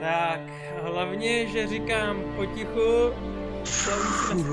[0.00, 0.40] Tak,
[0.82, 3.14] hlavně, že říkám potichu,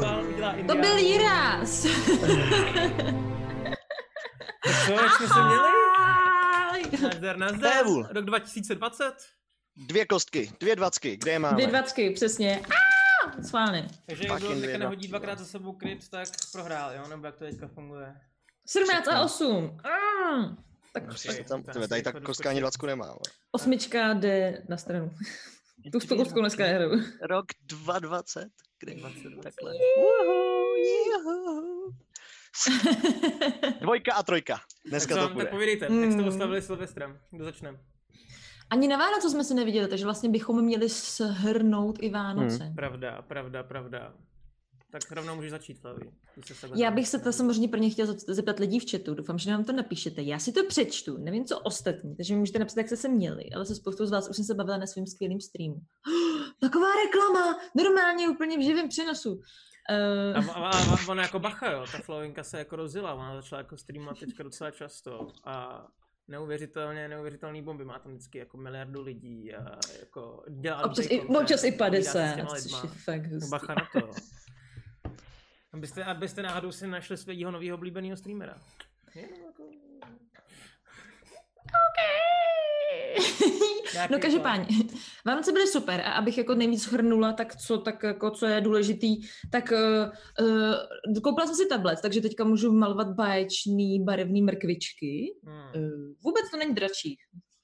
[0.02, 1.86] to To byl Jiras!
[4.64, 5.72] Tak co, jak jsme se měli?
[7.02, 7.74] Nazdar, nazdar.
[7.74, 8.08] Pévul.
[8.12, 9.14] Rok 2020.
[9.76, 11.54] Dvě kostky, dvě dvacky, kde je máme?
[11.56, 12.62] Dvě dvacky, přesně.
[12.66, 13.88] Ah, Schválně.
[14.06, 17.08] Takže kdo teďka nehodí dvakrát za sebou kryt, tak prohrál, jo?
[17.10, 18.16] Nebo jak to teďka funguje?
[18.68, 19.78] 17 a 8.
[19.84, 20.46] Ah,
[21.00, 23.06] tak Musíš to tam, tak tebe, tady rychle tak ani dvacku nemá.
[23.06, 23.20] ale.
[23.52, 25.12] osmička jde na stranu.
[25.92, 27.02] Tu spokovskou dneska nehraju.
[27.22, 28.48] Rok 2020,
[28.80, 29.44] kde je 2020.
[29.44, 29.74] takhle.
[33.82, 34.60] Dvojka a trojka.
[34.86, 35.46] Dneska tak, to bude.
[35.46, 37.20] tak povídejte, jak jste oslavili Silvestrem?
[37.32, 37.80] Kdo začne?
[38.70, 42.64] Ani na Vánoce jsme se neviděli, takže vlastně bychom měli shrnout i Vánoce.
[42.64, 42.76] Hmm.
[42.76, 44.14] Pravda, pravda, pravda.
[44.92, 46.12] Tak rovnou můžeš začít, Flavi.
[46.36, 48.92] Ty se sebe Já bych se to samozřejmě pro ně chtěla zep- zeptat lidí v
[48.92, 49.14] chatu.
[49.14, 50.22] Doufám, že nám to napíšete.
[50.22, 53.44] Já si to přečtu, nevím co ostatní, takže mi můžete napsat, jak jste se měli,
[53.56, 55.82] ale se spoustu z vás už jsem se bavila na svým skvělým streamu.
[56.62, 57.60] Taková reklama!
[57.76, 59.42] Normálně úplně v živém přenosu.
[59.90, 59.94] A,
[60.40, 63.60] Uh, a, a, a ona jako bacha, jo, ta Flavinka se jako rozjela, ona začala
[63.62, 65.86] jako streamovat teďka docela často a
[66.28, 71.64] neuvěřitelně, neuvěřitelný bomby, má tam vždycky jako miliardu lidí a jako dělá občas, i, občas
[71.64, 73.50] i povídá si s 50, těma což je fakt hustý.
[73.50, 74.12] Bacha na to.
[75.78, 78.58] Abyste, abyste náhodou si našli svého nového oblíbeného streamera.
[79.16, 79.64] Jenom jako...
[83.94, 84.78] Nějaký No každopádně,
[85.26, 89.22] Vánoce byly super a abych jako nejvíc shrnula, tak co, tak jako, co je důležitý,
[89.52, 95.34] tak uh, uh, koupila jsem si tablet, takže teďka můžu malovat báječný barevný mrkvičky.
[95.44, 95.84] Hmm.
[95.84, 97.18] Uh, vůbec to není dračí,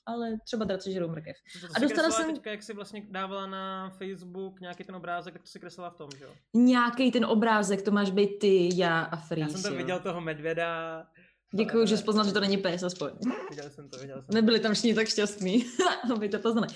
[0.06, 1.36] ale třeba draci žerou mrkev.
[1.62, 5.34] To, to a dostala jsem- Teďka, jak jsi vlastně dávala na Facebook nějaký ten obrázek,
[5.34, 6.32] tak to si kreslila v tom, že jo?
[6.54, 9.52] Nějaký ten obrázek, to máš být ty, já a Já Freeze.
[9.58, 9.76] jsem to jo.
[9.78, 11.06] viděl toho medvěda.
[11.56, 13.12] Děkuji, že jsi poznal, že to není pes aspoň.
[13.50, 15.66] Viděl jsem to, viděl jsem Nebyli tam všichni tak šťastní,
[16.14, 16.68] aby to poznali.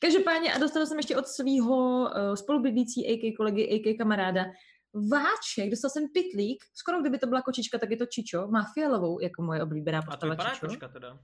[0.00, 4.44] Každopádně a dostala jsem ještě od svého uh, spolubydlící AK kolegy, AK kamaráda,
[5.12, 9.20] Váček, dostal jsem pitlík, skoro kdyby to byla kočička, tak je to Čičo, má fialovou,
[9.20, 10.66] jako moje oblíbená A to postava vypadá Čičo.
[10.66, 11.18] kočka teda.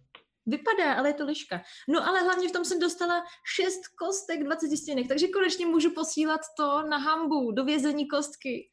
[0.47, 1.62] Vypadá, ale je to liška.
[1.88, 3.25] No ale hlavně v tom jsem dostala
[3.56, 8.70] 6 kostek 20 stěnek, takže konečně můžu posílat to na hambu, do vězení kostky.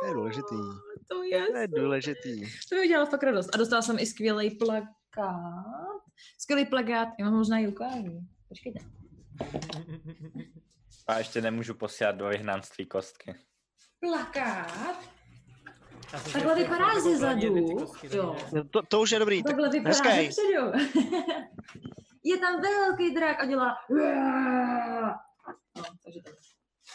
[0.00, 0.56] To je důležitý.
[1.08, 2.40] To je, To je důležitý.
[2.68, 3.50] to mi udělalo fakt radost.
[3.54, 6.02] A dostala jsem i skvělý plakát.
[6.38, 8.20] Skvělý plakát, já mám možná i ukážu.
[8.48, 8.78] Počkejte.
[11.06, 13.34] A ještě nemůžu posílat do vyhnanství kostky.
[14.00, 15.13] Plakát?
[16.32, 17.56] Takhle vypadá ze zadu,
[18.12, 18.36] jo.
[18.52, 19.42] No, to, to už je dobrý.
[19.42, 20.32] Tak Takhle vypadá hezký.
[20.32, 20.72] ze předu.
[22.24, 23.76] je tam velký drak a dělá...
[25.76, 26.30] No, takže to.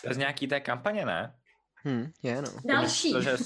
[0.02, 1.36] To je z nějaký té kampaně, ne?
[1.88, 2.48] Hm, je no.
[2.66, 3.14] Další.
[3.14, 3.38] Protože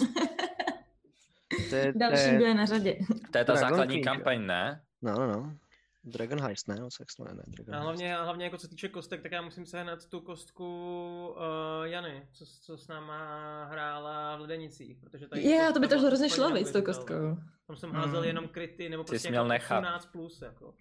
[1.70, 2.98] To je, to Další, je, kdo je na řadě.
[3.32, 4.02] to je ta Dragon základní že?
[4.02, 4.82] kampaň, ne?
[5.02, 5.54] no, no, no.
[6.04, 6.76] Dragon Heist, ne?
[6.76, 7.44] Co jak se to jmenuje?
[7.48, 10.20] Dragon A hlavně, a hlavně jako co se týče kostek, tak já musím sehnat tu
[10.22, 10.66] kostku
[11.38, 13.16] uh, Jany, co, co s náma
[13.66, 16.82] hrála v Ledenicích, protože tady Je, kostka to by to hrozně šlo, víc, s tou
[16.82, 17.38] kostkou.
[17.68, 18.28] Tam jsem házel Mm.
[18.28, 19.78] jenom kryty, nebo Ty prostě jako nechat.
[19.80, 20.74] 18 plus, jako.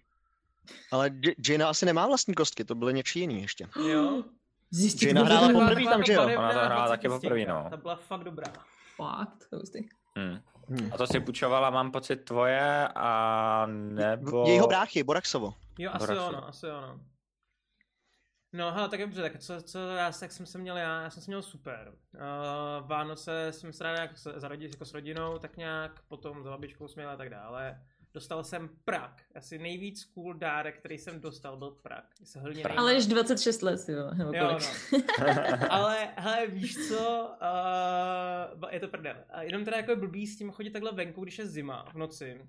[0.91, 1.09] Ale
[1.47, 3.67] Jaina asi nemá vlastní kostky, to byly něčí jiný ještě.
[3.89, 4.23] Jo?
[4.71, 6.23] Zjistit, kdo hrála poprvé tam, že jo?
[6.23, 7.67] Ona to hrála 20 taky poprvé, no.
[7.69, 8.47] Ta byla fakt dobrá.
[8.95, 9.79] Fakt, to je hustý.
[10.19, 10.39] Hm.
[10.69, 10.89] Hm.
[10.93, 14.43] A to si půjčovala, mám pocit, tvoje a nebo...
[14.47, 15.53] Jejího bráchy, Boraxovo.
[15.79, 16.25] Jo, asi Doraxi.
[16.25, 16.99] jo, no, asi jo, no.
[18.71, 21.31] Hele, tak dobře, tak co, co já, jak jsem se měl já, já jsem se
[21.31, 21.93] měl super.
[22.13, 26.43] Uh, Vánoce jsem se rád nějak s- za rodi, jako s rodinou, tak nějak, potom
[26.43, 27.81] za babičkou jsme a tak dále.
[28.13, 29.23] Dostal jsem prak.
[29.35, 32.05] Asi nejvíc cool dárek, který jsem dostal, byl prak.
[32.23, 32.77] Se hlně Prak.
[32.77, 34.13] Ale již 26 let, jo.
[34.13, 34.57] Nebo Jo,
[34.91, 34.99] no.
[35.69, 37.31] Ale, hele, víš co,
[38.61, 39.15] uh, je to prdel.
[39.29, 41.95] A jenom teda jako je blbý s tím chodit takhle venku, když je zima v
[41.95, 42.41] noci.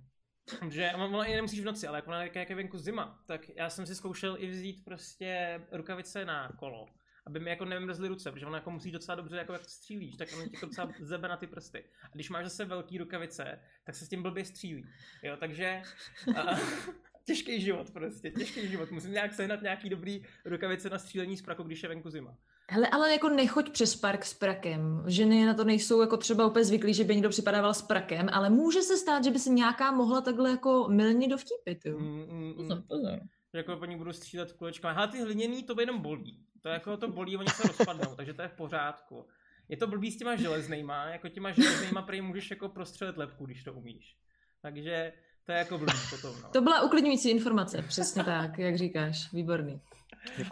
[0.68, 3.70] Že ono i nemusíš v noci, ale jak, ona, jak je venku zima, tak já
[3.70, 6.88] jsem si zkoušel i vzít prostě rukavice na kolo,
[7.26, 10.28] aby mi jako nevymrzly ruce, protože ono jako musí docela dobře, jako jak střílíš, tak
[10.34, 11.84] ono ti jako docela zebe na ty prsty.
[12.02, 14.86] A když máš zase velký rukavice, tak se s tím blbě střílí.
[15.22, 15.82] Jo, takže
[16.26, 16.58] uh,
[17.24, 18.90] těžký život prostě, těžký život.
[18.90, 22.36] Musím nějak sehnat nějaký dobrý rukavice na střílení z praku, když je venku zima.
[22.70, 25.04] Hele, ale jako nechoď přes park s prakem.
[25.06, 28.50] Ženy na to nejsou jako třeba úplně zvyklí, že by někdo připadával s prakem, ale
[28.50, 31.98] může se stát, že by se nějaká mohla takhle jako milně dovtípit, jo.
[31.98, 32.82] Mm, mm, Pozor, mm.
[32.82, 33.20] pozor.
[33.52, 34.96] Že jako po ní budu střílet kulečkami.
[34.96, 36.44] Ale ty hliněný to jenom bolí.
[36.64, 39.26] To jako to bolí, oni se rozpadnou, takže to je v pořádku.
[39.68, 43.64] Je to blbý s těma železnýma, jako těma železnýma prý můžeš jako prostřelit lepku, když
[43.64, 44.16] to umíš.
[44.62, 45.12] Takže
[45.46, 46.48] to je jako blbý potom, no.
[46.48, 49.80] To byla uklidňující informace, přesně tak, jak říkáš, výborný.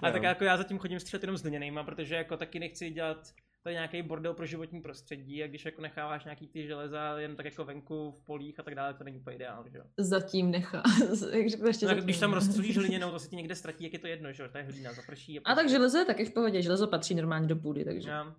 [0.02, 3.34] A tak jako já zatím chodím střílet jenom s hliněnýma, protože jako taky nechci dělat
[3.62, 7.36] to je nějaký bordel pro životní prostředí a když jako necháváš nějaký ty železa jen
[7.36, 9.84] tak jako venku v polích a tak dále, to není úplně ideál, že jo.
[9.98, 10.82] Zatím nechá.
[11.32, 12.04] Jak řekl ještě No, zatím.
[12.04, 14.48] když tam rozstřílíš hlininou, to se ti někde ztratí, jak je to jedno, že jo,
[14.52, 15.40] to je hlína, zaprší.
[15.40, 18.08] A tak železo je taky v pohodě, železo patří normálně do půdy, takže.
[18.10, 18.34] Já,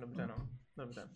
[0.00, 1.08] dobře, no, dobře.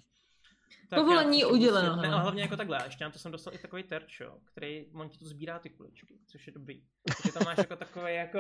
[0.95, 2.17] Povolení já- uděleno, Ne, no.
[2.17, 4.87] a hlavně jako takhle, a ještě na to jsem dostal i takový terč, jo, který,
[4.95, 6.83] on ti tu sbírá ty kuličky, což je dobrý.
[7.07, 8.39] Takže tam máš jako takový jako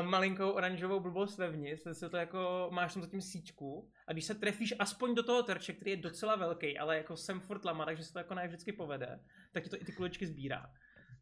[0.00, 4.34] uh, malinkou oranžovou blbost vevnitř, se to jako, máš tam zatím síťku a když se
[4.34, 8.04] trefíš aspoň do toho terče, který je docela velký, ale jako jsem furt lama, takže
[8.04, 9.20] se to jako ne vždycky povede,
[9.52, 10.66] tak ti to i ty kuličky sbírá.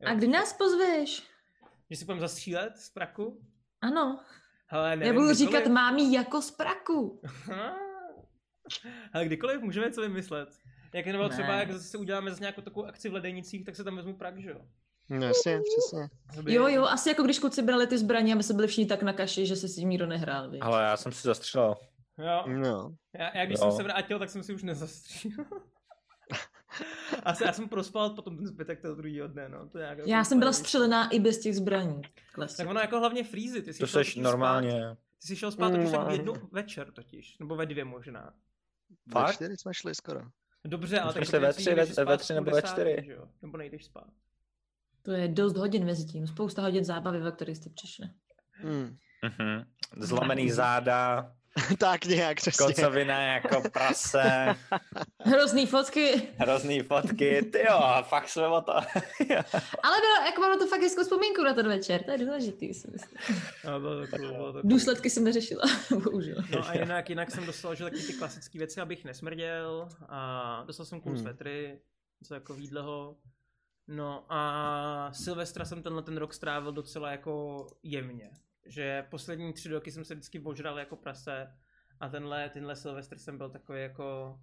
[0.01, 0.09] Jo.
[0.11, 1.23] A kdy nás pozveš?
[1.91, 3.41] Že si budeme zastřílet z praku?
[3.81, 4.21] Ano,
[4.67, 5.39] Hele, já nevím, budu kdykoliv.
[5.63, 7.21] říkat mámí jako z praku.
[9.13, 10.49] Ale kdykoliv můžeme něco vymyslet.
[10.95, 11.59] Jak nebo třeba, Ne.
[11.59, 14.51] jak zase uděláme zase nějakou takovou akci v Ledenicích, tak se tam vezmu prak, že
[14.51, 14.61] jo?
[15.09, 16.09] No, jasně, přesně.
[16.39, 18.87] Aby- Jo, jo, asi jako když kluci brali ty zbraně a my jsme byli všichni
[18.87, 20.51] tak na kaši, že se s tím nikdo nehrál.
[20.51, 20.61] víš.
[20.63, 21.75] Ale já jsem si zastřelil.
[22.19, 22.45] Jo.
[22.47, 22.95] No.
[23.19, 23.63] Já, já když Jo.
[23.63, 25.47] jsem se vrátil, tak jsem si už nezastřílel.
[27.23, 29.69] Asi já jsem prospal potom ten zbytek toho druhého dne, no.
[29.69, 32.03] To nějak Já jsem byla střelená i bez těch zbraní.
[32.33, 32.57] Klesy.
[32.57, 34.71] Tak ono jako hlavně freezy, ty jsi To šel seš normálně.
[34.81, 38.35] Spát, ty jsi šel spát totiž tak v jednu večer totiž, nebo ve dvě možná.
[39.07, 39.35] Ve Fakt?
[39.35, 40.21] čtyři jsme šli skoro.
[40.65, 43.17] Dobře, ale jsme tak ve protože tři, ve- ve tři nebo ve čtyři.
[43.43, 44.07] Nebo nejdeš spát.
[45.03, 48.11] To je dost hodin mezi tím, spousta hodin zábavy, ve kterých jste přišli.
[48.51, 48.97] Hmm.
[49.25, 49.65] Mhm.
[49.97, 51.33] Zlomený záda,
[51.79, 52.67] tak nějak, přesně.
[52.67, 54.23] kocovina jako prase,
[55.25, 56.29] Hrozný fotky.
[56.39, 58.73] hrozný fotky, ty jo, fakt jsme o to.
[59.83, 62.75] Ale bylo, jako mám na to fakt hezkou vzpomínku na ten večer, to je důležitý.
[62.75, 63.19] Si myslím.
[63.65, 64.61] No, bylo to bylo to.
[64.65, 65.63] Důsledky jsem neřešila,
[66.05, 66.37] bohužel.
[66.51, 70.87] No a jinak, jinak jsem dostal že taky ty klasické věci, abych nesmrděl a dostal
[70.87, 71.23] jsem cool Hmm.
[71.23, 71.81] svetry,
[72.23, 73.17] něco jako výdleho.
[73.89, 78.31] No a Silvestra jsem tenhle ten rok strávil docela jako jemně.
[78.67, 81.55] Že poslední tři roky jsem se vždycky ožral jako prase
[82.01, 84.39] a tenhle, tenhle Silvestr jsem byl takový jako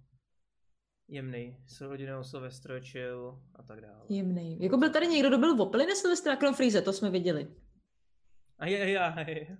[1.08, 1.56] jemný.
[1.66, 4.04] S rodinou Silvestr, chill a tak dále.
[4.08, 4.56] Jemnej.
[4.60, 7.48] Jako byl tady někdo, kdo byl v opili na Silvestra, krom Freeze, to jsme viděli.
[8.58, 9.58] A je, já, je.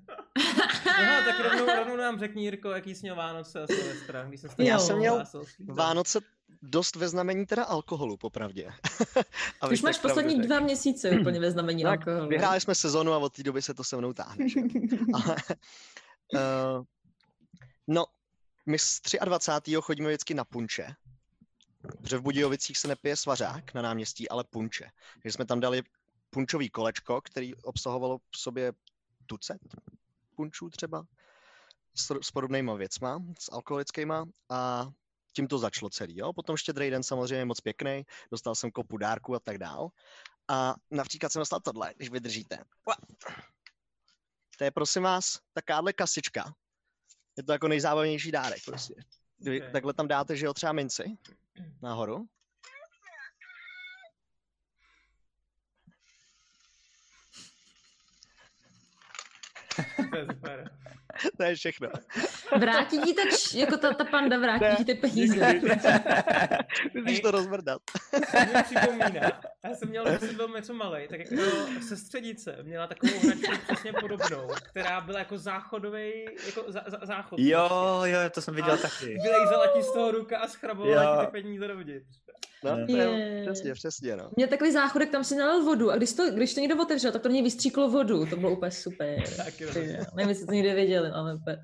[0.87, 4.51] Aha, tak rovnou, rovnou nám řekni, Jirko, jaký jsi měl Vánoce a Silvestra, když jsem
[4.59, 5.25] Já jsem měl.
[5.75, 6.19] Vánoce
[6.63, 8.73] dost ve znamení teda alkoholu, popravdě.
[9.61, 12.29] Abych už máš pravdu poslední dva měsíce úplně ve znamení Tak, alkoholu.
[12.29, 14.49] Vyhráli jsme sezonu a od té doby se to se mnou táhne.
[14.49, 14.61] že?
[15.15, 15.37] Ale,
[16.35, 16.85] uh,
[17.87, 18.05] no,
[18.67, 19.75] my z 23.
[19.81, 20.95] chodíme vždycky na punče.
[22.01, 24.91] Protože v Budějovicích se nepije svařák na náměstí, ale punče.
[25.23, 25.83] Takže jsme tam dali
[26.31, 28.73] punčový kolečko, který obsahovalo v sobě
[29.27, 29.59] tucet
[30.37, 31.05] punčů třeba
[31.95, 34.91] s, s podobnýma věcma, s alkoholickýma a
[35.33, 36.19] tím to začalo celý.
[36.19, 36.33] Jo?
[36.33, 39.89] Potom štědrý den samozřejmě moc pěkný, dostal jsem kopu dárku a tak dál.
[40.49, 42.59] A například jsem dostal tohle, když vydržíte.
[44.59, 46.55] To je prosím vás takáhle kasička.
[47.37, 48.95] Je to jako nejzábavnější dárek prostě.
[49.39, 49.73] Kdy Ok.
[49.73, 51.19] takhle tam dáte, že jo, třeba minci
[51.83, 52.27] nahoru.
[60.11, 60.79] To je super.
[61.37, 61.89] to je všechno.
[62.59, 65.61] Vrátí ti ta, č- jako ta, ta panda, vrátí Ne, ti ty peníze.
[66.95, 67.83] Musíš to rozmrdat.
[68.11, 69.41] To mi připomíná.
[69.65, 71.43] Já jsem měl, když jsem byl něco malý, tak jako
[71.89, 77.39] sestřenice měla takovou hračku přesně podobnou, která byla jako záchodový, jako za, za, záchod.
[77.39, 77.69] Jo,
[78.05, 79.07] jo, to jsem viděl A taky.
[79.07, 81.21] Vylejzala ti z toho ruka a schrabovala Jo.
[81.21, 82.07] ti ty peníze dovnitř.
[82.65, 82.87] No, Ne.
[82.87, 83.43] to je, Je.
[83.43, 84.31] přesně, přesně, no.
[84.37, 87.23] Měl takový záchodek, tam si nalil vodu a když to, když to někdo otevřel, tak
[87.23, 88.27] to něj vystříklo vodu.
[88.27, 89.23] To bylo úplně super.
[89.37, 89.69] Tak jo,
[90.15, 91.57] Nevím, jestli to někde věděli, ale úplně.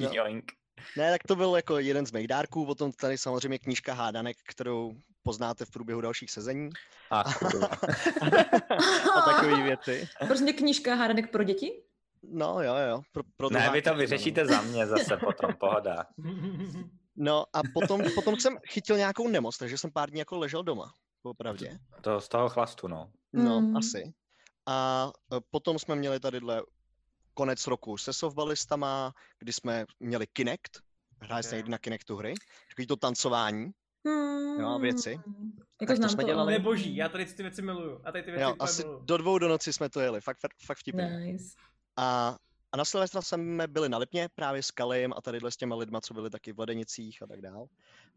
[0.00, 0.10] no.
[0.12, 0.52] Joink.
[0.96, 4.92] Ne, tak to byl jako jeden z mých dárků, potom tady samozřejmě knížka hádanek, kterou
[5.22, 6.70] poznáte v průběhu dalších sezení
[7.10, 7.66] Ach, kurva.
[9.16, 10.08] a takové věci.
[10.26, 11.82] Prosím tě, knížka hádanek pro děti?
[12.22, 13.02] No jo, jo.
[13.12, 13.96] Pro, pro ne, vy to no.
[13.96, 16.06] vyřešíte za mě zase potom, pohoda.
[17.16, 20.92] No a potom, potom jsem chytil nějakou nemoc, takže jsem pár dní jako ležel doma,
[21.22, 21.78] popravdě.
[22.00, 23.10] To z toho chlastu, no.
[23.32, 23.76] No, Mm.
[23.76, 24.12] asi.
[24.66, 26.62] A e, potom jsme měli tadyhle
[27.34, 30.78] konec roku se softballistama, kdy jsme měli Kinect,
[31.20, 32.34] hráli jsme někdy na Kinectu hry,
[32.68, 33.70] takový to tancování.
[34.06, 34.60] Hmm.
[34.60, 35.10] Jo, věci.
[35.10, 35.24] Jako
[35.78, 36.52] Tak to znám jsme to, dělali.
[36.52, 38.00] ale- Neboží, já tady ty věci miluju.
[38.04, 39.00] A tady ty věci Jo, asi miluju.
[39.04, 41.10] do dvou do noci jsme to jeli, fakt, fakt vtipně.
[41.18, 41.44] Nice.
[41.96, 42.36] A,
[42.72, 46.00] a na Silvestra jsme byli na Lipně právě s Kalejem a tadyhle s těma lidma,
[46.00, 47.66] co byli taky v Ledenicích a tak dál.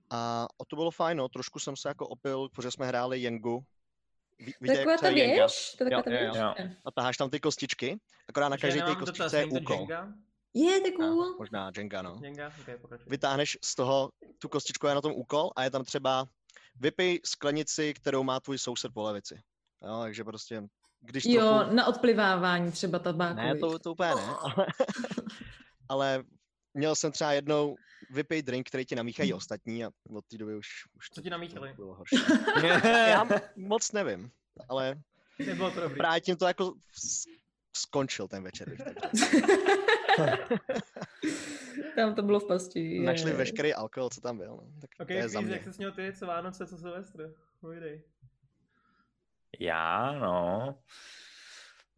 [0.09, 3.63] A, a to bylo fajn, no, trošku jsem se jako opil, protože jsme hráli Jengu.
[4.39, 5.75] Ví, víte, Taková ta věž?
[5.77, 6.37] To je taková ta Jo, jo, věž?
[6.59, 6.75] jo.
[6.85, 7.99] A taháš tam ty kostičky,
[8.29, 9.87] akorát na každý té kostičce je úkol.
[10.53, 11.35] Je, to je A, cool.
[11.39, 12.19] možná Jenga, no.
[12.23, 12.51] Jenga?
[12.61, 13.05] Okay, pokračuj.
[13.09, 16.25] Vytáhneš z toho tu kostičku, je na tom úkol a je tam třeba
[16.79, 19.41] vypij sklenici, kterou má tvůj soused po levici.
[19.87, 20.63] Jo, takže prostě,
[21.01, 21.75] když Jo, trochu...
[21.75, 23.35] na odplivávání třeba tabáku.
[23.35, 24.65] Ne, to, to úplně ne, ale,
[25.89, 26.23] ale
[26.75, 27.75] měl jsem třeba jednou
[28.09, 29.37] vypij drink, který ti namíchají Hmm.
[29.37, 30.67] ostatní a od té doby už,
[30.97, 31.73] už Co ti namíchali?
[31.75, 32.15] bylo horší.
[33.09, 34.31] Já moc nevím,
[34.69, 34.95] ale
[35.45, 35.97] Nebylo to dobrý.
[35.97, 36.73] právě tím to jako
[37.77, 38.75] skončil ten večer.
[41.95, 42.99] Tam to bylo v pasti.
[42.99, 43.37] Našli je.
[43.37, 44.47] veškerý alkohol, co tam byl.
[44.47, 44.63] No.
[44.81, 45.53] Tak Ok, to je za mě.
[45.53, 47.33] jak jsi směl ty, co Vánoce, co Silvestr?
[47.61, 48.03] Povídej.
[49.59, 50.75] Já, no.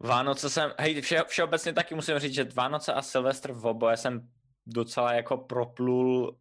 [0.00, 4.28] Vánoce jsem, hej, vše, všeobecně taky musím říct, že Vánoce a Silvestr v oboje jsem
[4.68, 6.38] docela jako proplul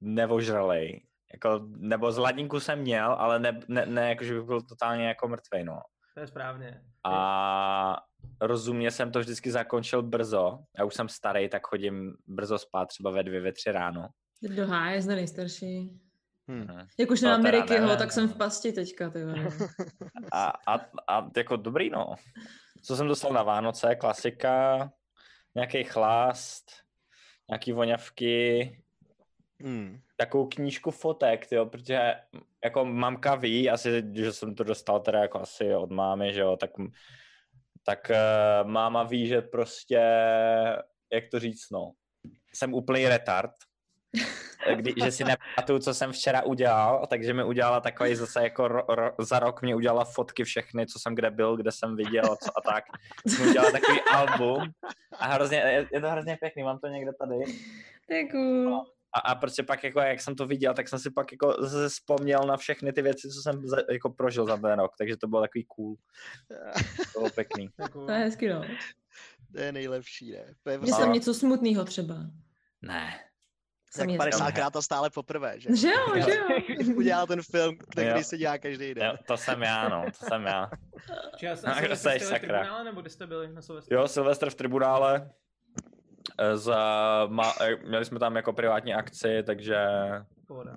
[0.00, 1.06] nevožralej.
[1.32, 5.08] Jako, nebo z ladinku jsem měl, ale ne, ne, ne jako, že bych byl totálně
[5.08, 5.80] jako mrtvej, no.
[6.14, 6.82] To je správně.
[7.04, 7.96] A
[8.40, 10.58] rozumně jsem to vždycky zakončil brzo.
[10.78, 14.08] Já už jsem starý, tak chodím brzo spát, třeba ve dvě, ve tři ráno.
[14.42, 16.00] Do háje, zde nejstarší.
[16.50, 16.66] Hm.
[16.68, 16.86] Mhm.
[16.98, 18.36] Jak už nemám teda Amerikyho, nevím, tak jsem v no.
[18.36, 19.24] pasti teďka, ty.
[20.32, 22.14] A, a, a jako dobrý, no.
[22.82, 24.90] Co jsem dostal na Vánoce, klasika,
[25.54, 26.83] nějaký chlást,
[27.48, 28.70] nějaký voňavky,
[29.62, 30.00] Hm.
[30.16, 32.14] takovou knížku fotek, jo, protože
[32.64, 36.56] jako mamka ví, asi, že jsem to dostal teda jako asi od mámy, že jo,
[36.56, 36.70] tak,
[37.82, 40.00] tak uh, máma ví, že prostě,
[41.12, 41.92] jak to říct, no,
[42.54, 43.52] jsem úplný retard,
[44.74, 48.82] kdy, že si nepamatuju, co jsem včera udělal, takže mi udělala takový zase jako ro,
[48.88, 52.36] ro, za rok mě udělala fotky všechny, co jsem kde byl, kde jsem viděl a,
[52.36, 52.84] co, a tak.
[53.40, 54.62] Mi udělala takový album
[55.18, 57.36] a hrozně, je, je to hrozně pěkný, mám to někde tady.
[58.10, 58.84] Je cool.
[59.16, 61.88] A, a prostě pak, jako, jak jsem to viděl, tak jsem si pak jako zase
[61.88, 65.28] vzpomněl na všechny ty věci, co jsem za, jako prožil za ten rok, takže to
[65.28, 65.96] bylo takový cool.
[67.12, 67.68] To bylo pěkný.
[67.78, 68.64] Jako, To je hezky, no.
[69.52, 70.54] To je nejlepší, ne?
[70.62, 72.14] To je Že prostě jsem něco smutného třeba.
[72.82, 73.20] Ne.
[73.94, 75.76] Jsem jak je- 50 krát a stále poprvé, že?
[75.76, 76.96] Že jo, že jo.
[76.96, 77.86] Udělal ten film, Jo.
[77.90, 79.06] který se dělá každý den.
[79.06, 80.70] Jo, to jsem já, no, to jsem já.
[81.36, 82.38] Či já jsem A asi kdo jste seš, v sakra?
[82.58, 83.96] tribunále, nebo kde jste byli na Silvestru?
[83.96, 85.30] Jo, Silvestr v tribunále.
[86.38, 86.78] eh, Za,
[87.30, 89.86] ma, eh, měli jsme tam jako privátní akci, takže
[90.46, 90.76] Pohoda.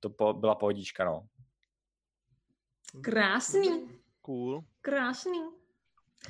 [0.00, 1.26] to po, byla pohodička, no.
[3.02, 3.88] Krásný,
[4.22, 5.40] Cool, krásný.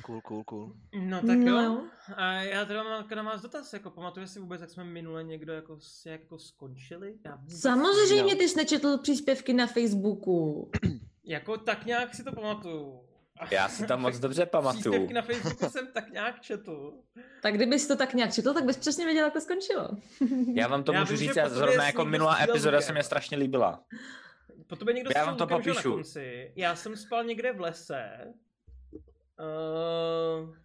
[0.01, 0.73] Cool, cool, cool.
[0.95, 1.81] No tak No jo.
[2.15, 5.53] A já teda mám na vás dotaz, jako pamatuje si vůbec, jak jsme minule někdo
[5.53, 7.15] jako, jak jako skončili?
[7.25, 8.39] Já vůbec Samozřejmě No.
[8.39, 10.71] ty jsi nečetl příspěvky na Facebooku.
[11.29, 13.01] Jako tak nějak si to pamatuju.
[13.51, 14.81] Já si to moc dobře pamatuju.
[14.81, 16.93] Příspěvky na Facebooku jsem tak nějak četl.
[17.41, 19.89] Tak kdybys to tak nějak četl, tak bys přesně věděl, jak to skončilo.
[20.53, 23.37] Já vám to Já můžu vím, říct, já zrovna jako minulá epizoda se mě strašně
[23.37, 23.83] líbila.
[24.67, 25.89] Po tobě někdo Já vám to popíšu.
[25.89, 26.51] Na konci.
[26.55, 28.33] Já jsem spal někde v lese.
[29.39, 30.55] Uh,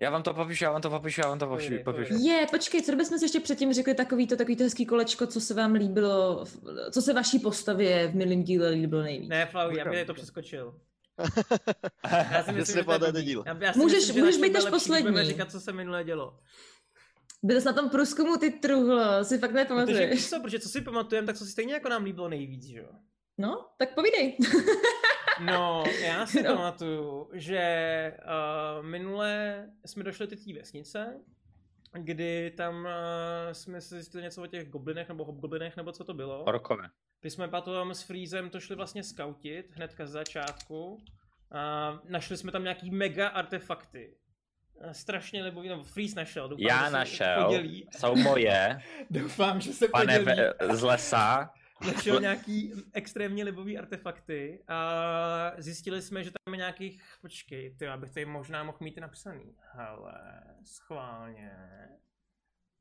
[0.00, 1.74] Já vám to popíšu, já vám to popíšu, já vám to popíšu.
[1.84, 2.14] Popíšu.
[2.18, 5.40] Je, počkej, co bychom si ještě předtím řekli takový to, takový to hezký kolečko, co
[5.40, 6.44] se vám líbilo,
[6.92, 9.28] co se vaší postavě v minulém díle líbilo nejvíc.
[9.28, 10.74] ne, Flau, já bych to přeskočil.
[12.32, 13.42] Já si myslím, že to díl.
[13.46, 15.24] Já, já si Můžeš- myslím, že můžeš být až poslední.
[15.24, 16.38] říkat, co se minule dělo.
[17.42, 20.28] Byl jsi na tom průzkumu, ty truhlo, si fakt Protože, nepamatuješ.
[20.30, 22.88] co, protože co si pamatujeme, tak co si stejně jako nám líbilo nejvíc, že jo?
[23.38, 24.36] No, tak povídej.
[25.40, 26.54] No, já si No.
[26.56, 28.12] pamatuju, že
[28.78, 31.20] uh, minule jsme došli do té vesnice,
[31.92, 32.90] kdy tam uh,
[33.52, 36.44] jsme si zjistili něco o těch goblinech nebo hobgoblinech, nebo co to bylo.
[36.44, 36.88] Orkové.
[37.20, 40.98] Když jsme potom s Freezem to šli vlastně skautit hnedka z začátku.
[41.52, 44.14] A našli jsme tam nějaký mega artefakty.
[44.88, 47.44] A strašně libový, no Freeze našel, doufám, Já že našel.
[47.44, 47.88] podělí.
[47.98, 50.40] Jsou moje, Doufám, že se pane podělí.
[50.68, 51.50] ve, z lesa.
[51.80, 58.10] Našel nějaký extrémně libový artefakty a zjistili jsme, že tam je nějakých, počkej, ty, abych
[58.10, 59.56] tady možná mohl mít napsaný.
[59.72, 60.14] Hele,
[60.64, 61.52] schválně,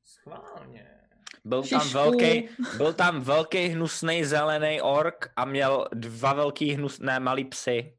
[0.03, 0.99] schválně.
[1.45, 1.97] Byl tam Šišku.
[1.97, 7.97] velký, byl tam velký hnusný zelený ork a měl dva velký hnusné malý psy.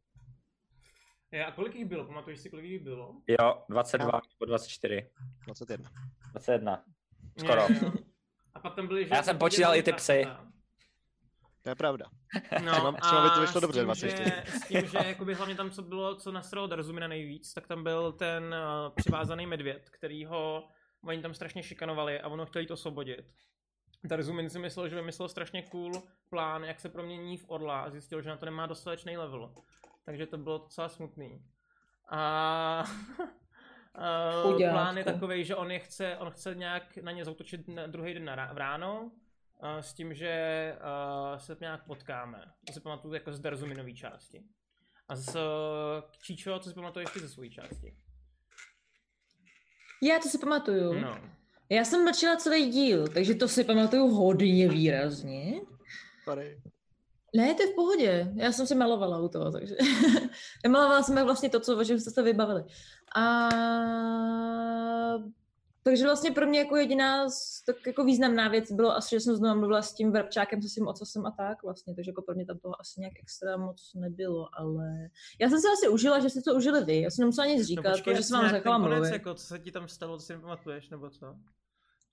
[1.31, 2.05] Je, a kolik jich bylo?
[2.05, 3.15] Pamatuješ si, kolik jich bylo?
[3.41, 5.11] Jo, 22 nebo 24.
[5.47, 5.91] 21.
[6.33, 6.85] 21.
[7.39, 7.67] Skoro.
[7.69, 7.93] Je, jo.
[8.55, 9.15] A pak tam byly, že...
[9.15, 10.27] Já jsem počítal i ty psy.
[11.65, 12.07] To je pravda.
[12.65, 14.25] No, Třeba- třeba by to a vyšlo s dobře, tím, 24.
[14.25, 17.83] Že, s tím, že jakoby hlavně tam, co bylo, co nasralo Darzumina nejvíc, tak tam
[17.83, 20.69] byl ten uh, přivázaný medvěd, který ho,
[21.05, 23.35] oni tam strašně šikanovali a ono chtěl jít osvobodit.
[24.05, 25.93] Darzumin si myslel, že vymyslel strašně cool
[26.31, 29.55] plán, jak se promění v orla a zjistil, že na to nemá dostatečný level.
[30.05, 31.45] Takže to bylo docela smutný.
[32.11, 32.85] A
[34.45, 37.87] uh, plán je takový, že on, je chce, on chce nějak na ně zautočit na
[37.87, 39.11] druhý den na ráno,
[39.65, 42.45] uh, s tím, že uh, se nějak potkáme.
[42.67, 44.43] To si pamatuju jako z Darzuminové části.
[45.09, 45.43] A z uh,
[46.23, 47.97] Číčo, co si pamatuješ ty ze své části?
[50.03, 51.01] Já to si pamatuju.
[51.01, 51.19] No.
[51.69, 55.61] Já jsem mlčela celý díl, takže to si pamatuju hodně výrazně.
[56.25, 56.61] Sorry.
[57.37, 58.33] Ne, to je v pohodě.
[58.37, 59.77] Já jsem si malovala u toho, takže...
[60.69, 62.65] malovala jsem vlastně to, co, o čem jste se vybavili.
[63.17, 63.49] A
[65.87, 67.27] Takže vlastně pro mě jako jediná
[67.67, 70.87] tak jako významná věc bylo asi, že jsem znovu mluvila s tím vrabčákem, se svým
[70.87, 74.49] ocasem a tak vlastně, takže jako pro mě tam toho asi nějak extra moc nebylo,
[74.53, 75.11] ale
[75.41, 77.97] já jsem se asi užila, že jste to užili vy, já jsem nemusela nic říkat,
[77.97, 79.13] no, protože jsem vám nechala ten konec, mluvit.
[79.13, 81.37] jako, co se ti tam stalo, co si nepamatuješ, nebo co?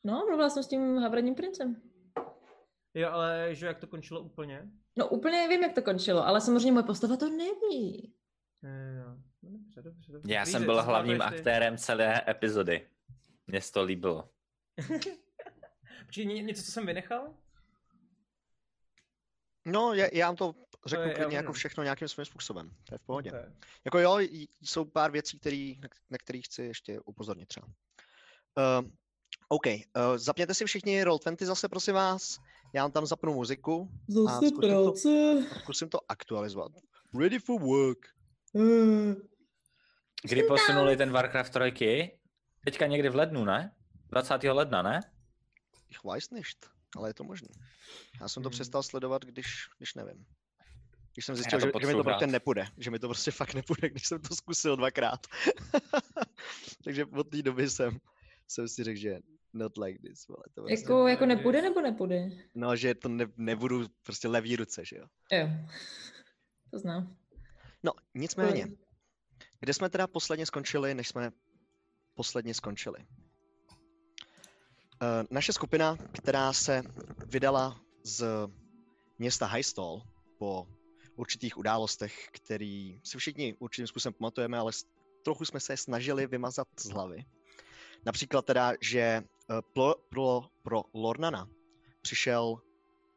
[0.04, 1.82] No, mluvila jsem s tím havraním princem.
[2.94, 4.72] Jo, ale že jak to končilo úplně?
[4.98, 8.14] No úplně vím, jak to končilo, ale samozřejmě moje postava to neví.
[8.64, 9.16] Jo.
[9.44, 10.34] No, dobře, dobře, dobře.
[10.34, 12.88] Já jsem že byl hlavním aktérem celé epizody.
[13.52, 14.30] Mně se to líbilo.
[16.06, 17.34] Počkej, ně- něco, co jsem vynechal?
[19.66, 20.56] No, já, já vám to
[20.86, 22.70] řeknu je- já klidně jako všechno nějakým svým způsobem.
[22.88, 23.30] To je v pohodě.
[23.30, 23.52] Okay.
[23.86, 24.18] Jako jo,
[24.62, 25.80] jsou pár věcí, který,
[26.10, 27.68] na, kterých chci ještě upozornit třeba.
[27.68, 28.90] Uh,
[29.50, 29.74] OK, uh,
[30.16, 32.38] zapněte si všichni Roll20 zase, prosím vás.
[32.74, 33.90] Já vám tam zapnu muziku
[34.28, 34.94] a zkusím to,
[35.62, 36.72] zkusím to aktualizovat.
[37.20, 37.98] Ready for work.
[40.24, 42.20] Kdy posunuli ten Warcraft 3?
[42.66, 43.76] Teďka někdy v lednu, ne?
[44.10, 44.44] 20.
[44.44, 45.00] ledna, ne?
[45.90, 46.58] Ich weiß nicht,
[46.98, 47.48] ale je to možné.
[48.22, 48.54] Já jsem to Hmm.
[48.54, 50.26] přestal sledovat, když, když nevím.
[51.14, 52.66] Když jsem zjistil, že, že mi to prostě nepůjde.
[52.78, 55.28] Že mi to prostě fakt nepůjde, když jsem to zkusil dvakrát.
[56.84, 58.00] Takže od té doby jsem,
[58.48, 59.20] jsem si řekl, že
[59.54, 60.28] not like this.
[60.28, 62.30] Vole, to prostě, Jako, jako nepůjde nebo nepůjde?
[62.56, 65.06] No, že to ne, nebudu prostě levý ruce, že jo.
[65.32, 65.50] Jo.
[66.72, 67.18] To znám.
[67.84, 68.68] No, nicméně,
[69.60, 71.32] kde jsme teda posledně skončili, než jsme
[72.16, 73.00] posledně skončili?
[73.00, 73.08] Uh,
[75.32, 76.84] naše skupina, která se
[77.26, 78.26] vydala z
[79.20, 80.02] města Highstall
[80.38, 80.68] po
[81.16, 84.72] určitých událostech, který si všichni určitým způsobem pamatujeme, ale
[85.24, 87.26] trochu jsme se snažili vymazat z hlavy.
[88.06, 89.24] Například teda, že eh,
[89.74, 91.50] pro, pro, pro Lornana
[92.02, 92.62] přišel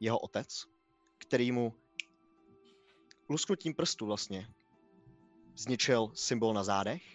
[0.01, 0.65] jeho otec,
[1.19, 1.75] který mu
[3.29, 4.49] lusknutím prstu vlastně
[5.57, 7.14] zničil symbol na zádech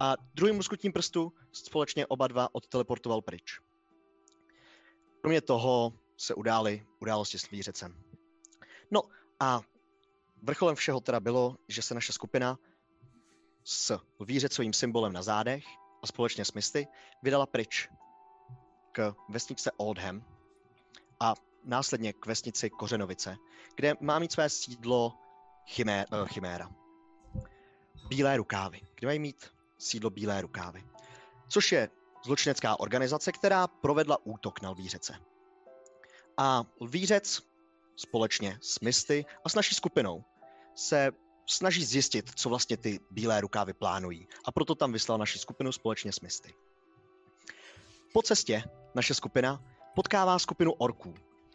[0.00, 3.60] a druhým lusknutím prstu společně oba dva odteleportoval pryč.
[5.20, 8.02] Kromě toho se udály události s zvířecem.
[8.90, 9.02] No
[9.40, 9.60] a
[10.42, 12.58] vrcholem všeho teda bylo, že se naše skupina
[13.64, 15.64] s lvířecovým symbolem na zádech
[16.02, 16.86] a společně s Misty
[17.22, 17.88] vydala pryč
[18.92, 20.24] k vesničce Oldham
[21.20, 23.36] a následně k vesnici Kořenovice,
[23.74, 25.18] kde má mít své sídlo
[25.66, 26.70] Chimé, uh, Chiméra.
[28.08, 30.84] Bílé rukávy, kde mají mít sídlo Bílé rukávy,
[31.48, 31.90] což je
[32.24, 35.14] zločinecká organizace, která provedla útok na Lvířece.
[36.36, 37.42] A Lvířec
[37.96, 40.24] společně s Misty a s naší skupinou
[40.74, 41.10] se
[41.46, 46.12] snaží zjistit, co vlastně ty Bílé rukávy plánují a proto tam vyslal naši skupinu společně
[46.12, 46.54] s Misty.
[48.12, 48.62] Po cestě
[48.94, 51.14] naše skupina potkává skupinu orků,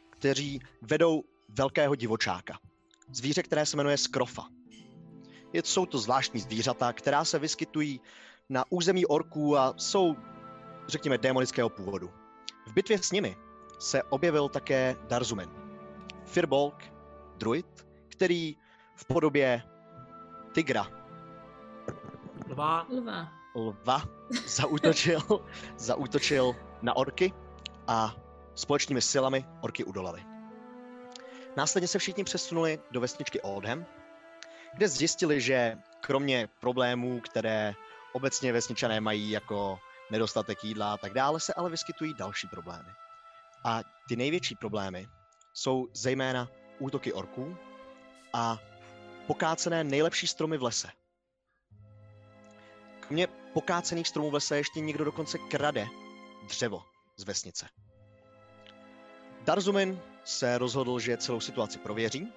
[0.10, 2.60] kteří vedou velkého divočáka.
[3.12, 4.58] Zvíře, které se jmenuje Skrofa.
[5.53, 8.01] Je, jsou to zvláštní zvířata, která se vyskytují
[8.49, 10.15] na území orků a jsou,
[10.88, 12.12] řekněme, démonického původu.
[12.67, 13.38] V bitvě s nimi
[13.79, 15.49] se objevil také Darzumen,
[16.25, 16.93] Firbolg,
[17.38, 18.57] druid, který
[18.95, 19.63] v podobě
[20.53, 20.99] tygra,
[22.49, 22.88] Lvá.
[22.89, 23.31] Lva.
[23.55, 24.03] lva,
[24.47, 25.21] zaútočil,
[25.77, 27.33] zaútočil na orky
[27.88, 28.15] a
[28.55, 30.25] společnými silami orky udolali.
[31.57, 33.85] Následně se všichni přesunuli do vesničky Oldham,
[34.73, 37.73] kde zjistili, že kromě problémů, které
[38.13, 39.79] obecně vesničané mají jako
[40.12, 42.89] nedostatek jídla a tak dále, se ale vyskytují další problémy.
[43.65, 45.08] A ty největší problémy
[45.53, 46.47] jsou zejména
[46.79, 47.58] útoky orků
[48.34, 48.60] a
[49.27, 50.89] pokácené nejlepší stromy v lese.
[52.99, 55.88] Kromě pokácených stromů v lese ještě někdo dokonce krade
[56.47, 56.84] dřevo
[57.17, 57.67] z vesnice.
[59.41, 62.34] Darzumin se rozhodl, že celou situaci prověří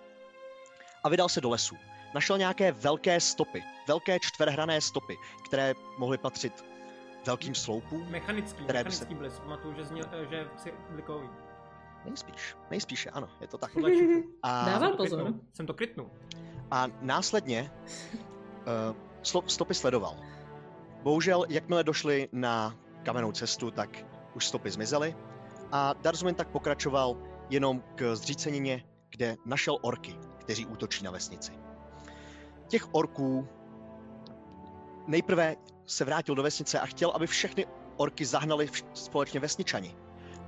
[1.04, 1.76] a vydal se do lesu.
[2.14, 6.64] Našel nějaké velké stopy, velké čtverhrané stopy, které mohly patřit
[7.26, 8.06] velkým sloupům.
[8.10, 9.40] Mechanický, Které by se- mechanický blisk.
[9.42, 11.28] Pamatuju, že, zněl, eh, že si blikový.
[12.04, 13.70] Nejspíš, nejspíše, ano, je to tak.
[14.42, 15.34] A, Dával pozor.
[15.52, 16.10] Jsem to krytnul.
[16.70, 17.70] a následně
[18.12, 20.16] uh, stop, stopy sledoval.
[21.02, 25.16] Bohužel, jakmile došli na kamennou cestu, tak už stopy zmizely
[25.72, 27.16] a Darzumin tak pokračoval
[27.50, 31.52] jenom k zřícenině, kde našel orky, kteří útočí na vesnici.
[32.72, 33.48] Těch orků
[35.06, 35.56] nejprve
[35.86, 39.96] se vrátil do vesnice a chtěl, aby všechny orky zahnali společně vesničani.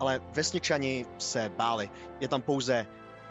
[0.01, 1.91] Ale vesničani se báli.
[2.21, 2.87] Je tam pouze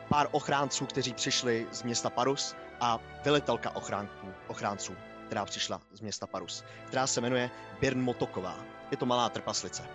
[0.09, 4.93] pár ochránců, kteří přišli z města Parus a velitelka ochránků, ochránců,
[5.25, 8.55] která přišla z města Parus, která se jmenuje Birn Motoková.
[8.91, 9.83] Je to malá trpaslice.
[9.83, 9.89] Eh,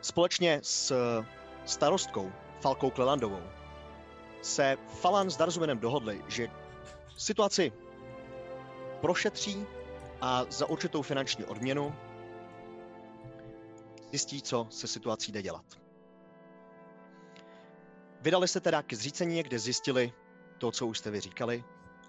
[0.00, 0.94] Společně s
[1.64, 3.42] starostkou Falkou Klelandovou
[4.42, 6.48] se Falan s Darzuminem dohodli, že
[7.16, 7.72] situaci
[9.00, 9.66] prošetří
[10.20, 11.94] a za určitou finanční odměnu
[14.10, 15.64] zjistí, co se situací jde dělat.
[18.20, 20.12] Vydali se teda ke zřícení, kde zjistili
[20.58, 21.64] to, co už jste vy říkali,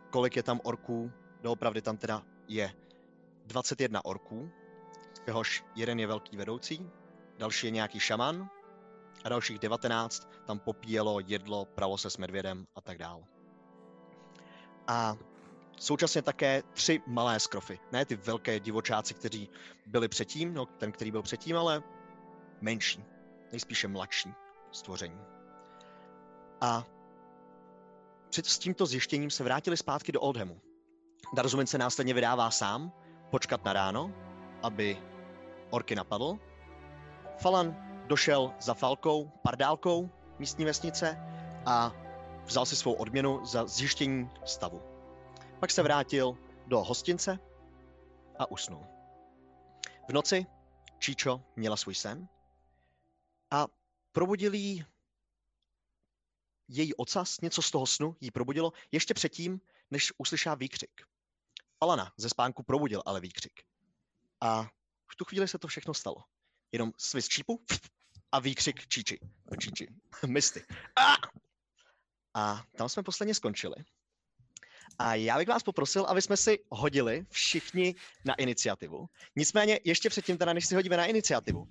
[0.09, 1.11] kolik je tam orků,
[1.41, 2.73] doopravdy tam teda je
[3.45, 4.51] 21 orků,
[5.27, 6.89] jehož jeden je velký vedoucí,
[7.37, 8.49] další je nějaký šaman
[9.27, 13.23] a dalších 19 tam popíjelo, jedlo, pravo se s medvědem a tak dál.
[14.87, 15.15] A
[15.77, 17.79] současně také tři malé skrofy.
[17.91, 19.49] Ne ty velké divočáci, kteří
[19.85, 21.83] byli předtím, no ten, který byl předtím, ale
[22.61, 23.03] menší,
[23.51, 24.33] nejspíše mladší
[24.71, 25.19] stvoření.
[26.61, 26.83] A
[28.29, 30.61] před s tímto zjištěním se vrátili zpátky do Oldhamu.
[31.33, 32.91] Darzumin se následně vydává sám,
[33.31, 34.13] počkat na ráno,
[34.63, 34.97] aby
[35.69, 36.39] orky napadl.
[37.37, 41.17] Falan došel za Falkou, pardálkou místní vesnice
[41.65, 41.91] a
[42.45, 44.81] vzal si svou odměnu za zjištění stavu.
[45.59, 47.39] Pak se vrátil do hostince
[48.39, 48.85] a usnul.
[50.09, 50.45] V noci
[50.99, 52.27] Číčo měla svůj sen
[53.51, 53.67] a
[54.11, 54.85] probudil jí
[56.67, 61.01] její ocas, něco z toho snu jí probudilo ještě předtím, než uslyšá výkřik.
[61.81, 63.63] Alana ze spánku probudil ale výkřik.
[64.41, 64.63] A
[65.11, 66.23] v tu chvíli se to všechno stalo.
[66.71, 67.65] Jenom svist čípu
[68.31, 69.19] a výkřik Číči.
[69.59, 69.87] Číči.
[70.27, 70.65] Misty.
[70.95, 71.15] A!
[72.33, 73.75] a tam jsme posledně skončili.
[74.99, 79.05] A já bych vás poprosil, aby jsme si hodili všichni na iniciativu.
[79.35, 81.67] Nicméně ještě předtím, teda, než si hodíme na iniciativu,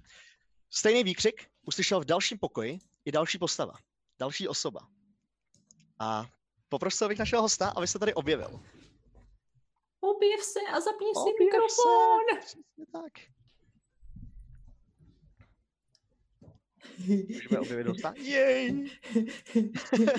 [0.70, 3.74] stejný výkřik uslyšel v dalším pokoji i další postava,
[4.18, 4.80] další osoba.
[5.98, 6.26] A
[6.68, 8.60] poprosil bych našeho hosta, aby se tady objevil.
[10.00, 12.22] Objev se a zapni si mikrofon.
[12.32, 12.38] Se.
[12.40, 13.35] Přesně tak.
[17.28, 18.14] Můžeme objevit hosta?
[18.16, 18.90] Jej!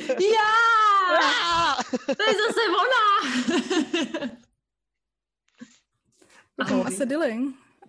[0.10, 1.78] Já!
[2.18, 3.04] To je zase ona!
[6.58, 6.82] Ahoj.
[6.82, 6.84] Ahoj.
[6.88, 7.38] Asi Dilly.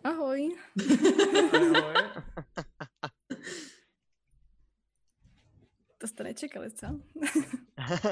[0.05, 0.51] Ahoj.
[1.55, 1.95] Ahoj.
[5.99, 6.87] To jste nečekali, co?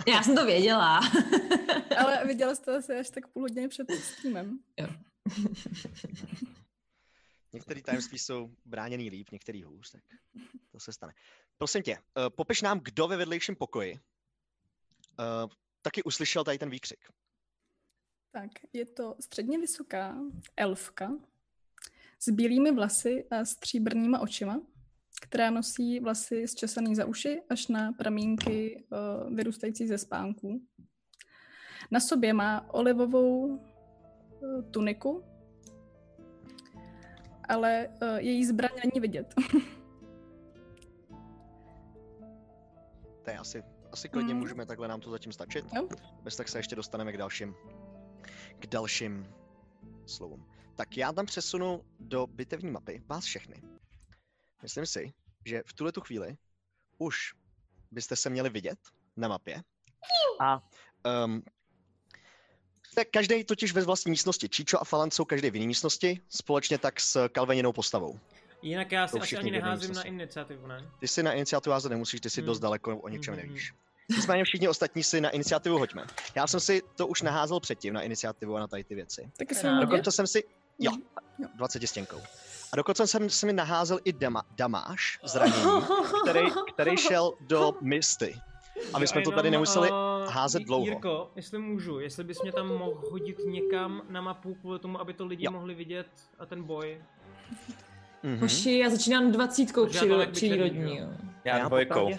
[0.07, 1.00] Já jsem to věděla.
[1.98, 4.59] Ale viděli jste asi až tak půl hodiny před streamem.
[7.52, 10.02] Některé tajemství jsou bráněný líp, některý hůř, tak
[10.72, 11.12] to se stane.
[11.59, 14.00] Prosím tě, uh, popiš nám, kdo ve vedlejším pokoji uh,
[15.82, 17.04] taky uslyšel tady ten výkřik.
[18.30, 20.18] Tak, je to středně vysoká
[20.56, 21.11] elfka
[22.18, 24.61] s bílými vlasy a stříbrnýma očima,
[25.22, 30.66] která nosí vlasy zčesaný za uši až na pramínky uh, vyrůstající ze spánků.
[31.90, 33.61] Na sobě má olivovou
[34.70, 35.24] tuniku,
[37.48, 39.35] ale uh, její zbraň není vidět.
[43.24, 44.40] To je asi, asi klidně Mm.
[44.40, 45.64] můžeme takhle nám to zatím stačit.
[45.74, 45.88] Jo.
[46.22, 47.54] Bez tak se ještě dostaneme k dalším,
[48.59, 49.35] k dalším
[50.06, 50.46] slovům.
[50.76, 53.62] Tak já tam přesunu do bitevní mapy vás všechny.
[54.62, 55.12] Myslím si,
[55.44, 56.37] že v tuhle tu chvíli
[56.98, 57.35] už
[57.90, 58.78] byste se měli vidět
[59.16, 59.62] na mapě.
[60.40, 60.62] A
[61.24, 61.42] um,
[62.92, 64.49] jste každý totiž ve vlastní místnosti.
[64.49, 68.18] Číčo a Falan jsou každý v jiné místnosti, společně tak s kalveninou postavou.
[68.62, 70.90] Jinak já si asi ani neházím na iniciativu, ne?
[70.99, 72.46] Ty si na iniciativu házet nemusíš, ty si Hmm.
[72.46, 73.42] dost daleko o ničem Mhm.
[73.46, 73.72] nevíš.
[74.16, 76.05] Nicméně všichni ostatní si na iniciativu hoďme.
[76.35, 79.31] Já jsem si to už naházel předtím na iniciativu a na tady ty věci.
[79.40, 79.55] Ráda.
[79.61, 79.81] jsem.
[79.81, 80.44] Dokonce jsem si,
[80.79, 80.92] jo,
[81.38, 81.49] Jo.
[81.55, 82.16] 20 stěnkou.
[82.72, 85.83] A dokonce jsem si mi naházel i dama, damáš zranění,
[86.22, 86.40] který,
[86.75, 88.37] který šel do misty.
[88.94, 89.92] Aby jsme to tady nemuseli eh,
[90.30, 90.84] házet dlouho.
[90.86, 95.12] Jirko, jestli můžu, jestli bys mě tam mohl hodit někam na mapu kvůli tomu, aby
[95.12, 95.50] to lidi Jo.
[95.50, 96.06] mohli vidět
[96.38, 97.02] a ten boj.
[98.22, 98.38] Mhm.
[98.40, 99.86] Hoši, já začínám dvacítkou
[100.32, 100.96] přírodní.
[101.44, 102.10] Já, Já dvojkou.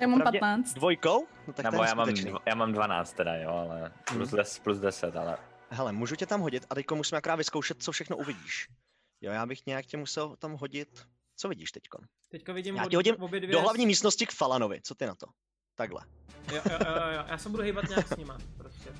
[0.00, 0.74] Já mám Pravdě- 15.
[0.74, 1.26] Dvojkou?
[1.46, 2.08] No tak Nebo já mám,
[2.46, 5.36] já mám 12 teda, jo, ale plus, des, plus 10, ale
[5.72, 8.68] Hele, můžu tě tam hodit a teďko musíme akorát vyzkoušet, co všechno uvidíš.
[9.20, 11.06] Jo, já bych nějak tě musel tam hodit.
[11.36, 11.98] Co vidíš teďko?
[12.28, 13.52] Teďka vidím Já od- tě hodím obě dvě...
[13.52, 15.26] Do hlavní místnosti k Falanovi, co ty na to?
[15.80, 16.00] Takhle.
[16.52, 18.90] Jo, jo, jo, jo, já se budu hýbat nějak s nima, prostě.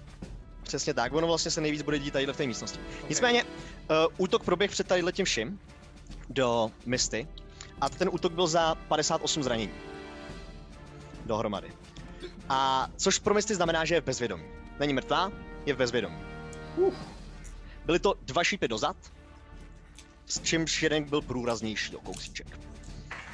[0.62, 2.78] Přesně tak, ono vlastně se nejvíc bude dít tady v té místnosti.
[2.78, 3.08] Okay.
[3.08, 3.48] Nicméně, uh,
[4.18, 5.60] útok proběh před tady tím vším
[6.28, 7.28] do Misty
[7.80, 9.72] a ten útok byl za 58 zranění.
[11.26, 11.72] Dohromady.
[12.48, 14.44] A což pro Misty znamená, že je v bezvědomí.
[14.78, 15.32] Není mrtvá,
[15.66, 16.18] je v bezvědomí.
[17.84, 18.96] Byly to dva šípy dozad,
[20.26, 22.69] s čímž jeden byl průraznější o kousíček.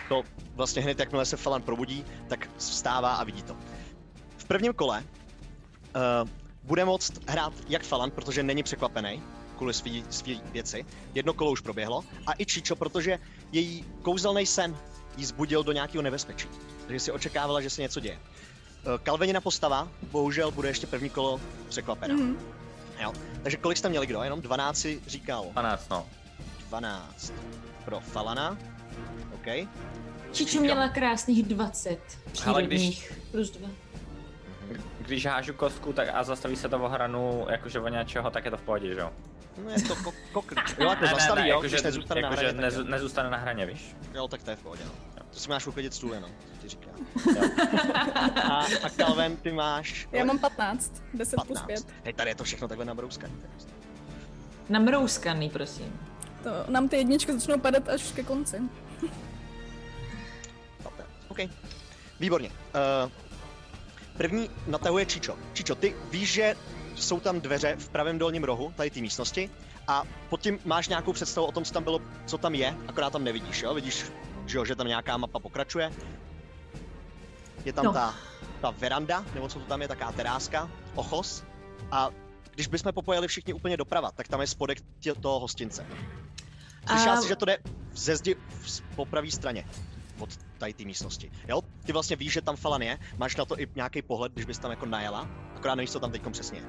[0.09, 0.23] To
[0.55, 3.57] vlastně hned, jakmile se Falan probudí, tak vstává a vidí to.
[4.37, 5.05] V prvním kole
[6.23, 6.29] uh,
[6.63, 9.23] bude moct hrát jak Falan, protože není překvapený
[9.57, 10.87] kvůli svý, svý věci.
[11.15, 12.05] Jedno kolo už proběhlo.
[12.27, 13.19] A i Čičo, protože
[13.53, 14.77] její kouzelný sen
[15.17, 16.49] jí zbudil do nějakého nebezpečí.
[16.87, 18.19] Takže si očekávala, že se něco děje.
[18.19, 22.15] Eh, Kalvenina postava, bohužel bude ještě první kolo překvapená.
[22.15, 22.39] Mhm.
[23.01, 23.13] Jo.
[23.43, 24.23] Takže kolik jste měli kdo?
[24.23, 25.47] Jenom 12 si říkal.
[25.53, 26.07] 12, no.
[26.69, 27.33] 12
[27.85, 28.59] pro Falana.
[29.47, 29.69] OK.
[30.33, 31.99] Čiču měla krásných 20
[32.47, 33.69] Ale když- plus 2.
[34.99, 38.51] Když hážu kostku tak a zastaví se to o hranu jakože o něčeho, tak je
[38.51, 39.13] to v pohodě, že jo?
[39.65, 40.13] No je to ko-.
[40.79, 42.57] Jo, to zastaví, jo, když nezůstane na jakože hraně.
[42.57, 42.87] tak nezu, jo.
[42.89, 43.97] nezůstane na hraně, víš?
[44.15, 44.91] Jo, tak to je v pohodě, no.
[45.31, 46.95] To si máš uklidit stůl jenom, to ti říkám.
[48.43, 50.09] a, a Calvin, ty máš...
[50.13, 51.67] Já mám 15, 10 plus 15.
[51.67, 51.95] 5.
[52.05, 53.35] Hej, tady je to všechno takhle nabrouskaný.
[54.69, 56.01] Namrouskaný, prosím.
[56.43, 58.61] To nám ty jedničky začnou padat až ke konci.
[61.45, 61.51] OK.
[62.21, 62.51] Výborně.
[62.51, 63.13] Uh,
[64.17, 65.37] první natahuje Čičo.
[65.53, 66.57] Čičo, ty víš, že
[66.95, 69.51] jsou tam dveře v pravém dolním rohu, tady té místnosti,
[69.89, 73.11] a pod tím máš nějakou představu o tom, co tam bylo, co tam je, akorát
[73.13, 73.75] tam nevidíš, jo?
[73.75, 74.07] Vidíš,
[74.47, 75.93] že, jo, že tam nějaká mapa pokračuje.
[77.65, 77.93] Je tam No.
[77.93, 78.15] ta,
[78.61, 81.45] ta veranda, nebo co to tam je, taká teráska, ochos.
[81.91, 82.11] A
[82.51, 85.87] když bychom popojeli všichni úplně doprava, tak tam je spodek tě, toho hostince.
[86.89, 87.59] Slyšela A- jsi, že to jde
[87.93, 88.37] ze zdi
[88.97, 89.65] po pravé straně
[90.19, 91.31] od tady té místnosti.
[91.49, 91.63] Jo?
[91.87, 94.59] Ty vlastně víš, že tam Falan je, máš na to i nějaký pohled, když bys
[94.59, 96.65] tam jako najela, akorát nevíš, co tam teď přesně je.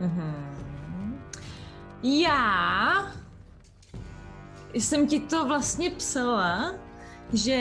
[0.00, 0.62] Mhm.
[2.02, 3.12] Já
[4.74, 6.74] jsem ti to vlastně psala,
[7.32, 7.54] že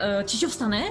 [0.00, 0.84] eh, Čičo vstane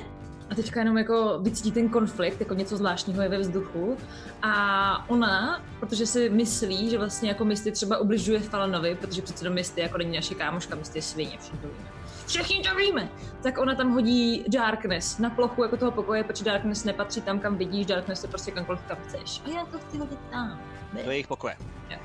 [0.50, 3.98] a teďka jenom jako vycítí ten konflikt, jako něco zvláštního je ve vzduchu
[4.42, 9.52] a ona, protože si myslí, že vlastně jako Misty třeba ubližuje Falanovi, protože přece do
[9.52, 11.93] Misty jako není naše kámoška, Misty je svině, všichni to víme.
[12.28, 13.10] Všichni to víme!
[13.44, 17.58] Tak ona tam hodí Darkness na plochu jako toho pokoje, protože Darkness nepatří tam, kam
[17.58, 19.42] vidíš, Darkness je prostě kamkoliv kam chceš.
[19.46, 20.62] A já to chci hodit tam.
[20.92, 21.56] To je jejich pokoje.
[21.90, 21.98] Jo.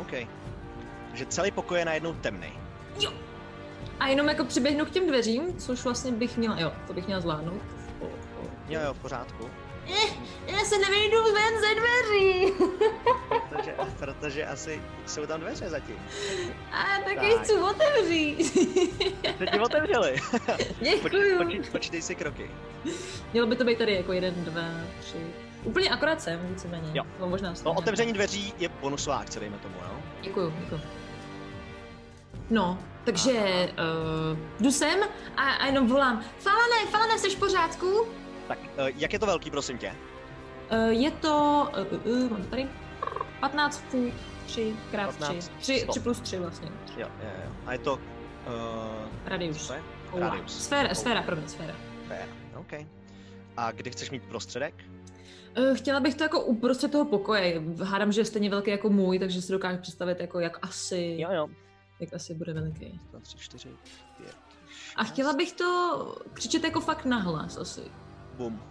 [0.00, 0.12] OK.
[1.08, 2.52] Takže celý pokoj je najednou temný.
[4.00, 7.20] A jenom jako přiběhnu k těm dveřím, což vlastně bych měla, jo, to bych měla
[7.20, 7.62] zvládnout.
[8.68, 9.50] Jo, jo, v pořádku.
[10.46, 12.52] Já se nevejdu ven ze dveří.
[13.50, 15.96] Protože, protože asi jsou tam dveře zatím.
[16.72, 17.42] A taky Tak.
[17.42, 18.44] chci otevřít.
[19.38, 20.16] Se ti otevřeli.
[20.80, 21.38] Děkuju.
[21.38, 22.50] počít, počítej si kroky.
[23.32, 24.62] Mělo by to být tady jako jeden, dva,
[25.00, 25.16] tři.
[25.64, 26.90] Úplně akorát sem, víceméně.
[26.94, 27.04] Jo.
[27.20, 30.00] No možná No, otevření dveří je bonusová akce, dejme tomu, jo?
[30.22, 30.80] Děkuju, děkuju.
[32.50, 35.00] No, takže uh, jdu sem
[35.36, 36.24] a, a jenom volám.
[36.38, 38.08] Falane, Falane, jsi v pořádku?
[38.50, 39.94] Tak, uh, jak je to velký, prosím tě?
[40.72, 42.68] Uh, je to, uh, uh, uh, mám to tady,
[43.40, 44.14] 15 foot,
[44.46, 45.92] 3 krát 3, 15, 3, 100.
[45.92, 47.52] 3 plus 3 vlastně, Jo, jo, jo.
[47.66, 47.94] A je to...
[47.94, 48.00] Uh,
[49.24, 49.72] radius.
[50.14, 50.64] Radius.
[50.64, 51.74] Sféra, sféra, promiň, sféra.
[52.08, 52.28] Fair.
[52.56, 52.72] OK.
[53.56, 54.74] A kdy chceš mít prostředek?
[55.74, 57.62] Chtěla bych to jako uprostřed toho pokoje.
[57.84, 61.48] Hádám, že je stejně velký jako můj, takže si dokážu představit, jako jak asi, jo.
[62.00, 63.00] jak asi bude veliký.
[63.10, 63.68] 2, 3, 4,
[64.16, 64.36] 5,
[64.96, 67.82] A chtěla bych to křičet jako fakt nahlas asi.
[68.40, 68.62] Bum.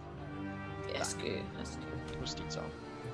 [0.98, 1.84] Hezky, hezky.
[2.20, 2.60] Hustý, co?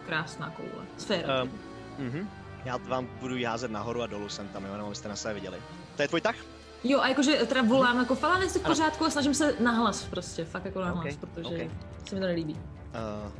[0.06, 0.86] Krásná koule.
[0.96, 1.42] Sféra.
[1.42, 1.50] Um,
[1.98, 2.28] mhm.
[2.64, 5.58] Já vám budu házet nahoru a dolů jsem tam, jo, jenom abyste na sebe viděli.
[5.96, 6.36] To je tvůj tah?
[6.84, 10.44] Jo, a jakože teda volám jako Falane, jsi v pořádku a snažím se nahlas prostě,
[10.44, 11.70] fakt jako nahlas, Ok, protože ok.
[12.08, 12.54] se mi to nelíbí.
[12.54, 13.32] Uh,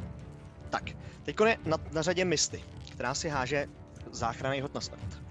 [0.71, 0.83] tak,
[1.23, 3.67] teď je na, na řadě Misty, která si háže
[4.13, 5.23] záchranný hod na start.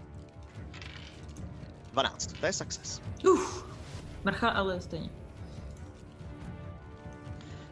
[1.91, 3.01] 12, to je success.
[3.31, 3.65] Uf,
[4.23, 5.09] mrcha, ale stejně.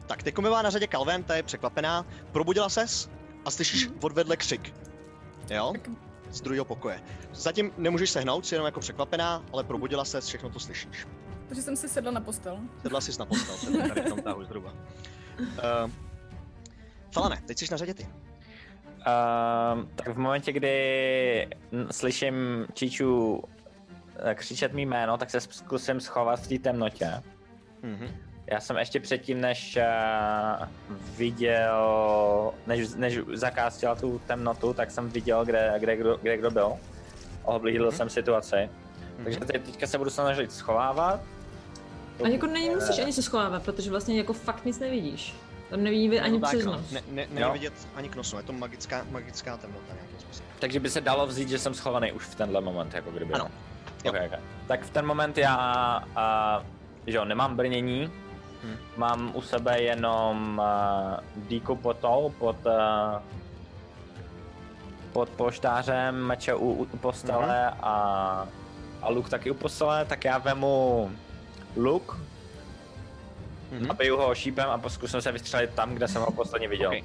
[0.07, 2.05] Tak, teď mi má na řadě Calvin, ta je překvapená.
[2.31, 3.09] Probudila ses
[3.45, 3.97] a slyšíš Mhm.
[4.03, 4.73] odvedle křik.
[5.49, 5.73] Jo?
[6.29, 7.01] Z druhého pokoje.
[7.33, 11.07] Zatím nemůžeš sehnout, jsi jenom jako překvapená, ale probudila ses, všechno to slyšíš.
[11.47, 12.59] Takže jsem si sedla na postel.
[12.81, 14.73] Sedla jsi na postel, sedla tady v tom tahu zhruba.
[15.39, 15.91] Uh,
[17.11, 18.03] Falane, teď jsi na řadě ty.
[18.03, 21.47] Um, tak v momentě, kdy
[21.91, 22.35] slyším
[22.73, 23.41] Čiču
[24.15, 27.23] eh, křičet mý jméno, tak se zkusím schovat v té temnotě.
[27.81, 28.07] Mhm.
[28.53, 29.77] Já jsem ještě předtím, než
[30.61, 30.67] uh,
[31.17, 36.73] viděl, než, než zakástěla tu temnotu, tak jsem viděl, kde, kde, kdo, kde kdo byl.
[37.43, 37.95] Ohlídl Mhm.
[37.97, 38.55] jsem situaci.
[39.15, 39.23] Mhm.
[39.23, 41.19] Takže teď, teďka se budu snažit schovávat.
[42.23, 45.35] A jako nemusíš ani se schovávat, protože vlastně jako fakt nic nevidíš.
[45.69, 46.71] Tam nevidí ani No tak, přes no.
[46.71, 46.91] nos.
[46.91, 47.53] Ne, ne, není Jo.
[47.53, 50.49] vidět ani k nosu, je to magická, magická temnota nějakým způsobem.
[50.59, 53.33] Takže by se dalo vzít, že jsem schovaný už v tenhle moment, jako kdyby.
[53.33, 53.47] Ano.
[54.05, 54.39] Okay, okay.
[54.67, 55.55] Tak v ten moment já,
[56.15, 56.63] a,
[57.07, 58.11] že jo, nemám brnění,
[58.63, 58.77] Hmm.
[58.97, 63.21] mám u sebe jenom uh, díku potou pod, uh,
[65.13, 67.79] pod polštářem, meče u, u postele Mhm.
[67.81, 68.47] a,
[69.01, 71.11] a luk taky u postele, tak já vemu
[71.75, 72.19] luk,
[73.71, 73.91] Mhm.
[73.91, 76.89] a biju ho šípem a zkusím se vystřelit tam, kde jsem ho posledně viděl.
[76.89, 77.03] Okay.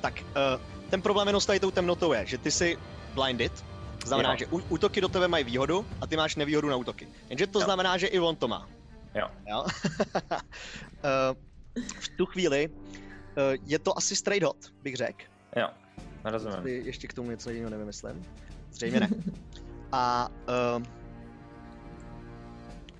[0.00, 2.78] Tak, uh, ten problém jenom s tady tou temnotou je, že ty jsi
[3.14, 3.64] blinded,
[4.06, 4.36] znamená, Jo.
[4.38, 7.08] že útoky do tebe mají výhodu a ty máš nevýhodu na útoky.
[7.28, 7.64] Jenže to Jo.
[7.64, 8.66] znamená, že i on to má.
[9.14, 9.28] Jo.
[9.48, 9.64] jo?
[9.64, 11.34] uh,
[12.00, 12.74] v tu chvíli uh,
[13.66, 15.24] je to asi straight hot, bych řekl.
[15.56, 15.68] Jo,
[16.24, 16.66] rozumím.
[16.66, 18.26] Ještě k tomu něco jiného nevymyslím.
[18.72, 19.08] Zřejmě ne.
[19.92, 20.28] A
[20.76, 20.82] uh,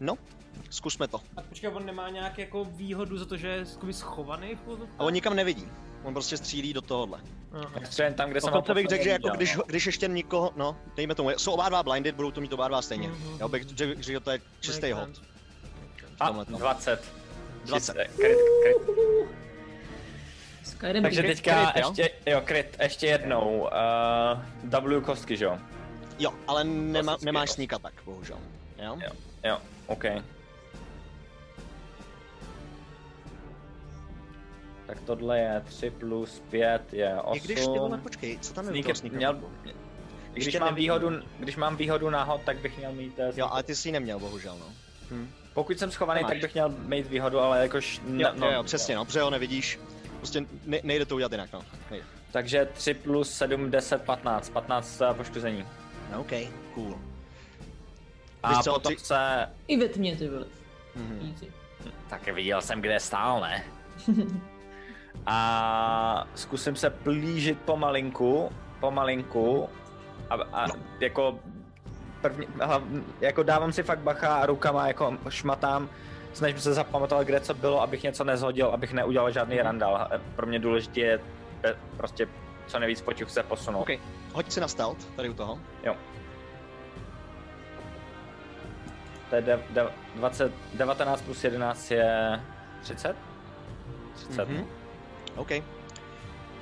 [0.01, 0.15] No,
[0.71, 1.21] zkusme to.
[1.37, 5.13] A počkej, on nemá nějak jako výhodu za to, že je schovaný v A on
[5.13, 5.69] nikam nevidí.
[6.03, 7.21] On prostě střílí do tohohle.
[7.53, 7.81] Aha.
[7.85, 11.15] Střelím tam, kde jsem Dokonce bych řekl, že jako když, když ještě nikoho, no, dejme
[11.15, 13.09] tomu, jsou oba dva blinded, budou to mít oba dva stejně.
[13.09, 13.37] Mhm.
[13.41, 15.23] Já bych řekl, že to je čistý hod.
[16.21, 16.59] A, tomhletom.
[16.59, 17.13] 20.
[17.65, 17.93] 20.
[17.95, 18.09] Crit,
[18.63, 18.77] crit.
[20.65, 21.37] Skyrim Takže crit.
[21.37, 21.89] teďka crit, jo?
[21.89, 23.61] ještě, jo, crit, ještě jednou.
[23.61, 25.59] Uh, W kostky, že jo?
[26.19, 27.55] Jo, ale Klasický nemáš hod.
[27.55, 28.39] sneak attack, bohužel.
[28.79, 28.97] Jo?
[29.05, 29.11] Jo.
[29.45, 30.05] Jo, OK.
[34.87, 37.37] Tak tohle je 3 plus 5 je 8.
[37.37, 39.41] I když ty vole, počkej, co tam je u Sneak, toho sneak měl,
[40.33, 43.19] když Ještě mám, výhodu, když mám výhodu na hod, tak bych měl mít...
[43.19, 44.67] eh, Jo, ale ty jsi ji neměl, bohužel, no.
[45.11, 45.31] Hm.
[45.61, 48.01] Pokud jsem schovaný, tak bych měl mít výhodu, ale jakož...
[48.17, 49.81] Jo, jo, jo, přesně, no, protože ho nevidíš.
[50.17, 51.63] Prostě ne, nejde to udělat jinak, no.
[51.91, 52.07] Nejde.
[52.33, 54.51] Takže 3 plus 7, 10, 15.
[54.51, 55.65] 15 eh, poškození.
[56.13, 56.31] No, OK,
[56.75, 56.99] cool.
[58.43, 59.49] A Víš potom ty- se...
[59.69, 60.31] I ve tmě, ty.
[60.97, 61.31] Mhm.
[61.33, 61.53] Easy.
[62.09, 63.65] Tak viděl jsem, kde stál, ne?
[65.27, 69.69] A zkusím se plížit pomalinku, pomalinku
[70.31, 70.67] a, a
[71.01, 71.39] jako
[72.23, 72.47] první,
[73.21, 75.89] jako dávám si fakt bacha a rukama jako šmatám,
[76.33, 80.09] snažím se zapamatovat, kde co bylo, abych něco nezhodil, abych neudělal žádný randal.
[80.37, 81.21] Pro mě důležité je
[81.63, 82.29] pe- prostě
[82.67, 83.81] co nejvíc potichu se posunout.
[83.81, 83.91] OK,
[84.33, 85.59] hoď si na stealth, tady u toho.
[85.85, 85.97] Jo.
[89.31, 92.41] To je de, de, 20, 19 plus 11 je
[92.83, 93.17] 30?
[94.15, 94.49] 30.
[94.49, 94.67] Mhm.
[95.37, 95.51] OK.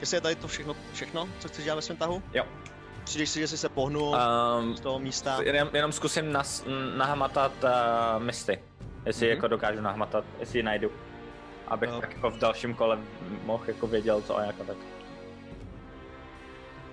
[0.00, 2.22] Jestli je tady to všechno, všechno, co chceš dělat ve svém tahu?
[2.34, 2.44] Jo.
[3.08, 4.16] Přijdeš si, že jsi se pohnul
[4.60, 5.38] Um, z toho místa.
[5.42, 6.64] jenom, jenom zkusím nas,
[6.96, 8.58] nahmatat uh, misty.
[9.06, 9.36] Jestli Mhm.
[9.36, 10.90] jako dokážu nahmatat, jestli ji najdu.
[11.68, 12.00] Abych Jo.
[12.00, 12.98] tak jako v dalším kole
[13.44, 14.76] mohl jako věděl co a jako tak.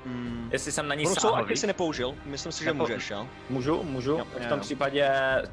[0.06, 0.50] Mm.
[0.52, 1.60] Jestli jsem na ní Bonusovou sáhl, víš?
[1.60, 3.28] si nepoužil, myslím si, že Nepo- můžeš, jo?
[3.50, 4.12] Můžu, můžu.
[4.12, 4.62] Jo, v tom jo.
[4.64, 5.10] případě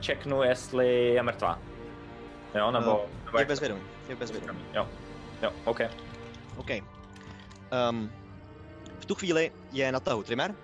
[0.07, 1.59] checknu, jestli je mrtvá.
[2.55, 2.90] Jo, nebo...
[2.90, 4.61] Jo, nebo Je jak- bezvědomí, je bezvědomí.
[4.75, 4.88] Jo,
[5.42, 5.81] jo, OK.
[6.57, 6.70] OK.
[7.90, 8.12] Um,
[9.03, 10.55] v tu chvíli je na tahu Trimmer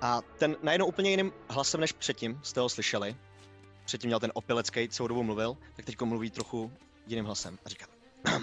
[0.00, 3.16] a ten najednou úplně jiným hlasem než předtím jste ho slyšeli.
[3.84, 6.72] Předtím měl ten opilecký, celou dobu mluvil, tak teď mluví trochu
[7.06, 7.86] jiným hlasem a říká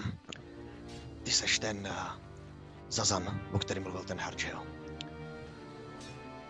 [1.22, 1.92] Ty seš ten uh,
[2.88, 4.62] Zazan, o kterém mluvil ten hard, jo?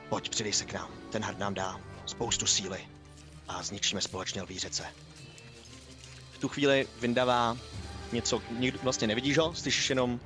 [0.09, 0.91] Pojď, přidej se k nám.
[1.11, 2.89] Ten hard nám dá spoustu síly
[3.49, 4.87] a zničíme společně lvířece.
[6.33, 7.57] V tu chvíli vyndává
[8.13, 10.21] něco, nikdo vlastně nevidíš ho, slyšíš jenom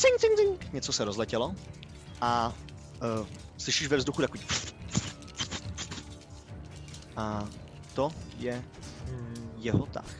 [0.00, 1.54] cing, cing, cing, něco se rozletělo
[2.20, 2.52] a
[3.18, 3.26] uh,
[3.58, 4.40] slyšíš ve vzduchu takový
[7.16, 7.48] a
[7.94, 8.64] to je
[9.56, 10.14] jeho tah.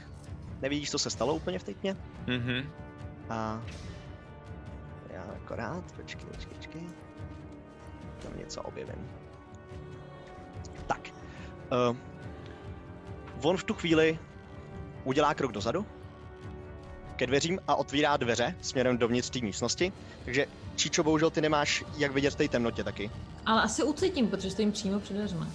[0.60, 1.96] Nevidíš, co se stalo úplně v tmě?
[2.26, 2.72] Mhm.
[3.28, 3.62] A
[5.10, 6.82] já akorát, počkej, počkej, počkej.
[8.22, 9.10] Tam něco objevím.
[10.86, 11.08] Tak.
[11.90, 11.96] Uh,
[13.42, 14.18] on v tu chvíli
[15.04, 15.86] udělá krok dozadu
[17.20, 19.92] ke dveřím a otvírá dveře směrem dovnitř té místnosti.
[20.24, 23.10] Takže Číčo, bohužel ty nemáš jak vidět v té temnotě taky.
[23.46, 25.48] Ale asi ucítím, protože stojím přímo před dveřma.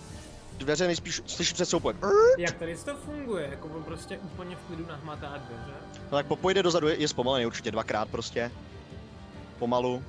[0.58, 1.94] Dveře nejspíš slyšíš před soupoj.
[2.38, 3.48] Jak tady to funguje?
[3.52, 5.74] Jako on prostě úplně v klidu nahmatá dveře.
[6.12, 8.52] No tak popojde dozadu, je, je zpomalený určitě dvakrát prostě.
[9.60, 10.04] Pomalu.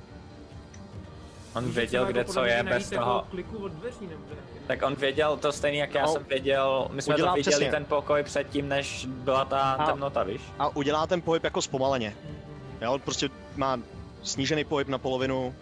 [1.55, 3.27] On věděl, kde co je bez toho.
[3.29, 4.23] kliku od dveří nebo.
[4.67, 6.07] Tak on věděl to stejný, jak já No.
[6.13, 6.87] jsem věděl.
[6.91, 7.71] My jsme to viděli přesně.
[7.71, 10.41] ten pokoj předtím, než byla ta A- temnota, víš?
[10.59, 12.15] A udělá ten pohyb jako zpomaleně.
[12.81, 13.79] Jo, on prostě má
[14.23, 15.55] snížený pohyb na polovinu,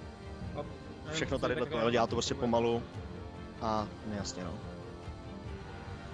[1.11, 2.83] všechno tady to, dělá to prostě pomalu.
[3.61, 4.51] A nejasně, no.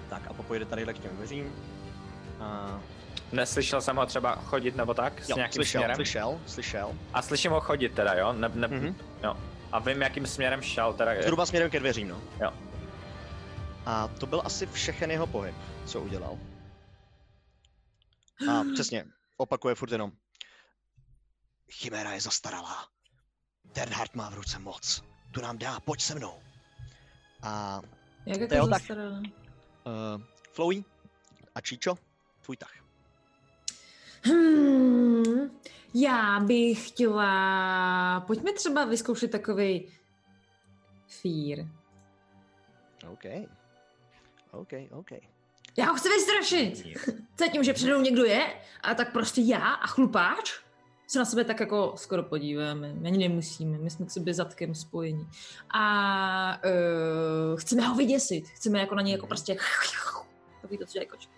[0.10, 1.54] Tak a popojde tady k těm dveřím.
[2.40, 2.80] A...
[3.32, 5.96] Neslyšel jsem ho třeba chodit nebo tak, s Jo, nějakým slyšel, směrem?
[5.96, 6.92] slyšel, slyšel.
[7.14, 8.34] A slyším ho chodit teda, jo?
[8.34, 8.96] Ne, ne, Mhm.
[9.24, 9.38] jo.
[9.72, 11.12] A vím, jakým směrem šel teda.
[11.24, 12.18] Zhruba směrem ke dveřím, no.
[12.42, 12.52] Jo.
[13.86, 16.40] A to byl asi všechen jeho pohyb, co udělal.
[18.52, 19.06] A přesně,
[19.38, 20.12] opakuje furt jenom.
[21.72, 22.88] Chimera je zastaralá.
[23.72, 25.04] Ternhard má v ruce moc.
[25.32, 26.42] Tu nám dá, pojď se mnou.
[27.42, 27.82] A
[28.26, 28.80] Jak To jako jo, tak.
[28.82, 29.20] zastaralé?
[29.20, 30.84] uh, Flowey
[31.56, 31.96] a Číčo,
[32.42, 32.72] tvůj tah.
[34.24, 35.60] Hmm,
[35.94, 38.20] já bych chtěla...
[38.28, 39.92] Pojďme třeba vyzkoušet takový
[41.08, 41.68] fear.
[43.12, 43.24] OK.
[44.52, 45.12] OK, OK.
[45.78, 46.98] Já ho chci vystrašit.
[47.36, 50.62] Cítím, že přede mnou někdo je a tak prostě já a chlupáč
[51.12, 52.94] se na sebe tak jako skoro podíváme.
[52.94, 55.28] My ani nemusíme, my jsme k sobě zadkem spojení.
[55.70, 58.48] A uh, chceme ho vyděsit.
[58.48, 59.58] Chceme jako na něj jako prostě
[60.62, 61.34] takový to, kočky.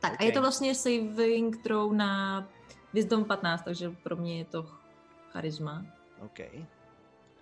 [0.00, 2.48] Tak a je to vlastně saving throw na
[2.92, 4.66] Wisdom 15, takže pro mě je to
[5.30, 5.86] charisma.
[6.20, 6.38] OK.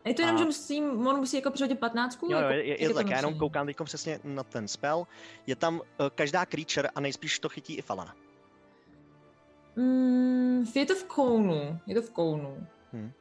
[0.05, 2.19] Je to jenom, A- že musím, on musí jako přihodit 15?
[2.23, 4.69] Jo, jo, jako, je, je, je to tak, já jenom koukám teď přesně na ten
[4.69, 5.07] spell.
[5.47, 5.83] Je tam uh,
[6.15, 8.15] každá creature a nejspíš to chytí i Falana.
[9.77, 12.67] Mm, je to v kounu, je to v kounu.
[12.93, 13.13] Hm.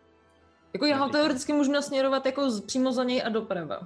[0.74, 3.80] Jako já ho teoreticky můžu nasměrovat jako z, přímo za něj a doprava.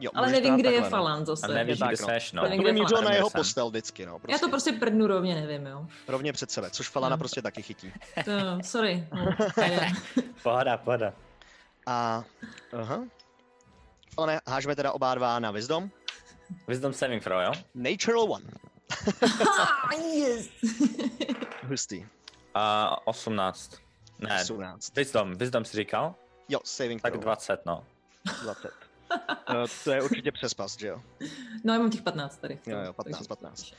[0.00, 1.04] Jo, Ale nevím, kde je takhle, no.
[1.04, 1.46] Falan zase.
[1.46, 2.06] A nevíš, tak, kde no.
[2.06, 2.42] seš, no.
[2.42, 4.18] To To někde by mířilo na jeho postel vždycky, no.
[4.18, 4.32] Prostě.
[4.32, 5.86] Já to prostě prdnu rovně, nevím, jo.
[6.08, 7.18] Rovně před sebe, což Falana No.
[7.18, 7.92] prostě taky chytí.
[8.24, 8.30] To,
[8.64, 9.08] sorry.
[9.14, 9.26] No.
[10.42, 11.12] Pohoda, pohoda.
[11.88, 12.20] A,
[12.72, 13.08] aha.
[14.14, 15.88] Falane, hážeme teda oba dva na Wisdom.
[16.68, 17.52] Wisdom saving throw, jo?
[17.74, 18.44] Natural one.
[19.48, 20.48] Ha, yes.
[21.68, 22.04] Hustý.
[22.54, 23.80] A 18.
[24.18, 24.96] Ne, 18.
[24.96, 26.14] Wisdom, Wisdom jsi říkal?
[26.48, 27.22] Jo, saving Tak throw.
[27.24, 27.84] 20, no.
[28.42, 28.70] 20.
[29.50, 31.02] Uh, to je určitě přespas, že jo?
[31.64, 32.58] No, já mám těch 15 tady.
[32.66, 33.72] Jo, jo, 15, takže- 15.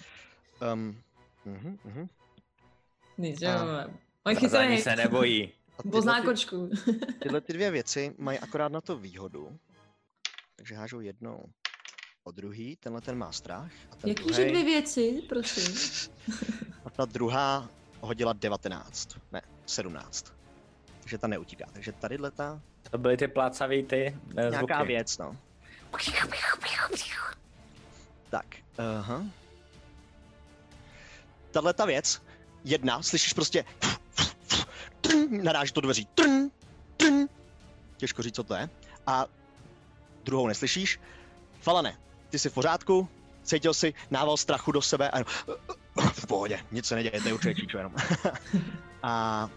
[0.73, 1.01] Um,
[1.47, 2.07] uh-huh, uh-huh.
[3.17, 3.89] Nic, A-
[4.25, 4.35] jo.
[4.35, 4.81] Chytrý.
[4.81, 5.53] se nebojí.
[5.91, 6.69] Pozná ty, kočku.
[7.21, 9.59] tyhle ty dvě věci mají akorát na to výhodu.
[10.55, 11.45] Takže hážou jednou
[12.23, 13.71] o druhý, tenhle ten má strach.
[13.91, 15.75] A ten Jaký že druhej- dvě věci, prosím?
[16.85, 17.69] A ta druhá
[18.01, 20.33] hodila 19, ne, 17.
[20.99, 21.65] Takže ta neutíká.
[21.73, 22.61] Takže tadyhle ta
[22.91, 24.87] To byly ty plácavý ty eh, nějaká zvuky.
[24.87, 25.37] věc, no.
[28.29, 28.45] Tak,
[28.99, 29.25] aha.
[31.51, 32.21] Tahle ta věc,
[32.63, 33.65] jedna, slyšíš prostě
[35.09, 36.47] trn, naráží to dveří, trn,
[36.97, 37.25] trn.
[37.97, 38.69] Těžko říct, co to je.
[39.07, 39.25] A
[40.23, 40.99] druhou neslyšíš.
[41.61, 41.97] Falane,
[42.29, 43.09] ty jsi v pořádku,
[43.43, 45.23] cítil jsi nával strachu do sebe a
[46.13, 47.93] v pohodě, nic se neděje, to je určitě číčo jenom.
[49.03, 49.49] a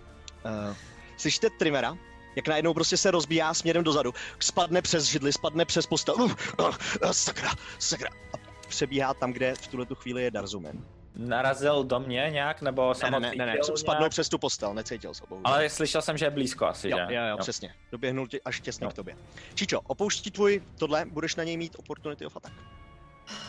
[0.45, 0.77] uh,
[1.17, 1.99] slyšíte Trimera,
[2.37, 6.75] jak najednou prostě se rozbíjá směrem dozadu, spadne přes židli, spadne přes postel, uh, uh,
[7.13, 8.37] sakra, sakra, a
[8.69, 10.85] přebíhá tam, kde v tuhle tu chvíli je Darzumen.
[11.17, 14.11] Narazil do mě nějak, nebo Ne, ne, samotný ne, ne, ne, cítil spadnul nějak?
[14.11, 15.53] přes tu postel, necítil se, bohužel.
[15.55, 17.15] Ale slyšel jsem, že je blízko asi, Jo, že?
[17.15, 17.75] jo, jo, přesně.
[17.93, 18.91] Doběhnul ti až těsně Jo.
[18.91, 19.17] k tobě.
[19.55, 22.55] Čičo, opouští tvůj tohle, budeš na něj mít opportunity of attack.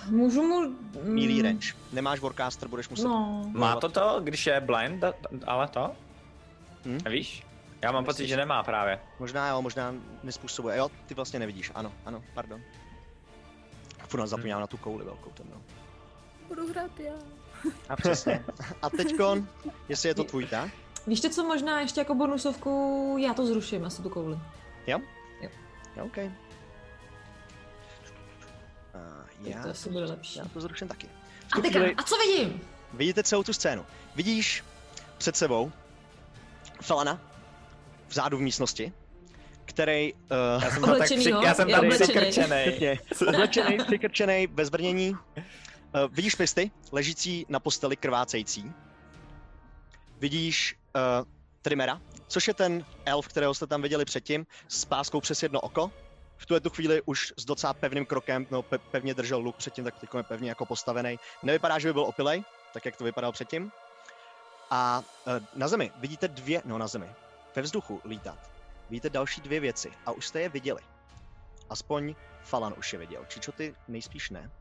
[0.10, 0.76] Můžu mu...
[1.04, 1.74] Melee mm, range.
[1.92, 3.04] Nemáš warcaster, budeš muset...
[3.08, 3.44] No.
[3.52, 5.04] Má to to, když je blind,
[5.46, 5.92] ale to?
[6.86, 6.98] Hm?
[7.04, 7.44] Nevíš?
[7.82, 9.00] Já mám pocit, že nemá právě.
[9.20, 9.94] Možná jo, možná
[10.24, 10.78] nespůsobuje.
[10.78, 11.72] Jo, ty vlastně nevidíš.
[11.76, 12.62] Ano, ano, pardon.
[14.08, 15.62] Furt zapomínám na tu kouli velkou temnou.
[16.48, 17.14] Budu hrát já.
[17.90, 18.46] A přesně.
[18.82, 19.48] A teďkon,
[19.90, 20.72] jestli je to tvůj, tak?
[21.08, 24.38] Víš ty, co možná ještě jako bonusovku, já to zruším, asi tu kouli.
[24.88, 25.00] Jo,
[26.04, 26.18] OK.
[26.18, 26.30] A
[29.44, 30.40] Já, já, to asi bude lepší.
[30.40, 31.08] já to zruším taky.
[31.58, 32.62] A teďka, chvíli a co vidím?
[32.94, 33.86] vidíte celou tu scénu.
[34.16, 34.64] Vidíš
[35.18, 35.72] před sebou
[36.82, 37.22] Falana
[38.10, 38.94] vzadu v místnosti,
[39.66, 40.20] který uh,
[40.64, 41.98] Já jsem, tak při, já jsem oblečený.
[42.08, 42.72] přikrčenej.
[42.72, 43.00] Přesně.
[43.28, 45.16] Oblečený, přikrčený, bez brnění.
[45.96, 48.72] Uh, vidíš Pisty, ležící na posteli krvácející.
[50.20, 51.02] Vidíš uh,
[51.62, 55.92] Trimera, což je ten elf, kterého jste tam viděli předtím, s páskou přes jedno oko.
[56.38, 59.84] V tuhle tu chvíli už s docela pevným krokem, no pe- pevně držel luk předtím,
[59.84, 61.20] tak teď je pevně jako postavený.
[61.44, 63.72] Nevypadá, že by byl opilej, tak jak to vypadalo předtím.
[64.70, 67.10] A uh, na zemi vidíte dvě, no na zemi,
[67.56, 68.52] ve vzduchu lítat.
[68.90, 70.82] Vidíte další dvě věci a už jste je viděli.
[71.70, 73.26] Aspoň Falan už je viděl.
[73.28, 74.52] Čičo ty nejspíš ne.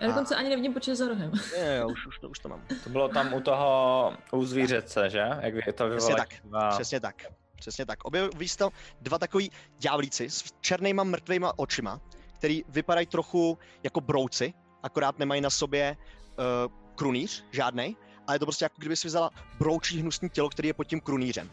[0.00, 1.32] Já dokonce ani nevidím počet za rohem.
[1.56, 2.66] Je, jo, už, už, to, už to mám.
[2.84, 5.28] To bylo tam u toho, u zvířece, že?
[5.40, 6.28] Jak je to Přesně tak,
[6.70, 7.14] Přesně tak.
[7.56, 8.04] Přesně tak.
[8.04, 8.64] Objeví jste
[9.00, 12.00] dva takový ďávlíci s černýma mrtvýma očima,
[12.34, 18.46] který vypadají trochu jako brouci, akorát nemají na sobě uh, krunýř žádnej, ale je to
[18.46, 21.50] prostě jako kdyby si vzala broučí hnusný tělo, který je pod tím krunýřem.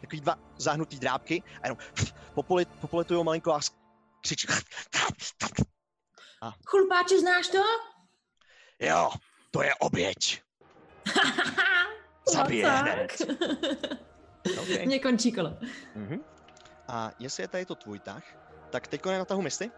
[0.00, 1.78] Takový dva zahnutý drápky a jenom
[2.34, 3.60] popolit, popolitujou malinko a
[4.20, 4.46] křičí.
[6.66, 7.62] Chlupáči, znáš to?
[8.78, 9.10] Jo,
[9.50, 10.42] to je oběť.
[12.32, 13.22] Zabije hned.
[14.62, 14.86] Okay.
[14.86, 15.56] Mě končí kolo.
[15.94, 16.24] Mhm.
[16.88, 18.24] A jestli je tady to tvůj tah,
[18.70, 19.70] tak teď je na tahu Misty,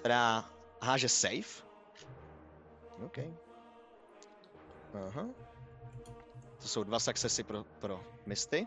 [0.00, 0.44] která
[0.82, 1.62] háže safe.
[3.04, 3.18] OK.
[5.06, 5.26] Aha.
[6.60, 8.66] To jsou dva successy pro, pro Misty.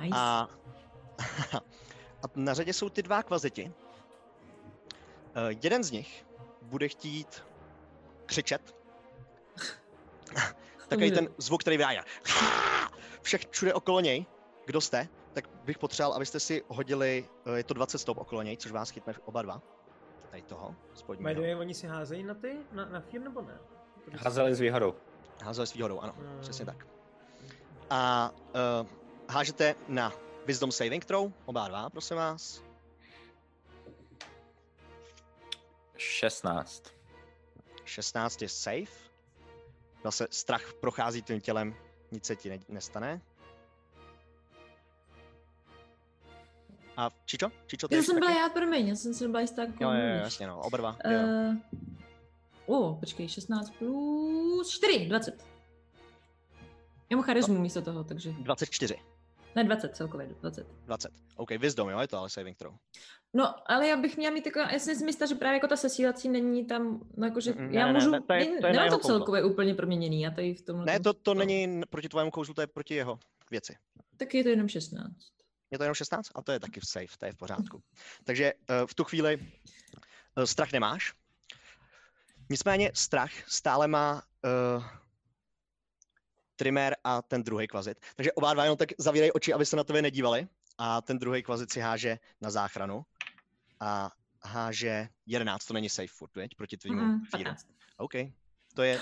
[0.00, 0.16] Nice.
[0.18, 0.48] A,
[2.22, 3.72] a na řadě jsou ty dva kvaziti.
[5.36, 6.26] Uh, jeden z nich
[6.62, 7.42] bude chtít
[8.26, 8.76] křičet.
[10.88, 12.04] Takový ten zvuk, který vydá.
[13.22, 14.26] Všech všude okolo něj,
[14.66, 18.56] kdo jste, tak bych potřeboval, abyste si hodili, eh, je to 20 stop okolo něj,
[18.56, 19.62] což vás chytne oba dva.
[20.30, 21.34] Tady toho, spodního.
[21.42, 22.56] way, oni si házejí na ty?
[22.72, 23.58] Na, na fear nebo ne?
[24.04, 24.94] Protože- Házeli s výhodou.
[25.42, 26.40] Házeli s výhodou, ano, Mm.
[26.40, 26.86] přesně tak.
[27.90, 28.30] A
[28.82, 28.86] uh,
[29.28, 30.12] hážete na
[30.46, 32.62] Wisdom Saving Throw, oba dva, prosím vás.
[35.96, 36.94] 16.
[37.84, 39.04] 16 je safe.
[40.04, 41.74] Zase strach prochází tvým tělem,
[42.10, 43.20] nic se ti ne- nestane.
[46.96, 47.50] A Čičo?
[47.66, 48.40] Čičo, ty Já jsem byla taky?
[48.40, 50.96] já, promiň, já jsem se byla jistá, Jo, jo, jasně no, oba dva.
[51.06, 51.56] Uh,
[52.66, 55.44] oh, počkej, 16 plus 4, 20.
[57.10, 58.32] Já mu charismu místo toho, takže...
[58.32, 58.96] 24,
[59.56, 60.66] Ne, 20 celkově, 20.
[60.86, 61.10] 20.
[61.36, 62.74] OK, wisdom, jo, je to ale saving throw.
[63.34, 66.28] No, ale já bych měla mít jako, já si myslím, že právě jako ta sesílací
[66.28, 68.88] není tam, no jakože, ne, já ne, ne, můžu, ne, to je- to je nemám
[68.90, 69.18] to kouzlo.
[69.18, 70.84] celkově úplně proměněný, já tady v tom.
[70.84, 73.18] Ne, to, to není proti tvému kouzlu, to je proti jeho
[73.50, 73.76] věci.
[74.16, 75.14] Tak je to jenom 16.
[75.70, 76.26] Je to jenom 16?
[76.34, 77.82] A to je taky safe, to je v pořádku.
[78.24, 81.12] Takže uh, v tu chvíli uh, strach nemáš.
[82.50, 84.22] Nicméně strach stále má
[84.76, 84.84] uh,
[86.56, 87.98] Trimer a ten druhý kvazit.
[88.16, 90.48] Takže oba dva jenom tak zavírají oči, aby se na tebe nedívali.
[90.78, 93.04] A ten druhý kvazit si háže na záchranu.
[93.80, 94.10] A
[94.44, 96.54] háže 11, to není safe furt, veď?
[96.54, 97.44] Proti tvýmu Mm, fíru.
[97.50, 97.66] 15.
[97.96, 98.12] OK.
[98.74, 99.00] To je,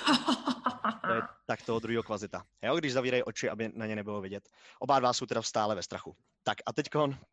[1.06, 2.44] to je tak toho druhého kvazita.
[2.62, 4.48] Jo, když zavírají oči, aby na ně nebylo vidět.
[4.78, 6.16] Oba dva jsou teda stále ve strachu.
[6.42, 6.86] Tak a teď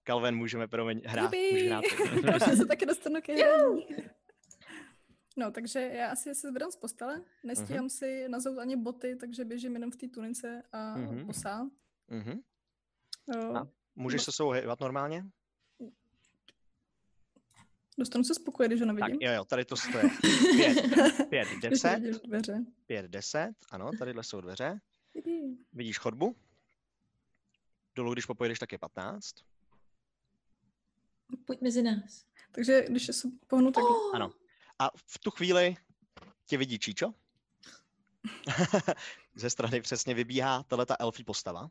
[0.03, 1.31] Calvin, můžeme promiň hrát.
[1.51, 1.83] Můžeš hrát.
[2.25, 3.33] Konečně se taky dostanu ke.
[5.39, 7.89] No, takže já asi se zvedám z postele, nestíhám Mhm.
[7.89, 11.25] si nazout ani boty, takže běžím jenom v té tunice a Mhm.
[11.25, 11.69] posá.
[12.07, 12.39] Mhm.
[13.35, 13.55] Jo.
[13.55, 15.25] A Můžeš se sebou hýbat normálně?
[17.97, 19.19] Dostanu se spokoje, když ho Tak nevidím.
[19.21, 20.09] jo, jo, tady to stojí.
[21.29, 22.65] Pět, pět, deset, dveře.
[22.85, 24.79] pět, deset, ano, tadyhle jsou dveře.
[25.73, 26.35] Vidíš chodbu?
[27.95, 29.35] Dolů, když popojedeš, tak je 15.
[31.45, 32.25] Pojď mezi nás.
[32.51, 33.95] Takže když se pohnu takhle.
[33.97, 34.31] Oh, Ano.
[34.79, 35.75] A v tu chvíli
[36.45, 37.13] tě vidí Číčo.
[39.35, 41.69] Ze strany přesně vybíhá tato elfí postava.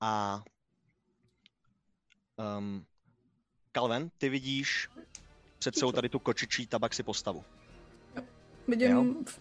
[0.00, 0.42] A
[2.58, 2.86] um,
[3.72, 4.88] Calvin, ty vidíš
[5.58, 7.44] před sebou tady tu kočičí tabaxi postavu.
[8.68, 9.04] Vidím Jo.
[9.26, 9.40] v-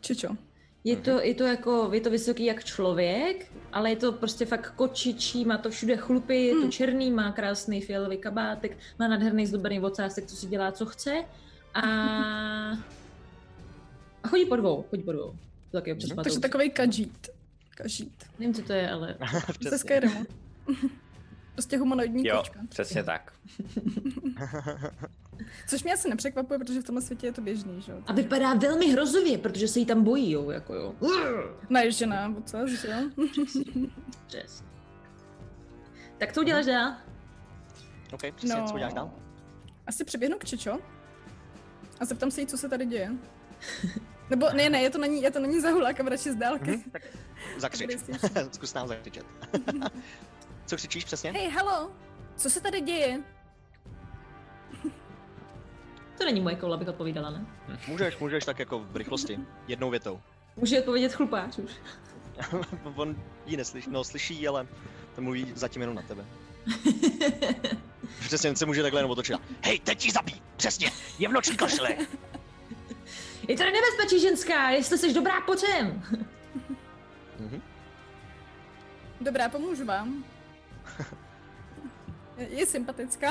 [0.00, 0.36] Čičo.
[0.84, 4.74] Je to, je to jako, je to vysoký jak člověk, ale je to prostě fakt
[4.74, 6.70] kočičí, má to všude chlupy, je to Hmm.
[6.72, 11.24] černý, má krásný fialový kabátek, má nádherný zdobený ocásek, co si dělá, co chce.
[11.74, 11.82] A,
[14.22, 15.30] a chodí po dvou, chodí po dvou.
[15.70, 16.16] To taky občas Mhm.
[16.16, 17.28] má Takže to- takový kadžít.
[17.74, 18.24] Kažít.
[18.38, 19.16] Nevím, co to je, ale...
[19.46, 19.78] Ze Přesně.
[19.78, 20.24] Skyrimu.
[21.52, 22.60] Prostě humanoidní Jo, kočka.
[22.68, 23.32] přesně tak.
[25.68, 27.98] Což mě asi nepřekvapuje, protože v tomhle světě je to běžný, že jo?
[28.06, 30.94] A vypadá velmi hrozivě, protože se jí tam bojí, jo, jako jo.
[31.70, 33.26] Naježená, co, že jo?
[34.26, 34.64] Přes.
[36.18, 36.94] Tak co uděláš dál?
[38.12, 39.10] OK, přesně, co uděláš dál?
[39.86, 40.78] Asi přeběhnu k Čičo
[42.02, 43.10] a zeptám se jí, co se tady děje.
[44.30, 46.70] Nebo ne, ne, je to není, je to není zahulák a radši z dálky.
[46.70, 47.02] Mhm, tak
[47.58, 47.90] zakřič.
[48.52, 49.26] Zkus nám zakřičet.
[50.66, 51.32] Co křičíš přesně?
[51.32, 51.92] Hej, halo,
[52.36, 53.22] co se tady děje?
[56.18, 57.46] To není moje koule, abych odpovídala, ne?
[57.88, 59.38] Můžeš, můžeš tak jako v rychlosti.
[59.68, 60.20] Jednou větou.
[60.56, 61.72] Může odpovědět chlupáč už.
[62.94, 64.66] On ji neslyší, no slyší, ale
[65.14, 66.24] to mluví zatím jenom na tebe.
[68.20, 69.36] Přesně, se může takhle jenom otočit.
[69.64, 70.42] Hej, teď ti zabí!
[70.56, 71.96] Přesně, je v noční košile!
[73.48, 76.02] Je tady nebezpečí, ženská, jestli jsi dobrá, pojď sem.
[77.40, 77.62] Mhm.
[79.20, 80.24] Dobrá, pomůžu vám.
[82.38, 83.30] Je, je sympatická.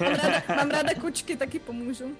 [0.00, 2.16] mám, ráda, mám ráda kočky, taky pomůžu.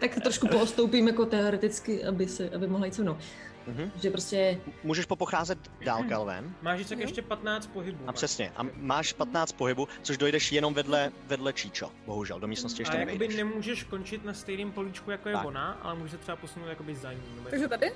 [0.00, 3.18] tak trošku poostoupím jako teoreticky, aby, se, aby mohla jít se mnou.
[3.66, 3.90] Mhm.
[4.02, 6.54] Že prostě, Můžeš popocházet dál, Calvin.
[6.62, 7.00] Máš vždycky Jo.
[7.00, 8.04] ještě 15 pohybů.
[8.06, 11.90] A přesně, a máš 15 pohybu, což dojdeš jenom vedle, vedle Číčo.
[12.06, 15.46] Bohužel, do místnosti ještě a jakoby nemůžeš končit na stejném políčku, jako je Tak.
[15.46, 17.20] ona, ale můžeš se třeba posunout jakoby za ní.
[17.36, 17.92] nebo Takže tady?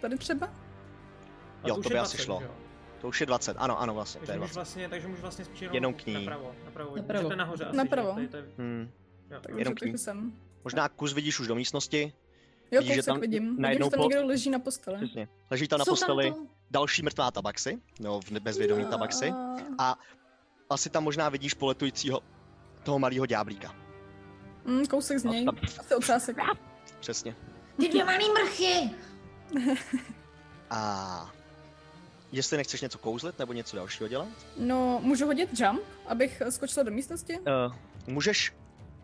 [0.00, 0.46] Tady třeba?
[1.62, 2.38] A Jo, to je by asi 20, šlo.
[2.40, 2.54] že jo?
[3.00, 4.58] To už je 20, ano, ano, vlastně, to Takže je můžeš 20.
[4.58, 6.14] vlastně, takže můžeš vlastně spíš jenom, Jenom k ní.
[6.14, 6.96] Napravo, napravo.
[6.96, 7.22] Napravo.
[7.22, 8.08] Můžete nahoře asi, Napravo.
[8.08, 8.14] Že?
[8.14, 8.90] Tady, to je, Hmm.
[9.30, 9.38] jo.
[9.42, 9.94] Takže, Jenom k ní.
[10.64, 12.12] Možná kus vidíš už do místnosti,
[12.72, 13.42] Jo, Vidíš, že tam vidím.
[13.42, 14.96] Vidím, najednou že tam po- někdo leží na posteli.
[14.96, 15.28] Přesně.
[15.50, 16.46] Leží tam na jsou posteli tam to...
[16.70, 19.32] další mrtvá tabaxi, no, v bezvědomí tabaxi.
[19.78, 19.98] A
[20.70, 22.20] asi tam možná vidíš poletujícího
[22.82, 23.74] toho malého ďáblíka.
[24.64, 25.44] Mm, kousek z něj.
[25.44, 26.36] tam- Asi ocásek.
[27.00, 27.36] Přesně.
[27.76, 28.90] Ty dvě malý mrchy!
[30.70, 31.32] A
[32.32, 36.90] jestli nechceš něco kouzlit nebo něco dalšího dělat, No, můžu hodit jump, abych skočila do
[36.90, 37.38] místnosti?
[37.38, 37.74] uh,
[38.06, 38.52] můžeš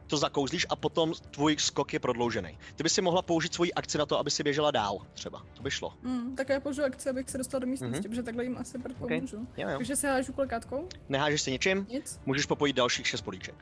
[0.09, 2.59] to zakouzlíš a potom tvůj skok je prodloužený.
[2.77, 5.43] Ty by si mohla použít svoji akci na to, aby si běžela dál, třeba.
[5.55, 5.95] To by šlo.
[6.03, 8.09] Mm, tak já použiju akci, abych se dostala do místnosti, Mhm.
[8.09, 9.17] protože takhle jim asi okay.
[9.19, 9.49] pomůžu.
[9.57, 9.77] Jo, jo.
[9.79, 10.89] Takže se hážu kolekátkou?
[11.09, 12.21] Nehážeš si ničím, Nic?
[12.27, 13.55] můžeš popojit dalších šest políček.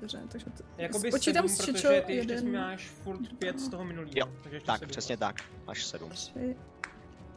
[0.00, 0.62] Dobře, takže to...
[0.78, 4.12] Jakoby Spočítám sedm, s protože ty ještě jeden, máš furt pět z toho minulého.
[4.16, 5.36] Jo, takže ještě Tak, sedm přesně tak.
[5.66, 6.10] Až sedm.
[6.10, 6.56] tři,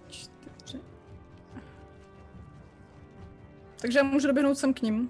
[0.09, 0.79] čtyři.
[3.81, 5.09] Takže já můžu doběhnout sem k ním.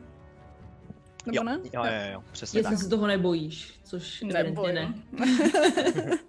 [1.26, 1.60] Nebo Jo, ne?
[1.74, 2.84] jo, jo, jo, přesně Jestli tak.
[2.84, 4.94] se toho nebojíš, což evidentně ne.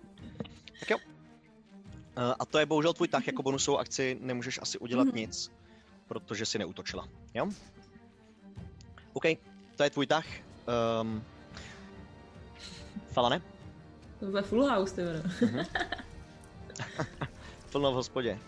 [2.19, 5.17] Uh, a to je bohužel tvůj tah, jako bonusovou akci nemůžeš asi udělat Mhm.
[5.17, 5.53] nic,
[6.09, 7.09] protože si neutočila.
[7.35, 7.49] Jo?
[9.13, 9.23] OK,
[9.77, 10.25] to je tvůj tah.
[11.03, 11.25] Um,
[13.13, 13.43] Falane?
[14.21, 15.23] To bude full house, ty vole.
[17.73, 18.39] Plno v hospodě.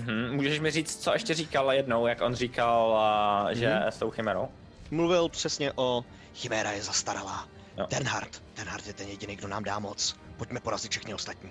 [0.00, 0.30] Mhm.
[0.34, 3.82] Můžeš mi říct, co ještě říkal jednou, jak on říkal, a, že Mhm.
[3.88, 4.48] s tou chimerou?
[4.90, 7.48] Mluvil přesně o Chiméra je zastaralá.
[7.76, 7.86] Jo.
[7.90, 8.42] Denhard.
[8.56, 10.16] Denhard je ten jediný, kdo nám dá moc.
[10.36, 11.50] Pojďme porazit všechny ostatní.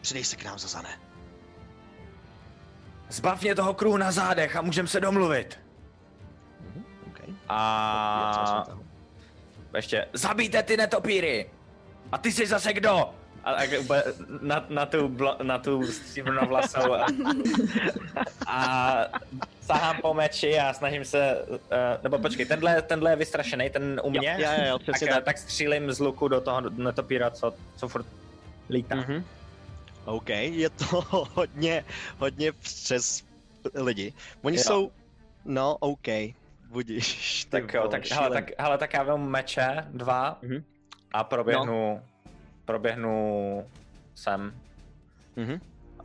[0.00, 1.00] Přidej se k nám, Zazane.
[3.08, 5.60] Zbav mě toho kruhu na zádech a můžeme se domluvit.
[7.06, 7.34] Okay.
[7.48, 8.64] A
[9.76, 11.50] ještě, zabijte ty netopíry!
[12.12, 13.14] A ty jsi zase kdo?
[13.44, 13.70] A tak
[14.40, 17.06] na, na tu, na tu stříbrnou vlasou a,
[18.46, 19.06] a
[19.60, 21.56] sahám po meči a snažím se, uh,
[22.02, 25.24] nebo počkej, tenhle, tenhle je vystrašený, ten u mě, Jo, jo, jo, tak, přesně tak.
[25.24, 25.38] tak.
[25.38, 28.06] střílím z luku do toho netopíra, co, co furt
[28.70, 28.94] lítá.
[28.96, 29.08] Mm-hmm.
[29.08, 29.24] Mhm.
[30.04, 30.84] OK, je to
[31.34, 31.84] hodně,
[32.18, 33.24] hodně přes
[33.74, 34.12] lidi.
[34.42, 34.62] Oni Jo.
[34.62, 34.90] jsou,
[35.44, 36.08] no OK,
[36.68, 37.44] budíš.
[37.50, 40.64] Tak jo, tak, hele, tak, hele, tak já vezmu meče, dva, Mhm.
[41.12, 42.02] a proběhnu,
[42.70, 43.64] proběhnu
[44.14, 44.54] sem.
[45.36, 45.52] Mhm.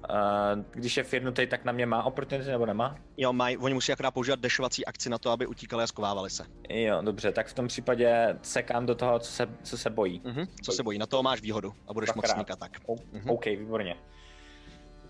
[0.10, 2.96] Uh, když je firnutý, tak na mě má opportunity nebo nemá?
[3.18, 6.46] Jo, maj, oni musí akorát používat dešovací akci na to, aby utíkali a skovávali se.
[6.70, 10.22] Jo, dobře, tak v tom případě sekám do toho, co se, co se bojí.
[10.26, 10.46] Mhm.
[10.64, 12.34] Co se bojí, na to máš výhodu a budeš moc Dvakrát.
[12.36, 12.72] sníkat tak.
[12.86, 13.30] O, Mhm.
[13.30, 13.96] OK, výborně.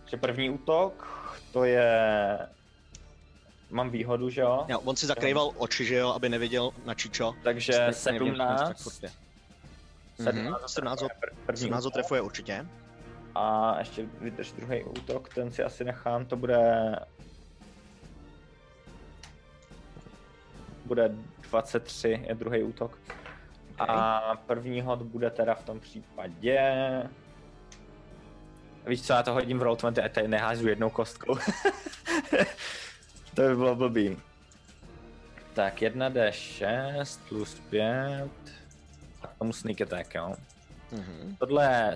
[0.02, 1.08] Takže první útok,
[1.54, 1.90] to je...
[3.70, 4.66] Mám výhodu, že jo?
[4.68, 7.34] Jo, on si zakrýval oči, že jo, aby neviděl na čičo.
[7.44, 9.10] Takže Prostě nevěděl, co tak 17, furt je.
[10.24, 11.08] 17, Mhm, 17 ho-
[11.46, 11.94] první 17 ho útok.
[11.94, 12.66] trefuje určitě.
[13.36, 16.96] A ještě vydrž druhý útok, ten si asi nechám, to bude...
[20.86, 21.12] Bude
[21.42, 22.98] 23, je druhý útok.
[23.80, 26.60] A první hod bude teda v tom případě...
[28.88, 31.36] Víš co, já to hodím v Roll20 a tady nehážu jednou kostkou.
[33.36, 34.18] to by bylo blbý.
[35.54, 38.30] Tak 1d6 plus 5.
[39.40, 40.36] Tomu sneak attack, jo.
[40.92, 41.36] Mhm.
[41.40, 41.96] Tohle,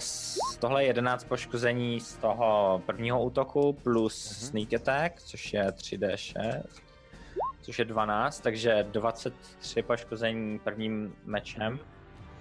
[0.59, 4.49] tohle je 11 poškození z toho prvního útoku plus Mhm.
[4.49, 6.63] sneak attack, což je 3d6,
[7.61, 11.79] což je 12, takže 23 poškození prvním mečem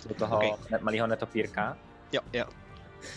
[0.08, 0.44] do toho Ok.
[0.44, 0.58] okay.
[0.70, 1.78] ne- malého netopírka.
[2.12, 2.44] Jo, jo.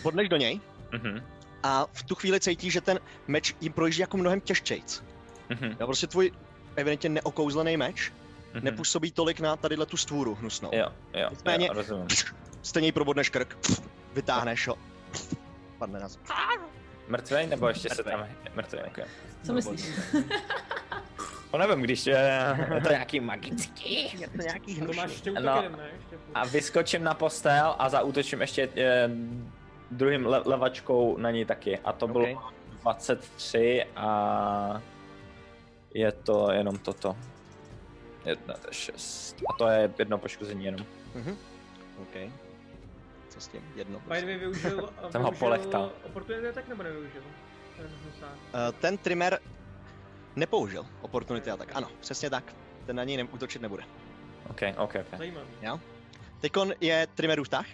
[0.02, 0.60] Bodneš do něj
[0.92, 1.22] Mhm.
[1.62, 5.04] a v tu chvíli cítíš, že ten meč jim projíždí jako mnohem těžčejc.
[5.48, 5.76] Mhm.
[5.80, 6.32] Jo, prostě tvůj
[6.76, 8.12] evidentně neokouzlený meč
[8.54, 8.64] Mhm.
[8.64, 10.70] nepůsobí tolik na tadyhle tu stvůru hnusnou.
[10.72, 12.06] Jo, jo, Nicméně- jo, rozumím.
[12.62, 13.56] Stejně jí probodneš krk,
[14.14, 14.78] vytáhneš ho,
[15.78, 16.22] padne na zem.
[17.08, 18.14] Mrtvej nebo ještě se Mrtvej.
[18.14, 18.26] tam...
[18.54, 19.04] Mrtvej, okay.
[19.46, 19.90] Co myslíš?
[21.52, 24.20] No nevím, když je, je to nějaký magický.
[24.20, 25.62] Je to nějaký To máš ještě útok No.
[26.34, 29.10] A vyskočím na postel a zaútočím ještě eh,
[29.90, 31.78] druhým le- levačkou na ní taky.
[31.78, 32.52] A to bylo Ok.
[32.82, 34.80] 23 a
[35.94, 37.16] je to jenom toto.
[38.24, 39.36] Jedna, to je šest.
[39.48, 40.86] A to je jedno poškození jenom.
[41.14, 41.36] Mhm.
[42.02, 42.32] OK.
[43.28, 43.72] Co s tím?
[43.76, 44.00] Jedno.
[44.00, 45.92] By the využil, Jsem ho polechtal.
[46.02, 47.22] Opportunity tak nebo nevyužil?
[47.78, 47.84] Uh,
[48.80, 49.38] ten trimmer
[50.36, 51.70] nepoužil opportunity attack.
[51.74, 52.54] Ano, přesně tak.
[52.86, 53.82] Ten na něj ne- útočit nebude.
[54.50, 55.18] OK, OK, OK.
[55.18, 55.46] Zajímavý.
[56.40, 57.66] Teďkon je Trimmerův tah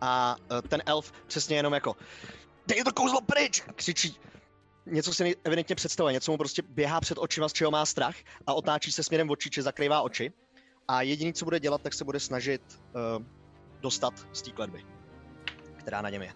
[0.00, 1.96] a uh, ten elf přesně jenom jako
[2.66, 4.18] dej to kouzlo pryč, křičí.
[4.86, 8.16] Něco si evidentně představuje, něco mu prostě běhá před očima, z čeho má strach
[8.46, 10.32] a otáčí se směrem očí, či zakrývá oči.
[10.88, 12.62] A jediný, co bude dělat, tak se bude snažit
[13.18, 13.24] uh,
[13.80, 14.84] dostat z té kletby,
[15.76, 16.32] která na něm je.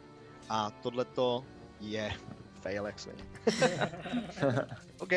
[0.49, 1.45] A tohleto
[1.81, 2.13] je
[2.63, 3.25] fail, jak svině.
[4.99, 5.13] OK,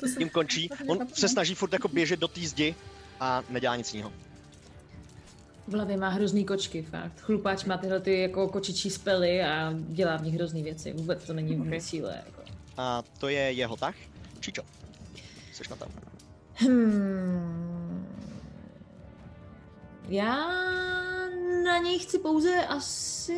[0.00, 0.18] To se...
[0.18, 0.70] tím končí.
[0.88, 2.74] On se snaží furt jako běžet do té zdi
[3.20, 4.12] a nedělá nic jiného.
[5.68, 7.20] V hlavě má hrozný kočky, fakt.
[7.20, 10.92] Chlupáč má tyhle ty jako kočičí spely a dělá v nich hrozný věci.
[10.92, 11.80] Vůbec to není okay.
[11.80, 12.22] síle.
[12.26, 12.42] Jako.
[12.76, 13.94] A to je jeho tah.
[14.40, 14.62] Čičo,
[15.52, 15.88] jsi na tam.
[16.54, 18.06] Hmm.
[20.08, 20.50] Já
[21.64, 23.36] na něj chci pouze asi...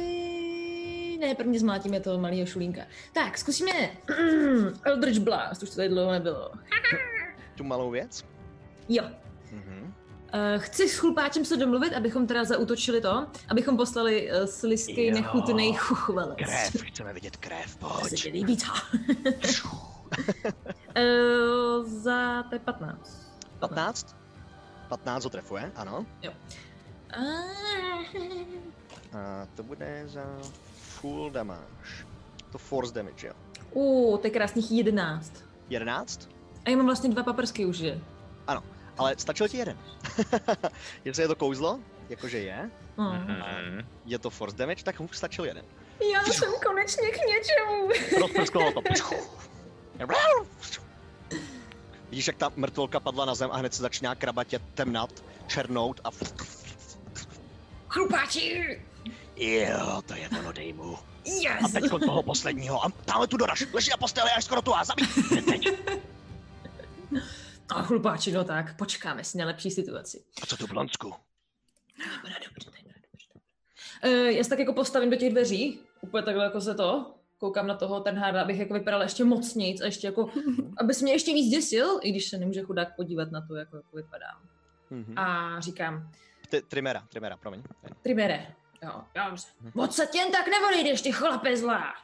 [1.20, 2.82] Ne, prvně zmlátíme toho malého šulínka.
[3.12, 3.72] Tak, zkusíme
[4.84, 6.52] Eldritch Blast, už to tady dlouho nebylo.
[7.54, 8.24] Tu malou věc.
[8.88, 9.04] Jo.
[9.52, 9.77] Mhm.
[10.34, 15.14] Uh, chci s chlupáčem se domluvit, abychom teda zautočili to, abychom poslali uh, slisky Jo.
[15.14, 16.36] nechutný chuchvelec.
[16.38, 18.24] Krev, chceme vidět krev, To se pojď.
[18.24, 18.72] mi líbí, co?
[20.96, 23.32] uh, za to je 15.
[23.58, 24.16] 15?
[24.88, 26.06] 15 ho trefuje, ano.
[27.10, 27.22] Ah.
[29.18, 30.24] A to bude za
[30.76, 32.04] full damage.
[32.52, 33.32] To force damage, jo.
[33.72, 35.32] Uh, to je krásných 11.
[35.70, 36.28] 11?
[36.64, 38.00] A já mám vlastně dva paprsky už, že?
[38.98, 39.78] Ale stačil ti jeden.
[41.04, 42.70] Jestli je to kouzlo, jakože je.
[42.96, 43.86] Mhm.
[44.06, 45.64] je to force damage, tak mu stačil jeden.
[46.12, 47.88] Já jsem konečně k něčemu.
[48.20, 48.82] Rozprsklo to.
[52.10, 56.08] Vidíš, jak ta mrtvolka padla na zem a hned se začíná krabatě temnat, černout a...
[57.88, 58.82] Chlupáči!
[59.36, 60.98] Jo, to je ono, dej mu.
[61.24, 61.64] Yes!
[61.64, 62.84] A teď toho posledního.
[62.84, 63.64] A tamhle tu doraž.
[63.72, 65.06] Leží na posteli až skoro tu a zabij.
[65.44, 65.68] Teď.
[67.70, 70.24] A chlupáči, no tak, počkáme si na lepší situaci.
[70.42, 71.14] A co tu v Lonsku?
[72.16, 72.92] Dobré, dobře, dobře.
[74.04, 77.66] Uh, já se tak jako postavím do těch dveří, úplně takhle jako se to, koukám
[77.66, 80.30] na toho ten háda, abych jako vypadala ještě mocnějc a ještě jako,
[80.80, 83.76] aby se mě ještě víc děsil, i když se nemůže chudák podívat na to, jako,
[83.76, 84.40] jako vypadám.
[84.90, 85.18] Mhm.
[85.18, 86.10] A říkám,
[86.48, 87.62] Ty- Trimera, Trimera, promiň.
[88.02, 89.46] Trimere, jo, dobře.
[89.74, 91.94] Moc se tě jen tak nevodejdeš, ty chlape zlá.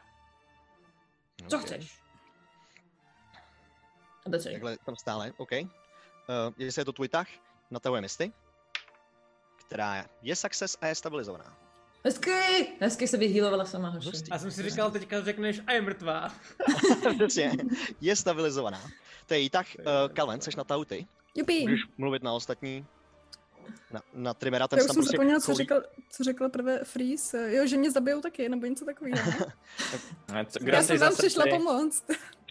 [1.48, 1.62] Co Ok.
[1.62, 1.98] chceš?
[4.30, 4.54] Celý.
[4.54, 5.52] Takhle tam stále, OK.
[5.52, 5.66] Uh,
[6.56, 7.26] jestli je to tvůj tah,
[7.70, 8.32] natahuje misty,
[9.66, 11.56] která je success a je stabilizovaná.
[12.04, 12.30] Hezky,
[12.80, 14.10] hezky se vyhýlovala sama hoši.
[14.30, 16.34] Já jsem si říkal, teďka řekneš a je mrtvá.
[17.16, 17.52] Přesně,
[18.00, 18.80] je stabilizovaná.
[19.26, 21.06] To je jí tak, uh, Kalven, seš na tahu ty.
[21.34, 21.60] Jupi.
[21.62, 22.86] Můžeš mluvit na ostatní.
[23.90, 26.84] Na, na Trimera, ten Já už tam jsem prostě zapomněla, co řekl, co řekl prvé
[26.84, 27.54] Freeze.
[27.54, 29.16] Jo, že mě zabijou taky, nebo něco takového.
[30.32, 32.04] Ne, Já jsem vám zase přišla pomoct.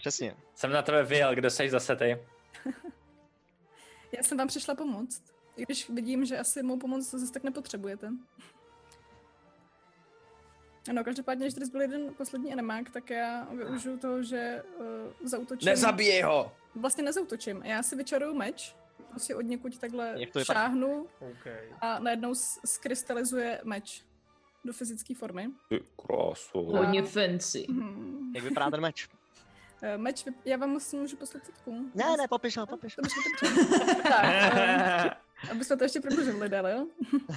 [0.04, 0.36] Přesně.
[0.54, 2.18] Jsem na tebe vyjel, kdo jsi zase ty?
[4.12, 5.22] Já jsem vám přišla pomoct.
[5.56, 8.10] I když vidím, že asi mou pomoc zase tak nepotřebujete.
[10.90, 14.86] Ano, každopádně, když tady zbyl jeden poslední animák, tak já využiju toho, že uh,
[15.28, 15.66] zautočím.
[15.66, 16.52] Nezabíjej ho!
[16.74, 17.62] Vlastně nezautočím.
[17.62, 18.76] Já si vyčaruju meč,
[19.10, 21.68] prostě od někud takhle šáhnu Okay.
[21.80, 22.34] a najednou
[22.66, 24.04] skrystalizuje meč
[24.64, 25.48] do fyzické formy.
[25.68, 26.62] Ty krásu.
[26.64, 27.66] Hodně fancy.
[27.68, 28.32] Hmm.
[28.34, 29.08] Jak vypadá ten meč?
[29.86, 31.90] Eh, Meč, vyp- já vám musím, můžu poslat fotku.
[31.94, 32.96] Ne, ne, popiš ho, popiš.
[32.96, 33.94] Dobře, dobře.
[34.02, 35.10] tak, eh,
[35.50, 36.86] aby jsme to ještě prodlužili dál, jo?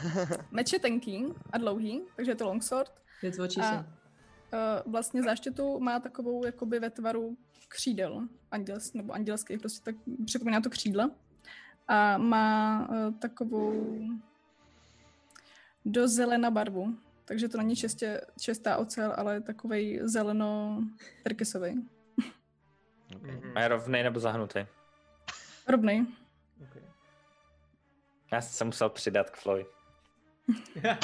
[0.52, 2.92] Meč je tenký a dlouhý, takže je to longsword.
[3.22, 3.76] Věc očí A se.
[3.78, 7.38] uh, vlastně záštětu má takovou jakoby ve tvaru
[7.68, 9.96] křídel, anděls, nebo andělských, prostě tak
[10.26, 11.12] připomíná to křídla.
[11.88, 14.00] A má uh, takovou
[15.86, 16.96] do zelena barvu.
[17.26, 20.82] Takže to není čistě, čistá ocel, ale takovej zeleno
[23.08, 23.48] trkysový.
[23.48, 23.58] Mhm.
[23.58, 24.66] A je rovnej nebo zahnutý?
[25.68, 26.06] Rovnej.
[26.70, 26.82] Okay.
[28.32, 29.66] Já jsem se musel přidat k Floy.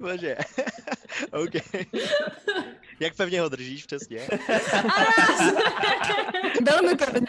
[0.00, 0.36] Bože.
[1.32, 1.52] OK.
[3.00, 4.20] Jak pevně ho držíš přesně?
[6.62, 7.26] Velmi pevně.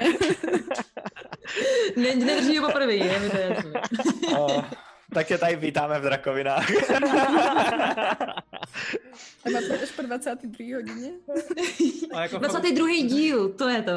[1.96, 3.82] ne, nedrží ho poprvé, je mi to jasné.
[4.38, 4.64] Oh,
[5.14, 6.68] tak je tady vítáme v drakovinách.
[9.46, 10.76] A máte až po 22.
[10.76, 11.12] hodině?
[12.14, 12.88] A jako fakt- 22.
[13.08, 13.92] díl, to je to.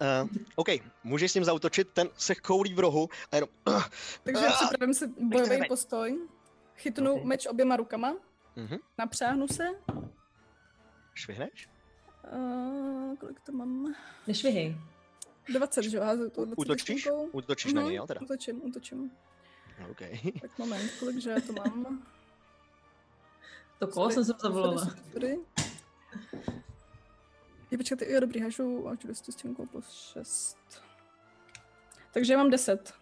[0.00, 0.68] Uh, OK,
[1.04, 3.48] můžeš s ním zautočit, ten se koulí v rohu a jenom...
[4.22, 6.18] Takže připravím si bojový postoj.
[6.76, 7.24] Chytnu Ok.
[7.24, 8.16] meč oběma rukama,
[8.56, 8.76] Mhm.
[8.98, 9.64] napřáhnu se.
[11.14, 11.68] Švihneš?
[12.32, 13.94] Uh, kolik to mám?
[14.26, 14.76] Nešvihej.
[15.52, 16.02] 20, že jo?
[16.02, 17.08] Házu to 20 Útočíš?
[17.32, 18.20] Útočíš na Mhm, něj, jo, teda?
[18.20, 19.10] Útočím, útočím.
[19.90, 20.00] OK.
[20.40, 22.06] Tak moment, kolik že já to mám?
[23.78, 24.86] To kolo jsem se zavolala.
[27.70, 30.56] Je, počkejte, jo, dobrý, hažu, až 200 stěnkou plus 6.
[32.12, 32.94] Takže já mám 10.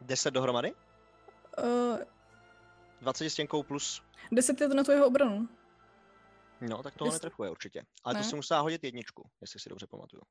[0.00, 0.74] 10 dohromady?
[1.64, 1.98] Uh,
[3.00, 4.02] 20 stěnkou plus...
[4.32, 5.48] 10 je to na tu jeho obranu.
[6.60, 7.82] No, tak toho Jest- netrefuje určitě.
[8.04, 8.24] Ale to Ne.
[8.24, 10.22] si musela hodit jedničku, jestli si dobře pamatuju.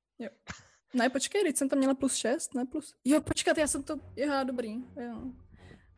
[0.93, 2.95] Ne, počkej, teď jsem tam měla plus 6, ne plus...
[3.05, 3.95] Jo, počkat, já jsem to...
[4.15, 5.21] Jo, dobrý, jo.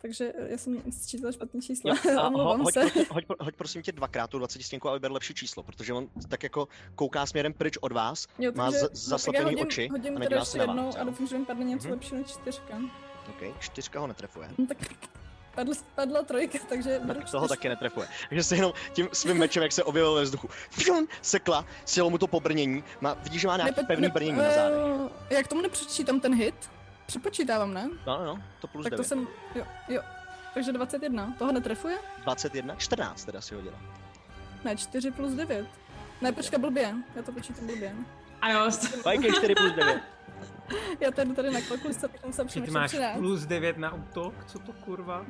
[0.01, 1.91] Takže já jsem sčítala špatný číslo.
[1.91, 2.79] Jo, a ho, hoď, se.
[2.79, 5.93] prosím, hoď, pro- hoď prosím tě dvakrát tu 20 stěnku, aby byl lepší číslo, protože
[5.93, 9.59] on tak jako kouká směrem pryč od vás, Jo, má takže- no, já zaslepený hodím,
[9.59, 10.95] oči Hodím a nedívá se na jednou vás.
[10.95, 11.91] a doufám, že mi padne něco Mhm.
[11.93, 12.79] lepšího než čtyřka.
[13.29, 14.49] OK, čtyřka ho netrefuje.
[14.57, 14.77] No, tak
[15.55, 17.47] padl, padla trojka, takže Tak toho čtyřku.
[17.47, 18.07] taky netrefuje.
[18.29, 22.17] Takže se jenom tím svým mečem, jak se objevil ve vzduchu, fium, sekla, sjelo mu
[22.17, 24.79] to pobrnění, má, vidíš, že má nějaký pevný ne- brnění na zádech.
[25.29, 26.69] eh, Já k tomu nepřečítám ten hit.
[27.07, 27.89] Připočítávám, ne?
[28.07, 28.97] No, no, no, to plus tak 9.
[28.97, 30.01] to jsem, jo, jo.
[30.53, 31.33] Takže 21.
[31.37, 31.97] Toho netrefuje?
[32.23, 33.77] 21, 14 teda si hodila.
[34.63, 35.67] Ne, 4 plus 9.
[36.21, 36.95] Ne, počkej, blbě.
[37.15, 37.95] Já to počítám blbě.
[38.41, 40.01] A jo, Fajky 4 plus 9.
[40.99, 43.17] Já tady tady na kalkulaci bych jsem se Ty přemýšlel máš 13.
[43.17, 45.25] plus 9 na útok, co to kurva?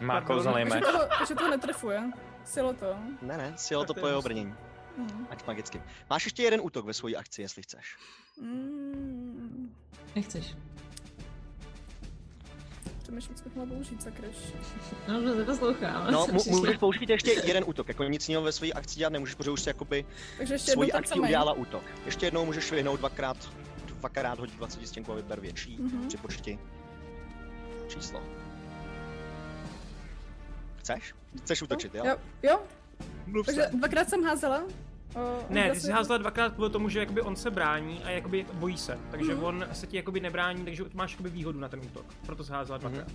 [0.00, 0.84] Má kouzelný Takže meč.
[1.18, 2.02] takže toho netrefuje.
[2.44, 2.96] Silo to.
[3.22, 4.54] Ne, ne, sjelo to po je jeho brnění.
[4.98, 5.26] Hmm.
[5.30, 5.82] Ať magicky.
[6.10, 7.96] Máš ještě jeden útok ve své akci, jestli chceš.
[8.40, 9.74] Mm.
[10.16, 10.56] Nechceš.
[13.06, 14.36] Přemýšlím, co bych mohla použít, sakryš.
[15.08, 16.12] No, že se poslouchám.
[16.12, 16.56] No, přišla.
[16.58, 19.62] můžeš použít ještě jeden útok, jako nic jiného ve své akci dělat nemůžeš, protože už
[19.62, 20.04] si jakoby
[20.38, 20.72] Takže ještě
[21.04, 21.20] samý.
[21.20, 21.82] udělala útok.
[22.06, 23.36] Ještě jednou můžeš vyhnout dvakrát,
[23.86, 25.76] dvakrát hodit 20 stěnku a vyber větší.
[25.80, 26.08] Mhm.
[26.08, 26.58] Připočti
[27.88, 28.22] číslo.
[30.78, 31.14] Chceš?
[31.44, 32.02] Chceš útočit, jo?
[32.06, 32.60] Jo, jo,
[33.26, 33.70] Mluv Takže se.
[33.76, 34.62] dvakrát jsem házela.
[35.16, 38.46] O, Ne, ty jsi házela dvakrát kvůli tomu, že jakoby on se brání a jakoby
[38.52, 38.98] bojí se.
[39.10, 39.44] Takže Mhm.
[39.44, 42.06] on se ti jakoby nebrání, takže máš jakoby výhodu na ten útok.
[42.26, 43.06] Proto jsi házela dvakrát.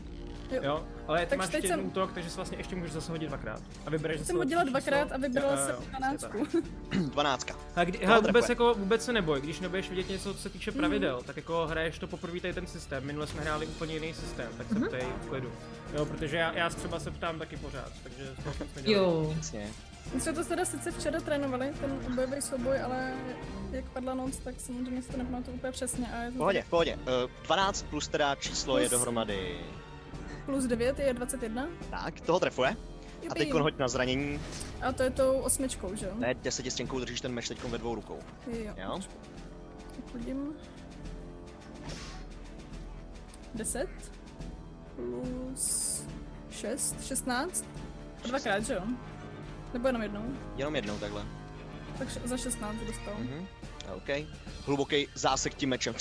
[0.51, 0.59] Jo.
[0.63, 2.91] Jo, ale ty Tak máš teď ještě jeden jsem- útok, takže si vlastně ještě můžeš
[2.91, 3.61] zase hodit dvakrát.
[3.85, 6.17] A vybereš zase Jsem hodila dvakrát a vybrala Jo, jo, jsem jo, 12.
[6.17, 7.01] přesně tak.
[7.11, 7.47] 12.
[7.75, 10.71] A kdy, hele, vůbec, jako, vůbec se neboj, když nebudeš vidět něco, co se týče
[10.71, 10.77] Mhm.
[10.79, 13.05] pravidel, tak jako hraješ to poprvé tady ten systém.
[13.05, 14.87] Minule jsme hráli úplně jiný systém, tak se Mhm.
[14.87, 15.51] ptej v klidu.
[15.93, 19.07] Jo, protože já, já třeba se ptám taky pořád, takže toho jsme dělali.
[19.07, 19.33] Jo.
[19.39, 19.67] Přesně.
[20.13, 23.13] My jsme to teda sice včera trénovali, ten bojový souboj, ale
[23.71, 26.07] jak padla noc, tak samozřejmě si to nepamatuju úplně přesně.
[26.07, 26.95] A je to pohodě, pohodě.
[26.95, 29.57] Uh, 12 plus teda číslo je Plus- dohromady.
[30.45, 31.67] Plus 9 je 21.
[31.89, 32.69] Tak, toho trefuje.
[32.69, 33.39] A Jupi.
[33.39, 34.39] teď hoď na zranění.
[34.81, 36.11] A to je tou osmičkou, že jo?
[36.15, 38.19] Ne, desetistěnkou držíš ten meč teď ve dvou rukou.
[38.47, 38.73] Jo.
[38.77, 38.99] Jo?
[39.95, 40.53] Tak Hodím.
[43.55, 43.87] 10
[44.95, 46.03] plus
[46.51, 47.65] 6, 16.
[48.23, 48.81] A dvakrát, že jo?
[49.73, 50.23] Nebo jenom jednou?
[50.57, 51.23] Jenom jednou takhle.
[51.97, 53.13] Tak š- za 16 dostal.
[53.19, 53.47] Mhm.
[53.95, 54.27] OK.
[54.65, 55.95] Hluboký zásek tím mečem.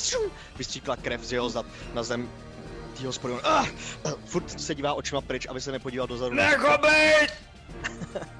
[0.56, 2.28] Vystříkla krev z jeho zad na zem.
[2.98, 3.36] Tý hospodin.
[3.44, 3.66] Ah!
[4.04, 4.10] Ah!
[4.24, 6.34] Furt se dívá očima pryč, aby se nepodíval dozadu.
[6.36, 7.30] Necho být!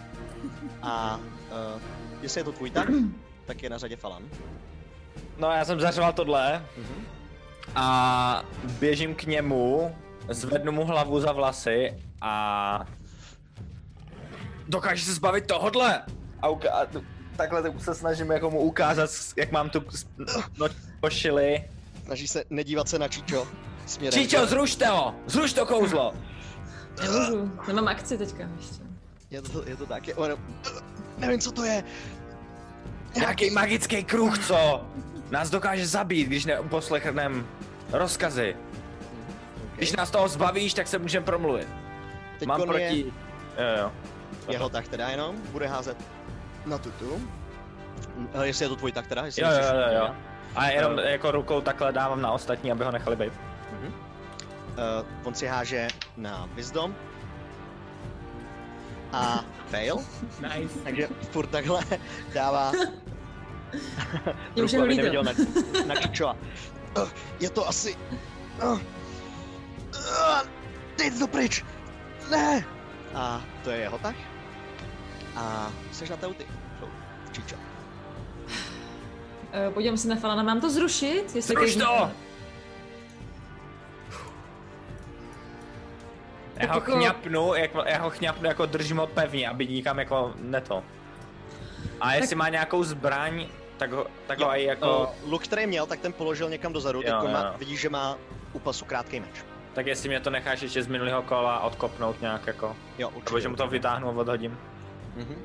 [0.82, 1.82] A uh,
[2.22, 2.88] jestli je to tvůj tak,
[3.46, 4.22] tak je na řadě Falan.
[5.38, 7.06] No já jsem zařval tohle Mhm.
[7.74, 9.96] a běžím k němu,
[10.28, 12.86] zvednu mu hlavu za vlasy a
[14.70, 16.02] dokáže se zbavit tohodle.
[16.42, 17.00] A, uka- a t-
[17.36, 20.06] takhle se snažím jako mu ukázat, jak mám tu s-
[20.58, 20.66] no,
[21.00, 21.64] košili.
[22.04, 23.46] Snaží se nedívat se na Číčo.
[23.86, 24.20] Směrem.
[24.22, 25.14] Číčo, zrušte ho!
[25.26, 26.14] Zruš to kouzlo!
[27.02, 28.82] Nemůžu, nemám akci teďka ještě.
[29.30, 30.08] Je to, je to tak.
[30.08, 30.36] Je, ono,
[31.18, 31.84] nevím, co to je.
[33.16, 34.86] Nějaký magický kruh, co?
[35.30, 37.44] Nás dokáže zabít, když neposlechneme
[37.92, 38.56] rozkazy.
[39.76, 41.68] Když nás toho zbavíš, tak se můžeme promluvit.
[42.38, 42.82] Teď Mám proti...
[42.82, 43.04] je
[43.58, 43.92] Jo, jo.
[44.48, 45.36] Jeho tak teda jenom.
[45.52, 45.96] Bude házet
[46.66, 47.28] na tutu.
[48.34, 49.24] Uh, jestli je to tvůj tak teda?
[49.24, 50.14] Jestli Jo, jo, jo, jo.
[50.56, 53.32] A jenom jako rukou takhle dávám na ostatní, aby ho nechali být.
[53.80, 56.94] Uh, on si háže na Wisdom.
[59.12, 59.96] A fail.
[60.40, 60.78] Nice.
[60.84, 61.80] Takže furt takhle
[62.34, 62.72] dává
[64.64, 65.32] už ruku, aby je neviděl na,
[65.86, 65.94] na.
[66.98, 67.08] Uh,
[67.40, 67.96] je to asi...
[68.62, 68.80] Uh, uh,
[70.96, 71.64] teď to pryč!
[72.30, 72.64] Ne!
[73.14, 74.16] A to je jeho tak.
[75.36, 76.46] A jsi na teuty.
[77.32, 77.56] Čičo.
[77.56, 77.62] Uh,
[79.74, 81.34] podívám se na Falana, mám to zrušit?
[81.34, 82.10] Jestli Zruš to!
[86.56, 90.32] Já ho jako- chňapnu, jako, já ho chňapnu, jako držím ho pevně, aby nikam jako
[90.38, 90.82] neto.
[92.00, 93.46] A jestli má nějakou zbraň,
[93.76, 97.00] tak ho, tak ho aj jako, Uh, luk, který měl, tak ten položil někam dozadu.
[97.00, 97.54] Teď Jo, jo, má, jo.
[97.58, 98.16] vidíš, že má
[98.52, 99.44] u pasu krátký meč.
[99.74, 103.24] Tak jestli mě to necháš ještě z minulého kola odkopnout nějak jako, Jo, určitě.
[103.30, 104.58] nebo že mu to vytáhnu a odhodím.
[105.16, 105.36] Mhm.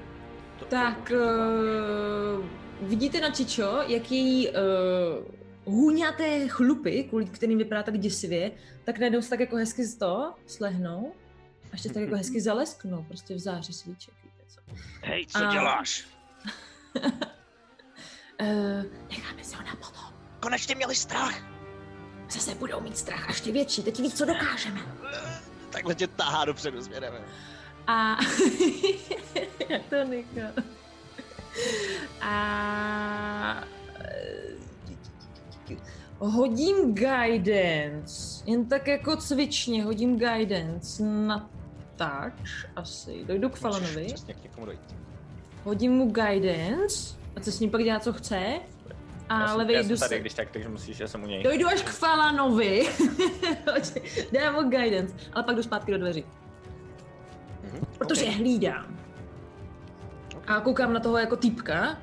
[0.60, 1.12] To- Tak
[2.40, 2.46] uh,
[2.82, 4.54] vidíte na Čičo, jaký uh,
[5.74, 8.52] hůňaté chlupy, kvůli kterým vypadá tak děsivě,
[8.84, 11.14] tak najednou se tak jako hezky z toho slehnou
[11.64, 14.62] a ještě tak jako hezky zalesknou, prostě v záři svíček, víte co.
[15.04, 16.06] Hej, co A- děláš?
[16.96, 17.12] Uh,
[19.10, 20.14] necháme si ho na potom.
[20.40, 21.55] Konečně měli strach.
[22.30, 24.82] Zase budou mít strach ještě větší, teď víc, co dokážeme.
[25.70, 27.14] Takhle tě tahá dopředu směrem.
[27.88, 28.18] A...
[29.70, 30.52] Jak to nechal?
[32.22, 33.64] A...
[36.20, 38.44] Hodím guidance.
[38.46, 41.50] Jen tak jako cvičně hodím guidance na
[41.96, 43.24] touch asi.
[43.26, 44.08] Dojdu k Falanovi.
[45.64, 47.16] Hodím mu guidance.
[47.36, 48.60] A co s ním pak dělá, co chce.
[49.30, 50.20] Já A jsem, levej já jdu jsem tady, se...
[50.20, 51.44] když tak, takže musíš, já jsem u něj.
[51.44, 52.90] Dojdu až k Falanovi.
[54.32, 55.16] Dám mu guidance.
[55.34, 56.26] Ale pak jdu zpátky do dveří.
[57.64, 57.86] Mhm.
[57.98, 58.28] Protože OK.
[58.28, 58.40] okay.
[58.40, 58.98] hlídám.
[60.48, 61.98] A koukám na toho jako týpka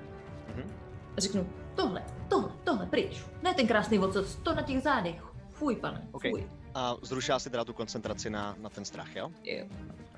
[0.49, 0.71] Mhm.
[1.17, 3.25] a řeknu, tohle, tohle, tohle, pryč.
[3.43, 5.23] Ne ten krásný ocas, to na těch zádech.
[5.53, 6.23] Fuj, pane, OK.
[6.31, 6.47] fuj.
[6.75, 9.31] A zrušila si teda tu koncentraci na, na ten strach, jo?
[9.45, 9.65] Jo.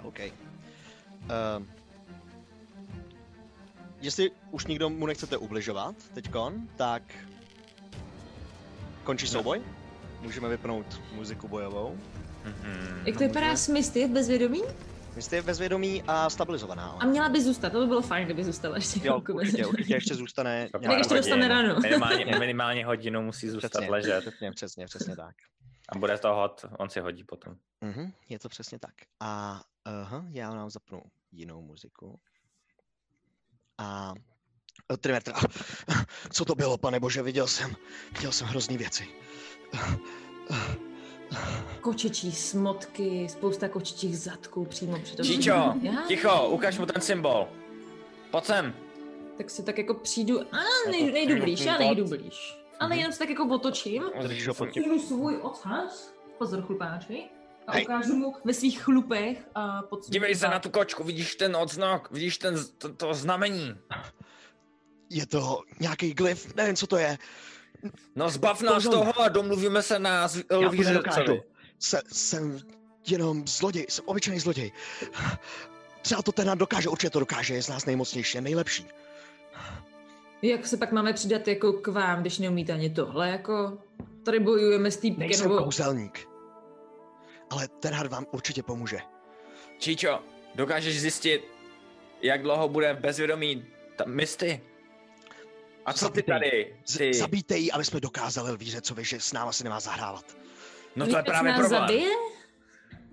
[0.02, 0.18] OK.
[0.20, 1.66] Uh,
[4.04, 7.02] jestli už nikdo mu nechcete ubližovat teďkon, tak
[9.04, 9.62] končí souboj.
[10.20, 11.98] Můžeme vypnout muziku bojovou.
[12.44, 13.02] Mhm.
[13.06, 14.62] Jak to vypadá s Misty je v bezvědomí?
[15.16, 16.86] Vy jste bezvědomí a stabilizovaná.
[17.00, 19.72] A měla by zůstat, to by bylo fajn, kdyby zůstala ještě Jo, chvilku určitě, bezvědomí.
[19.72, 20.68] určitě ještě zůstane.
[20.72, 21.80] Tak ještě dostane ranu.
[21.82, 24.20] Minimálně, minimálně hodinu musí zůstat Přesně, ležet.
[24.20, 25.34] Přesně, přesně, přesně tak.
[25.88, 27.54] A bude to hod, on si hodí potom.
[27.80, 28.94] Mhm, je to přesně tak.
[29.20, 31.02] A aha, já nám zapnu
[31.32, 32.20] jinou muziku.
[33.78, 34.14] A
[34.88, 35.40] a Trimer, teda,
[36.32, 37.76] co to bylo, pane bože, viděl jsem,
[38.14, 39.08] viděl jsem hrozný věci.
[41.80, 45.36] Kočičí smotky, spousta kočičích zadků přímo před očima.
[45.36, 45.50] Číčo,
[45.82, 46.02] Já?
[46.08, 47.48] ticho, ukaž mu ten symbol.
[48.30, 48.74] pojď sem.
[49.38, 52.58] Tak se tak jako přijdu, a Jako nejdu, nejdu blíž, já nejdu blíž.
[52.80, 52.98] Ale Mhm.
[52.98, 54.68] jenom se tak jako otočím, Držíš ho pod
[55.06, 57.24] svůj ocas, pozor chlupáči,
[57.66, 57.84] a Hej.
[57.84, 62.10] ukážu mu ve svých chlupech a pod Dívej se na tu kočku, vidíš ten odznak,
[62.10, 63.74] vidíš ten, to, to znamení.
[65.10, 67.18] Je to nějaký glyf, nevím, co to je.
[68.16, 70.94] No zbav nás toho a domluvíme se na zv- Já to lvířecovi.
[70.96, 71.40] nedokážu.
[71.78, 72.58] Se, jsem
[73.06, 74.72] jenom zloděj, jsem obyčejný zloděj.
[76.02, 78.86] Třeba to ten dokáže, určitě to dokáže, je z nás nejmocnější, je nejlepší.
[80.42, 83.78] Jak se pak máme přidat jako k vám, když neumíte ani tohle, jako
[84.24, 85.64] tady bojujeme s týpkem, Nejsem nebo...
[85.64, 86.28] kouzelník.
[87.54, 88.98] Ale Terhard vám určitě pomůže.
[89.78, 90.20] Číčo,
[90.54, 91.44] dokážeš zjistit,
[92.22, 94.60] jak dlouho bude v bezvědomí ta Misty?
[95.86, 96.34] A co ty Zabitej.
[96.50, 96.76] tady?
[96.84, 97.14] Z- Ty?
[97.14, 100.36] Zabijte ji, aby jsme dokázali Lvířecovi, že s náma se nemá zahrávat.
[100.96, 101.80] No to je právě nás problém.
[101.80, 102.10] Zabije?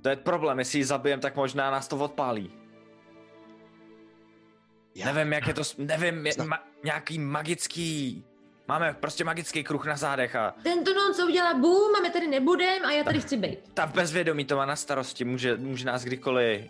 [0.02, 2.54] To je problém, jestli ji zabijem, tak možná nás to odpálí.
[4.96, 8.26] Já, Nevím, jak je to, nevím, je, ma, nějaký magický,
[8.72, 12.28] máme prostě magický kruh na zádech a Tento noc co udělá boom a my tady
[12.28, 13.60] nebudem a já tady chci být.
[13.74, 16.62] ta bezvědomí to má na starosti, může, může nás kdykoliv,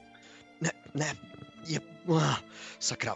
[0.61, 1.13] Ne, ne,
[1.67, 1.79] je...
[2.05, 2.33] Uh,
[2.79, 3.15] sakra.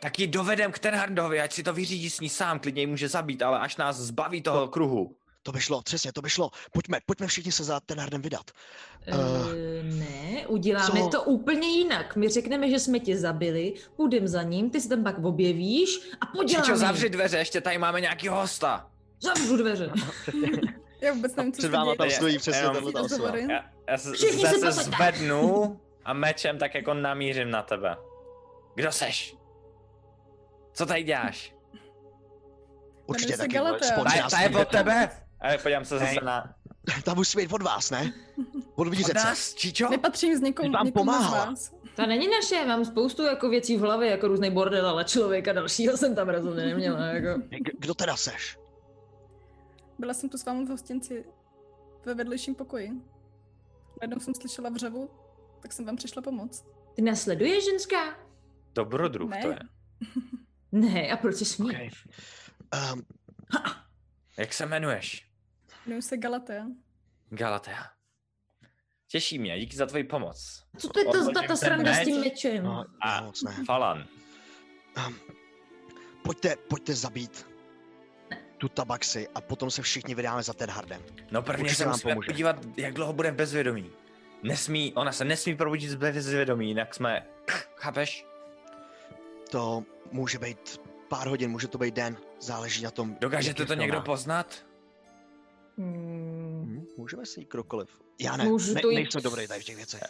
[0.00, 3.08] tak ji dovedem k Tenhardovi, ať si to vyřídí s ní sám, klidně ji může
[3.08, 5.16] zabít, ale až nás zbaví toho kruhu.
[5.46, 6.50] To by šlo, přesně, to by šlo.
[6.72, 8.50] Pojďme, pojďme všichni se za Tenhardem vydat.
[9.06, 11.08] Eh, Uh, ne, uděláme co?
[11.08, 12.16] to úplně jinak.
[12.16, 16.26] My řekneme, že jsme tě zabili, půjdem za ním, ty se tam pak objevíš a
[16.26, 16.66] poděláme.
[16.66, 18.90] Čičo, zavři dveře, ještě tady máme nějaký hosta.
[19.20, 19.90] Zavřu dveře.
[21.00, 21.96] Já vůbec nevím, co Před se váma děje.
[21.96, 23.00] tam stojí přesně tahle osoba.
[23.00, 23.46] Rozhovory.
[23.50, 24.12] Já, já se,
[24.72, 27.96] se, zvednu a mečem tak jako namířím na tebe.
[28.74, 29.36] Kdo seš?
[30.72, 31.54] Co tady děláš?
[33.06, 35.25] Určitě taky, Ta, ta je od tebe?
[35.40, 36.54] A já podívám se zase na...
[37.04, 38.12] Ta musí být od vás, ne?
[38.38, 39.14] Od Od Lvířece.
[39.14, 39.88] nás, Čičo?
[39.88, 41.44] Nepatřím s někom, Vám někomu z pomáhala.
[41.44, 41.74] vás.
[41.96, 45.96] Ta není naše, mám spoustu jako věcí v hlavě, jako různý bordel, ale člověka dalšího
[45.96, 47.06] jsem tam rozhodně neměla.
[47.06, 47.42] Jako.
[47.78, 48.58] Kdo teda seš?
[49.98, 51.24] Byla jsem tu s vámi v hostinci
[52.04, 52.90] ve vedlejším pokoji.
[54.00, 55.10] Najednou jsem slyšela vřevu,
[55.60, 56.64] tak jsem vám přišla pomoct.
[56.94, 58.18] Ty nás sleduješ, ženská?
[58.74, 59.42] Dobrodruh Ne.
[59.42, 59.58] to je.
[60.72, 61.70] Ne, a proč se smíš?
[61.70, 61.90] Okay.
[62.92, 63.02] Um,
[64.38, 65.25] Jak se jmenuješ?
[65.86, 66.66] Jmenuji se Galatea.
[67.30, 67.86] Galatea.
[69.08, 70.62] Těší mě, díky za tvoji pomoc.
[70.78, 72.64] Co to je ta, ta, ta ten sranda s tím mečem?
[72.64, 73.56] no, A- moc ne.
[73.66, 74.06] Falan.
[75.06, 75.14] Um,
[76.24, 77.46] pojďte, pojďte zabít
[78.58, 81.02] tu tabaxi a potom se všichni vydáme za Tenhardem.
[81.30, 82.26] No prvně Určitě se musíme pomůže.
[82.26, 83.90] podívat, jak dlouho bude bezvědomí.
[84.42, 87.26] Nesmí, ona se nesmí probudit z bezvědomí, jinak jsme,
[87.76, 88.26] chápeš?
[89.50, 93.16] To může být pár hodin, může to být den, záleží na tom.
[93.20, 94.65] Dokážete to někdo poznat?
[95.78, 97.88] Hmm, Hm, můžeme si jít krokoliv.
[98.20, 100.00] Já ne, Můžu ne to jít- nejsem dobrý tady v těch věcech.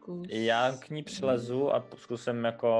[0.00, 0.26] kus.
[0.30, 2.70] Já k ní přilezu a zkusím jako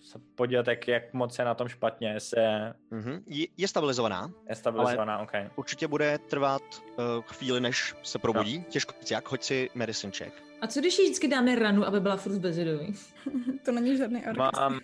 [0.00, 3.22] se podívat, jak, jak moc je na tom špatně, jestli je, Mhm.
[3.26, 5.32] Je, je stabilizovaná, je stabilizovaná, OK.
[5.56, 8.64] určitě bude trvat uh, chvíli, než se probudí.
[8.68, 10.42] Těžko říct jak, hoď si medicine check.
[10.60, 12.94] A co když jí vždycky dáme ranu, aby byla furt bezvědomí?
[13.64, 14.38] to není žádný ark.
[14.38, 14.80] Mám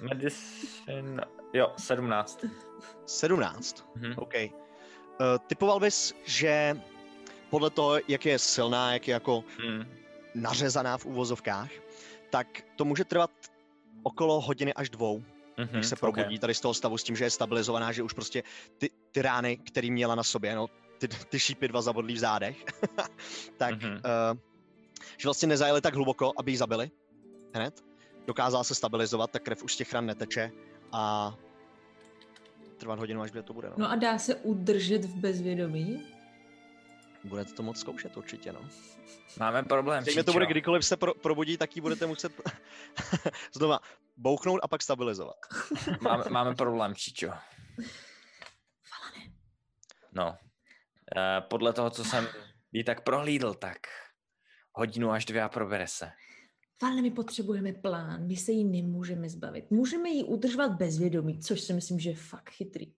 [0.00, 2.44] medicine, jo, 17.
[3.06, 3.84] 17.
[3.96, 4.14] Mhm.
[4.16, 4.34] OK.
[5.20, 6.80] Uh, typoval bys, že
[7.50, 9.86] podle toho, jak je silná, jak je jako Hmm.
[10.34, 11.70] nařezaná v úvozovkách,
[12.30, 12.46] tak
[12.76, 13.30] to může trvat
[14.02, 15.24] okolo hodiny až dvou,
[15.58, 18.12] Mhm, než se probudí tady z toho stavu s tím, že je stabilizovaná, že už
[18.12, 18.42] prostě
[18.78, 20.66] ty, ty rány, které měla na sobě, no,
[20.98, 22.64] ty, ty šípy dva zabodlí v zádech,
[23.56, 23.92] tak Mhm.
[23.92, 24.38] uh,
[25.18, 26.90] že vlastně nezajeli tak hluboko, aby ji zabili
[27.54, 27.84] hned.
[28.26, 30.50] Dokázala se stabilizovat, tak krev už z těch ran neteče
[30.92, 31.34] a
[32.76, 33.68] trvat hodinu, až kde to bude.
[33.68, 33.74] No.
[33.78, 36.06] No a dá se udržet v bezvědomí?
[37.24, 38.60] Budete to moc zkoušet určitě, no.
[39.40, 42.32] Máme problém, Zřejmě to bude, kdykoliv se pro, probudí, tak ji budete muset
[43.52, 43.80] znova
[44.16, 45.36] bouchnout a pak stabilizovat.
[46.00, 47.32] Máme, máme problém, Čičo.
[50.12, 50.36] No.
[51.16, 52.28] Eh, podle toho, co jsem
[52.72, 53.76] jí tak prohlídl, tak
[54.72, 56.10] hodinu až dvě a probere se.
[56.82, 59.70] Ale my potřebujeme plán, my se jí nemůžeme zbavit.
[59.70, 62.92] Můžeme ji udržovat bezvědomí, což si myslím, že je fakt chytrý.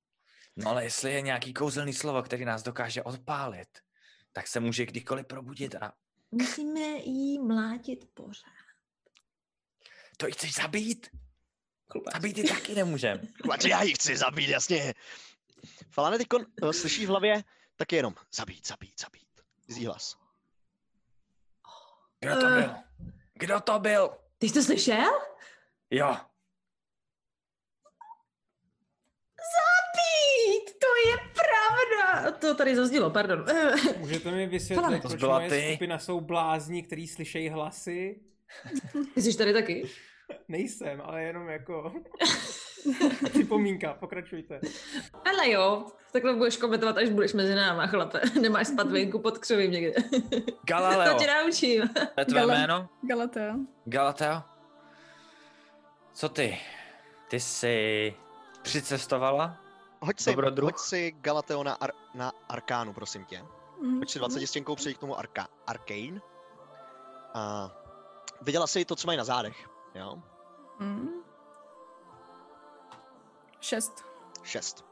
[0.57, 3.69] No ale jestli je nějaký kouzelný slovo, který nás dokáže odpálit,
[4.33, 5.93] tak se může kdykoliv probudit a
[6.31, 8.53] Musíme jí mlátit pořád.
[10.17, 11.07] to ji chceš zabít?
[11.93, 12.15] Chlupáč.
[12.15, 13.21] Zabít ji taky nemůžem.
[13.43, 14.95] Chvači, já ji chci zabít, jasně.
[15.91, 16.27] Falane teď
[16.71, 17.45] slyší v hlavě,
[17.77, 19.29] tak jenom zabít, zabít, zabít.
[19.69, 20.17] Zí hlas.
[22.21, 22.63] Kdo to Eh.
[22.63, 22.75] byl?
[23.39, 24.11] Kdo to byl?
[24.39, 25.11] Ty jsi to slyšel?
[25.91, 26.17] Jo,
[29.99, 32.31] Pít, to je pravda.
[32.39, 33.45] To tady zaznělo, pardon.
[33.99, 35.71] Můžete mi vysvětlit, proč moje ty.
[35.73, 38.21] skupina jsou blázni, který slyšejí hlasy?
[39.15, 39.89] Ty jsi tady taky?
[40.49, 41.93] Nejsem, ale jenom jako
[43.31, 44.61] připomínka, pokračujte.
[45.25, 48.21] Ale jo, takhle budeš komentovat, až budeš mezi náma, chlape.
[48.41, 49.93] Nemáš spát venku pod křovím někde.
[50.67, 51.89] Galileo, to tě naučím.
[51.89, 52.89] to je tvé Gala- jméno?
[53.09, 53.55] Galatea.
[53.85, 54.43] Galateo?
[56.13, 56.59] Co ty?
[57.29, 58.15] Ty jsi
[58.63, 59.57] přicestovala?
[60.01, 60.65] Hoď si, Dobrodruh.
[60.71, 63.43] hoď si Galateo na, ar, na Arkánu, prosím tě.
[63.83, 63.99] Mhm.
[63.99, 66.21] Hoď si 20 stěnkou přejít k tomu arka, Arcane.
[67.35, 67.71] A
[68.43, 70.23] viděla jsi to, co mají na zádech, jo?
[70.79, 71.09] Mhm.
[73.61, 74.05] Šest.
[74.43, 74.85] 6.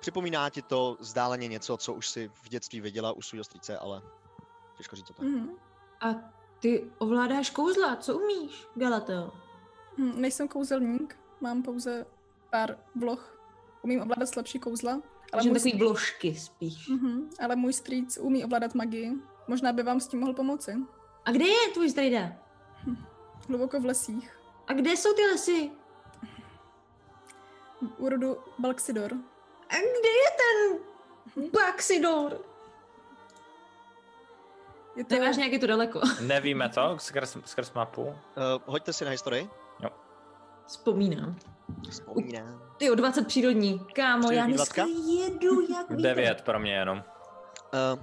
[0.00, 4.02] Připomíná ti to vzdáleně něco, co už si v dětství viděla u svého strýce, ale
[4.76, 5.26] těžko říct to tak.
[5.26, 5.50] Mhm.
[6.00, 6.14] A
[6.58, 9.32] ty ovládáš kouzla, co umíš, Galateo?
[9.98, 12.06] Hm, Nejsem kouzelník, mám pouze
[12.50, 13.40] pár vloh.
[13.82, 15.00] Umím ovládat slabší kouzla,
[15.32, 16.88] ale můj, takový vložky spíš.
[16.88, 19.12] Mhm, ale můj strýc umí ovládat magii.
[19.48, 20.74] Možná by vám s tím mohl pomoci.
[21.24, 22.32] A kde je tvůj strejda?
[23.48, 24.38] Hluboko v lesích.
[24.66, 25.70] A kde jsou ty lesy?
[27.98, 29.12] U rodu Balxidor.
[29.68, 30.80] A kde je ten
[31.50, 32.38] Baxidor?
[34.96, 35.14] Je to...
[35.14, 36.00] Nemáš nějaký to daleko.
[36.20, 38.02] Nevíme to skrz, skrz mapu.
[38.02, 38.14] Uh,
[38.66, 39.48] hoďte si na historii.
[40.66, 41.36] Vzpomínám.
[41.90, 42.62] Vzpomínám.
[42.76, 43.80] Ty o 20 přírodní.
[43.94, 46.02] Kámo, já dneska jedu jak vítr.
[46.02, 46.98] Devět pro mě jenom.
[46.98, 48.02] Uh,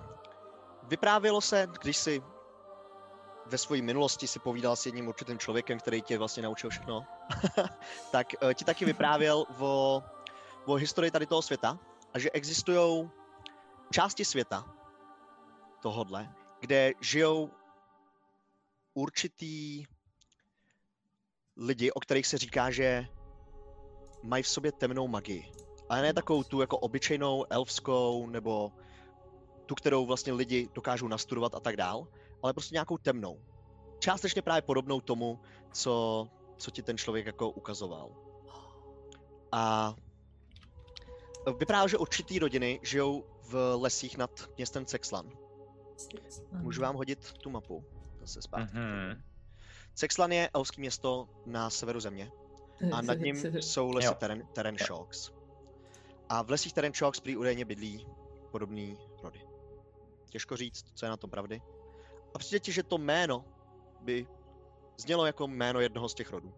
[0.84, 2.24] vyprávělo se, když si
[3.46, 7.06] ve své minulosti si povídal s jedním určitým člověkem, který tě vlastně naučil všechno,
[8.12, 10.04] tak uh, ti taky vyprávěl o,
[10.66, 11.80] o historii tady toho světa
[12.14, 13.10] a že existují
[13.91, 14.66] části světa
[15.82, 16.30] tohodle,
[16.60, 17.50] kde žijou
[18.94, 19.86] určitý
[21.58, 23.08] lidi, o kterých se říká, že
[24.24, 25.52] mají v sobě temnou magii.
[25.89, 28.72] Ale ne takovou tu jako obyčejnou elfskou nebo
[29.66, 32.08] tu, kterou vlastně lidi dokážou nastudovat a tak dál,
[32.44, 33.39] ale prostě nějakou temnou.
[34.00, 35.39] Částečně právě podobnou tomu,
[35.74, 36.28] co,
[36.58, 38.16] co ti ten člověk jako ukazoval.
[39.52, 39.96] A
[41.58, 45.30] vypadá, že určitý rodiny žijou v lesích nad městem Cexlan.
[46.52, 47.86] Můžu vám hodit tu mapu?
[48.22, 48.78] Zase zpátky.
[48.78, 49.24] Mhm.
[49.94, 52.32] Cexlan je elfské město na severu země
[52.91, 54.14] a nad ním jsou lesy Jo.
[54.14, 55.32] Teren, Teren Shocks.
[56.30, 58.08] A v lesích Teren Shocks prý údajně bydlí
[58.52, 59.41] podobný rody.
[60.30, 61.62] Těžko říct, co je na tom pravdy.
[62.36, 63.46] A přijde ti, že to jméno
[64.02, 64.28] by
[64.98, 66.54] znělo jako jméno jednoho z těch rodů.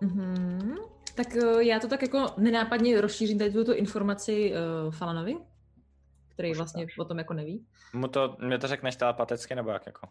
[0.00, 0.76] Mhm.
[1.14, 5.36] Tak eh, já to tak jako nenápadně rozšířím tady tuto informaci uh, Falanovi,
[6.28, 7.66] který Můžu vlastně o tom jako neví.
[7.92, 10.08] Mu to, mě to řekneš telepaticky, nebo jak jako?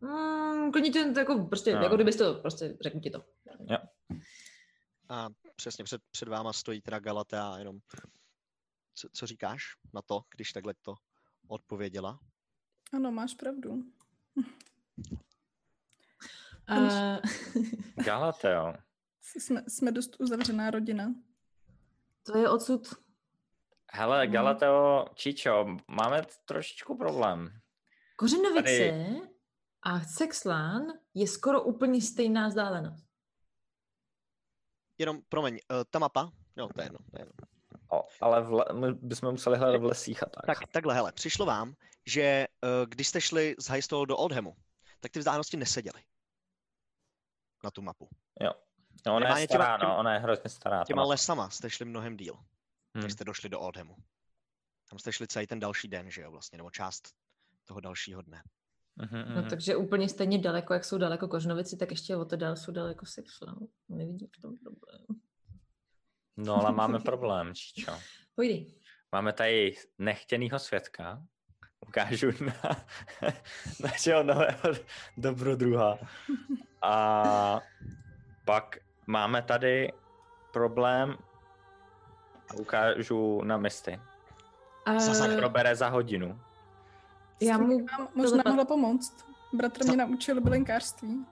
[0.00, 1.82] Mm, klidně to to jako prostě, No.
[1.82, 3.24] jako kdybys to, prostě řeknu ti to.
[5.08, 7.78] A přesně před, před váma stojí teda Galatea a jenom...
[8.94, 9.62] Co, co říkáš
[9.94, 10.94] na to, když takhle to
[11.48, 12.18] odpověděla?
[12.92, 13.70] Ano, máš pravdu.
[16.70, 17.18] Uh,
[18.04, 18.74] Galateo.
[19.22, 21.14] Jsme, jsme dost uzavřená rodina.
[22.22, 22.88] to je odsud.
[23.92, 24.26] Hele.
[24.26, 27.48] Galateo, Čičo, máme trošičku problém.
[28.16, 29.20] Kořenovice Tady-
[29.82, 30.82] a Sexlán
[31.14, 33.04] je skoro úplně stejná vzdálenost.
[34.98, 37.32] Jenom, promiň, uh, ta mapa, jo, to je jedno, to je jedno.
[37.92, 40.46] O, ale v le, my bychom museli hledat v lesích a tak.
[40.46, 41.74] Tak, takhle, hele, přišlo vám,
[42.08, 44.56] že uh, když jste šli z Highstall do Oldhamu,
[45.00, 46.02] tak ty vzdálenosti neseděly
[47.64, 48.08] na tu mapu.
[48.40, 48.50] Jo.
[49.06, 50.78] No, ona je stará, těma- no, ona je hrozně stará.
[50.78, 51.10] ta Těma mapa.
[51.10, 52.44] lesama jste šli mnohem díl, hmm.
[52.96, 53.00] Hm.
[53.02, 53.96] než jste došli do Oldhamu.
[54.90, 57.14] Tam jste šli celý ten další den, že jo, vlastně, nebo část
[57.64, 58.42] toho dalšího dne.
[58.96, 59.50] Mhm, No mhm.
[59.50, 63.06] takže úplně stejně daleko, jak jsou daleko Kořenovici, tak ještě o to dál jsou daleko
[63.06, 63.58] Sexlán.
[63.88, 65.06] Nevidím v tom problém.
[66.36, 67.92] No, ale máme problém, Čičo.
[68.34, 68.74] Pojdi.
[69.12, 71.26] Máme tady nechtěnýho svědka.
[71.88, 72.76] Ukážu na
[73.80, 74.68] našeho nového
[75.16, 75.98] dobrodruha.
[76.82, 77.60] A
[78.44, 79.92] pak máme tady
[80.52, 81.16] problém
[82.50, 84.00] a ukážu na misty.
[84.86, 86.40] A Zase Probere za hodinu.
[87.40, 89.24] já mu, Vám možná mohla pomoct.
[89.52, 91.26] Bratr mě naučil bylinkářství.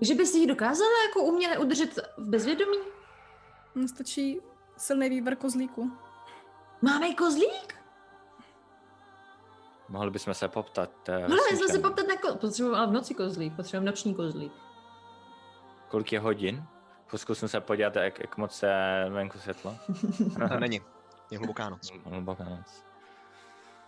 [0.00, 2.78] že by si ji dokázala jako uměle udržet v bezvědomí?
[3.86, 4.40] Stačí
[4.76, 5.92] silný vývar kozlíku.
[6.82, 7.77] Máme kozlík?
[9.88, 10.90] Mohli bychom se poptat.
[11.08, 11.82] eh, Hele, jsme se vesničanů.
[11.82, 14.52] poptat na ko- Potřebujeme ale v noci kozlík, potřebujeme noční kozlík.
[15.88, 16.64] Kolik je hodin?
[17.16, 19.76] Zkusím se podívat, jak, jak moc je venku světlo.
[20.48, 20.80] To není.
[21.30, 21.90] Je hluboká noc.
[22.04, 22.84] Hluboká noc.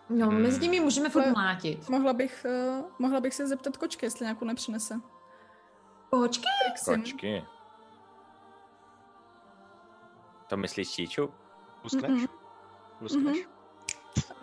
[0.08, 0.42] No, Hmm.
[0.42, 1.88] mezi nimi můžeme furt mlátit.
[1.88, 2.46] Mohla bych,
[2.78, 4.94] uh, mohla bych se zeptat kočky, jestli nějakou nepřinese.
[6.10, 6.44] Kočky?
[6.84, 7.44] Kočky.
[10.46, 11.34] To myslíš Číču?
[11.84, 12.10] Luskneš?
[12.10, 12.26] Mhm.
[13.00, 13.38] Luskneš?
[13.46, 13.59] A-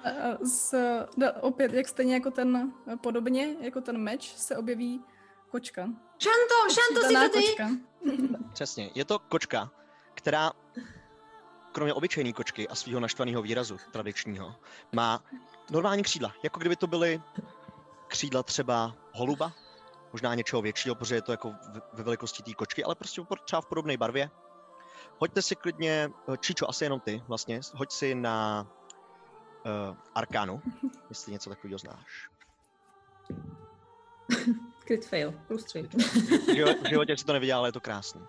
[0.03, 0.09] a
[0.45, 0.73] Z,
[1.17, 5.03] da, opět, jak stejně jako ten, podobně jako ten meč, se objeví
[5.51, 5.81] kočka.
[6.19, 7.45] Šanto, Šanto, jsi Daná to ty?
[7.45, 7.69] kočka.
[8.53, 9.71] Přesně, je to kočka,
[10.13, 10.51] která
[11.71, 14.55] kromě obyčejné kočky a svého naštvaného výrazu tradičního,
[14.95, 15.23] má
[15.71, 17.21] normální křídla, jako kdyby to byly
[18.07, 19.53] křídla třeba holuba,
[20.11, 23.61] možná něčeho většího, protože je to jako ve- ve velikosti té kočky, ale prostě třeba
[23.61, 24.29] v podobné barvě.
[25.17, 28.67] Hoďte si klidně, eh, Číčo, asi jenom ty vlastně, hoď si na
[29.89, 30.61] uh, Arkánu,
[31.09, 32.29] jestli něco takového znáš.
[34.87, 35.83] Crit fail, plus tři.
[35.83, 38.21] V živo- v životě si to neviděl, ale je to krásný.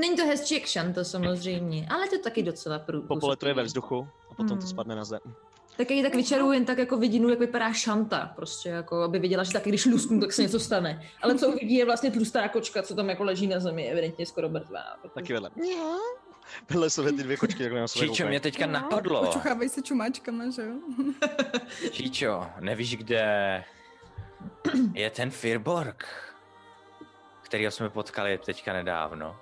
[0.00, 3.02] Není to hezčí jak Šanto samozřejmě, ale to taky docela prů.
[3.02, 4.66] Popoletuje ve vzduchu a potom to Hmm.
[4.66, 5.20] spadne na zem.
[5.76, 9.44] Tak ji tak vyčaruju jen tak jako vidinu, jak vypadá Šanta, prostě jako, aby viděla,
[9.44, 11.02] že taky když lusknu, tak se něco stane.
[11.22, 14.48] Ale co uvidí je vlastně tlustá kočka, co tam jako leží na zemi, evidentně skoro
[14.48, 14.96] mrtvá.
[15.02, 15.50] protože- Taky vedle.
[16.70, 18.72] Vedle sebe ty dvě kočky, jak na sebe Číčo, mě teďka No.
[18.72, 19.20] napadlo.
[19.30, 20.74] Očuchávají se čumáčkama, že jo?
[21.90, 23.64] Číčo, nevíš, kde
[24.94, 26.06] je ten Firborg,
[27.42, 29.36] kterýho jsme potkali teďka nedávno?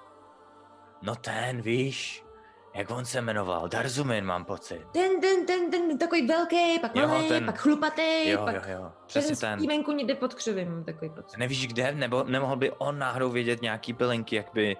[1.03, 2.25] No ten, víš,
[2.75, 4.83] jak on se jmenoval, Darzumin mám pocit.
[4.93, 8.63] Ten, ten, ten, ten takový velký, pak Jo, malý, ten- pak chlupatý, Jo, pak jo,
[8.69, 9.59] jo, přesně ten.
[9.59, 9.69] ten.
[9.69, 11.37] venku někde pod křivím, takový pocit.
[11.39, 14.77] Nevíš kde, nebo nemohl by on náhodou vědět nějaký bylinky, jak by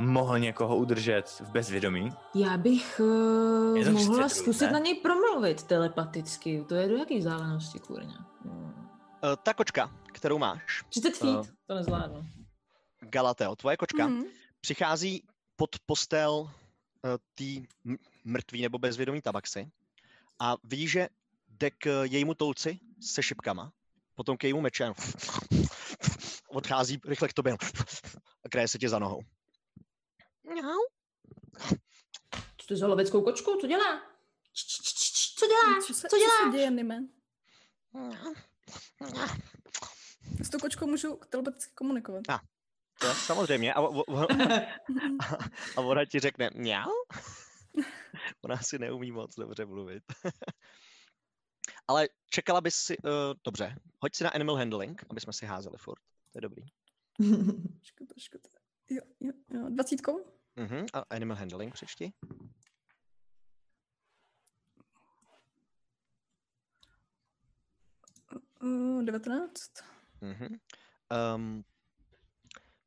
[0.00, 2.08] mohl někoho udržet v bezvědomí?
[2.34, 4.72] Já bych uh, mohla zkusit ne?
[4.72, 6.64] na něj promluvit telepaticky.
[6.68, 8.14] To je do jaký vzdálenosti, kurně?
[8.44, 8.88] Hmm.
[9.24, 11.52] Eh, Ta kočka, kterou máš, 30 feet, Eh.
[11.66, 12.26] to nezvládnu.
[13.00, 14.24] Galateo, tvoje kočka, Mhm.
[14.60, 15.22] přichází
[15.56, 16.50] pod postel
[17.04, 19.70] eh, té m- mrtvý nebo bezvědomý tabaxy
[20.38, 21.08] a vidí, že
[21.48, 23.72] jde k jejímu tolci se šipkama,
[24.14, 24.94] potom k jejímu meči a
[26.48, 27.52] odchází rychle k tobě
[28.44, 29.20] a kraje se tě za nohou.
[32.56, 33.58] Co to je za loveckou kočku?
[33.60, 34.02] Co dělá?
[34.52, 35.80] Č, č, č, č, Co dělá?
[35.86, 36.30] Co se, Co dělá?
[36.38, 37.00] Co se děje, Nime?
[40.44, 42.22] S tou kočkou můžu telepaticky komunikovat.
[43.00, 43.74] To je samozřejmě.
[43.74, 44.26] A, o- o-
[45.76, 46.90] a ona ti řekne mňau?
[48.44, 50.02] Ona si neumí moc dobře mluvit.
[51.88, 53.10] Ale čekala bys si, uh,
[53.44, 56.00] dobře, hoď si na animal handling, aby jsme si házeli furt.
[56.32, 56.62] To je dobrý.
[57.82, 58.48] Škoda, škoda.
[58.94, 59.68] Jo, jo, jo.
[59.70, 60.18] Dvacítkou?
[60.56, 60.86] Uh-huh.
[60.92, 62.12] A animal handling přečti.
[68.62, 69.52] Uh, 19.
[70.22, 70.58] Uh-huh.
[71.36, 71.64] Um,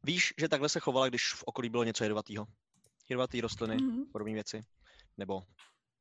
[0.03, 2.47] víš, že takhle se chovala, když v okolí bylo něco jedovatého?
[3.09, 4.05] Jedovatý rostliny, Mhm.
[4.11, 4.61] podobné věci.
[5.17, 5.43] Nebo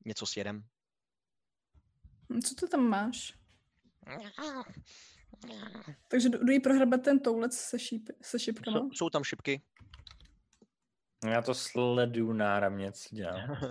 [0.05, 0.65] něco s jedem.
[2.45, 3.35] Co to tam máš?
[6.09, 8.79] Takže jdu prohrabat ten toulec se, šíp, se šipkama.
[8.79, 9.63] Jsou, jsou tam šipky.
[11.31, 13.57] Já to sleduju náramně, co dělám.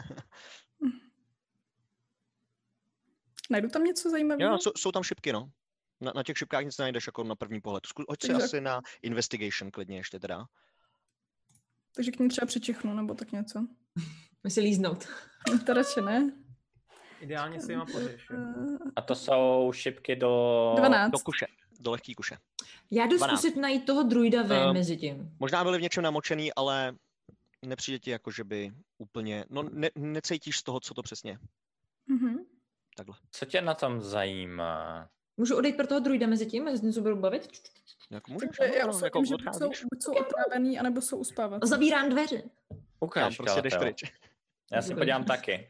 [3.49, 4.51] Najdu tam něco zajímavého?
[4.51, 5.51] Jo, jsou, jsou tam šipky, no.
[6.01, 7.85] Na, na těch šipkách nic najdeš jako na první pohled.
[7.85, 10.45] Zku, hoď si Takže- asi na investigation klidně ještě teda.
[11.95, 13.67] Takže k ní třeba přičichnu, nebo tak něco.
[14.43, 15.07] My si líznout.
[15.51, 16.31] No, To radši ne.
[17.26, 18.30] Ideálně si jima pořeš.
[18.30, 18.38] jo.
[18.57, 20.73] Uh, A to jsou šipky do...
[20.77, 21.11] 12.
[21.11, 21.45] Do kuše,
[21.80, 22.38] do lehký kuše.
[22.91, 23.39] Já jdu 12.
[23.39, 25.35] zkusit najít toho druida ven Ehm, mezi tím.
[25.39, 26.95] Možná byly v něčem namočený, ale
[27.61, 31.38] nepřijde ti jako, že by úplně, no ne, necítíš z toho, co to přesně je.
[32.07, 32.38] mhm.
[32.97, 33.15] Takhle.
[33.31, 35.10] Co tě na tom zajímá?
[35.38, 37.47] Můžu odejít pro toho druida mezi tím, mezi tím, co budu bavit?
[38.11, 41.69] Jako můžeš, Takže já usoudím, jako že jsou, buď jsou otrávený, anebo jsou uspávací.
[41.69, 42.43] Zavírám dveře.
[42.99, 44.03] Ukáž, prostě jdeš pryč.
[44.72, 45.02] Já si Dobrý.
[45.02, 45.69] podívám taky.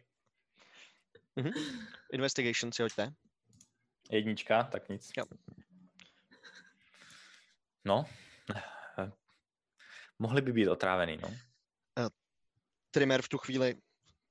[2.13, 3.13] Investigation si hoďte.
[4.11, 5.11] Jednička, tak nic.
[5.17, 5.25] Jo.
[7.85, 8.05] No.
[8.97, 9.11] eh,
[10.19, 11.29] Mohli by být otrávený, no.
[12.91, 13.75] Trimer v tu chvíli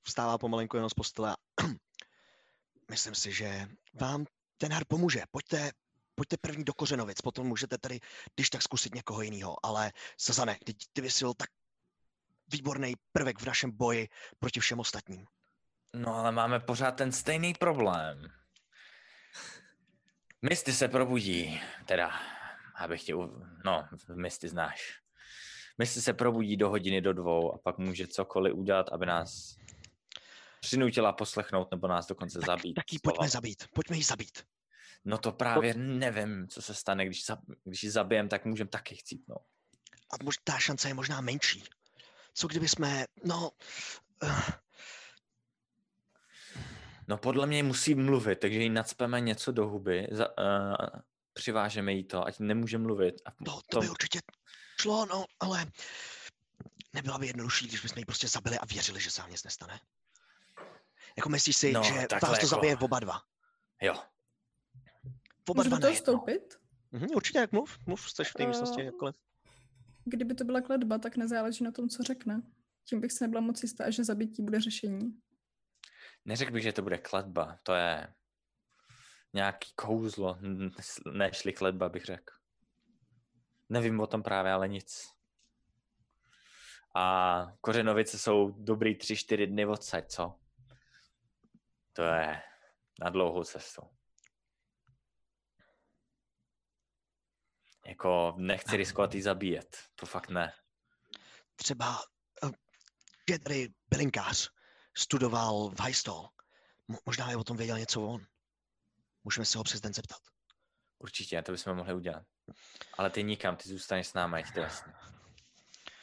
[0.03, 1.35] vstává pomalinku jenom z postele a
[2.91, 4.25] myslím si, že vám
[4.57, 5.23] ten har pomůže.
[5.31, 5.71] Pojďte,
[6.15, 7.99] pojďte první do Kořenovic, potom můžete tady,
[8.35, 9.65] když tak zkusit někoho jiného.
[9.65, 11.49] Ale Sazane, ty, ty vysil tak
[12.47, 14.07] výborný prvek v našem boji
[14.39, 15.25] proti všem ostatním.
[15.95, 18.27] No ale máme pořád ten stejný problém.
[20.41, 22.11] Misty se probudí, teda,
[22.75, 23.45] abych tě, u...
[23.65, 24.99] no, Misty znáš.
[25.77, 29.57] Misty se probudí do hodiny, do dvou a pak může cokoliv udělat, aby nás
[30.59, 32.75] přinutila poslechnout nebo nás dokonce zabít.
[32.75, 34.43] Tak ji pojďme zabít, pojďme ji zabít.
[35.05, 37.39] No to právě nevím, co se stane, když, zab...
[37.63, 39.41] když ji zabijem, tak můžem taky chcípnout.
[40.11, 41.63] A mož, ta šance je možná menší.
[42.33, 43.51] Co kdyby jsme, no,
[44.23, 44.49] uh,
[47.07, 50.75] No podle mě musí mluvit, takže jí nacpeme něco do huby, za, uh,
[51.33, 53.15] přivážeme jí to, ať nemůže mluvit.
[53.25, 54.19] A no, to by určitě
[54.81, 55.65] šlo, no, ale
[56.93, 59.79] nebylo by jednodušší, když bychom ji prostě zabili a věřili, že se vám nic nestane.
[61.17, 63.21] Jako myslíš si, No, že vás to jako- zabije oba dva?
[63.81, 63.93] Jo,
[65.49, 65.95] Oba Můžu dva toho najednou.
[65.95, 66.59] vstoupit?
[66.91, 69.15] Mhm, určitě, jak mluv, mluv, jsi v té místnosti, Eh, jakkoliv.
[70.05, 72.41] Kdyby to byla kletba, tak nezáleží na tom, co řekne.
[72.85, 75.19] Tím bych se nebyla moc jistá, že zabití bude řešení.
[76.25, 78.13] Neřekl bych, že to bude kletba, to je
[79.33, 80.37] nějaký kouzlo,
[81.11, 82.33] nešli kletba bych řekl.
[83.69, 85.15] Nevím o tom právě, ale nic.
[86.95, 90.39] A kořenovice jsou dobrý tři, čtyři dny odsaď, co?
[91.93, 92.41] To je
[92.99, 93.81] na dlouhou cestu.
[97.85, 100.53] Jako nechci riskovat jí zabíjet, to fakt ne.
[101.55, 101.99] Třeba
[102.43, 102.51] uh,
[103.29, 104.54] je tady bylinkář,
[104.97, 105.75] studoval v.
[106.89, 108.25] Mo- možná je o tom věděl něco on.
[109.23, 110.19] Můžeme se ho přes den zeptat.
[110.99, 112.23] Určitě, to bychom mohli udělat.
[112.97, 114.93] Ale ty nikam, ty zůstaneš s námi, ať to jasně.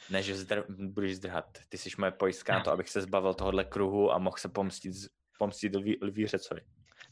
[0.09, 1.57] Ne, že zdr- budeš zdrhat.
[1.69, 4.93] Ty jsi moje pojistka na to, abych se zbavil tohohle kruhu a mohl se pomstit,
[5.37, 6.61] pomstit lví, lvířecovi.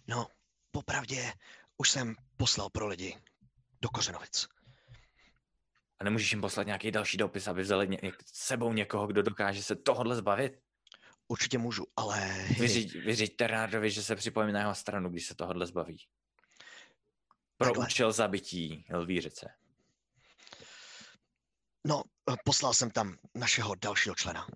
[0.08, 0.28] No,
[0.72, 1.34] popravdě
[1.78, 3.18] už jsem poslal pro lidi
[3.82, 4.48] do Kořenovic.
[5.99, 9.64] A nemůžeš jim poslat nějaký další dopis, aby vzali ně- s sebou někoho, kdo dokáže
[9.64, 10.60] se tohohle zbavit?
[11.32, 12.45] Určitě můžu, ale...
[12.60, 16.08] Vyřiď, vyřiď Ternádovi, že se připojím na jeho stranu, když se tohohle zbaví.
[17.58, 17.86] Pro Takhle.
[17.86, 19.49] účel zabití lvířece.
[21.84, 24.48] No, eh, poslal jsem tam našeho dalšího člena.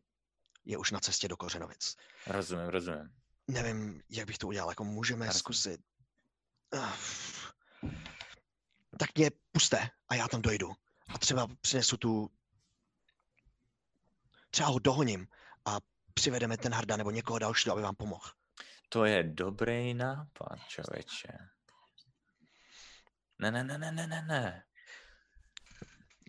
[0.66, 1.96] Je už na cestě do Kořenovic.
[2.28, 3.14] Rozumím, rozumím.
[3.48, 5.40] Nevím, jak bych to udělal, jako můžeme Jasně.
[5.40, 5.82] zkusit...
[9.00, 10.74] Tak mě puste a já tam dojdu.
[11.08, 12.32] A třeba přinesu tu...
[14.50, 15.28] Třeba ho dohoním
[16.20, 18.30] přivedeme ten Harda nebo někoho dalšího, aby vám pomohl.
[18.90, 21.28] To je dobrý nápad, člověče.
[23.40, 24.64] Ne, ne, ne, ne, ne, ne, ne.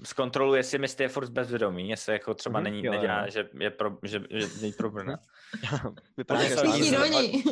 [0.04, 3.30] Zkontroluje si Misty je furt bezvědomí, jestli jako třeba Mhm, není, jo, nedělá, jo.
[3.30, 5.18] že je pro, že, že není probrná.
[6.16, 7.44] Vypadá, Oni že do ní.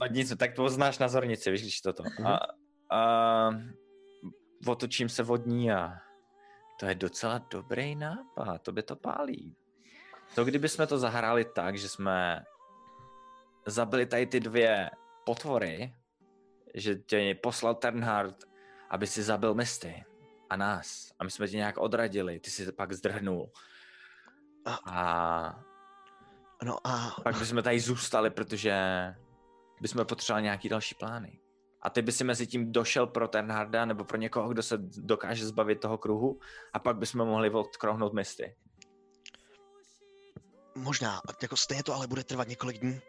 [0.00, 2.02] Od nic, tak to znáš na zornici, víš, když toto.
[2.24, 2.38] A,
[2.96, 3.50] a
[4.66, 5.92] otočím se vodní a
[6.80, 9.56] to je docela dobrý nápad, to by to pálí.
[10.34, 12.44] To kdyby jsme to zahráli tak, že jsme
[13.66, 14.90] zabili tady ty dvě
[15.24, 15.94] potvory,
[16.74, 18.36] že tě poslal Ternhard,
[18.90, 20.04] aby si zabil Misty
[20.50, 21.12] a nás.
[21.18, 23.50] A my jsme tě nějak odradili, ty si pak zdrhnul.
[24.86, 25.68] A
[26.62, 28.74] No a pak bychom tady zůstali, protože
[29.80, 31.40] bychom potřebovali nějaký další plány.
[31.82, 35.46] A ty by si mezi tím došel pro Ternharda nebo pro někoho, kdo se dokáže
[35.46, 36.40] zbavit toho kruhu
[36.72, 38.56] a pak bychom mohli odkrohnout misty.
[40.78, 43.00] Možná, jako stejně to ale bude trvat několik dní.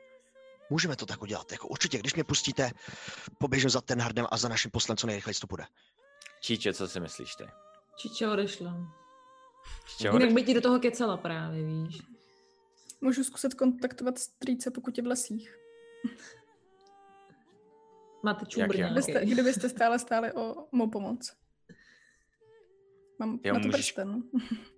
[0.69, 1.51] Můžeme to tak udělat.
[1.51, 2.71] Jako určitě, když mě pustíte,
[3.37, 5.63] poběžím za ten Hardem a za naším poslem, co nejrychleji to bude.
[6.41, 7.43] Číče, co si myslíš ty?
[7.95, 8.73] Čiče odešla.
[9.97, 12.01] Čeho Jinak by ti do toho kecala právě, víš.
[13.01, 15.57] Můžu zkusit kontaktovat strýce, pokud je v lesích.
[18.23, 18.77] Máte nějaký.
[18.83, 21.33] Kdybyste, kdybyste stále stáli o mou pomoc.
[23.19, 24.23] Mám Jo, na to můžeš- prsten.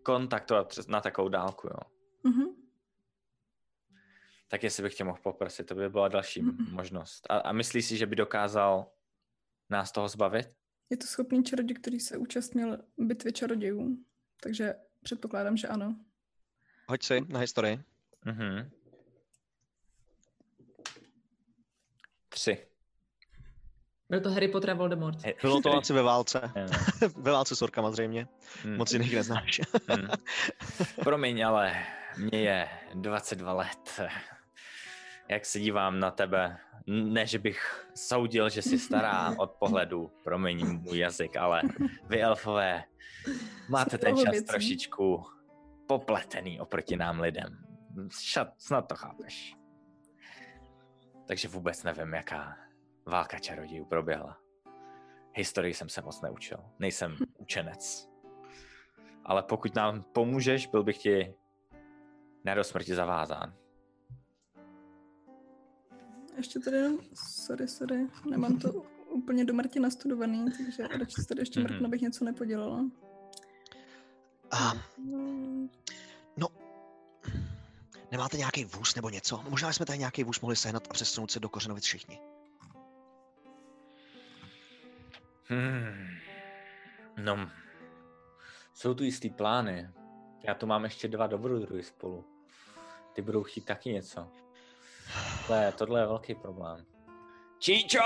[0.04, 1.78] kontaktovat přes, na takovou dálku, jo.
[2.24, 2.46] Mhm.
[4.52, 6.72] Tak jestli bych tě mohl poprosit, to by byla další Mhm.
[6.76, 7.28] možnost.
[7.30, 8.92] A, a myslíš si, že by dokázal
[9.70, 10.48] nás toho zbavit?
[10.90, 13.98] Je to schopný čaroděj, který se účastnil bitvy čarodějů.
[14.44, 15.96] Takže předpokládám, že ano.
[16.88, 17.80] Hoď si na historii.
[18.26, 18.72] Mhm.
[22.30, 22.68] Tři.
[24.10, 25.18] Byl to Harry Potter a Voldemort.
[25.42, 26.52] Bylo to asi ve válce.
[27.18, 28.28] Ve válce s orkama zřejmě.
[28.64, 28.78] Hm.
[28.78, 29.62] Moc jiných neznáš.
[29.90, 30.08] Hmm.
[31.04, 31.86] Promiň, ale
[32.18, 34.00] mně je 22 let.
[35.32, 40.66] Jak se dívám na tebe, ne, že bych soudil, že jsi stará od pohledu, promiň
[40.66, 41.62] můj jazyk, ale
[42.10, 42.84] vy elfové
[43.70, 44.48] máte ten čas dlouhověcí.
[44.48, 45.24] trošičku
[45.88, 47.58] popletený oproti nám lidem.
[48.20, 49.56] Šat, snad to chápeš.
[51.28, 52.58] Takže vůbec nevím, jaká
[53.06, 54.38] válka čarodějů proběhla.
[55.34, 56.58] Historii jsem se moc neučil.
[56.80, 58.12] Nejsem učenec
[59.26, 61.34] ale pokud nám pomůžeš, byl bych ti
[62.56, 63.54] do smrti zavázán.
[66.38, 68.72] Ještě tady jenom, sorry, sorry, nemám to
[69.10, 71.70] úplně do Marti nastudovaný, takže radši se tady ještě Mhm.
[71.70, 72.86] mrknu, abych něco nepodělala.
[74.52, 75.70] A Mm,
[78.12, 79.44] nemáte nějaký vůz nebo něco?
[79.50, 82.20] Možná jsme tady nějaký vůz mohli sehnat a přesunout se do Kořenovic všichni.
[85.46, 86.08] Hmm.
[87.24, 87.50] No,
[88.74, 89.90] jsou tu jistý plány.
[90.44, 92.26] Já tu mám ještě dva dobrodruhy spolu.
[93.14, 94.28] Ty budou chtít taky něco.
[95.48, 96.86] Tohle, tohle je velký problém.
[97.60, 98.00] Číčo!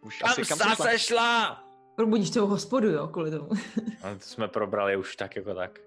[0.00, 0.74] Už Kam, asi, kam šla?
[0.76, 1.64] se šla?
[1.96, 3.48] Probudíš celou hospodu, jo, kvůli tomu.
[4.04, 5.78] No, to jsme probrali už tak jako tak.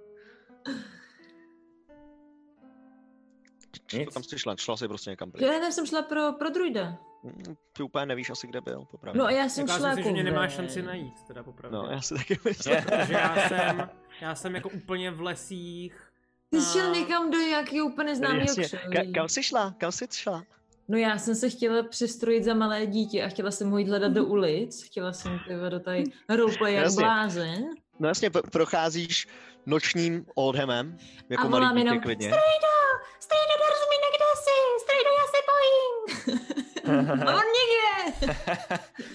[3.93, 4.13] Nic.
[4.13, 5.45] Tam jsi šla, šla jsi prostě někam pryč.
[5.45, 6.97] Já já jsem šla pro, pro druida.
[7.23, 9.19] Mm, Ty úplně nevíš asi, kde byl, popravdě.
[9.19, 11.77] No a já jsem Jako já šla jako že mě nemá šanci najít, teda popravdě.
[11.77, 12.75] No, já si taky myslím.
[12.83, 13.89] Protože já jsem,
[14.21, 16.12] já jsem jako úplně v lesích.
[16.53, 18.45] Ty jsi šel někam do nějakého úplně neznámého.
[18.45, 19.75] Ka- kam jsi šla?
[19.77, 20.43] Kam jsi šla?
[20.87, 24.11] No já jsem se chtěla přestrojit za malé dítě a chtěla jsem ho jít hledat
[24.11, 24.83] do ulic.
[24.83, 27.03] Chtěla jsem tyhle do tady roleplay jak Jasně.
[27.03, 27.63] blázen.
[27.99, 29.27] No jasně, pro- procházíš
[29.65, 30.97] nočním Oldhamem,
[31.29, 32.27] jako A malý volám dítě jenom, klidně.
[32.27, 32.73] Strejdo,
[33.19, 34.55] Strejdo, dorozumí, kde jsi?
[34.83, 37.21] Strejdo, já se bojím.
[37.27, 38.33] a on nikde.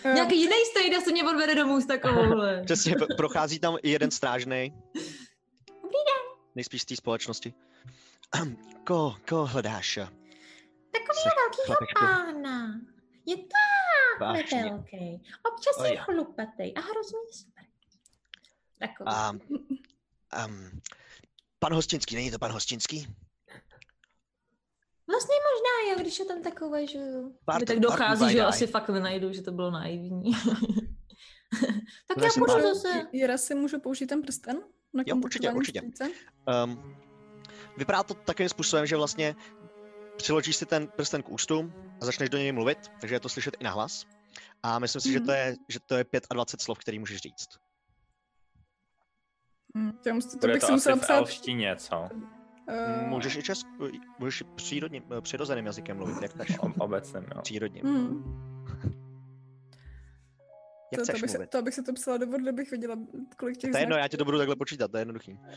[0.04, 2.62] Eh, Nějaký jiný Strejdo se mě odvede domů s takovouhle.
[2.64, 4.72] Přesně, pro- prochází tam i jeden strážný.
[6.58, 7.54] Nejspíš z té společnosti.
[8.86, 9.98] Ko, ko hledáš?
[10.92, 11.18] Takový
[11.66, 11.94] chlapečku.
[12.00, 12.80] pána.
[13.26, 14.62] Je takhle Vážně.
[14.64, 15.22] velký.
[15.52, 15.88] Občas Oj.
[15.90, 17.64] je chlupatý a hrozně super.
[18.78, 19.08] Takový.
[19.08, 19.30] A,
[20.46, 20.80] um,
[21.58, 23.06] pan Hostinský, není to pan Hostinský?
[25.08, 27.30] Vlastně možná, jo, když je tam takové, že jo.
[27.46, 30.32] Bartu- Mi tak dochází, Bartu že asi fakt nenajdu, že to bylo naivní.
[32.08, 33.06] tak No, já máš- zase.
[33.12, 34.60] Jira si můžu použít ten prsten?
[34.94, 35.78] Na Jo, určitě, určitě.
[35.78, 36.10] strýce?
[36.64, 36.96] Um,
[37.76, 39.36] vypadá to takovým způsobem, že vlastně
[40.16, 43.56] přiložíš si ten prsten k ústům a začneš do něj mluvit, takže je to slyšet
[43.60, 44.06] i nahlas.
[44.62, 46.04] A myslím si, že, to je, že to je
[46.34, 47.48] 25 slov, který můžeš říct.
[49.76, 51.14] Hm, to, mus- to Bude bych to si asi musela v psát.
[51.16, 52.08] elštině, co?
[52.68, 53.66] eh, Můžeš i česk,
[54.18, 56.58] můžeš i přírodním, přirozeným jazykem mluvit, jak chceš.
[56.58, 57.42] O- Obecným, jo.
[57.42, 57.82] Přírodním.
[57.84, 59.07] hm,
[60.92, 61.50] Jak to, to, chceš bych se, mluvit.
[61.50, 62.96] to bych se to psala do Wordu, abych viděla,
[63.36, 65.38] kolik těch To je jedno, já ti to budu takhle počítat, to je jednoduchý.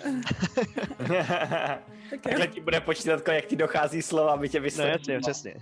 [2.09, 5.15] Tak Takhle ti bude počítat, jak ti dochází slova, aby tě No vysvětlil.
[5.15, 5.55] jasně, přesně.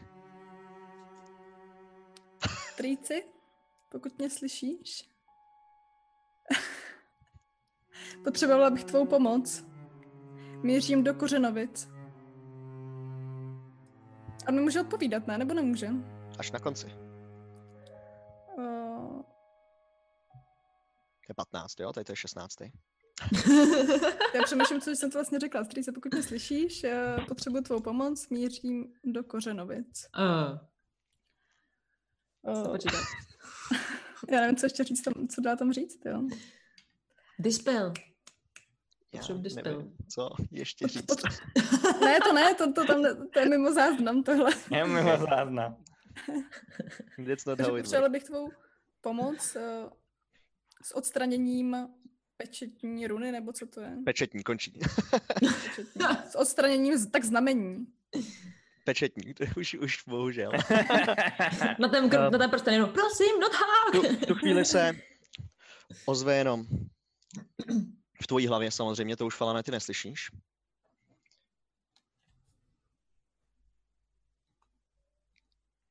[2.74, 3.24] Strýci,
[3.90, 5.10] pokud mě slyšíš.
[8.24, 9.66] Potřebovala bych tvou pomoc.
[10.64, 11.90] Mířím do Kořenovic.
[14.48, 15.38] On mi může odpovídat, ne?
[15.38, 15.90] Nebo nemůže?
[16.40, 16.88] Až na konci.
[21.30, 21.94] Je 15, jo?
[21.94, 22.56] Tady to je 16.
[24.36, 25.64] já přemýšlím, co jsem to vlastně řekla.
[25.64, 30.06] Strýce, pokud mě slyšíš, eh, potřebuji tvou pomoc, mířím do Kořenovic.
[30.20, 30.58] Uh,
[32.42, 32.88] Uh, to
[34.32, 36.22] já nevím, co ještě říct, tam, co dá tam říct, jo.
[37.40, 37.94] Dispel.
[39.14, 39.64] Já dispel.
[39.64, 41.06] nevím, co ještě říct.
[41.06, 43.04] pot- Ne, to ne, to, to, tam,
[43.34, 44.52] to je mimo záznam tohle.
[44.72, 45.84] Je mimo záznam.
[46.28, 48.50] How it potřebovala bych tvou
[49.02, 49.90] pomoc uh,
[50.84, 51.76] s odstraněním
[52.38, 53.98] pečetní runy, nebo co to je?
[54.06, 54.80] Pečetní, končí.
[55.40, 56.02] Pečetní.
[56.30, 57.88] S odstraněním z- tak znamení.
[58.84, 60.52] Pečetní, to je už, už bohužel.
[61.80, 63.48] Na ten, kr- na ten prsten jenom, prosím, no
[63.92, 64.26] Tu, tak.
[64.28, 64.96] tu chvíli se
[66.06, 66.66] ozve jenom
[68.24, 70.30] v tvojí hlavě samozřejmě, to už Falane ty neslyšíš.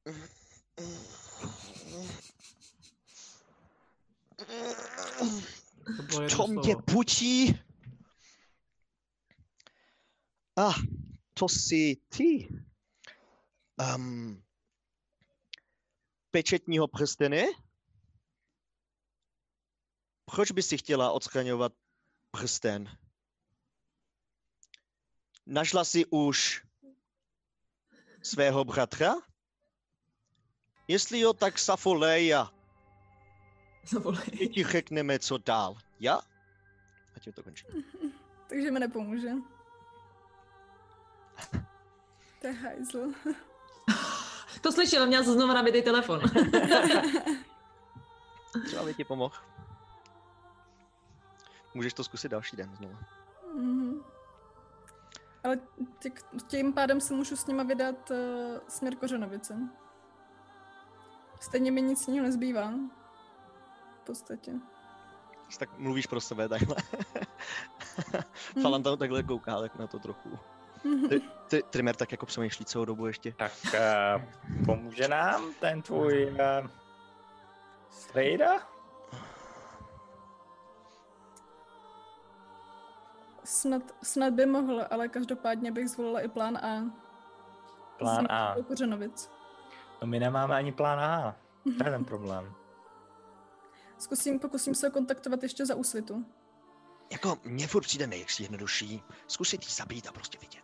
[0.04, 0.12] To
[6.08, 6.82] bylo jedno To mě slovo.
[6.82, 7.60] putí.
[10.56, 10.74] A, ah,
[11.34, 12.48] to jsi ty.
[13.94, 14.44] Um,
[16.30, 17.46] pečetního prsteny?
[20.24, 21.72] Proč by si chtěla odstraňovat
[22.30, 22.98] prsten?
[25.46, 26.62] Našla si už
[28.22, 29.14] svého bratra?
[30.88, 32.57] Jestli jo, tak Safolej a
[33.88, 34.20] Zavolej.
[34.40, 35.76] my ti řekneme, co dál.
[36.00, 36.14] Já?
[37.16, 37.66] A tím to končí.
[38.48, 39.30] Takže mi nepomůže.
[42.40, 43.12] To je hajzl.
[44.60, 46.20] To slyšel, měl se znovu nabitý telefon.
[48.64, 49.34] Třeba by ti pomohl.
[51.74, 52.96] Můžeš to zkusit další den znovu.
[53.54, 54.04] Mhm.
[55.44, 55.58] Ale
[55.98, 56.10] tě,
[56.46, 58.16] tím pádem se můžu s nima vydat uh,
[58.68, 59.58] směr Kořenovice.
[61.40, 62.72] Stejně mi nic jiného nezbývá.
[64.08, 64.52] V podstatě.
[65.48, 66.76] Jsi tak mluvíš pro sebe takhle.
[68.12, 68.62] Mhm.
[68.62, 70.38] Falan tam takhle kouká tak na to trochu.
[71.08, 73.32] Ty, ty, Trimmer tak jako přemýšlí celou dobu ještě.
[73.32, 74.22] Tak uh,
[74.64, 76.68] pomůže nám ten tvůj uh,
[77.90, 78.68] strejda?
[83.44, 86.84] Snad, snad by mohl, ale každopádně bych zvolila i plán A.
[87.98, 88.54] Plán Zjít A.
[88.56, 89.30] Do Kořenovic.
[90.02, 91.36] No my nemáme ani plán A.
[91.78, 92.54] To je ten problém.
[93.98, 96.24] Zkusím, pokusím se kontaktovat ještě za úsvitu.
[97.12, 100.62] Jako, mně furt přijde nejjednodušší zkusit jí zabít a prostě vidět.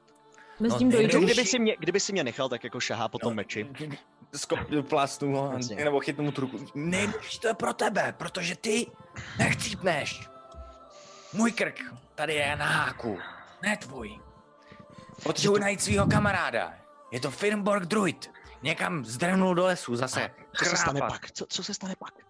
[0.58, 3.30] S No, tím kdyby, si mě, kdyby si mě nechal, tak jako šahá po tom
[3.30, 3.34] No.
[3.36, 3.68] meči.
[4.36, 4.58] Skop,
[4.88, 5.76] plásnu ho, Jasně.
[5.84, 6.66] nebo chytnu mu tu ruku.
[6.74, 8.86] Nejlepší to je pro tebe, protože ty
[9.38, 10.28] nechcípneš.
[11.32, 11.80] Můj krk
[12.14, 13.18] tady je na háku,
[13.62, 14.20] ne tvůj.
[15.22, 16.74] Potřebuji najít svého kamaráda.
[17.12, 18.30] Je to Firmborg druid.
[18.62, 20.30] Někam zdrhnul do lesu zase.
[20.58, 21.30] Co se stane pak?
[21.30, 22.23] Co, co se stane pak?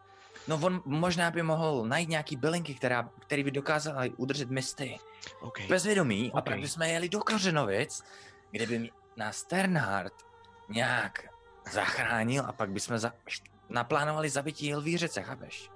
[0.49, 4.99] No on možná by mohl najít nějaký bylinky, která, který by dokázala udržet misty
[5.41, 5.61] OK.
[5.69, 6.45] bezvědomí a Ok.
[6.45, 8.03] pak bychom jeli do Kořenovic,
[8.51, 10.13] kde by nás Sternhard
[10.69, 11.23] nějak
[11.73, 13.13] zachránil a pak bychom za,
[13.69, 15.71] naplánovali zabití Elvířece, chápeš?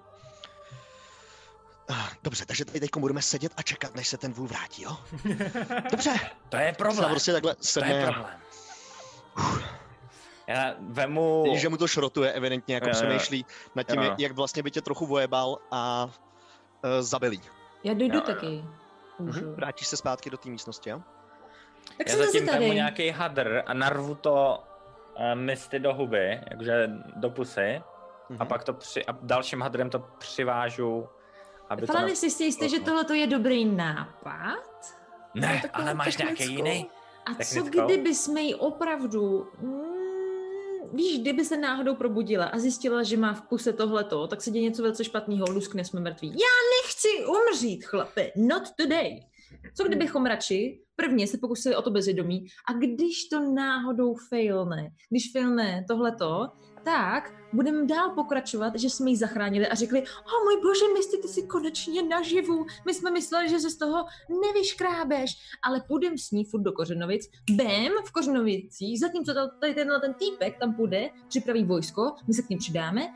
[1.90, 4.96] Ah, Dobře, takže tady teď budeme sedět a čekat, než se ten vůl vrátí, jo?
[5.90, 6.14] Dobře.
[6.48, 7.10] To je Problém.
[7.10, 8.40] prostě takhle To je a problém.
[10.48, 11.42] Já vemu...
[11.44, 14.14] vidíš, že mu to šrotuje evidentně, jako přemýšlí nad tím, Jo.
[14.18, 16.04] jak, vlastně by tě trochu vojebal a
[16.84, 17.40] uh, zabilí.
[17.84, 18.64] Já dojdu Jo, taky.
[19.18, 19.40] Můžu.
[19.44, 19.54] Mhm.
[19.54, 21.02] Vrátíš se zpátky do té místnosti, jo?
[21.98, 22.74] Tak Já zatím vemu tady.
[22.74, 24.64] nějaký hadr a narvu to
[25.18, 27.82] uh, misty do huby, jakože do pusy,
[28.30, 28.46] a Mhm.
[28.46, 31.08] pak to při, a dalším hadrem to přivážu,
[31.68, 31.86] aby.
[31.86, 32.14] Falany, Na...
[32.14, 34.94] jsi si jistý, že tohle je dobrý nápad?
[35.34, 36.56] Ne, ale máš nějaký technickou.
[36.66, 36.90] jiný?
[37.26, 37.86] A co Technickou?
[37.86, 39.50] kdyby jsme ji opravdu...
[40.92, 44.62] Víš, kdyby se náhodou probudila a zjistila, že má v puse tohleto, tak se děje
[44.62, 46.28] něco velice špatného, luskne, jsme mrtví.
[46.28, 49.20] Já nechci umřít, chlape, not today.
[49.74, 55.32] Co kdybychom radši prvně se pokusili o to bezvědomí a když to náhodou failne, když
[55.32, 56.48] failne tohleto,
[56.88, 61.18] tak budeme dál pokračovat, že jsme ji zachránili a řekli, o oh, můj bože, Misty,
[61.22, 64.04] ty jsi konečně naživu, my jsme mysleli, že se z toho
[64.42, 65.30] nevyškrábeš,
[65.62, 70.14] ale půjdem s ní furt do Kořenovic, bam, v Kořenovicích, zatímco to- tady tenhle ten
[70.14, 73.14] týpek tam půjde, připraví vojsko, my se k ním přidáme,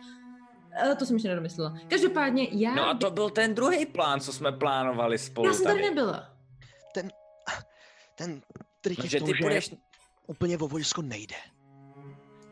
[0.85, 1.78] Eh, to jsem ještě nedomyslela.
[1.89, 2.74] Každopádně já...
[2.74, 5.89] No a to byl ten druhý plán, co jsme plánovali spolu já jsem tady tady.
[5.89, 6.36] nebyla.
[8.15, 8.43] Ten
[8.81, 9.74] trik je No, že v tom, ty že budeš...
[10.27, 11.35] úplně o vojsko nejde.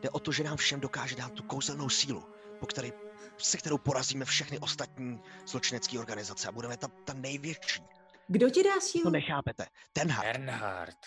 [0.01, 2.23] Jde o to, že nám všem dokáže dát tu kouzelnou sílu,
[2.59, 2.91] po který,
[3.37, 7.83] se kterou porazíme všechny ostatní zločinecké organizace a budeme ta, ta největší.
[8.27, 9.09] Kdo ti dá To sílu?
[9.09, 9.65] nechápete.
[9.93, 10.97] Tenhard, Bernhard.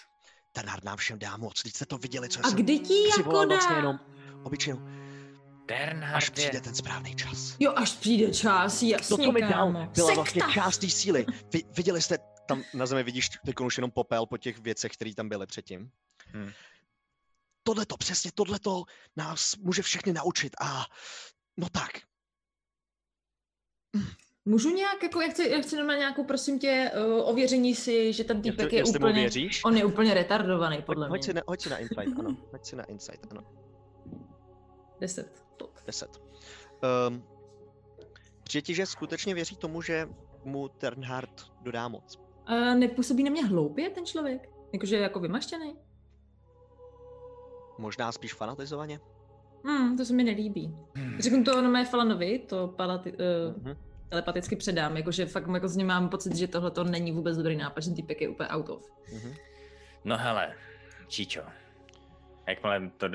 [0.52, 1.62] Tenhard nám všem dá moc.
[1.62, 3.54] Teď jste to viděli, co A jsem kdy ti jako přivolal dá?
[3.54, 4.00] vlastně jenom
[4.42, 4.80] obyčejnou,
[5.66, 6.30] Bernhard až je...
[6.30, 7.56] přijde ten správný čas.
[7.60, 10.52] Jo, až přijde čas, jasně, To, co mi dal, byla vlastně Sekta.
[10.54, 11.26] část té síly.
[11.52, 12.18] Vy, viděli jste,
[12.48, 15.90] tam na zemi vidíš teď už jenom popel po těch věcech, které tam byly předtím.
[16.32, 16.50] Hmm.
[17.66, 18.84] Tohleto, přesně tohleto
[19.16, 20.86] nás může všechny naučit a
[21.56, 21.90] no tak,
[24.44, 28.24] Můžu nějak, jako, jak chci, jak chci normálně nějakou, prosím tě, uh, ověření si, že
[28.24, 31.24] ten týpek je jestli úplně, věříš, on je úplně retardovaný, podle hoď, mě.
[31.24, 33.42] si na, hoď si na insight, ano, hoď si na insight, ano,
[35.00, 35.44] Deset.
[35.86, 36.22] 10.
[37.08, 37.24] Um,
[38.42, 40.08] přijde ti, že skutečně věří tomu, že
[40.44, 42.18] mu Ternhard dodá moc.
[42.46, 44.48] A nepůsobí na mě hloupě ten člověk?
[44.72, 45.76] Jakože je jako vymaštěný?
[47.78, 49.00] Možná spíš fanatizovaně.
[49.64, 50.76] Hmm, to se mi nelíbí.
[50.94, 51.20] Hmm.
[51.20, 53.18] Řeknu to mé Falanovi, to palati, uh,
[53.62, 53.76] Mhm.
[54.08, 57.56] telepaticky předám, jakože fakt jako z něj mám pocit, že tohle to není vůbec dobrý
[57.56, 58.90] nápad, že ten týpek je úplně out of.
[59.12, 59.34] Mhm.
[60.04, 60.54] No hele,
[61.08, 61.40] Číčo,
[62.46, 63.06] jakmile to...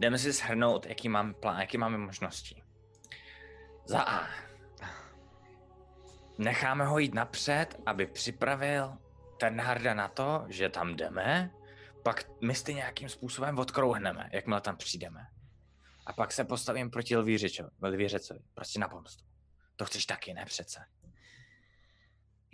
[0.00, 2.62] Jdeme si shrnout, jaký máme plán, jaký máme možnosti.
[3.86, 4.26] Za A.
[6.38, 8.92] Necháme ho jít napřed, aby připravil
[9.40, 11.50] Ternharda na to, že tam jdeme,
[12.08, 15.20] pak my ty nějakým způsobem odkrouhneme, jakmile tam přijdeme.
[16.06, 19.24] A pak se postavím proti Lvířičovi, Lvířecovi, prostě na pomstu.
[19.76, 20.80] To chceš taky, ne přece?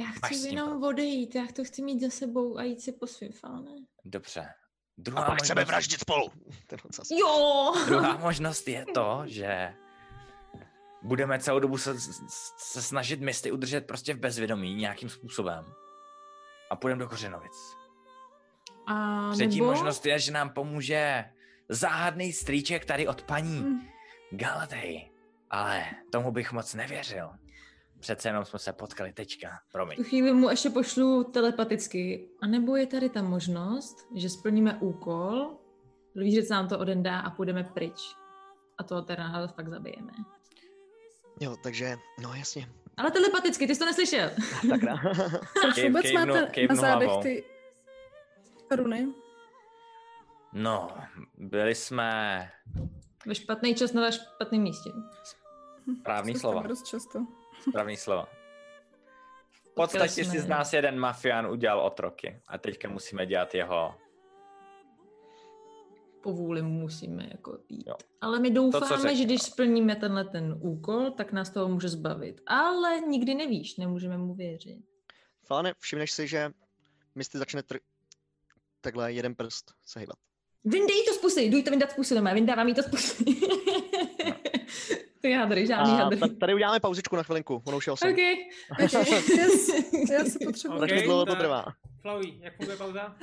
[0.01, 3.33] Já chci jenom odejít, já to chci mít za sebou a jít si po svým
[3.33, 3.71] Falane.
[4.05, 4.41] Dobře.
[4.41, 4.53] A
[4.99, 6.31] Druhá pak chceme možnost- vraždit spolu.
[7.21, 7.73] Jo!
[7.87, 9.75] Druhá možnost je to, že
[11.03, 11.95] budeme celou dobu se,
[12.59, 15.65] se snažit misty udržet prostě v bezvědomí nějakým způsobem.
[16.71, 17.84] A půjdeme do Kořenovic.
[18.87, 19.71] A Třetí nebo...
[19.71, 21.25] možnost je, že nám pomůže
[21.69, 23.81] záhadný strýček tady od paní Mm.
[24.31, 25.11] Galatej.
[25.51, 27.31] Ale tomu bych moc nevěřil.
[28.01, 29.49] Přece jenom jsme se potkali teďka.
[29.73, 29.97] Promiň.
[29.97, 32.29] Tu chvíli mu ještě pošlu telepaticky.
[32.43, 35.57] A nebo je tady ta možnost, že splníme úkol,
[36.17, 38.01] Lvířec nám to odendá a půjdeme pryč.
[38.79, 40.13] A toho teda fakt zabijeme.
[41.41, 42.69] Jo, takže, no jasně.
[42.97, 44.31] Ale telepaticky, ty jsi to neslyšel.
[44.69, 44.97] Sakra.
[45.63, 47.45] Proč Kej- vůbec kejvnu- máte kejvnu na zádech ty
[48.77, 49.09] runy?
[50.53, 50.89] No,
[51.39, 52.51] byli jsme...
[53.27, 54.91] Ve špatný čas na špatném místě.
[56.01, 56.63] Správný To slova.
[56.63, 57.27] dost často.
[57.69, 58.29] Správný slova.
[59.51, 63.95] V podstatě si z nás jeden mafián udělal otroky a teďka musíme dělat jeho...
[66.23, 67.87] Po vůli musíme jako jít.
[67.87, 67.95] Jo.
[68.21, 72.41] Ale my doufáme, řekne, že když splníme tenhle ten úkol, tak nás toho může zbavit.
[72.47, 74.79] Ale nikdy nevíš, nemůžeme mu věřit.
[75.47, 76.51] Falane, všimneš si, že
[77.15, 77.79] Misty začne tr...
[78.85, 80.17] takhle jeden prst se hýbat.
[80.65, 83.25] Vyndej to z pusy, to vyndat z pusy doma, vyndávám jí to z pusy.
[85.21, 86.19] to je hadry, žádný A hadry.
[86.19, 88.09] ta- tady uděláme pauzičku na chvilinku, ono už je osm.
[88.09, 88.13] OK.
[88.13, 88.35] Okay.
[89.37, 89.69] Yes.
[90.13, 90.79] Já se potřebuji.
[90.79, 91.41] Takže Ok, dlouho to tak.
[91.41, 91.65] trvá.
[92.01, 93.17] Flowey, jak funguje pauza?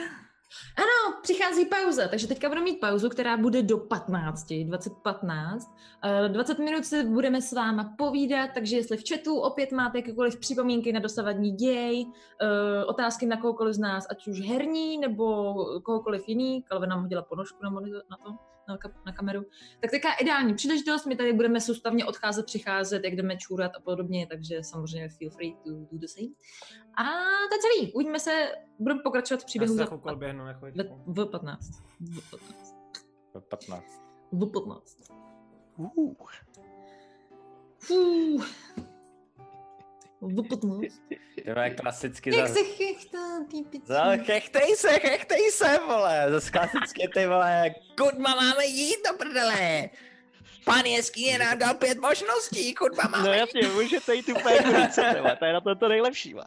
[0.77, 5.75] Ano, přichází pauza, takže teďka budeme mít pauzu, která bude do 15, 2015.
[6.03, 10.39] Eh, 20 minut se budeme s váma povídat, takže jestli v chatu opět máte jakékoliv
[10.39, 12.05] připomínky na dosavadní děj,
[12.41, 15.53] eh, otázky na kohokoliv z nás, ať už herní nebo
[15.83, 19.45] kohokoliv jiný, Kalve nám hodila ponožku na to, na, na kameru,
[19.79, 24.27] tak taková ideální příležitost, my tady budeme soustavně odcházet, přicházet, jak jdeme čůrat a podobně,
[24.27, 26.27] takže samozřejmě feel free to do the same.
[26.97, 27.03] A
[27.49, 30.53] to je celý, uvidíme se, budeme pokračovat v Já příběhu se za chvilku odběhnu na
[30.53, 31.03] chvíličku.
[31.07, 31.71] v, v 15.
[31.99, 32.75] V 15.
[33.49, 34.01] 15.
[34.31, 34.97] V 15.
[35.77, 36.13] Uh,
[37.79, 38.45] Fuh.
[40.21, 41.01] V 15.
[41.53, 42.53] To je klasicky Jak za...
[42.53, 43.85] se chechtá, ty pici.
[43.85, 44.17] Za...
[44.17, 46.25] Chechtej se, chechtej se, vole.
[46.29, 47.75] Zase klasicky ty vole.
[47.97, 49.89] Kudma máme jít do prdele.
[50.65, 55.21] Pan jeskyně nám dal pět možností, kudma máme no jasně, můžete jít úplně kudy chcete,
[55.21, 56.33] vole, to je na to to nejlepší.
[56.33, 56.45] vole.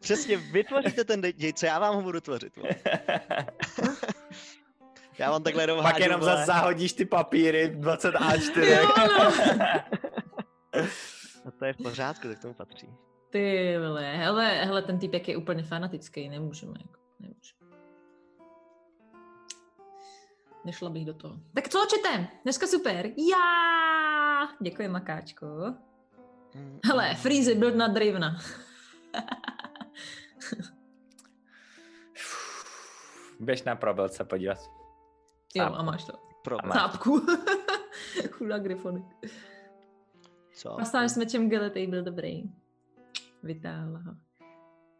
[0.00, 2.56] Přesně, vytvoříte ten děj, co já vám ho budu tvořit.
[2.56, 2.70] vole.
[5.18, 8.62] Já vám takhle jenom Pak jenom zase zahodíš ty papíry 20 A4.
[8.62, 9.32] Jo, no.
[11.44, 12.88] No to je v pořádku, tak tomu patří.
[13.30, 17.60] Ty vole, hele, hele, ten typek je úplně fanatický, nemůžeme, jako, nemůžeme.
[20.64, 21.36] Nešla bych do toho.
[21.54, 22.26] Tak co čete?
[22.44, 23.06] Dneska super.
[23.30, 24.48] Já!
[24.60, 25.46] Děkuji, Makáčko.
[26.54, 28.36] Mm, Hele, Freezy byl na Drivna.
[33.40, 34.58] Běž na probelce podívat.
[35.54, 36.12] Jo, a máš to.
[36.44, 37.20] Pro, A má- Cápku.
[38.30, 39.04] Chudá Gryfony.
[40.54, 40.76] co?
[40.78, 42.42] Pasáž s mečem Geletej byl dobrý.
[43.42, 44.12] Vytáhla ho.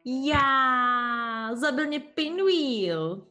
[0.05, 1.55] Já!
[1.55, 3.27] Zabil mě Pinwheel!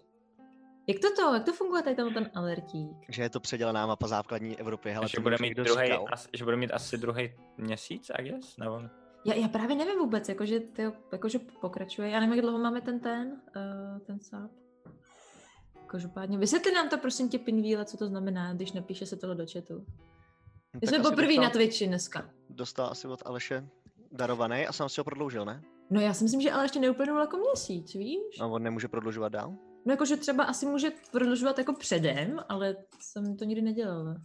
[0.87, 1.33] Jak to to?
[1.33, 2.97] Jak to funguje tady ten alertík?
[3.09, 4.91] Že je to předělaná mapa základní Evropy.
[4.91, 8.57] Hele, že, to bude mít druhý, as, že bude mít asi druhý měsíc, I guess?
[8.57, 8.81] Nebo...
[9.25, 12.09] Já, já právě nevím vůbec, jakože, tyjo, jakože pokračuje.
[12.09, 14.51] Já nevím, jak dlouho máme ten ten, uh, ten sáp.
[15.87, 19.45] Každopádně, vysvětli nám to prosím tě, Pinwheele, co to znamená, když napíše se tohle do
[19.53, 19.73] chatu.
[19.73, 19.85] No,
[20.73, 22.29] My tak jsme poprvé na Twitchi dneska.
[22.49, 23.69] Dostal asi od Aleše
[24.11, 25.61] darovaný a sám si ho prodloužil, ne?
[25.89, 28.37] No já si myslím, že ale ještě neuplynul jako měsíc, víš?
[28.39, 29.53] No, on nemůže prodlužovat dál?
[29.85, 34.15] No jakože třeba asi může prodlužovat jako předem, ale jsem to nikdy nedělala.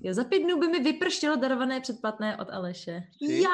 [0.00, 3.02] Jo, za pět dnů by mi vyprštělo darované předplatné od Aleše.
[3.18, 3.42] Ty?
[3.42, 3.48] Já!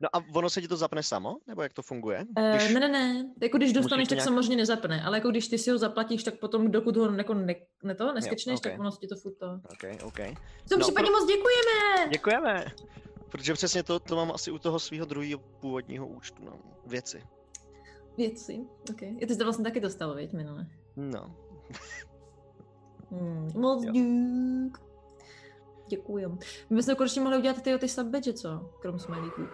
[0.00, 1.36] No a ono se ti to zapne samo?
[1.46, 2.26] Nebo jak to funguje?
[2.38, 3.24] Uh, ne, ne, ne.
[3.42, 5.02] Jako když dostaneš, tak nějak- samozřejmě nezapne.
[5.04, 7.54] Ale jako když ty si ho zaplatíš, tak potom, dokud ho jako ne,
[7.84, 8.62] ne to, neskečneš, ok.
[8.62, 9.46] tak ono ti to furt to.
[9.64, 10.18] OK, OK.
[10.64, 12.10] V tom No, případě moc děkujeme!
[12.10, 12.64] Děkujeme.
[13.32, 16.58] Protože přesně to, to mám asi u toho svého druhého původního účtu, no.
[16.86, 17.22] Věci.
[18.16, 18.60] Věci.
[18.90, 19.14] Okay.
[19.18, 20.66] Je ty jsi to vlastně taky dostal, viď, minule.
[20.96, 21.36] No.
[23.10, 23.92] Hmm, moc Jo.
[23.92, 24.78] dík.
[25.88, 26.38] Děkujem.
[26.70, 28.70] My bychom konečně mohli udělat ty, ty sub badge, co?
[28.80, 29.42] Krom smajlíků.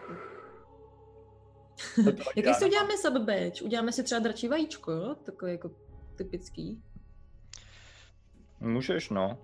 [2.36, 3.64] Jaký si uděláme sub badge?
[3.64, 5.14] Uděláme si třeba dračí vajíčko, jo?
[5.14, 5.70] Takový jako
[6.16, 6.82] typický.
[8.60, 9.38] Můžeš, no.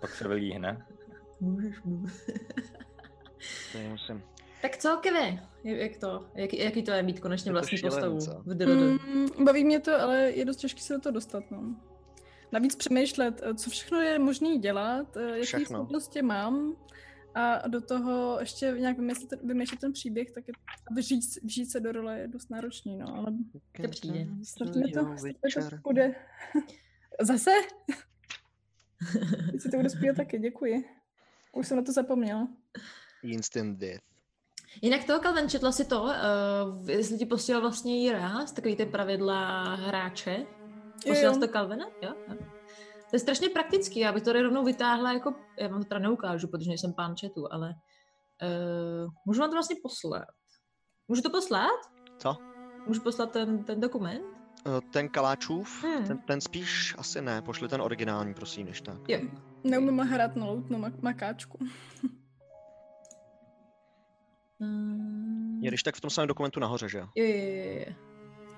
[0.00, 0.86] Pak se vylíhne.
[1.40, 2.22] Můžeš, můžeš.
[3.72, 4.22] To nemusím.
[4.62, 5.38] Tak co, Keve?
[5.64, 6.26] Jak, to?
[6.34, 8.42] Jak, jaký to je mít konečně vlastní postavu co?
[8.46, 8.68] v DDD?
[9.06, 11.76] Mm, baví mě to, ale je dost těžké se do toho dostat, no.
[12.52, 15.78] Navíc přemýšlet, eh, co všechno je možné dělat, eh, jaký Všechno.
[15.78, 16.76] schopnosti mám
[17.34, 20.54] a do toho ještě nějak vymyslet, ten- vymýšlet ten příběh, tak je,
[20.96, 23.26] vžít, vžít se do role je dost náročný, no, ale
[23.82, 24.26] To přijde.
[24.42, 24.80] snad to,
[25.70, 26.14] to půjde.
[27.20, 27.50] Zase?
[29.52, 30.84] Teď si to zpívat taky, děkuji.
[31.52, 32.48] Už jsem na to zapomněla.
[33.22, 34.00] Instant death.
[34.82, 36.10] Jinak to, Kalven, četla si to, uh,
[36.90, 40.46] jestli ti posílal vlastně jí ráz, takový ty pravidla hráče.
[41.08, 41.84] Posílal jsi to Kalvena?
[42.02, 42.14] Jo?
[42.28, 42.34] jo.
[43.10, 45.98] To je strašně praktický, já bych to tady rovnou vytáhla jako, já vám to teda
[46.00, 50.24] neukážu, protože nejsem pán chatu, ale uh, můžu vám to vlastně poslat.
[51.08, 51.80] Můžu to poslat?
[52.18, 52.36] Co?
[52.86, 54.24] Můžu poslat ten, ten dokument?
[54.66, 56.06] Eh, Ten Kaláčův, Hmm.
[56.06, 59.08] ten, ten spíš asi ne, pošli ten originální, prosím, než tak.
[59.08, 59.20] Jo.
[59.64, 61.58] Neumím hrát na loutnou mak- makáčku.
[64.62, 67.06] Mm, Je když tak v tom samém dokumentu nahoře, že jo?
[67.14, 67.94] jo, jo, jo, jo.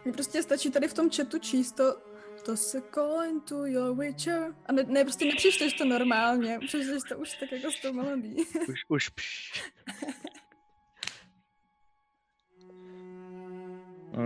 [0.04, 1.96] Mně prostě stačí tady v tom chatu číst to,
[2.44, 4.54] to se call into your witcher.
[4.66, 8.36] A ne, ne prostě nepřečteš to normálně, přečteš to už tak jako s tou melodí.
[8.68, 9.62] Už, už, pš.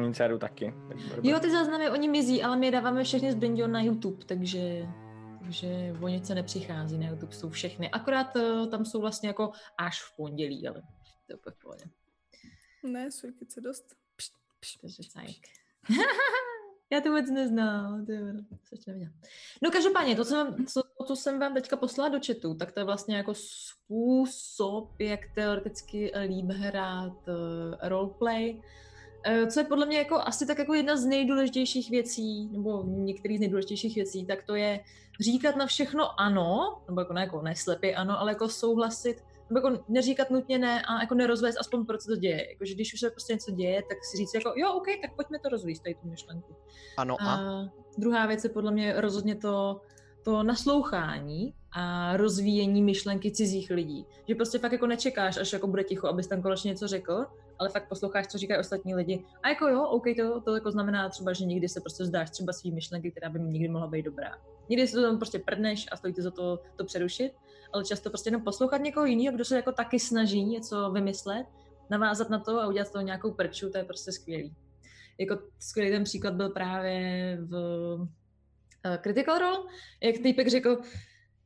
[0.07, 0.75] Nic, já jdu taky.
[1.23, 4.89] Jo, ty záznamy, oni mizí, ale my je dáváme všechny z Brindio na YouTube, takže,
[5.43, 5.69] takže
[6.01, 7.91] o něco nepřichází na YouTube, jsou všechny.
[7.91, 10.83] Akorát uh, tam jsou vlastně jako až v pondělí, ale
[11.29, 11.85] to je úplně v pohodě.
[12.83, 13.95] ne, sujkice dost.
[14.17, 15.13] Pšt, pšt.
[15.13, 15.47] Cajk.
[16.91, 18.13] Já to vůbec neznám, to
[18.87, 19.13] neviděla.
[19.63, 20.55] No každopádně, to, co,
[20.99, 25.21] to, co jsem vám teďka poslala do chatu, tak to je vlastně jako způsob, jak
[25.35, 27.35] teoreticky líp hrát uh,
[27.83, 28.63] roleplay.
[29.25, 33.39] Eh, Co je podle mě jako asi tak jako jedna z nejdůležitějších věcí, nebo některých
[33.39, 34.81] z nejdůležitějších věcí, tak to je
[35.21, 40.31] říkat na všechno ano, nebo jako ne jako neslepě ano, ale jako souhlasit, jako neříkat
[40.31, 42.51] nutně ne a jako nerozvést aspoň proč se to děje.
[42.51, 45.39] Jakože když už se prostě něco děje, tak si říct jako jo, OK, tak pojďme
[45.39, 46.57] to rozvíjet, tady tu myšlenku.
[46.97, 47.35] Ano a?
[47.35, 47.65] A
[47.99, 49.81] druhá věc je podle mě rozhodně to,
[50.23, 54.07] to naslouchání a rozvíjení myšlenky cizích lidí.
[54.29, 57.27] Že prostě fakt jako nečekáš, až jako bude ticho, abys tam konečně něco řekl,
[57.59, 59.25] ale fakt posloucháš, co říkají ostatní lidi.
[59.43, 62.53] A jako jo, OK, to, to jako znamená třeba, že někdy se prostě zdáš třeba
[62.53, 64.39] svý myšlenky, která by někdy mohla být dobrá.
[64.69, 67.33] Někdy si to tam prostě prdneš a stojí ti za to, to přerušit,
[67.73, 71.47] ale často prostě jenom poslouchat někoho jiného, kdo se jako taky snaží něco vymyslet,
[71.91, 74.55] navázat na to a udělat toho nějakou prču, to je prostě skvělý.
[75.19, 77.55] Jako skvělý ten příklad byl právě v
[77.95, 79.59] uh, Critical Role,
[80.03, 80.79] jak týpek řekl,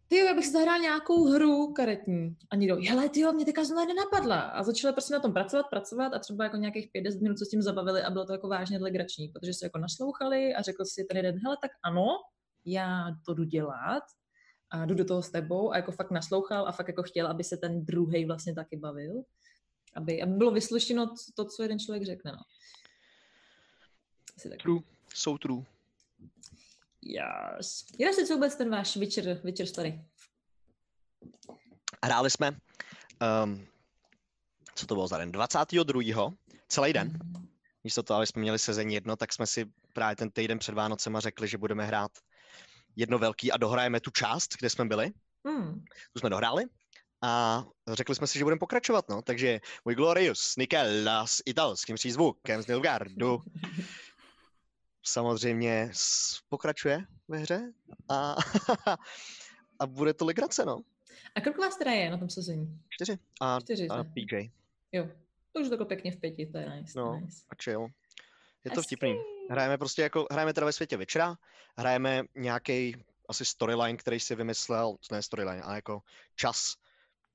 [0.09, 2.36] ty já bych si zahrál nějakou hru karetní.
[2.51, 4.40] A někdo, hele, ty mě teďka znovu nenapadla.
[4.40, 7.49] A začali prostě na tom pracovat, pracovat a třeba jako nějakých 5-10 minut se s
[7.49, 11.05] tím zabavili a bylo to jako vážně legrační, protože se jako naslouchali a řekl si
[11.05, 12.07] ten jeden, hele, tak ano,
[12.65, 14.03] já to jdu dělat
[14.73, 17.44] a jdu do toho s tebou a jako fakt naslouchal a fakt jako chtěl, aby
[17.44, 19.23] se ten druhý vlastně taky bavil.
[19.94, 22.39] Aby, aby bylo vyslyšeno to, co jeden člověk řekne, no.
[24.36, 24.59] Asi tak.
[24.62, 24.81] True.
[25.15, 25.65] So true.
[27.03, 27.86] Yes.
[27.99, 30.05] Jak se co vůbec ten váš Witcher, Witcher story?
[32.05, 32.51] Hráli jsme,
[33.44, 33.66] um,
[34.74, 36.32] co to bylo za den, 22.
[36.69, 37.19] celý den.
[37.85, 41.20] Místo toho, aby jsme měli sezení jedno, tak jsme si právě ten týden před Vánocema
[41.20, 42.11] řekli, že budeme hrát
[42.97, 45.10] jedno velký a dohrajeme tu část, kde jsme byli.
[45.47, 45.85] Hmm.
[46.12, 46.64] Tu jsme dohráli
[47.23, 49.23] a řekli jsme si, že budeme pokračovat, no.
[49.23, 53.43] Takže můj Glorious Nikela s italským přízvukem z Nilgardu
[55.02, 55.90] samozřejmě
[56.48, 57.73] pokračuje ve hře
[58.09, 58.36] a,
[59.78, 60.81] a bude to legrace, no.
[61.35, 62.81] A kolik vás teda je na tom sezení?
[62.89, 63.19] Čtyři.
[63.40, 63.89] A, Čtyři.
[63.89, 64.05] a?
[64.05, 64.51] PJ.
[64.93, 65.09] Jo.
[65.52, 66.98] To už takhle pěkně v pěti, to je nice.
[66.98, 67.20] No.
[67.20, 67.36] nice.
[67.51, 67.86] A chill.
[68.64, 69.16] Je to vtipný.
[69.51, 71.35] Hrajeme prostě jako, hrajeme teda ve světě večera,
[71.78, 76.01] hrajeme nějaký asi storyline, který si vymyslel, ne storyline, ale jako
[76.36, 76.74] čas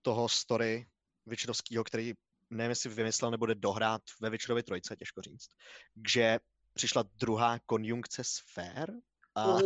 [0.01, 0.87] toho story
[1.25, 2.13] Witcherovského, který
[2.49, 5.49] nevím, jestli vymyslel nebo dohrát ve Witcherovi trojce, těžko říct.
[6.07, 6.39] Že
[6.73, 8.93] přišla druhá konjunkce sfér
[9.35, 9.57] a,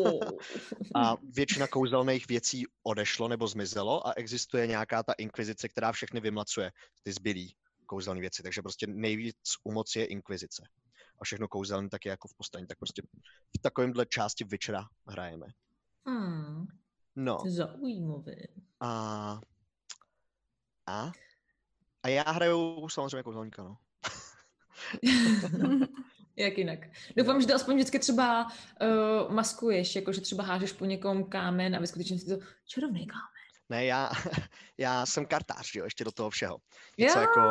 [0.95, 6.71] a většina kouzelných věcí odešlo nebo zmizelo a existuje nějaká ta inkvizice, která všechny vymlacuje,
[7.03, 7.55] ty zbylý
[7.85, 8.43] kouzelné věci.
[8.43, 10.63] Takže prostě nejvíc u moci je inkvizice.
[11.21, 12.67] A všechno kouzelné tak je jako v postaní.
[12.67, 13.01] Tak prostě
[13.57, 15.45] v takovémhle části Witchera hrajeme.
[16.07, 16.65] Hmm.
[17.15, 18.35] No Zaujímavé.
[18.79, 19.39] a...
[20.87, 21.11] A?
[22.03, 23.77] A já hraju samozřejmě kouzelníka, no.
[26.35, 26.79] Jak jinak.
[27.17, 31.75] Doufám, že to aspoň vždycky třeba uh, maskuješ, jako že třeba hážeš po někom kámen
[31.75, 33.40] a ve skutečnosti to čarovný kámen.
[33.71, 34.11] Ne, já,
[34.77, 36.57] já jsem kartář, jo, ještě do toho všeho.
[36.97, 37.41] Něco Jo, jako,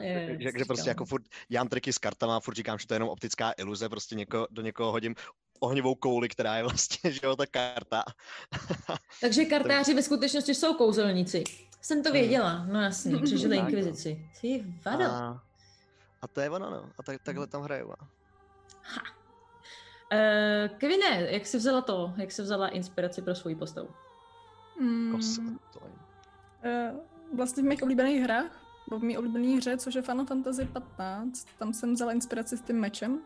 [0.00, 2.96] yes, že, že prostě jako furt dělám triky s kartama, furt říkám, že to je
[2.96, 5.14] jenom optická iluze, prostě něko, do někoho hodím
[5.60, 8.04] ohnivou kouli, která je vlastně, že jo, ta karta.
[9.20, 11.44] Takže kartáři ve skutečnosti jsou kouzelníci.
[11.80, 12.18] Jsem to Hmm.
[12.18, 14.30] věděla, no jasně, přežili inkvizici.
[14.40, 15.04] Ty vado.
[15.04, 15.42] A,
[16.22, 16.90] a to je ono, no.
[16.98, 17.88] A tak, takhle tam hraju.
[17.88, 18.08] no.
[20.12, 22.12] Uh, Kevine, jak jsi vzala to?
[22.16, 23.88] Jak jsi vzala inspiraci pro svou postavu?
[24.80, 25.12] Mm,
[25.72, 25.92] to je.
[26.62, 26.94] eh,
[27.32, 28.60] vlastně v mých oblíbených hrách,
[28.90, 32.60] nebo v mý oblíbené hře, což je Final Fantasy 15, tam jsem vzala inspiraci s
[32.60, 33.20] tím mečem.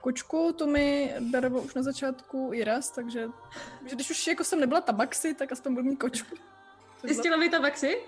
[0.00, 3.28] Kočku, to mi daroval už na začátku Iras, takže
[3.86, 6.36] že když už jako jsem nebyla tabaxi, tak aspoň budu mít kočku.
[7.18, 7.98] Chtěla být tabaxi?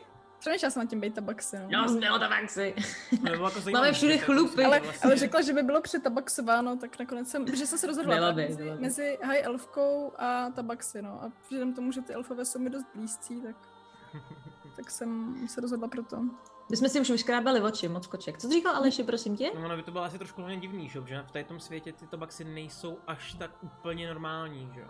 [0.42, 1.64] Přemýšlela jsem nad tím být tabaxi, no.
[1.68, 2.74] Já jsem byla tabaxi.
[3.22, 4.64] Nebo jako Máme všude je chlupy.
[4.64, 8.32] ale, ale řekla, že by bylo přetabaxováno, tak nakonec jsem, že jsem se rozhodla Byla
[8.32, 8.82] by, mezi, byla by.
[8.82, 11.22] mezi high elfkou a tabaxi, no.
[11.24, 13.56] A vzhledem k tomu, že ty elfové jsou mi dost blízcí, tak,
[14.76, 16.16] tak jsem se rozhodla pro to.
[16.70, 18.38] My jsme si už vyškrábali oči, moc koček.
[18.38, 19.50] Co jsi říkal Aleši, prosím tě?
[19.54, 21.22] No, ono by to bylo asi trošku hlavně divný, že?
[21.26, 24.86] v tady tom světě ty tobaxy nejsou až tak úplně normální, že jo?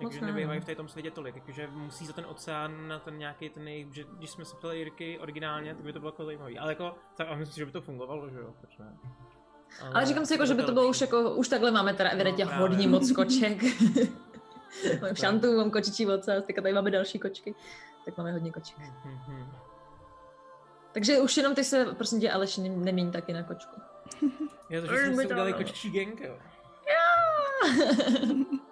[0.00, 0.62] Takže ne, nebývají no.
[0.62, 3.88] v tady tom světě tolik, jakože musí za ten oceán na ten nějaký ten nej,
[3.92, 6.58] že když jsme se ptali Jirky originálně, tak by to bylo jako zajímavý.
[6.58, 8.96] Ale jako, tak a myslím, že by to fungovalo, že jo, proč ne?
[9.94, 12.44] Ale říkám si, jako, že by to bylo už jako, už takhle máme teda evidentně
[12.44, 12.68] No, právě.
[12.68, 13.62] hodně moc koček.
[15.02, 17.54] mám šantu, mám kočičí ocas, teďka tady máme další kočky.
[18.04, 18.78] Tak máme hodně koček.
[19.04, 19.46] Mhm.
[20.92, 23.80] Takže už jenom ty se, prosím tě, Aleš, ne- neměň taky na kočku.
[24.70, 26.38] Je to, že jsme si to udělali kočičí gang, jo.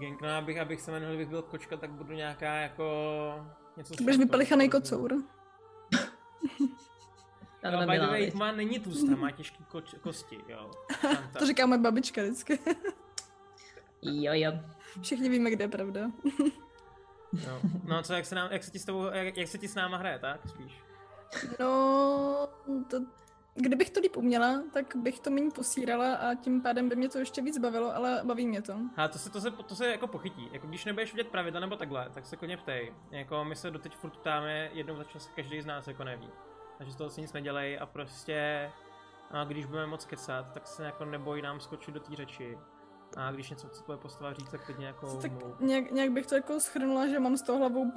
[0.00, 3.46] gang, no abych, abych se jmenoval, kdybych byl kočka, tak budu nějaká jako...
[3.76, 5.14] Něco Budeš vypelichanej kocour.
[7.60, 10.70] Ta Jo, by the way, má není tlustá, má těžký koč, kosti, jo.
[11.00, 11.38] Šanta.
[11.38, 12.58] To říká moje babička vždycky.
[14.02, 14.52] Jo, jo.
[15.02, 16.10] Všichni víme, kde je pravda.
[17.32, 17.60] Jo.
[17.84, 19.74] No co, jak se, nám, jak, se ti s tebou, jak, jak se ti s
[19.74, 20.80] náma hraje, tak spíš?
[21.60, 22.48] No,
[22.90, 23.00] to
[23.54, 27.18] kdybych to líp uměla, tak bych to méně posírala a tím pádem by mě to
[27.18, 28.74] ještě víc bavilo, ale baví mě to.
[28.96, 30.48] A to se, to se, to se jako pochytí.
[30.52, 32.94] Jako když nebudeš vidět pravidla nebo takhle, tak se klidně ptej.
[33.10, 36.30] Jako my se doteď furt ptáme, jednou za čas každý z nás jako neví.
[36.78, 38.70] Takže z toho si nic nedělej a prostě
[39.30, 42.58] a když budeme moc kecat, tak se jako neboj nám skočit do té řeči.
[43.16, 46.34] A když něco chce tvoje postava říct, tak klidně jako Tak nějak, nějak bych to
[46.34, 47.92] jako schrnula, že mám z toho hlavou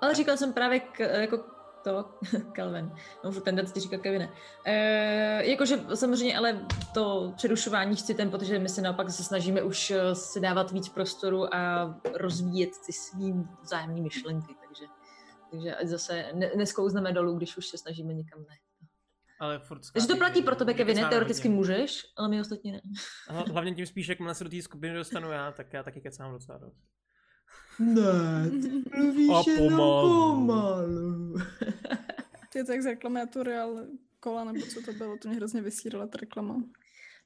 [0.00, 1.38] Ale říkal jsem právě k, jako
[1.82, 2.10] to,
[2.56, 2.92] Calvin,
[3.24, 4.32] mám furt tendenci říkat Kevine.
[4.64, 9.90] E, jakože samozřejmě, ale to přerušování chci ten, protože my se naopak se snažíme už
[9.90, 14.84] eh, si dávat víc prostoru a rozvíjet ty svý vzájemné myšlenky, takže,
[15.50, 18.56] takže ať zase ne, neskouzneme dolů, když už se snažíme někam ne.
[19.40, 21.56] Ale furt Takže to platí pro tebe, Kevine, teoreticky hodně.
[21.56, 22.80] můžeš, ale my ostatní ne.
[23.28, 26.58] Hlavně tím spíš, jak se do té skupiny dostanu já, tak já taky kecám docela
[26.58, 26.76] dost.
[27.78, 28.50] Ne,
[28.96, 30.34] mluvíš A jenom pomalu.
[30.34, 31.34] pomalu.
[32.52, 33.86] To je tak z reklamy na tu real
[34.20, 36.62] kola, nebo co to bylo, to mě hrozně vysírala ta reklama.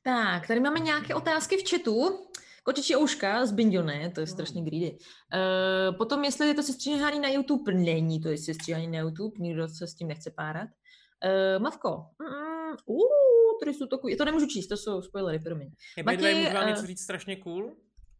[0.02, 2.26] Tak, tady máme nějaké otázky v chatu.
[2.62, 4.90] Kočičí ouška z Bindione, to je strašně greedy.
[4.90, 9.68] Uh, potom, jestli je to sestříhání na YouTube, není to je sestříhání na YouTube, nikdo
[9.68, 10.68] se s tím nechce párat.
[10.68, 11.88] Uh, Mavko,
[12.18, 15.70] mm, uh, tady jsou takový, to nemůžu číst, to jsou spoilery, promiň.
[15.96, 17.72] Je by the way, Matěj, můžu vám eh, něco říct strašně cool?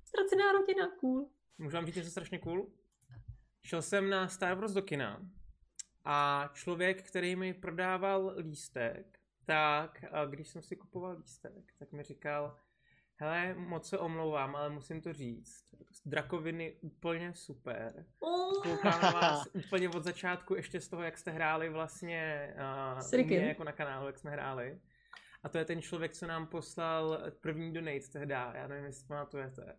[0.04, 1.28] Ztracená rodina, cool.
[1.58, 2.66] Můžu vám říct něco strašně cool?
[3.62, 5.22] Šel jsem na Star Wars do kina
[6.04, 12.58] a člověk, který mi prodával lístek, tak když jsem si kupoval lístek, tak mi říkal,
[13.16, 15.64] hele, moc se omlouvám, ale musím to říct.
[16.06, 18.06] Drakoviny úplně super.
[18.18, 18.62] Oh.
[18.62, 22.54] Koukám na vás úplně od začátku, ještě z toho, jak jste hráli vlastně
[23.14, 24.80] uh, mě jako na kanálu, jak jsme hráli.
[25.42, 29.76] A to je ten člověk, co nám poslal první donate tehda, já nevím, jestli pamatujete.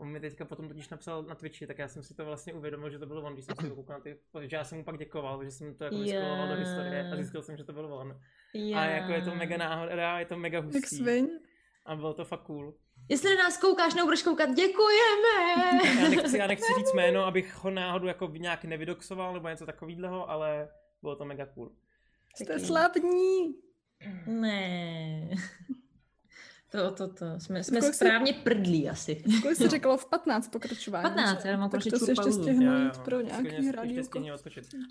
[0.00, 2.90] On mi teďka potom totiž napsal na Twitchi, tak já jsem si to vlastně uvědomil,
[2.90, 4.84] že to byl on, když jsem si to koukal na ty, že já jsem mu
[4.84, 7.94] pak děkoval, že jsem to jako vyskoloval do historie a zjistil jsem, že to byl
[7.94, 8.20] on.
[8.76, 10.96] A jako je to mega náhoda, je to mega hustý.
[10.96, 11.28] sviň.
[11.86, 12.74] A bylo to fakt cool.
[13.08, 15.84] Jestli na nás koukáš nebo budeš koukat, děkujeme!
[16.02, 20.30] Já nechci, já nechci říct jméno, abych ho náhodou jako nějak nevydoxoval nebo něco takového,
[20.30, 20.68] ale
[21.02, 21.72] bylo to mega cool.
[22.36, 22.66] Jste Taky.
[22.66, 23.54] slavní.
[24.26, 25.30] Ne.
[26.70, 27.40] To, to, to.
[27.40, 29.22] Jsme, jsme Kolik jsi- správně prdlí asi.
[29.42, 31.02] Kolik jsi řekla v 15 pokračování?
[31.02, 31.48] 15, že?
[31.48, 33.48] já mám Tak to si ještě stihnu jít pro nějaký.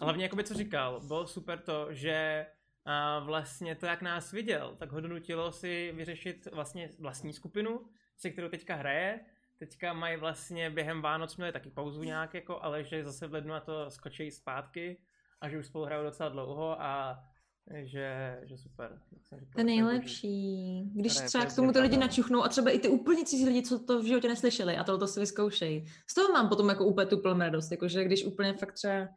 [0.02, 2.45] A hlavně, jakoby, co říkal, bylo super to, že
[2.86, 7.82] a vlastně to, jak nás viděl, tak ho donutilo si vyřešit vlastně vlastní skupinu,
[8.18, 9.20] se kterou teďka hraje.
[9.58, 13.54] Teďka mají vlastně během Vánoc měli taky pauzu nějak, jako, ale že zase v lednu
[13.54, 14.98] na to skočí zpátky
[15.41, 17.24] a že už spolu hrajou docela dlouho a
[17.73, 18.99] že, že super.
[19.14, 20.81] jak jsem říkal, To je nejlepší.
[20.95, 23.80] Když třeba k tomu ty lidi načuchnou a třeba i ty úplně cizí lidi, co
[23.80, 25.85] to v životě neslyšeli a tohle si vyzkoušejí.
[26.07, 29.07] Z toho mám potom jako úplně tu plnou radost, jakože když úplně fakt třeba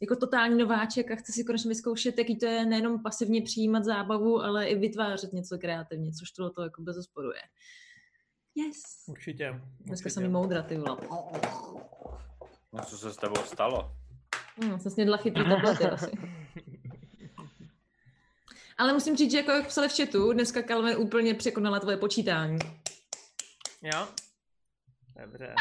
[0.00, 4.42] jako totální nováček a chce si konečně vyzkoušet, jaký to je nejenom pasivně přijímat zábavu,
[4.42, 7.42] ale i vytvářet něco kreativně, což tohle to jako bez osporu je.
[8.54, 8.82] Yes.
[9.06, 9.60] Určitě.
[9.80, 10.10] Dneska určitě.
[10.10, 10.96] jsem mi moudra, ty vole.
[12.72, 13.92] No, co se s tebou stalo?
[14.56, 16.10] Hmm, jsem snědla chytrý tablety asi.
[18.78, 22.58] Ale musím říct, že jako jak psali v chatu, dneska Calvin úplně překonala tvoje počítání.
[23.82, 24.08] Jo?
[25.22, 25.44] Dobře.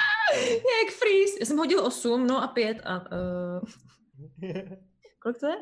[0.49, 1.37] Jak freeze.
[1.39, 2.95] Já jsem hodil 8, no a 5 a...
[3.11, 3.59] Uh,
[5.23, 5.55] kolik to je?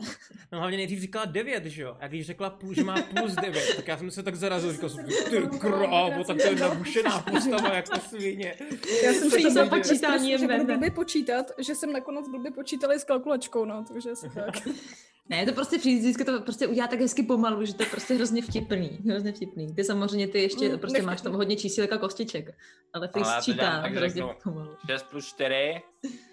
[0.52, 1.98] No hlavně nejdřív říkala 9, že jo?
[1.99, 4.90] A když řekla, půl, že má plus 9, tak já jsem se tak zarazil, říkal
[4.90, 8.56] jsem, ty krávo, tak to je nabušená postava jako svině.
[9.03, 10.73] Já jsem si za to počítání je že budu meme.
[10.73, 14.68] blbě počítat, že jsem nakonec blbě počítala i s kalkulačkou, no, takže asi tak.
[15.32, 18.14] Ne, to prostě přijde, vždycky to prostě udělá tak hezky pomalu, že to je prostě
[18.14, 19.76] hrozně vtipný, hrozně vtipný.
[19.76, 22.56] Ty samozřejmě ty ještě Mm, prostě nech- máš tam hodně čísílek a kostiček, ale
[22.94, 24.76] Ale to dělám čítá tak, hrozně řeknu- pomalu.
[24.90, 25.82] 6 plus 4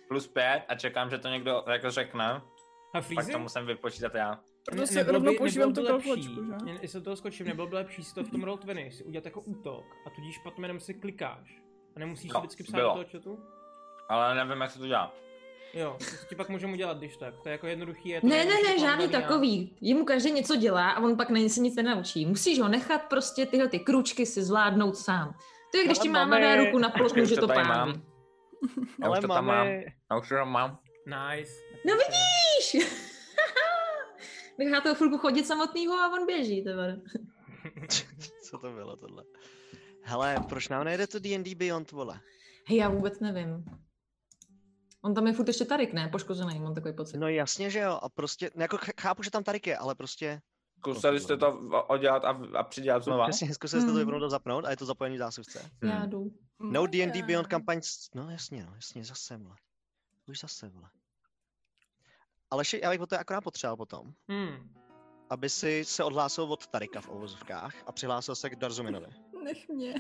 [0.09, 2.25] plus 5 a čekám, že to někdo jako řekne.
[2.25, 2.41] A
[2.93, 3.33] Pak Freezy?
[3.33, 4.41] to musím vypočítat já.
[4.65, 6.65] Proto si rovnou používám tu kalkulačku, že?
[6.65, 9.41] Ne, jestli toho skočím, nebylo by lepší si to v tom Roll20 si udělat jako
[9.41, 11.63] útok a tudíž potom jenom si klikáš.
[11.97, 13.39] A nemusíš No, vždycky psát do toho chatu?
[14.09, 15.15] Ale nevím, jak se to dělá.
[15.75, 17.35] Jo, to ti pak můžeme udělat, když tak.
[17.43, 18.09] To je jako jednoduchý.
[18.09, 19.77] Je to Ne, ne, ne, žádný takový.
[19.81, 22.27] Jemu každý něco dělá a on pak na ně se nic nenaučí.
[22.27, 25.35] Musíš ho nechat prostě tyhle ty kručky si zvládnout sám.
[25.73, 27.89] To je, když Ale ti máma máme- dá ruku na plotnu, že to to mám.
[29.01, 29.67] Já Ale už to tam mám.
[30.11, 30.79] Já už to tam mám.
[31.07, 31.53] Nice.
[31.87, 32.91] No vidíš!
[34.59, 37.01] Nechá toho chvilku chodit samotnýho a on běží, tebe.
[38.51, 39.25] co to bylo tohle?
[40.03, 42.21] Hele, proč nám nejde to D&D Beyond, vole?
[42.69, 43.65] Hej, já vůbec nevím.
[45.03, 46.09] On tam je furt ještě Tarik, ne?
[46.09, 47.19] Poškozený, mám takový pocit.
[47.19, 49.95] No jasně, že jo, a prostě, no jako ch- chápu, že tam Tarik je, ale
[49.95, 50.41] prostě,
[50.79, 51.59] Zkusili jste to
[51.89, 53.29] odělat a, a přidělat znova?
[53.29, 53.99] přesně, zkusili jste to Hmm.
[54.07, 55.71] vypnout a zapnout a je to zapojený v zásuvce.
[55.85, 56.11] Já Hmm.
[56.11, 56.31] jdu.
[56.61, 57.23] No D&D.
[57.23, 57.81] Beyond kampaň,
[58.15, 59.57] no jasně, no jasně, zase, vole.
[60.29, 60.89] Už zase, vole.
[62.51, 64.13] Ale še, já bych to akorát potřeboval potom.
[64.29, 64.75] Hmm.
[65.31, 69.07] aby si se odhlásil od Tarika v ovozovkách a přihlásil se k Darzuminovi.
[69.45, 69.95] Nech mě.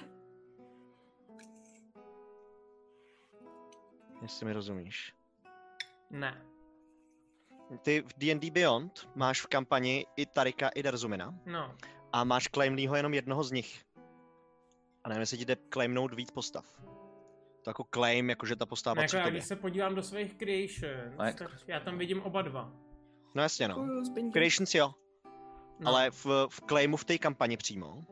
[4.23, 5.15] Jestli mi rozumíš.
[6.11, 6.43] Ne.
[7.83, 11.75] Ty v D&D Beyond máš v kampani i Tarika, i Darzumina No.
[12.13, 13.85] a máš claimlýho jenom jednoho z nich.
[15.05, 16.65] A nevím, jestli ti jde claimnout víc postav.
[17.63, 21.15] To jako claim, jakože ta postava patří jako já, když se podívám do svých creations,
[21.19, 22.73] No, tak já tam vidím oba dva.
[23.35, 23.87] No jasně no.
[24.33, 24.95] Creations jo,
[25.81, 25.89] No.
[25.91, 28.03] ale v, v claimu v té kampani přímo,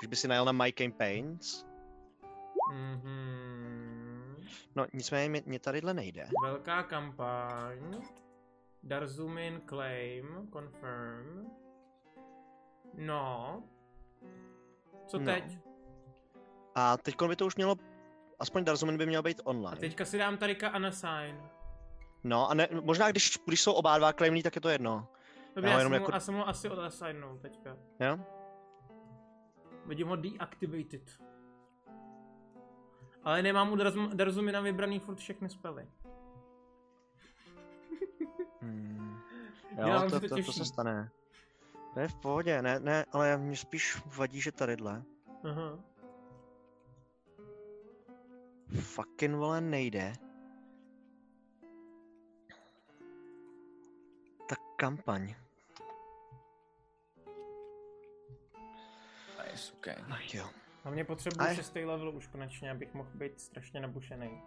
[0.00, 1.64] když by si najel na My Campaigns,
[2.72, 3.29] Mhm.
[4.76, 6.28] No nicméně mě, mě tadyhle nejde.
[6.42, 8.02] Velká kampaň.
[8.82, 11.46] Darzumin claim, confirm.
[12.94, 13.62] No.
[15.06, 15.24] Co No.
[15.24, 15.58] teď?
[16.74, 17.76] A teď by to už mělo,
[18.38, 19.76] aspoň Darzumin by měl být A online.
[19.80, 21.42] teďka si dám Tarika Unassign.
[22.24, 25.08] No a ne, možná když, když jsou oba dva claimlí, tak je to jedno.
[25.56, 26.16] Dobrý, Já já, jenom jsem, jako- jako...
[26.16, 27.76] já jsem ho asi odassignout teďka.
[28.00, 28.18] Jo?
[29.86, 31.02] Vidím ho deactivated.
[33.24, 35.88] Ale nemám u Darz- Darzumina vybraný furt všechny spely.
[38.60, 39.20] Hmm.
[39.88, 41.10] Jo, to, to to, to se stane.
[41.94, 45.02] To je v pohodě, ne, ne, ale mě spíš vadí, že tadyhle
[45.44, 45.78] Aha.
[48.80, 50.12] fucking vole nejde.
[54.48, 55.34] Ta kampaň.
[59.50, 59.96] Nice, okay.
[60.10, 60.59] Ach jo.
[60.84, 64.42] A mě potřebuji Ale- šestý level už konečně, abych mohl být strašně nabušený.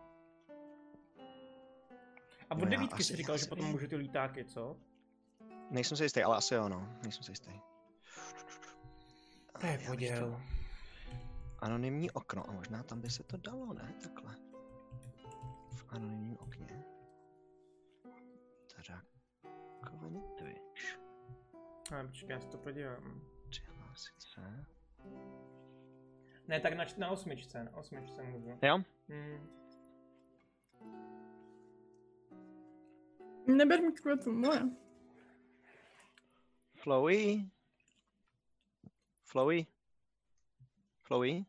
[2.49, 4.77] A No od já devítky asi- si říkal, že potom můžu ty lítáky, co?
[5.71, 6.89] Nejsem si jistý, ale asi jo, no.
[7.03, 7.51] Nejsem si jistý.
[9.59, 10.41] To je poděl.
[11.59, 13.93] Anonymní okno, a možná tam by se to dalo, ne?
[14.03, 14.35] Takhle.
[15.75, 16.83] V anonymním okně.
[18.87, 20.99] Drakovany Twitch.
[21.91, 23.21] Ale počkej, já si to podívám.
[23.49, 24.65] Přihlásit se.
[26.47, 28.59] Ne, tak na, na osmičce, na osmičce můžu.
[28.61, 28.79] Jo?
[29.09, 29.49] Hmm.
[33.47, 34.61] Neber mi kvůli tomu, moje.
[36.75, 37.49] Flowy?
[39.23, 39.65] Flowy?
[41.01, 41.45] Flowy?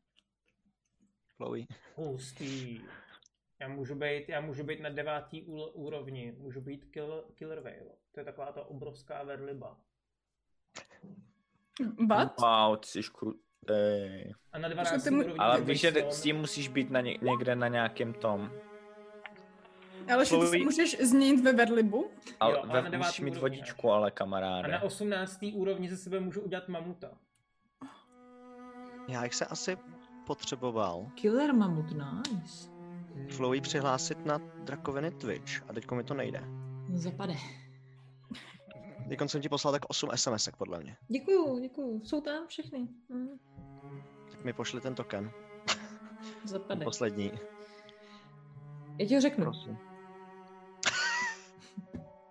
[1.36, 1.66] Flowy?
[1.94, 2.80] Hustý.
[3.60, 5.42] Já můžu být, já můžu být na devátý
[5.74, 7.96] úrovni, můžu být kill, Killer Whale.
[8.12, 9.80] To je taková ta obrovská verliba.
[12.08, 12.40] What?
[12.40, 13.00] Wow, ty jsi
[13.64, 14.34] krutej.
[14.52, 15.10] A na ty 12.
[15.10, 18.50] mu- úrovni Ale víš, že s tím musíš být na ně, někde na nějakém tom.
[20.14, 22.10] Ale že ty můžeš změnit ve verlibu?
[22.40, 24.68] Ale Jo, ale ve, musíš mít vodičku, ale A kamaráde.
[24.72, 25.38] na 18.
[25.54, 27.10] úrovni ze sebe můžu udělat mamuta.
[29.08, 29.76] Já bych se asi
[30.26, 32.68] potřeboval Killer mamut, nice.
[33.28, 36.44] Flowy přihlásit na Drakoviny Twitch a teďko mi to nejde.
[36.92, 37.34] Zapade.
[39.08, 40.96] Teď jsem ti poslal tak 8 SMSek podle mě.
[41.08, 42.00] Děkuju, děkuju.
[42.04, 42.88] Jsou tam všechny.
[43.12, 43.38] Hm.
[44.30, 45.30] Tak mi pošli ten token.
[46.44, 46.84] Zapade.
[46.84, 47.32] Poslední.
[48.98, 49.44] Já ti ho řeknu.
[49.44, 49.78] Prosím.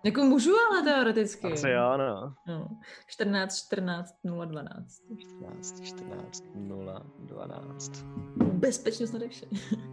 [0.04, 1.52] Jako můžu, ale teoreticky.
[1.52, 2.34] Asi jo, no.
[2.46, 2.68] No.
[3.06, 5.02] 14, 14, 0, 12.
[5.18, 8.04] 14, 14, 0, 12.
[8.36, 9.46] Bezpečnost nade vše.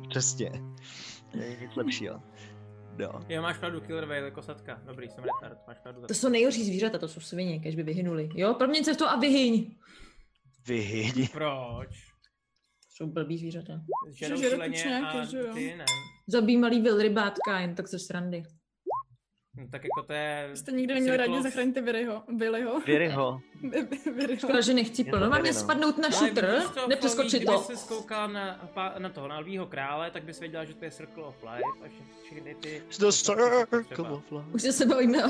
[0.09, 0.51] Přesně.
[1.61, 2.21] Nic lepšího.
[3.01, 3.19] No.
[3.29, 4.81] Jo, máš pravdu, Killer Whale, kosatka.
[4.85, 6.01] Dobrý, jsem retard, máš pravdu.
[6.07, 8.29] To jsou nejhorší zvířata, to jsou svině, kež by vyhynuli.
[8.35, 9.75] Jo, proměň se v to a vyhyň.
[10.67, 11.27] Vyhyň.
[11.33, 11.89] Proč?
[12.89, 13.73] Jsou blbý zvířata.
[14.09, 15.53] Žerou a že jo?
[15.53, 15.85] ty ne.
[16.27, 18.43] Zabíjí malý velrybátka, jen tak ze srandy.
[19.57, 20.49] No, tak jako to je...
[20.53, 21.77] Jste nikdy neměli rádi zachránit.
[21.77, 22.23] Willyho.
[22.37, 22.79] Věryho.
[22.85, 23.41] Willyho.
[24.37, 25.29] Škoda, že nechci plno.
[25.29, 25.59] Mám mě no.
[25.59, 27.51] spadnout na šutr, nepřeskočit to.
[27.51, 30.91] Kdyby se skoukal na, na toho, na lvýho krále, tak bys věděla, že to je
[30.91, 31.89] Circle of Life a
[32.23, 32.83] všechny ty...
[32.99, 34.45] The circle of life.
[34.53, 35.29] Už se bavíme o,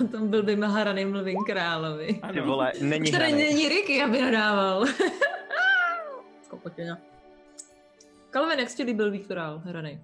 [0.04, 2.06] o tom blbým haraným mluvým královi.
[2.06, 2.46] Ty Ano.
[2.46, 3.44] vole, není Už tady hraný.
[3.44, 4.86] není Ricky, aby nadával.
[6.48, 6.98] Kokotina.
[8.30, 10.00] Kalvin, jak jsi ti líbil Viktorál hranej?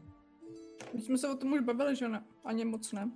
[0.94, 2.22] My jsme se o tom už bavili, že ne?
[2.44, 3.10] Ani moc ne.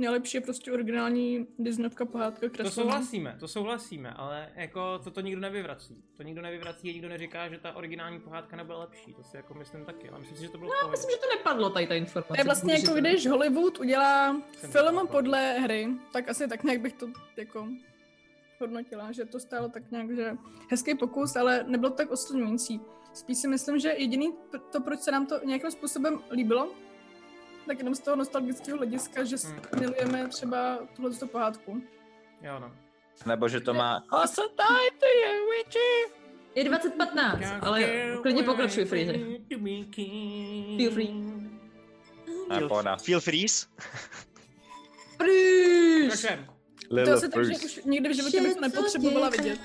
[0.00, 2.70] Nejlepší je prostě originální Disneyovka pohádka To kreslená.
[2.70, 6.02] souhlasíme, to souhlasíme, ale jako to to nikdo nevyvrací.
[6.16, 9.14] To nikdo nevyvrací a nikdo neříká, že ta originální pohádka nebyla lepší.
[9.14, 10.90] To si jako myslím taky, ale myslím si, že to bylo pohodě.
[10.90, 12.34] Myslím, že to nepadlo tady ta informace.
[12.34, 16.48] To je vlastně jako to- když Hollywood udělá Jsem film to podle hry, tak asi
[16.48, 17.68] tak nějak bych to jako
[18.60, 20.36] hodnotila, že to stálo tak nějak, že
[20.70, 22.80] hezký pokus, ale nebylo to tak oslňující.
[23.14, 24.32] Spíš si myslím, že jediný
[24.72, 26.72] to, proč se nám to nějakým způsobem líbilo,
[27.70, 29.54] tak jenom z toho nostalgického hlediska, že Hmm.
[29.54, 29.80] hmm.
[29.80, 31.82] milujeme třeba tuhle pohádku.
[32.42, 32.72] Jo no.
[33.26, 34.04] Nebo že to má...
[34.98, 36.14] Ty je witchy!
[36.54, 37.84] Je 2015, ale
[38.22, 39.12] klidně pokračuj, Freeze.
[40.76, 41.10] Feel free.
[42.68, 42.96] Pohoda.
[42.96, 43.66] Feel freeze?
[45.18, 46.46] Pokračujeme.
[47.04, 47.64] To asi tak, že Lilliput.
[47.64, 49.58] už nikdy v životě bych to nepotřebovala vidět.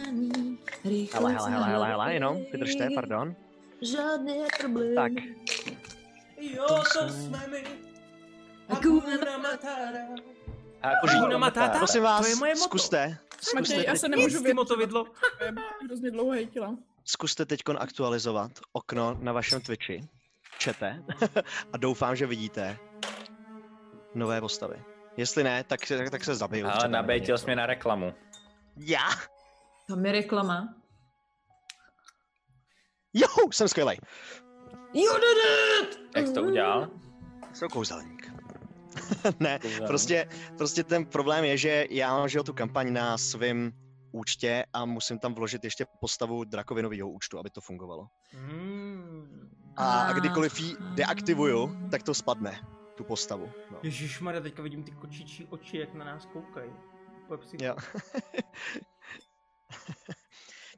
[1.13, 3.35] Hele, hele, hele, hele, hele, jenom, vydržte, pardon.
[3.81, 4.95] Žádné problémy.
[4.95, 5.11] Tak,
[6.39, 7.84] Jo, to jsme my.
[8.69, 9.89] Hakuna Matata.
[10.83, 11.77] Hakuna Matata.
[11.77, 12.63] prosím To vás, je moje moto.
[12.63, 15.05] zkuste, Matěj, zkuste, já teď, se nemůžu Nic, ty vědět, moto vidlo.
[15.85, 16.75] hrozně dlouho hejtila.
[17.05, 20.07] zkuste teď aktualizovat okno na vašem Twitchi,
[20.57, 21.03] čete,
[21.73, 22.77] a doufám, že vidíte
[24.15, 24.83] nové postavy.
[25.17, 26.67] Jestli ne, tak, tak, tak se zabiju.
[26.67, 28.13] Ale nabejtil jsi mě na reklamu.
[28.77, 29.09] Já?
[29.87, 30.73] Tam je reklama.
[33.13, 33.97] Jo, jsem skvělej.
[34.93, 35.37] You did
[35.89, 35.99] it!
[36.15, 36.89] Jak jsi to udělal?
[37.53, 38.31] Jsem kouzelník.
[39.39, 43.71] ne, prostě, prostě ten problém je, že já mám jo, tu kampaň na svém
[44.11, 48.07] účtě a musím tam vložit ještě postavu drakovinového účtu, aby to fungovalo.
[48.31, 49.49] Hmm.
[49.75, 52.59] A, a kdykoliv ji deaktivuju, tak to spadne,
[52.95, 53.49] tu postavu.
[53.71, 53.77] No.
[53.83, 56.71] Ježišmarja, teďka vidím ty kočičí oči, jak na nás koukají.
[57.61, 57.75] Jo.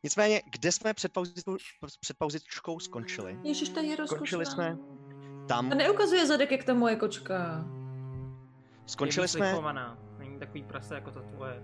[0.03, 1.57] Nicméně, kde jsme před, pauzičkou,
[2.01, 3.39] před pauzičkou skončili?
[3.43, 4.17] Ježiš, ta je rozkošná.
[4.17, 4.77] Skončili jsme
[5.47, 7.65] tam, A neukazuje zadek, jak ta moje kočka.
[8.87, 9.61] Skončili Je jsme.
[10.17, 11.61] Není takový prase jako to tvoje.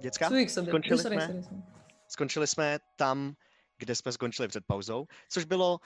[0.00, 0.30] děcka.
[0.48, 1.26] Skončili sorry, jsme?
[1.26, 1.62] sorry, sorry.
[2.08, 3.34] skončili jsme tam,
[3.78, 5.78] kde jsme skončili před pauzou, což bylo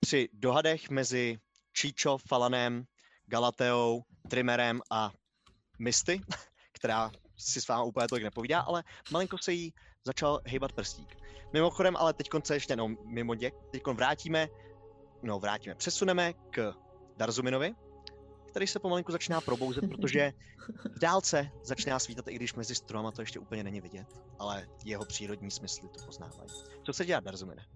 [0.00, 1.38] při dohadech mezi
[1.72, 2.84] Číčo, Falanem,
[3.26, 5.12] Galateou, Trimerem a
[5.78, 6.20] Misty,
[6.72, 9.74] která si s váma úplně tolik nepovídá, ale malinko se jí
[10.04, 11.16] začal hejbat prstík.
[11.52, 14.48] Mimochodem, ale teď se ještě, no mimo děk, teď vrátíme,
[15.22, 16.74] no vrátíme, přesuneme k
[17.16, 17.74] Darzuminovi,
[18.56, 20.32] který se pomalinku začíná probouzet, protože
[20.96, 24.06] v dálce začíná svítat, i když mezi stromama to ještě úplně není vidět,
[24.38, 26.50] ale jeho přírodní smysly to poznávají.
[26.82, 27.66] Co chce dělat Darzumine?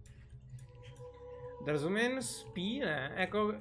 [1.66, 3.12] Darzumin spí, ne?
[3.16, 3.44] Jako...
[3.48, 3.54] Uh,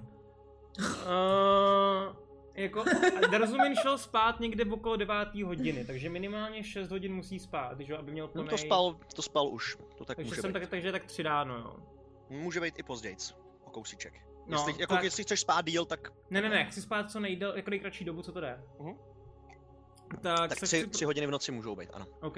[2.54, 2.84] jako
[3.32, 7.94] Darzumin šel spát někde v okolo 9 hodiny, takže minimálně 6 hodin musí spát, že,
[7.94, 8.50] jo, aby měl No plný...
[8.50, 10.60] to spal, to spal už, to tak takže může jsem být.
[10.60, 11.76] tak, takže tak tři ráno, jo.
[12.30, 14.29] Může být i pozdějc, o kousíček.
[14.50, 17.20] No, jestli, jako tak- jestli chceš spát díl, tak, Ne, ne, ne, chci spát co
[17.20, 18.64] nejdel, jako nejkratší dobu, co to jde.
[18.80, 18.94] Mhm.
[20.22, 20.90] Tak, tak se tři, chci...
[20.90, 22.06] tři hodiny v noci můžou být, ano.
[22.22, 22.38] OK,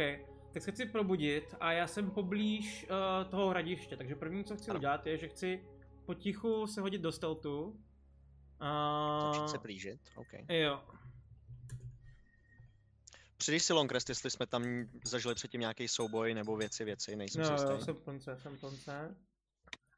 [0.54, 2.88] tak se chci probudit a já jsem poblíž
[3.24, 4.78] uh, toho hradiště, takže první, co chci Ano.
[4.80, 5.66] udělat, je, že chci
[6.06, 7.80] potichu se hodit do stealthu.
[9.26, 10.28] Začít Uh, se plížit, OK.
[10.50, 10.82] jo,
[13.38, 14.64] Přidej si long rest, jestli jsme tam
[15.06, 17.86] zažili předtím nějaký souboj nebo věci, věci, nejsem no, si jo, jistý.
[17.86, 19.16] jsem plnce, jsem plnce.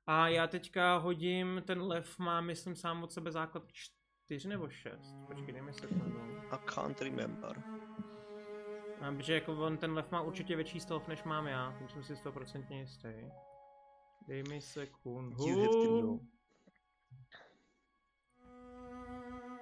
[0.07, 5.15] A já teďka hodím, ten lev má, myslím, sám od sebe základ 4 nebo 6.
[5.27, 6.19] Počkej, dej mi sekundu.
[6.51, 7.63] I can't remember.
[9.01, 12.03] A, protože jako on, ten lev má určitě větší stealth, než mám já, tím jsem
[12.03, 13.13] si 100% jistý.
[14.27, 15.47] Dej mi sekundu.
[15.47, 16.27] You.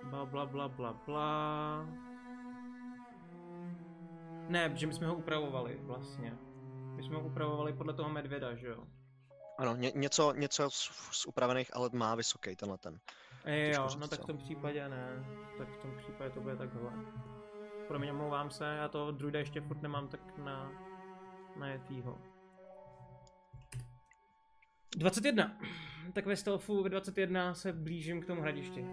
[0.03, 1.85] Bla bla bla bla bla.
[4.47, 6.37] Ne, protože my jsme ho upravovali vlastně.
[6.95, 8.87] My jsme ho upravovali podle toho medvěda, že jo?
[9.61, 12.99] Ano, ně, něco, něco z, z upravených, ale má vysoký tenhle ten.
[13.43, 15.25] E, jo, říct, no tak v tom případě ne.
[15.57, 16.91] Tak v tom případě to bude takhle.
[17.87, 20.71] Promiň, omlouvám se, já to druida ještě furt nemám tak na,
[21.55, 22.17] na jetýho.
[24.97, 25.57] 21.
[26.13, 28.85] Tak ve stealthu ve 21 se blížím k tomu hradišti.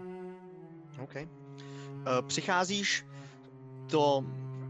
[1.01, 1.15] OK.
[1.17, 3.07] Uh, přicházíš
[3.87, 4.23] do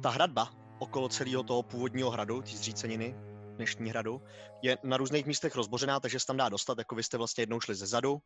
[0.03, 3.15] ta hradba okolo celého toho původního hradu, ty zříceniny,
[3.59, 4.22] dnešní hradu,
[4.62, 7.60] je na různých místech rozbořená, takže se tam dá dostat, jako vy jste vlastně jednou
[7.60, 8.18] šli ze zadu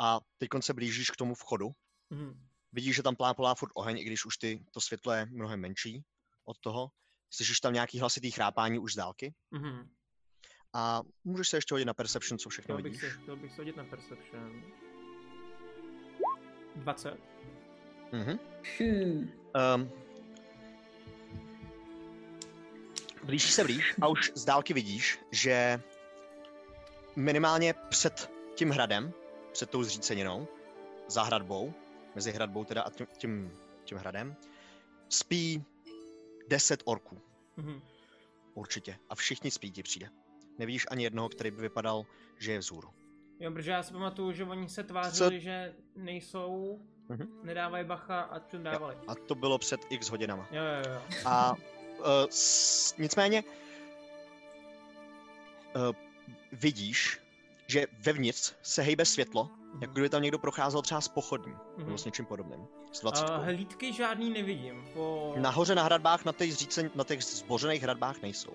[0.00, 1.70] a teď se blížíš k tomu vchodu.
[2.10, 2.46] Mhm.
[2.72, 6.02] Vidíš, že tam plápolá furt oheň, i když už ty, to světlo je mnohem menší
[6.44, 6.88] od toho.
[7.30, 9.88] Slyšíš tam nějaký hlasitý chrápání už z dálky Mhm.
[10.74, 13.12] a můžeš se ještě hodit na Perception, co všechno Chtěl bych, vidíš.
[13.12, 14.62] se, chtěl bych se hodit na Perception.
[16.76, 17.18] 20.
[18.12, 18.38] Mhm.
[18.80, 19.30] Hm.
[19.74, 19.92] Um,
[23.26, 25.80] blížíš se blíž a už z dálky vidíš, že
[27.16, 29.12] minimálně před tím hradem,
[29.52, 30.48] před tou zříceninou,
[31.08, 31.74] za hradbou,
[32.14, 33.52] mezi hradbou teda a tím, tím,
[33.84, 34.36] tím hradem,
[35.08, 35.64] spí
[36.48, 37.20] 10 orků,
[37.56, 37.80] Mhm.
[38.54, 38.98] určitě.
[39.10, 40.08] A všichni spí ti přijde.
[40.58, 42.06] Nevidíš ani jednoho, který by vypadal,
[42.38, 42.88] že je vzhůru.
[43.40, 47.28] Jo, protože já si pamatuju, že oni se tvářili, že nejsou, Mhm.
[47.42, 48.96] nedávají bacha a čím dávali.
[49.08, 50.48] A to bylo před x hodinama.
[50.50, 51.02] Jo, jo, jo.
[51.24, 51.54] A
[52.30, 53.44] s, nicméně
[55.76, 55.82] uh,
[56.52, 57.20] vidíš,
[57.66, 59.50] že vevnitř se hejbe světlo,
[59.80, 61.86] jako kdyby tam někdo procházel třeba s pochodní, Mhm.
[61.86, 62.66] nebo s něčím podobným.
[62.92, 63.24] S 20.
[63.24, 64.88] A hlídky žádný nevidím.
[64.94, 65.34] Po...
[65.38, 68.52] Nahoře na hradbách, na těch, zřícen, na těch zbořených hradbách nejsou.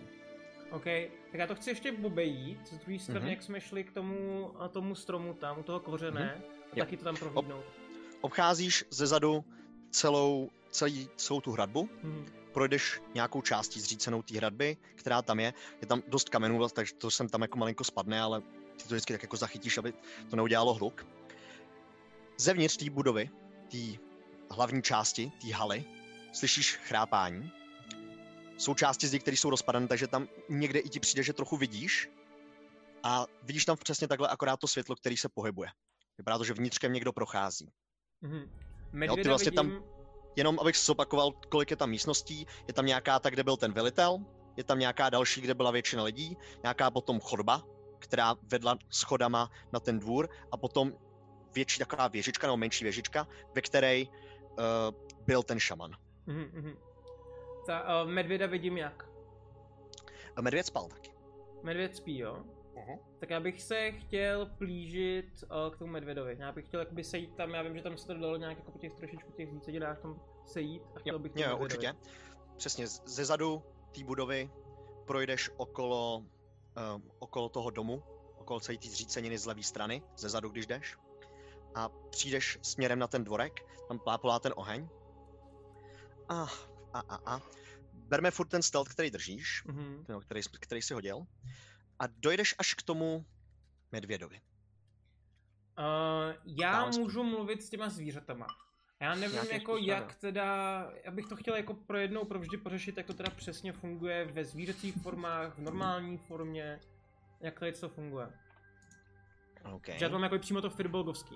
[0.71, 0.83] OK,
[1.31, 3.29] tak já to chci ještě obejít, z druhé strany, Mhm.
[3.29, 6.33] jak jsme šli k tomu, a tomu stromu tam, u toho kořené,
[6.71, 6.85] a Jo.
[6.85, 7.65] taky to tam prohlídnout.
[8.21, 9.43] Obcházíš ze zadu
[9.89, 12.25] celou, celý, celou tu hradbu Mhm.
[12.51, 15.53] Projdeš nějakou částí zřícenou té hradby, která tam je.
[15.81, 18.41] Je tam dost kamenů, vlastně, takže to sem tam jako malinko spadne, ale
[18.77, 19.93] ty to vždycky tak jako zachytíš, aby
[20.29, 21.07] to neudělalo hluk.
[22.37, 23.29] Zevnitř té budovy,
[23.71, 23.77] té
[24.51, 25.85] hlavní části, té haly,
[26.33, 27.51] slyšíš chrápání.
[28.57, 32.09] Jsou části zdi, které jsou rozpadané, takže tam někde i ti přijde, že trochu vidíš.
[33.03, 35.69] A vidíš tam přesně takhle akorát to světlo, který se pohybuje.
[36.17, 37.69] Vypadá to, že vnitřkem někdo prochází.
[38.21, 38.51] Mhm.
[38.91, 39.83] Medvěda vlastně tam- vidím,
[40.35, 44.19] Jenom abych zopakoval, kolik je tam místností, je tam nějaká ta, kde byl ten velitel,
[44.57, 47.63] je tam nějaká další, kde byla většina lidí, nějaká potom chodba,
[47.99, 50.93] která vedla schodama na ten dvůr a potom
[51.55, 54.07] větší taková věžička nebo menší věžička, ve které uh,
[55.25, 55.91] byl ten šaman.
[56.25, 56.77] Mhm, mhm.
[57.65, 59.05] Ta uh, medvěda vidím jak?
[60.35, 61.11] A medvěd spal taky.
[61.63, 62.43] Medvěd spí, jo?
[62.87, 62.99] Mhm.
[63.19, 66.35] Tak já bych se chtěl plížit uh, k tomu medvědovi.
[66.39, 68.71] Já bych chtěl jakoby sejít tam, já vím, že tam se to dalo nějak jako
[68.71, 71.63] po těch trošičku těch více dělách tam sejít a chtěl Jo, bych jo, medvědovi.
[71.63, 71.93] určitě.
[72.57, 73.63] Přesně, ze zadu
[73.95, 74.51] té budovy
[75.07, 78.03] projdeš okolo, uh, okolo toho domu,
[78.37, 80.97] okolo celé té zříceniny z levé strany, ze zadu, když jdeš.
[81.75, 84.89] A přijdeš směrem na ten dvorek, tam plápolá ten oheň.
[86.29, 86.47] A,
[86.93, 87.41] a, a, a.
[87.93, 90.03] Berme furt ten stealth, který držíš, Mhm.
[90.07, 91.25] ten, který, který jsi hodil.
[92.01, 93.25] A dojdeš až k tomu
[93.91, 94.41] medvědovi.
[95.79, 98.47] Uh, já můžu mluvit s těma zvířatama.
[98.99, 100.45] Já nevím Nějakým jako jak teda,
[101.03, 104.45] já bych to chtěl jako pro jednou provždy pořešit, jak to teda přesně funguje ve
[104.45, 106.79] zvířecích formách, v normální formě,
[107.39, 108.27] jak tady co funguje.
[109.73, 109.99] Okay.
[109.99, 111.35] Že já to mám jako přímo to firbolgovský.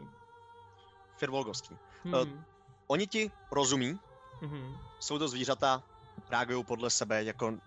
[1.18, 1.78] Firbolgovský.
[2.04, 2.46] Hmm.
[2.88, 4.00] Oni ti rozumí,
[4.42, 4.78] Mhm.
[5.00, 5.84] jsou to zvířata,
[6.30, 7.58] reagují podle sebe, jako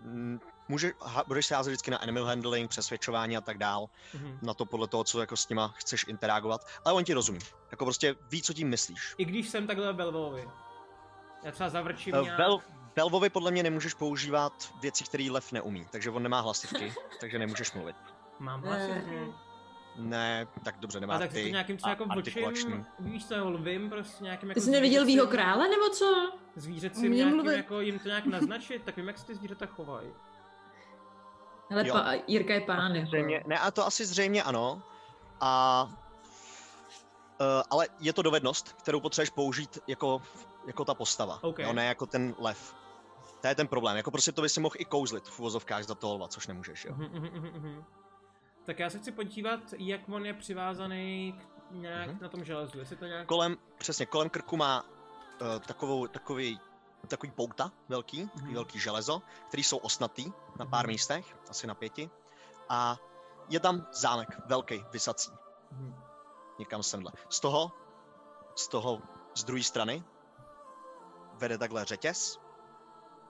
[0.69, 4.39] může, ha, budeš se házet vždycky na animal handling, přesvědčování a tak dál, Mhm.
[4.41, 7.39] na to podle toho, co jako s nima chceš interagovat, ale on ti rozumí,
[7.71, 9.15] jako prostě ví, co tím myslíš.
[9.17, 10.49] I když jsem takhle Belvovi.
[11.43, 12.39] Já třeba zavrčím Uh, nějak...
[12.39, 12.59] Vel,
[12.95, 17.71] Velvovi podle mě nemůžeš používat věci, které lev neumí, takže on nemá hlasivky, takže nemůžeš
[17.71, 17.95] mluvit.
[18.39, 19.19] Mám hlasivky.
[19.95, 21.41] Ne, tak dobře, A nemá tak ty.
[21.43, 22.63] to nějakým třeba a jako artikulační.
[22.63, 26.31] vlčím, víš co, lvím prostě nějakým jako Ty jsi neviděl Výho krále, nebo co?
[26.55, 27.55] Zvířecím nějakým mluvit.
[27.55, 30.09] jako jim to nějak naznačit, tak vím, jak se ty zvířata chovají.
[31.69, 31.93] Hele, Jo.
[31.93, 33.07] pa, Jirka je pán, jako.
[33.07, 34.81] Zřejmě, ne, a to asi zřejmě ano.
[35.41, 35.83] A,
[37.41, 40.21] uh, ale je to dovednost, kterou potřebuješ použít jako,
[40.67, 41.59] jako ta postava, OK.
[41.59, 42.75] jo, ne jako ten lev.
[43.41, 45.95] To je ten problém, jako prostě to by si mohl i kouzlit v uvozovkách za
[45.95, 46.93] toho lva, což nemůžeš, jo.
[46.97, 47.83] Mhm, mhm, mhm.
[48.65, 52.17] Tak já se chci podívat, jak on je přivázaný k nějak Mhm.
[52.21, 53.27] na tom železu, jestli to nějak...
[53.27, 56.59] Kolem, přesně, kolem krku má uh, takovou, takový,
[57.07, 58.53] takový pouta velký, Mhm.
[58.53, 60.93] velký železo, který jsou osnatý na pár Mhm.
[60.93, 62.09] místech, asi na pěti.
[62.69, 62.97] A
[63.49, 65.31] je tam zámek, velký, vysací.
[65.71, 65.95] Mhm.
[66.59, 67.11] někam semhle.
[67.29, 67.71] Z toho,
[68.55, 69.01] z toho,
[69.35, 70.03] z druhé strany
[71.33, 72.39] vede takhle řetěz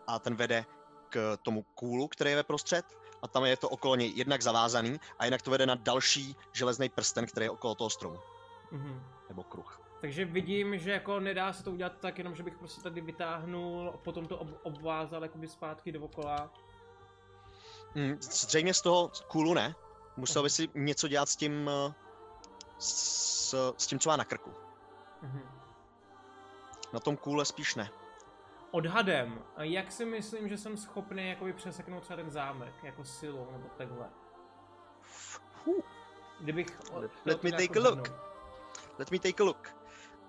[0.07, 0.65] a ten vede
[1.09, 2.85] k tomu kůlu, který je ve prostřed
[3.21, 6.89] a tam je to okolo něj jednak zavázaný a jinak to vede na další železný
[6.89, 8.19] prsten, který je okolo toho stromu,
[8.71, 9.05] Mhm.
[9.29, 9.79] nebo kruh.
[10.01, 13.99] Takže vidím, že jako nedá se to udělat tak, jenom že bych prostě tady vytáhnul,
[14.03, 16.53] potom to ob- obvázal jakoby zpátky dookola.
[17.95, 19.75] Mm, zřejmě z toho kůlu ne,
[20.17, 21.93] musel by si něco dělat s tím, eh,
[22.77, 24.53] s, s tím, co má na krku.
[25.21, 25.41] Mhm.
[26.93, 27.89] Na tom kůle spíš ne.
[28.71, 33.69] Odhadem, jak si myslím, že jsem schopný jakoby přeseknout třeba ten zámek, jako silou nebo
[33.77, 34.09] takhle.
[35.65, 35.81] Huh.
[36.39, 36.79] Kdybych...
[36.93, 38.13] Let chtěl to me take a look.
[38.99, 39.78] Let me take a look.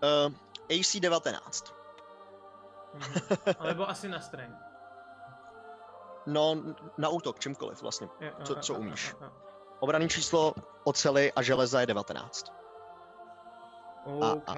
[0.02, 0.32] Uh,
[0.80, 1.74] AC 19.
[2.94, 3.12] Mhm.
[3.58, 4.58] Alebo asi na strength.
[6.26, 6.56] No,
[6.98, 8.08] na útok, čímkoliv vlastně.
[8.44, 9.14] Co- co umíš?
[9.80, 10.54] Obraný číslo
[10.84, 12.52] ocely a železa je 19.
[14.22, 14.56] a- OK.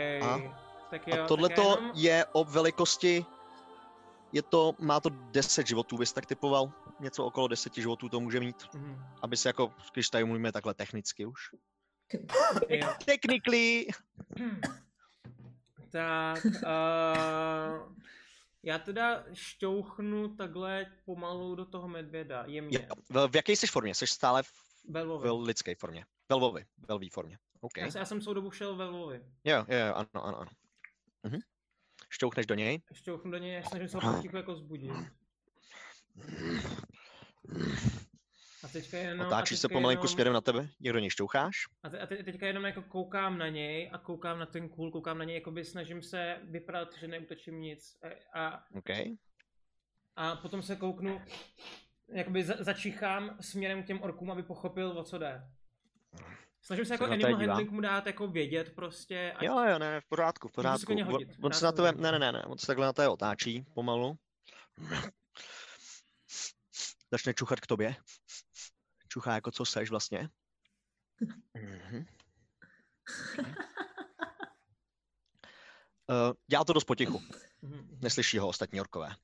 [0.90, 1.90] Tak A jo, tohle tak já jenom...
[1.94, 3.26] je o velikosti,
[4.32, 6.72] je to, má to 10 životů, bys tak typoval?
[7.00, 9.04] Něco okolo 10 životů to může mít, Mhm.
[9.22, 11.40] aby se jako, když tady mluvíme takhle technicky už.
[13.04, 13.86] Technically!
[15.92, 17.92] Tak, uh,
[18.62, 22.88] já teda šťouchnu takhle pomalu do toho medvěda, jemně.
[23.12, 23.94] Jo, v, jaké jsi formě?
[23.94, 24.52] Jsi stále v,
[24.88, 25.28] Velvovi.
[25.28, 26.04] v lidské formě.
[26.28, 27.38] Velvovi, velví formě.
[27.60, 27.76] OK.
[27.76, 29.20] Já, jsem- já jsem celou dobu šel ve Lvovi.
[29.44, 30.50] Jo, jo, jo, ano, ano, ano.
[31.22, 31.38] Mhm.
[32.10, 32.82] Šťouchneš do něj.
[32.92, 34.90] Šťouchnu do něj, snažím se ho potichu jako zbudit.
[38.64, 39.26] A teďka jenom...
[39.26, 41.56] Otáčí a se teďka pomalinku jenom, směrem na tebe, jak do něj šťoucháš.
[41.82, 44.90] A, te, a te, teďka jenom jako koukám na něj a koukám na ten kůl,
[44.90, 47.98] koukám na něj, jakoby snažím se vypadat, že neútočím nic.
[48.34, 48.90] A, a, OK.
[50.16, 51.20] a potom se kouknu,
[52.08, 55.42] jakoby za, začichám směrem k těm orkům, aby pochopil, o co jde.
[56.62, 59.32] Snažím se jako Se to animal handling mu dát jako vědět prostě.
[59.36, 60.92] Ať, Jo, jo, ne, v pořádku, v se pořádku.
[60.92, 62.00] On, hodit, on se se na hodit.
[62.00, 64.16] ne, ne, ne, ne, on se takhle na tebe otáčí pomalu.
[67.10, 67.96] Začne čuchat k tobě.
[69.12, 70.30] Čuchá jako co seš vlastně.
[76.10, 77.22] Uh, dělá to dost potichu.
[77.62, 77.98] Mhm.
[78.02, 79.16] Neslyší ho ostatní orkové.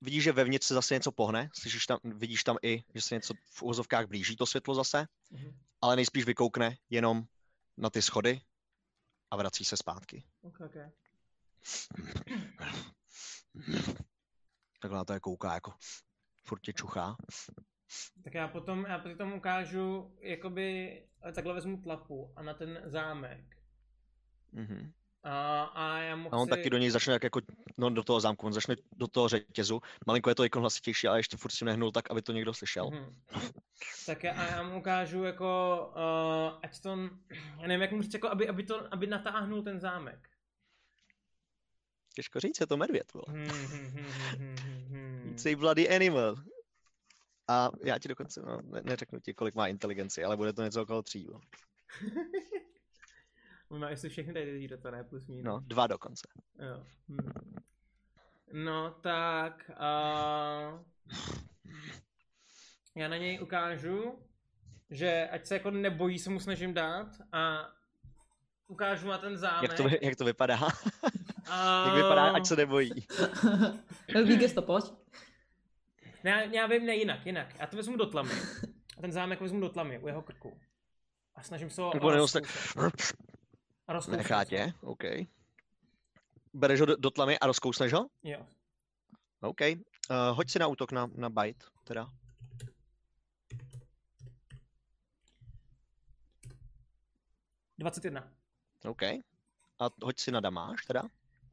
[0.00, 3.34] Vidíš, že vevnitř se zase něco pohne, slyšíš tam, vidíš tam i, že se něco
[3.50, 5.58] v úvozovkách blíží to světlo zase, Mhm.
[5.80, 7.24] ale nejspíš vykoukne jenom
[7.76, 8.40] na ty schody
[9.30, 10.24] a vrací se zpátky.
[10.42, 10.76] Ok, ok.
[14.80, 15.74] Takhle na to je kouká, jako
[16.44, 17.16] furt tě čuchá.
[18.24, 21.02] Tak já potom, já potom ukážu, jakoby,
[21.34, 23.56] takhle vezmu tlapu a na ten zámek.
[24.52, 24.92] Mhm.
[25.22, 26.50] A, a já mu A on chci...
[26.50, 27.40] taky do něj začne jak jako,
[27.78, 29.80] no do toho zámku, on začne do toho řetězu.
[30.06, 32.90] Malinko je to ikon hlasitější, ale ještě furt si nehnul tak, aby to někdo slyšel.
[32.90, 33.12] Mhm.
[34.06, 36.96] Tak já, a já mu ukážu jako, uh, ať to,
[37.60, 40.28] já nevím, jak mu říct, jako, aby, aby, to, aby natáhnul ten zámek.
[42.14, 43.24] Těžko říct, je to medvěd, vole.
[43.28, 44.06] Hmm, hmm, hmm,
[44.38, 45.30] hmm, hmm, hmm.
[45.32, 46.36] It's a bloody animal.
[47.48, 50.82] A já ti dokonce, no, ne, neřeknu ti, kolik má inteligenci, ale bude to něco
[50.82, 51.24] okolo tří.
[51.24, 51.40] Jo.
[53.68, 55.04] On má jestli všechny tady ty zvířata, ne?
[55.04, 55.44] Plus minus.
[55.44, 56.28] No, dva dokonce.
[56.58, 56.84] Jo.
[57.08, 57.56] Hm.
[58.52, 60.80] No tak, uh,
[62.94, 64.18] já na něj ukážu,
[64.90, 67.68] že ať se jako nebojí, se mu snažím dát a
[68.68, 69.70] ukážu na ten zámek.
[69.70, 70.58] Jak to, jak to vypadá?
[71.50, 71.86] a...
[71.86, 72.90] jak vypadá, ať se nebojí.
[74.14, 74.84] Velký gesto, pojď.
[76.26, 77.58] Ne, já, vím, ne jinak, jinak.
[77.58, 78.30] Já to vezmu do tlamy.
[78.98, 80.60] A ten zámek vezmu do tlamy, u jeho krku.
[81.34, 82.42] A snažím se ho rozkousat
[84.16, 85.04] nechá tě, OK.
[86.54, 88.08] Bereš ho do, do tlamy a rozkousneš ho?
[88.22, 88.46] Jo.
[89.40, 89.60] OK.
[89.60, 89.76] Uh,
[90.36, 92.06] hoď si na útok na, na bite, teda.
[97.78, 98.32] Dvacet jedna.
[98.84, 99.02] OK.
[99.78, 101.02] A hoď si na damáž, teda.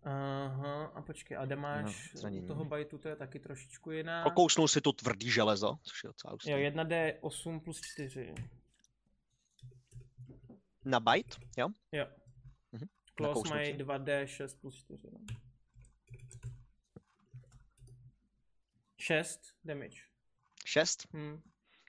[0.06, 4.22] Aha, a počkej, a demáš No, toho bajtu, to je taky trošičku jiná.
[4.24, 6.52] Prokousnul si to tvrdý železo, což je docela hustý.
[6.52, 8.34] Jo, 1D8 plus 4.
[10.86, 11.68] Na bite, jo?
[11.92, 12.06] Jo.
[12.72, 12.88] Mhm.
[13.16, 13.50] Close Nakousnutí.
[13.56, 15.08] mají 2D6 plus 4.
[15.12, 15.20] No.
[18.98, 20.02] 6 damage.
[20.66, 21.42] Šest, Hm.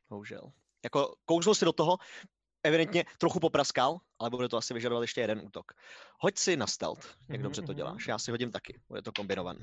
[0.08, 0.52] bohužel.
[0.84, 1.98] Jako kousnul si do toho,
[2.64, 5.72] evidentně trochu popraskal, ale bude to asi vyžadovat ještě jeden útok.
[6.18, 7.76] Hoď si na stealth, jak Mhm, dobře to mhm.
[7.76, 8.08] děláš.
[8.08, 9.56] Já si hodím taky, bude to kombinovan.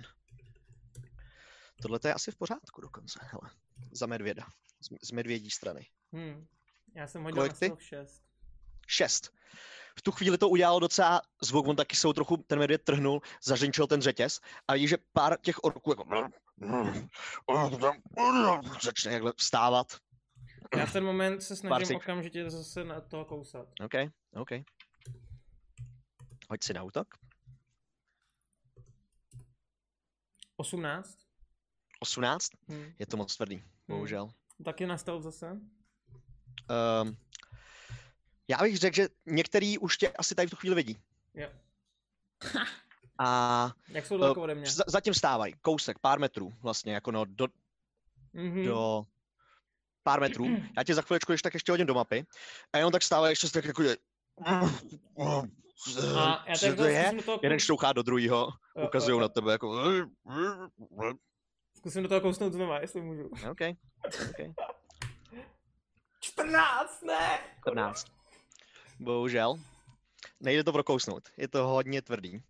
[1.81, 3.51] Tohle to je asi v pořádku dokonce, hele.
[3.91, 4.43] Za medvěda.
[4.81, 5.87] Z, z medvědí strany.
[6.15, 6.45] Hm.
[6.95, 8.23] Já jsem hodil Kolik na stealth 6.
[8.87, 9.33] Šest.
[9.97, 13.21] V tu chvíli to udělalo docela zvuk, on taky se ho trochu, ten medvěd trhnul,
[13.43, 16.05] zařinčil ten řetěz a vidíš, že pár těch orků jako
[18.81, 19.87] začne jakhle vstávat.
[20.77, 21.97] Já v ten moment se snažím Barcik.
[21.97, 23.67] okamžitě zase na toho kousat.
[23.85, 23.93] OK,
[24.33, 24.49] OK.
[26.49, 27.07] Hoď si na útok.
[30.57, 31.17] 18.
[31.99, 32.93] 18, Hm.
[32.99, 34.31] je to moc tvrdý, bohužel.
[34.65, 35.51] Taky na stealth zase.
[35.51, 37.17] Um,
[38.47, 40.97] já bych řekl, že některý už tě asi tady v tu chvíli vidí.
[41.33, 41.49] Jo.
[43.19, 44.71] A Jak jsou daleko ode mě?
[44.71, 47.47] za- zatím stávají, kousek, pár metrů vlastně, jako no do,
[48.33, 48.65] Mhm.
[48.65, 49.05] do
[50.03, 50.45] pár metrů.
[50.77, 52.25] Já tě za chviličku ještě tak ještě hodím do mapy.
[52.73, 53.83] A jenom tak stávají ještě tak jako...
[53.83, 53.95] že-
[56.17, 57.13] A já Co tak to je?
[57.43, 58.49] Jeden šťouchá do druhého,
[58.85, 59.83] ukazují na tebe jako...
[61.77, 63.27] Zkusím do toho kousnout znova, jestli můžu.
[63.27, 63.59] OK,
[64.29, 64.55] OK.
[66.19, 67.39] 14, ne!
[67.59, 68.07] 14.
[68.99, 69.55] Bohužel.
[70.39, 71.29] Nejde to prokousnout.
[71.37, 72.41] Je to hodně tvrdý.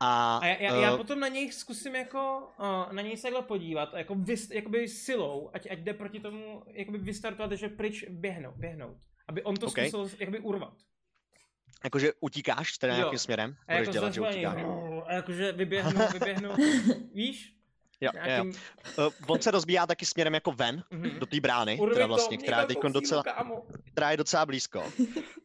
[0.00, 3.22] A, A já, já, já eh, potom na něj zkusím jako, uh, na něj se
[3.22, 8.04] takhle podívat, jako vys, jakoby silou, ať, ať jde proti tomu, jakoby vystartovat, že pryč
[8.08, 8.96] běhnout, běhnout.
[9.28, 9.72] Aby on to OK.
[9.78, 10.72] zkusil jakoby urvat.
[11.84, 12.98] jakože utíkáš teda Jo.
[12.98, 13.56] nějakým směrem.
[13.66, 14.62] A jako dělat, že utíkáš.
[15.06, 16.50] a jakože vyběhnu, vyběhnu,
[17.14, 17.50] víš?
[18.00, 18.26] Jo, jo, jo.
[18.26, 18.52] Nějakým,
[18.98, 21.18] Uh, on se rozbíjá taky směrem jako ven, mhm.
[21.18, 23.66] do té brány, Urvi teda to, vlastně, která je docela, sílu, kámo.
[23.92, 24.92] která je docela blízko.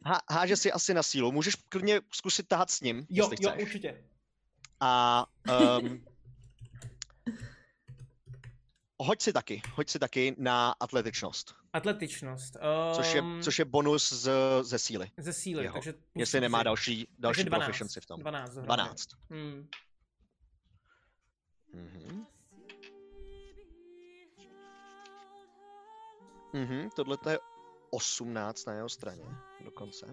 [0.04, 1.32] Há, háže si asi na sílu.
[1.32, 3.62] Můžeš klidně zkusit tahat s ním, Jo, jestli jo, chceš.
[3.62, 4.02] určitě.
[4.80, 5.26] A
[5.82, 6.04] um,
[9.02, 12.56] hoď si taky, hoď si taky na atletičnost, Atletičnost.
[12.92, 14.30] což je, Um, což je bonus z,
[14.62, 15.10] ze síly.
[15.16, 15.72] ze síly, jeho.
[15.74, 15.94] takže...
[16.14, 17.64] Jestli nemá další, další Takže 12.
[17.66, 18.20] proficiency v tom.
[18.20, 18.54] 12.
[18.54, 18.82] dohromady.
[18.82, 19.08] 12.
[19.30, 19.68] Hmm.
[21.72, 22.26] Mhm.
[26.52, 27.38] Mhm, tohle to je
[27.90, 29.22] 18 na jeho straně
[29.64, 30.06] dokonce.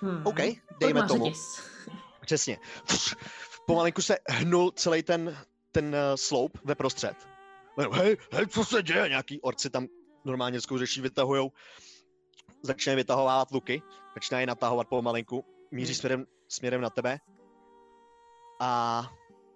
[0.00, 0.26] Hmm.
[0.26, 0.36] OK,
[0.80, 1.24] dejme tomu.
[1.24, 1.62] řetěz?
[2.28, 2.58] Přesně.
[3.66, 5.38] Pomalinku se hnul celý ten,
[5.72, 7.28] ten uh, sloup ve prostřed.
[7.92, 9.08] Hej, hej, co se děje?
[9.08, 9.86] Nějaký orci tam
[10.24, 11.52] normálně zkouřeší vytahujou.
[12.62, 13.82] Začne vytahovávat luky,
[14.14, 15.98] začínají natahovat pomalinku, míří Hmm.
[15.98, 17.18] směrem, směrem na tebe.
[18.60, 19.02] A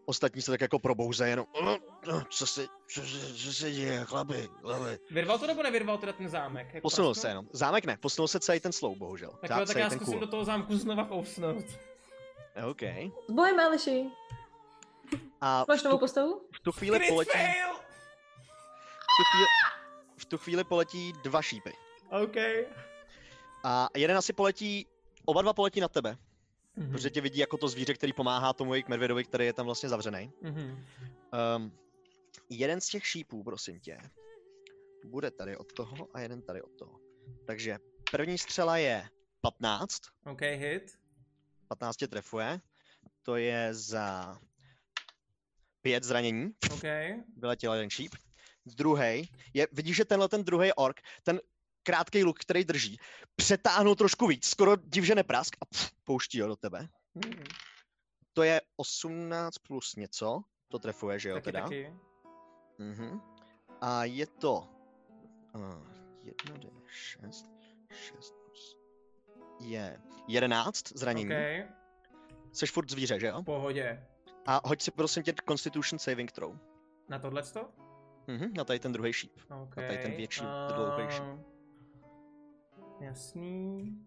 [0.06, 4.04] ostatní se tak jako probouze, jenom, "No, no, co se, co, se- co se děje,
[4.04, 4.98] chlapi, chlapi.
[5.10, 6.66] Vyrval to nebo nevyrval teda ten zámek?
[6.74, 7.46] Jako Posunul se jenom.
[7.52, 9.30] Zámek ne, posunul se celý ten slou, bohužel.
[9.40, 10.20] Tak, jo, tak já zkusím kůl.
[10.20, 11.64] do toho zámku znova kousnout.
[12.70, 12.82] OK.
[13.28, 14.10] S bojem, Eliši.
[15.40, 16.40] A Máš v novou tu, postavu?
[16.56, 17.30] v tu chvíli Crit poletí,
[19.08, 19.46] v tu chvíli,
[20.16, 21.72] v tu chvíli poletí dva šípy.
[22.22, 22.36] OK.
[23.64, 24.86] A jeden asi poletí,
[25.24, 26.16] oba dva poletí na tebe,
[26.76, 26.92] Mhm.
[26.92, 29.88] protože tě vidí jako to zvíře, který pomáhá tomu jejich medvědovi, který je tam vlastně
[29.88, 30.32] zavřený.
[30.42, 30.84] Mhm.
[31.56, 31.78] Um,
[32.50, 33.98] jeden z těch šípů, prosím tě,
[35.04, 37.00] bude tady od toho a jeden tady od toho.
[37.46, 37.78] Takže
[38.10, 39.08] první střela je
[39.40, 40.98] 15, OK, hit.
[41.72, 42.60] 15 tě trefuje,
[43.22, 44.38] to je za
[45.82, 46.82] 5 zranění, OK.
[47.36, 48.14] vyletěl jeden šíp.
[48.66, 51.40] Druhý je, vidíš, že tenhle ten druhý ork, ten
[51.82, 52.98] krátký luk, který drží,
[53.36, 56.88] přetáhnul trošku víc, skoro div, že neprask a pff, pouští ho do tebe.
[57.14, 57.44] Mhm.
[58.32, 61.60] To je 18 plus něco, to trefuje, že jo, Taky, teda?
[61.62, 61.94] taky.
[62.78, 63.20] Mhm.
[63.80, 64.68] A je to
[65.54, 65.62] uh,
[66.24, 67.46] 1d6,
[67.90, 68.41] 6 plus
[69.62, 69.98] je
[70.28, 71.30] 11 zranění.
[71.30, 71.68] OK.
[72.52, 73.42] Jsi furt zvíře, že jo?
[73.42, 74.04] V pohodě.
[74.46, 76.56] A hoď si prosím tě Constitution Saving Throw.
[77.08, 77.68] Na tohleto?
[78.26, 79.32] Mhm, na tady ten druhý šíp.
[79.62, 79.74] OK.
[79.74, 81.20] tady ten větší, ten dlouhejší.
[81.22, 81.38] A-
[83.00, 83.98] Jasný.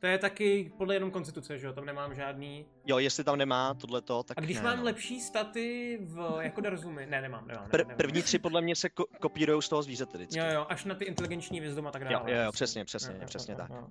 [0.00, 1.72] To je taky podle jenom konstituce, že jo?
[1.72, 2.66] Tam nemám žádný.
[2.86, 4.84] Jo, jestli tam nemá tohleto, tak A když ne, mám no.
[4.84, 7.06] lepší staty v, jako Darzumy?
[7.06, 7.68] Ne, nemám, nemám.
[7.68, 10.38] Pr- nemám, první tři podle mě se ko- kopírujou z toho zvířete vždycky.
[10.38, 12.32] Jo, jo, až na ty inteligenční vězdom a tak jo, dále.
[12.32, 13.70] jo, jo, přesně, přesně, Jo, jo, přesně jo, tak.
[13.70, 13.88] jo.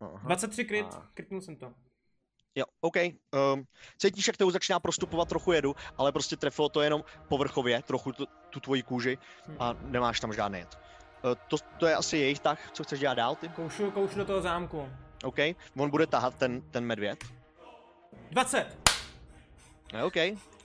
[0.00, 0.20] Aha.
[0.24, 1.72] 23 kryt, A- krytnul jsem to.
[2.54, 2.96] Jo, OK.
[2.96, 3.64] Um,
[3.98, 8.26] cítíš, jak to začíná prostupovat trochu jedu, ale prostě trefilo to jenom povrchově, trochu tu,
[8.50, 9.18] tu tvoji kůži
[9.58, 10.78] a nemáš tam žádný jed.
[11.24, 13.48] Uh, to, to je asi jejich tak, co chceš dělat dál ty?
[13.48, 14.88] Koušu, koušu do toho zámku.
[15.24, 15.36] OK.
[15.78, 17.24] On bude tahat ten, ten medvěd.
[18.30, 18.90] 20!
[19.92, 20.16] No, OK.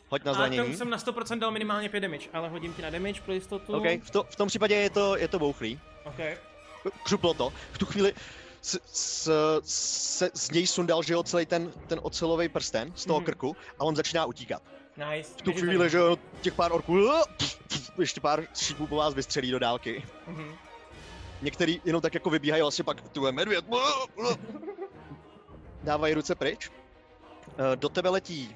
[0.09, 0.63] Hoď na A zranění.
[0.63, 3.73] tomu jsem na 100% dal minimálně 5 damage, ale hodím ti na damage pro jistotu.
[3.77, 3.85] OK.
[4.03, 5.79] V, to, v tom případě je to, je to bouchlý.
[6.03, 6.19] OK.
[7.03, 7.53] Křuplo to.
[7.71, 8.13] V tu chvíli
[8.65, 9.29] s, s,
[10.15, 13.25] se z něj sundal, že jo, celý ten, ten ocelový prsten z toho Mhm.
[13.25, 14.61] krku a on začíná utíkat.
[14.97, 15.33] Nice.
[15.37, 19.13] V tu chvíli, že jo, těch pár orků, pf, pf, ještě pár šípů po vás
[19.13, 20.03] vystřelí do dálky.
[20.27, 20.55] Mhm.
[21.41, 23.65] Některý jenom tak jako vybíhají, vlastně pak tu je medvěd.
[25.83, 26.71] Dávají ruce pryč.
[27.57, 28.55] Eh, Do tebe letí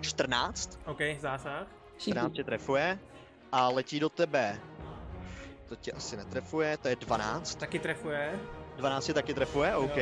[0.00, 1.66] 14, OK, zásah.
[1.98, 2.98] 14 tě trefuje.
[3.52, 4.60] A letí do tebe,
[5.68, 7.54] to tě asi netrefuje, to je 12.
[7.54, 8.40] Taky trefuje.
[8.76, 9.98] 12 tě taky trefuje, OK.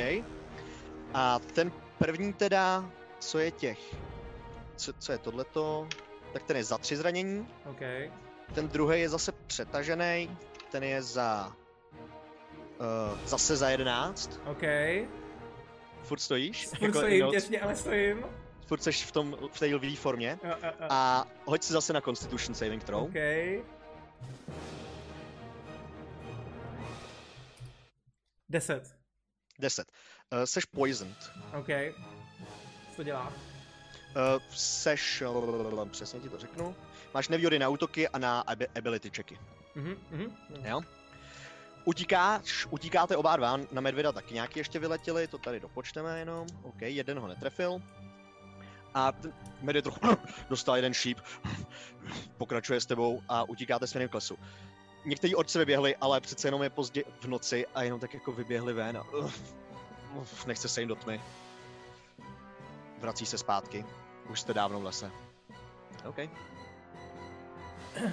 [1.15, 3.95] A ten první teda, co je těch,
[4.77, 5.89] co, co je tohleto,
[6.33, 7.49] tak ten je za tři zranění.
[7.71, 7.81] OK.
[8.55, 10.37] Ten druhý je zase přetažený,
[10.71, 11.53] ten je za
[12.81, 14.41] uh, zase za 11.
[14.47, 14.63] OK.
[16.03, 16.67] Furt stojíš?
[16.67, 17.31] Furt stojím, inout?
[17.31, 18.25] těsně, ale stojím.
[18.67, 20.39] Furt seš v, tom, v té lvilý formě.
[20.45, 20.87] Jo, jo, jo.
[20.91, 23.03] A hoď si zase na Constitution Saving Throw.
[23.03, 23.15] OK.
[28.51, 28.97] Deset.
[29.59, 29.93] 10.
[30.32, 31.32] Uh, seš poisoned.
[31.59, 31.68] OK.
[32.90, 33.27] Co to dělá?
[33.27, 36.77] Uh, seš, uh, přesně ti to řeknu,
[37.14, 39.39] máš nevýhody na útoky a na abi- ability checky.
[39.74, 40.36] Mhm, mhm.
[40.64, 40.81] Jo?
[41.85, 46.47] Utíkáš, utíkáte oba dva, na medvěda taky nějaký ještě vyletěli, to tady dopočteme jenom.
[46.62, 47.82] OK, jeden ho netrefil.
[48.94, 50.01] A ten medvěd trochu
[50.51, 51.18] dostal jeden šíp,
[52.36, 54.39] pokračuje s tebou a utíkáte směrem k lesu.
[55.05, 58.72] Někteří orci vyběhli, ale přece jenom je pozdě v noci a jenom tak jako vyběhli
[58.72, 59.55] ven a uf,
[60.14, 61.20] uf, nechce se jim do tmy.
[62.98, 63.85] Vrací se zpátky.
[64.31, 65.10] Už jste dávno v lese.
[66.09, 66.16] OK.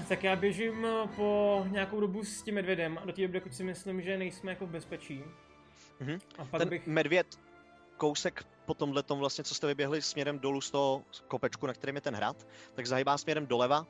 [0.08, 3.56] Tak já běžím eh, po nějakou dobu s tím medvědem a do té doby, dokud
[3.56, 5.24] si myslím, že nejsme jako v bezpečí.
[6.00, 6.20] Mhm.
[6.38, 6.88] A pak Ten bych...
[6.88, 7.40] medvěd
[7.98, 11.96] kousek po tomhle tom vlastně, co jste vyběhli směrem dolů z toho kopečku, na kterém
[11.96, 13.88] je ten hrad, tak zahybá směrem doleva,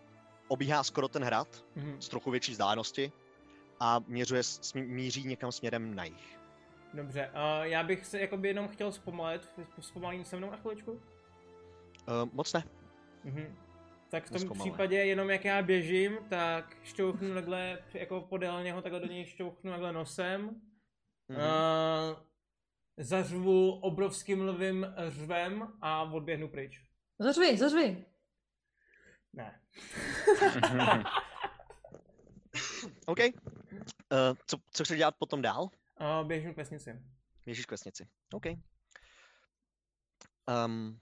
[0.47, 2.01] obíhá skoro ten hrad Mhm.
[2.01, 3.11] z trochu větší vzdálenosti
[3.79, 4.41] a měřuje,
[4.75, 6.37] míří někam směrem na jih.
[6.93, 9.49] Dobře, a já bych se jakoby jenom chtěl zpomalit,
[9.79, 10.91] zpomalím se mnou na chviličku.
[10.91, 10.99] Uh,
[12.33, 12.63] moc ne.
[13.23, 13.55] Mhm.
[14.09, 14.71] Tak v tom Nezpomalej.
[14.71, 19.71] případě jenom jak já běžím, tak šťouchnu takhle, jako podél něho, takhle do něj šťouchnu
[19.71, 20.41] takhle nosem.
[21.29, 21.39] Mhm.
[21.39, 22.19] Uh,
[22.97, 26.81] zařvu obrovským lvým řvem a odběhnu pryč.
[27.19, 28.05] Zařvi, zařvi.
[29.38, 29.61] Ne.
[33.05, 33.19] OK.
[33.19, 33.27] Uh,
[34.47, 35.64] co, co chceš dělat potom dál?
[35.64, 37.01] Uh, běžím k vesnici.
[37.45, 38.07] Běžíš k vesnici.
[38.34, 38.45] OK.
[40.65, 40.99] Um,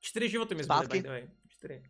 [0.00, 0.98] Čtyři životy mi zbyly, Zpátky?
[0.98, 1.30] by the way.
[1.48, 1.82] Čtyři.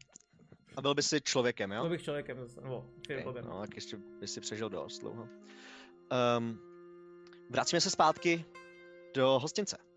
[0.77, 1.83] a byl by si člověkem, jo?
[1.83, 2.91] To bych člověkem zase, nebo.
[2.99, 5.29] Okay, no, tak ještě by si přežil dost dlouho.
[6.39, 6.61] Um,
[7.51, 8.45] vracíme se zpátky
[9.15, 9.92] do hostince.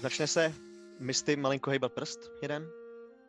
[0.00, 0.54] Začne se
[0.98, 2.62] Misty malinko hejbat prst, jeden.
[2.62, 2.68] Já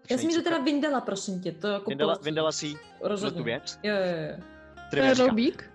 [0.02, 2.26] Začne jsem jí jí to teda vyndala, prosím tě, to jako Vyndala, platí.
[2.26, 3.38] vyndala si Rozhodně.
[3.38, 3.80] tu věc.
[3.84, 4.44] Jo, jo, jo.
[4.76, 5.72] To Trivia je říká, roubík?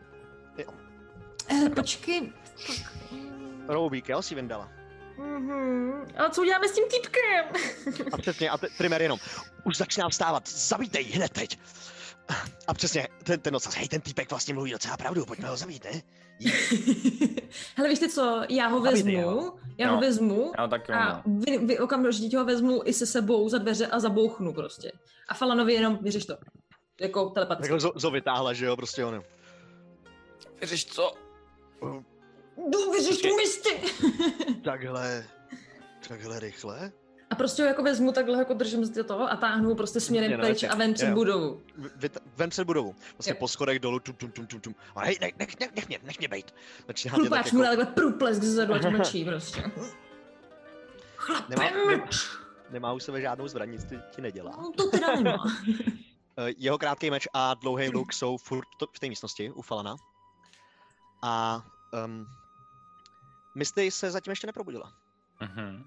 [1.48, 2.32] Eh, počkej.
[3.68, 4.68] Roubík, jo, si vyndala.
[5.18, 5.92] Mhm.
[6.16, 7.44] A co uděláme s tím týpkem?
[8.12, 9.18] A přesně, a te- Trimer jenom,
[9.64, 11.58] už začíná vstávat, zabijte ji hned teď.
[12.66, 15.84] A přesně, ten, ten ocas, hej, ten týpek vlastně mluví docela pravdu, pojďme ho zabít,
[15.84, 16.02] ne?
[17.76, 19.58] Hele, víš ty co, já ho vezmu, ho.
[19.78, 20.00] já ho No.
[20.00, 21.22] vezmu Já taky a mám.
[21.26, 24.92] vy, vy okamžitě ho vezmu i se sebou za dveře a zabouchnu prostě.
[25.28, 26.36] A Falanovi jenom vyřeš to.
[27.00, 27.62] Jako telepaticky.
[27.62, 29.22] Takhle zo, zo vytáhla, že jo, prostě ono.
[30.70, 31.12] Víš co?
[32.68, 33.70] Jdu, vyřeš tu misty!
[34.64, 35.26] Takhle,
[36.08, 36.92] takhle rychle.
[37.30, 40.32] A prostě ho jako vezmu takhle, jako držím z toho a táhnu ho prostě směrem
[40.32, 41.14] Jo, no, pryč a ven před Jo.
[41.14, 41.62] budovu.
[42.36, 42.94] Ven před budovu.
[43.18, 43.36] Vlastně Jo.
[43.38, 44.74] po schodech dolů, tum, tum, tum, tum, tum.
[44.94, 46.54] A hej, nech, nech, nech, nech mě, nech mě bejt.
[46.86, 49.60] Začíná tě tak Chlupáč mu dá takhle průplesk zezadu, ať mlčí prostě.
[51.48, 51.88] nemá, Chlapem!
[51.88, 52.08] nemá,
[52.70, 54.50] nemá u sebe žádnou zbraň, nic ti, ti nedělá.
[54.56, 55.36] No, to teda nemá.
[56.38, 59.96] Eh, Jeho krátký meč a dlouhý luk jsou furt to- v té místnosti u Falana.
[61.22, 61.62] A
[62.04, 62.26] um,
[63.54, 64.92] Misty se zatím ještě neprobudila.
[65.40, 65.84] Mhm.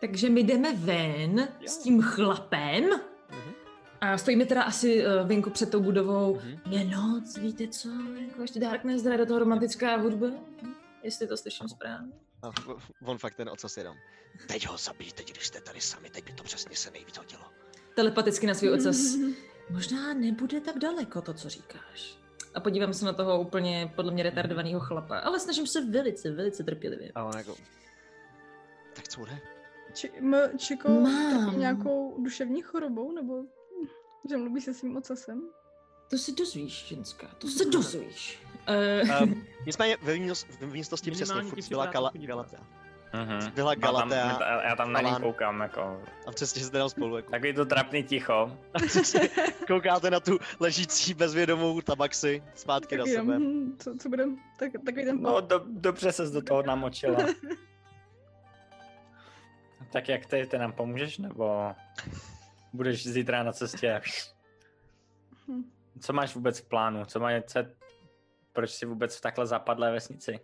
[0.00, 1.68] Takže my jdeme ven Jo.
[1.68, 2.84] s tím chlapem
[3.30, 3.52] Mhm.
[4.00, 6.36] a stojíme teda asi uh, venku před tou budovou.
[6.36, 6.60] Mhm.
[6.72, 7.88] Je noc, víte co,
[8.28, 10.26] jako ještě Darkness hraje do toho romantická hudba,
[11.02, 12.12] jestli to slyším správně.
[12.42, 12.50] A
[13.04, 13.96] on fakt ten ocas jenom.
[14.46, 17.42] Teď ho zabijte, když jste tady sami, teď by to přesně se nejvíc hodilo.
[17.94, 18.96] Telepaticky na svůj ocas.
[19.70, 22.18] Možná nebude tak daleko to, co říkáš.
[22.54, 26.64] A podívám se na toho úplně podle mě retardovaného chlapa, ale snažím se velice, velice
[26.64, 27.12] trpělivě.
[27.14, 27.56] A on jako...
[28.94, 29.38] Tak co bude?
[29.94, 31.58] Či, m, Čiko Mám.
[31.58, 33.42] nějakou duševní chorobou, nebo
[34.30, 35.42] že mluví se svým ocasem?
[36.10, 38.38] To si dozvíš, ženská, to se dozvíš.
[38.68, 42.26] Uh, Um, nicméně ve místnost- v místnosti přesně furt byla divná.
[42.26, 42.60] Galatea.
[43.14, 43.50] Mhm.
[43.54, 46.02] Byla Já tam, Galatea já tam na ní koukám, jako.
[46.26, 47.16] a přesně jste tam spolu.
[47.16, 47.30] Jako.
[47.30, 48.58] Takový to trapný ticho.
[49.66, 53.38] Koukáte na tu ležící bezvědomou tabaxi zpátky na Tak jenom, sebe.
[53.38, 54.24] hm, co, co bude?
[54.58, 57.18] Tak, takový ten No, do, dobře ses do toho namočila.
[59.92, 61.74] Tak jak ty, ty nám pomůžeš, nebo
[62.72, 64.00] budeš zítra na cestě?
[65.48, 65.70] Hm.
[66.00, 67.04] Co máš vůbec v plánu?
[67.04, 67.60] Co má, co,
[68.52, 70.40] proč jsi vůbec v takhle zapadlé vesnici?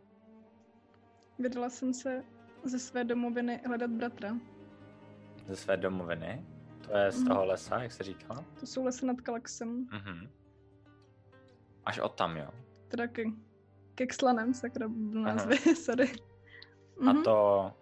[1.39, 2.25] Vydala jsem se
[2.65, 4.37] ze své domoviny hledat bratra.
[5.47, 6.45] Ze své domoviny?
[6.87, 7.27] To je z Mhm.
[7.29, 8.45] toho lesa, jak jsi říkala?
[8.61, 10.29] To jsou lesy nad Kalaxem, Mhm.
[11.85, 12.49] Až od tam, jo.
[12.89, 13.23] teda ke,
[13.95, 16.12] ke Kslanem, sakra názvy, sorry.
[17.09, 17.73] A Mhm, to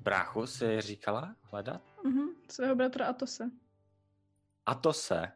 [0.00, 1.82] bráchu si říkala hledat?
[2.04, 3.50] mhm, svého bratra Atose.
[4.66, 5.32] A to se.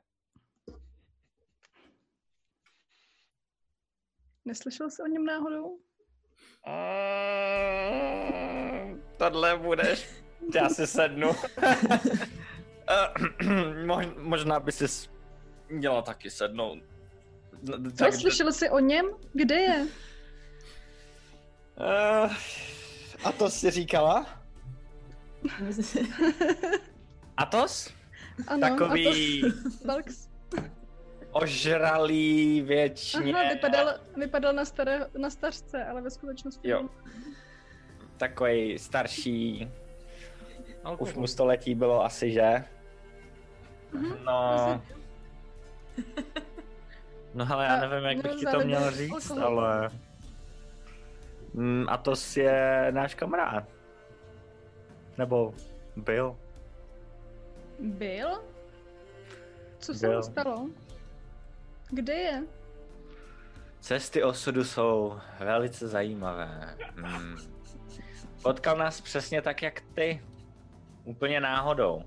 [4.45, 5.79] Neslyšel jsi o něm náhodou?
[8.87, 10.09] Mm, Tohle budeš.
[10.55, 11.31] Já si sednu.
[12.89, 13.09] Eh,
[13.87, 15.09] Mož- Možná by si
[15.69, 16.79] měla taky sednout.
[17.63, 19.07] No, Co, slyšel jsi o něm?
[19.33, 19.87] Kde je?
[21.81, 22.29] Eh,
[23.25, 24.44] a to si říkala?
[27.37, 27.95] Atos?
[28.49, 29.83] Ano, Takový Atos.
[29.87, 30.29] Balks.
[31.33, 33.35] ožralý věčně.
[33.35, 36.69] Aha, vypadal, vypadal na, staré, na stařce, ale ve skutečnosti...
[36.69, 36.89] Jo.
[38.17, 39.69] Takový starší,
[40.85, 41.11] Alkohol.
[41.11, 42.65] už mu století bylo asi, že?
[43.93, 44.83] Mhm, No,
[47.35, 49.91] no hele, já nevím, jak bych ti to měl říct, ale...
[51.55, 53.65] Mm, a to je náš kamarád.
[55.19, 55.55] Nebo
[55.97, 56.37] byl.
[57.79, 58.43] Byl?
[59.79, 60.17] Co se Byl.
[60.17, 60.69] mu stalo?
[61.91, 62.43] Kde je?
[63.81, 66.77] Cesty osudu jsou velice zajímavé.
[66.97, 67.37] Hmm.
[68.43, 70.23] Potkal nás přesně tak, jak ty.
[71.05, 72.03] Úplně náhodou.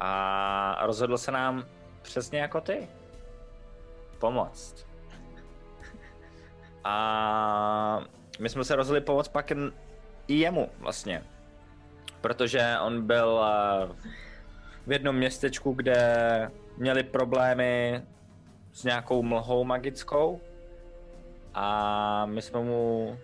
[0.00, 1.64] A rozhodl se nám
[2.02, 2.88] přesně jako ty.
[4.18, 4.86] Pomoct.
[6.84, 8.00] A
[8.40, 9.50] my jsme se rozhodli pomoct pak
[10.28, 11.22] i jemu vlastně.
[12.20, 13.88] Protože on byl eh,
[14.86, 18.02] v jednom městečku, kde měli problémy
[18.72, 20.40] s nějakou mlhou magickou
[21.54, 23.18] a my jsme mu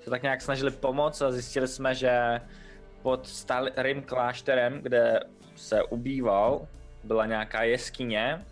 [0.00, 2.40] se tak nějak snažili pomoct a zjistili jsme, že
[3.02, 5.20] pod starým klášterem, kde
[5.56, 6.68] se ubýval,
[7.04, 8.44] byla nějaká jeskyně,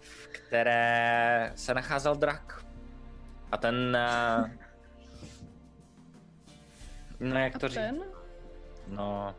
[0.00, 2.64] v které se nacházel drak.
[3.52, 3.98] A ten...
[7.22, 7.78] No jak to říct?
[8.86, 9.34] No,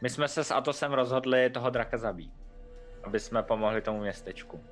[0.00, 2.32] my jsme se s Atosem rozhodli toho draka zabít,
[3.02, 4.64] aby jsme pomohli tomu městečku.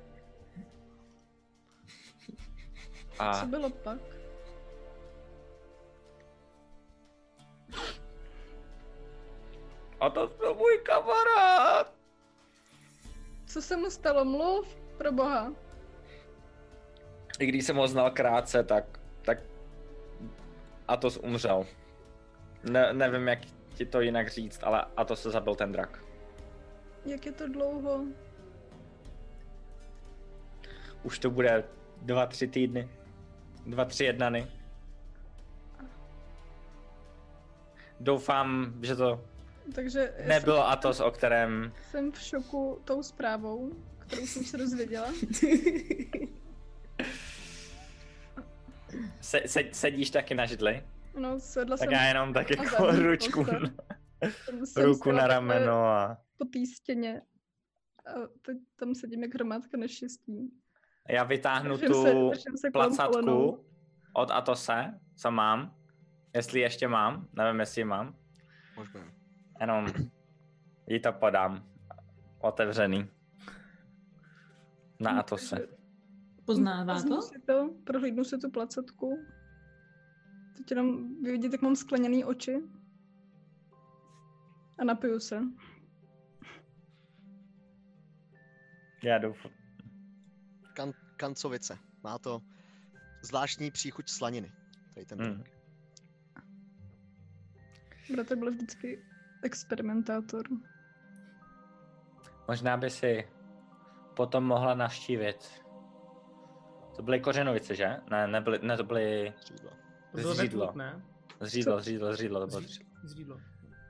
[3.19, 3.39] A...
[3.39, 3.97] Co bylo pak?
[9.99, 11.93] A to byl můj kamarád!
[13.45, 14.25] Co se mu stalo?
[14.25, 15.53] Mluv, pro boha.
[17.39, 19.37] I když jsem ho znal krátce, tak, tak
[20.87, 21.65] a to umřel.
[22.63, 23.39] Ne, nevím, jak
[23.75, 26.03] ti to jinak říct, ale Atos se zabil ten drak.
[27.05, 28.05] Jak je to dlouho?
[31.03, 31.63] Už to bude
[32.01, 32.89] dva, tři týdny.
[33.65, 34.47] Dva, tři jednany.
[37.99, 39.25] Doufám, že to
[39.75, 41.73] Takže nebylo Atos, o kterém...
[41.75, 45.07] jsem, jsem v šoku tou zprávou, kterou jsem se dozvěděla.
[49.21, 50.83] Se, se, sedíš taky na židli?
[51.15, 53.45] No, sedla Tak jsem já jenom tak jako ručku,
[54.65, 56.17] jsem ruku na rameno a...
[56.37, 57.21] Po té stěně.
[58.07, 58.11] A
[58.41, 60.53] teď tam sedím jak hromádka neštěstí.
[61.09, 62.03] Já vytáhnu Držím tu
[62.33, 63.65] se- se placatku
[64.13, 65.75] od Atose, co mám.
[66.35, 68.15] Jestli ještě mám, nevím, jestli ji mám.
[68.75, 69.01] Možná.
[69.59, 69.85] Jenom
[70.87, 71.69] jí to podám.
[72.39, 73.07] Otevřený.
[74.99, 75.67] Na Atose.
[76.45, 77.21] Poznává to?
[77.21, 79.25] Si to, prohlídnu si tu placatku.
[80.57, 82.61] Teď jenom vidět, jak mám skleněný oči.
[84.79, 85.41] A napiju se.
[89.03, 89.51] Já doufám.
[90.75, 91.77] Kan- kancovice.
[92.03, 92.41] Má to
[93.23, 94.51] zvláštní příchuť slaniny.
[94.93, 95.25] Tady ten Mm.
[95.33, 95.49] drink.
[98.11, 99.03] Bratr byl vždycky
[99.43, 100.43] experimentátor.
[102.47, 103.27] Možná by si
[104.15, 105.63] potom mohla navštívit.
[106.95, 107.97] To byly kořenovice, že?
[108.11, 109.71] Ne, nebyly, ne, to byly Střídlo.
[110.13, 110.71] Zřídlo.
[110.75, 111.01] Ne?
[111.39, 112.93] zřídlo, zřídlo, zřídlo, to bylo Zří- zřídlo.
[113.03, 113.37] Zřídlo.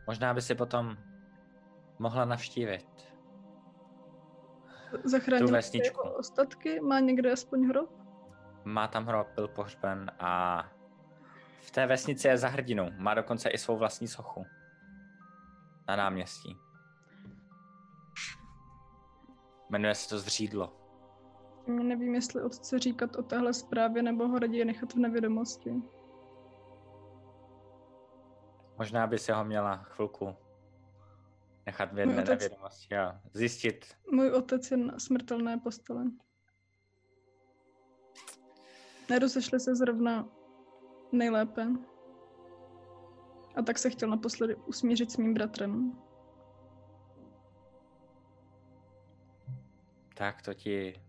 [0.07, 0.97] Možná by si potom
[1.99, 2.87] mohla navštívit.
[5.03, 6.01] Zachránil Tu vesničku.
[6.03, 6.79] jeho ostatky?
[6.79, 7.89] Má někde aspoň hrob?
[8.63, 10.63] Má tam hrob, byl pohřben a
[11.61, 12.89] v té vesnici je za hrdinou.
[12.97, 14.45] Má dokonce i svou vlastní sochu.
[15.87, 16.57] Na náměstí.
[19.69, 20.73] Jmenuje se to Zřídlo.
[21.67, 25.73] Nevím, jestli otce říkat o téhle zprávě, nebo ho raději nechat v nevědomosti.
[28.77, 30.35] Možná by si ho měla chvilku
[31.66, 33.85] nechat v jedné otec- nevědomosti a zjistit.
[34.11, 36.06] Můj otec je na smrtelné postele.
[39.10, 40.27] Nerozešli se zrovna
[41.11, 41.68] nejlépe.
[43.56, 46.00] A tak se chtěl naposledy usmířit s mým bratrem.
[50.14, 51.03] Tak to ti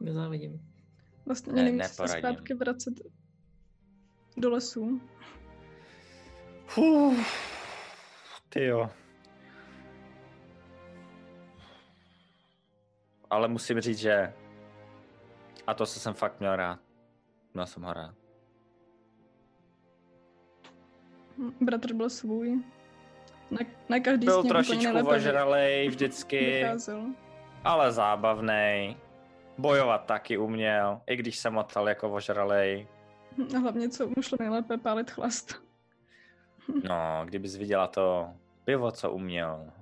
[0.00, 0.72] Nezávidím.
[1.26, 2.94] Vlastně Ne, nevím, se zpátky vracet
[4.36, 5.00] do lesů.
[8.48, 8.90] Ty jo.
[13.30, 14.32] Ale musím říct, že
[15.66, 16.78] a to se jsem fakt měl rád.
[17.54, 18.14] Měl jsem ho rád.
[21.60, 22.62] Bratr byl svůj.
[23.50, 27.06] Ne, ne každý s Byl trošičku ožralej vždycky, vycházel.
[27.64, 28.96] ale zábavný.
[29.58, 32.88] Bojovat taky uměl, i když se motal jako ožralej.
[33.56, 35.65] A hlavně, co mu šlo nejlépe, pálit chlast.
[36.68, 39.72] No, kdybys viděla to pivo, co uměl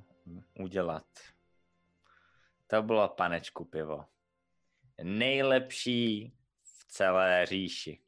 [0.61, 1.07] udělat.
[2.67, 4.05] To bylo panečku pivo.
[5.03, 8.01] Nejlepší v celé říši.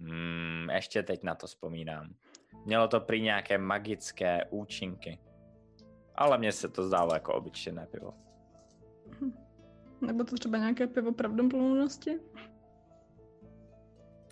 [0.00, 2.14] Hmm, ještě teď na to vzpomínám.
[2.64, 5.18] Mělo to prý nějaké magické účinky.
[6.14, 8.14] Ale mně se to zdálo jako obyčejné pivo.
[10.00, 12.20] Nebo to třeba nějaké pivo pravdomplnosti?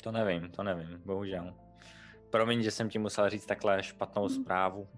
[0.02, 1.64] To nevím, to nevím, bohužel.
[2.34, 4.34] Promiň, že jsem ti musel říct takhle špatnou Hmm.
[4.42, 4.88] zprávu.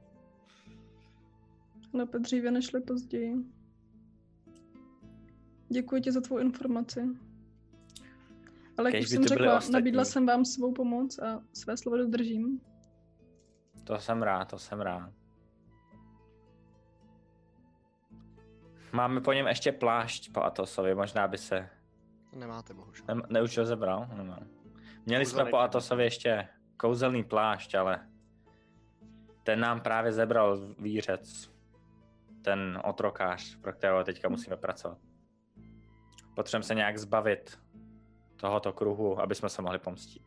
[1.93, 3.35] Lépe dříve nežli později.
[5.69, 7.01] Děkuji ti za tvou informaci.
[8.79, 9.73] Ale jak už jsem řekla, ostatní.
[9.73, 12.61] nabídla jsem vám svou pomoc a své slovo dodržím.
[13.85, 15.13] To jsem rád, to jsem rád.
[18.93, 21.69] Máme po něm ještě plášť po Atosovi, možná by se
[22.33, 23.05] Nemáte, bohužel.
[23.09, 24.09] ne, ne už ho zebral.
[24.17, 24.47] Nemám.
[25.07, 25.57] Měli jsme po.
[25.57, 28.09] Atosovi ještě kouzelný plášť, ale
[29.43, 31.51] ten nám právě zebral výřec.
[32.43, 34.99] Ten otrokář, pro kterého teďka musíme pracovat.
[36.35, 37.59] Potřebujeme se nějak zbavit
[38.37, 40.23] tohoto kruhu, aby jsme se mohli pomstit.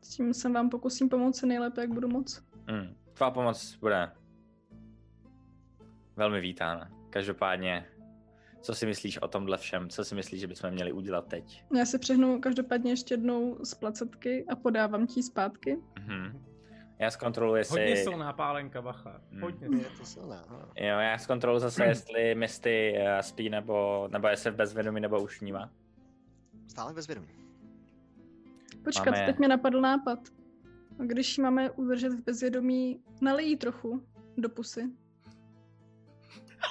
[0.00, 2.42] S tím se vám pokusím pomoci nejlépe, jak budu moc.
[2.68, 2.96] Hmm.
[3.14, 4.12] Tvá pomoc bude
[6.16, 6.90] velmi vítána.
[7.10, 7.86] Každopádně,
[8.60, 9.88] co si myslíš o tomhle všem?
[9.88, 11.64] Co si myslíš, že bychom měli udělat teď?
[11.76, 15.78] Já si přehnu každopádně ještě jednou z placetky a podávám ti zpátky.
[15.98, 16.44] Mhm.
[16.98, 18.02] Já zkontroluji, Hodně jestli...
[18.04, 19.20] silná pálenka, bacha.
[19.30, 19.42] Hmm.
[19.42, 19.78] Hodně.
[19.78, 20.40] Je to silné.
[20.48, 20.68] aha.
[20.76, 25.40] Jo, já zkontroluji zase, jestli Misty eh, spí, nebo, nebo jestli v bezvědomí, nebo už
[25.40, 25.70] vnímá.
[26.68, 27.28] Stále bez vědomí.
[28.84, 30.18] Počkat, Máme- teď mě napadl nápad.
[30.98, 34.02] A Když ji máme udržet v bezvědomí, nalij jí trochu.
[34.36, 34.90] do pusy.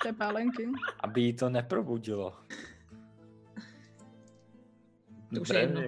[0.04, 0.70] Té pálenky.
[1.00, 2.38] Aby jí to neprobudilo.
[5.36, 5.82] To už je jedno.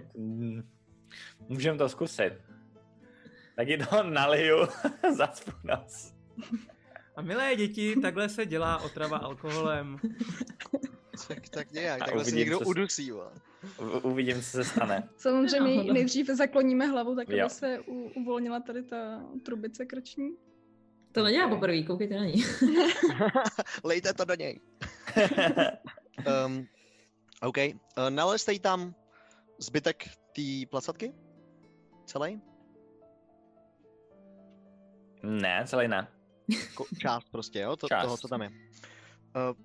[1.49, 2.33] Můžeme to zkusit.
[3.55, 4.57] Taky to naliju
[5.15, 6.13] za nás.
[7.15, 9.97] A milé děti, takhle se dělá otrava alkoholem.
[11.27, 13.11] Tak, tak nějak, takhle se uvidím, někdo co udusí.
[14.03, 15.09] Uvidím, co se stane.
[15.17, 17.45] Samozřejmě nejdřív zakloníme hlavu, tak Jo.
[17.45, 20.31] aby se u, uvolnila tady ta trubice krční.
[21.11, 22.43] To nedělá poprvé, koukejte na ní.
[23.83, 24.59] Lejte to do něj.
[26.45, 26.67] Um,
[27.41, 27.57] OK.
[27.57, 27.73] Uh,
[28.09, 28.95] nalezte jí tam
[29.59, 31.13] zbytek té placatky?
[32.05, 32.41] Celý?
[35.23, 36.07] ne, celý ne.
[36.75, 37.75] Ko- část prostě, jo?
[37.75, 38.05] To, Část.
[38.05, 38.49] Toho, co tam je.
[38.49, 38.55] Uh,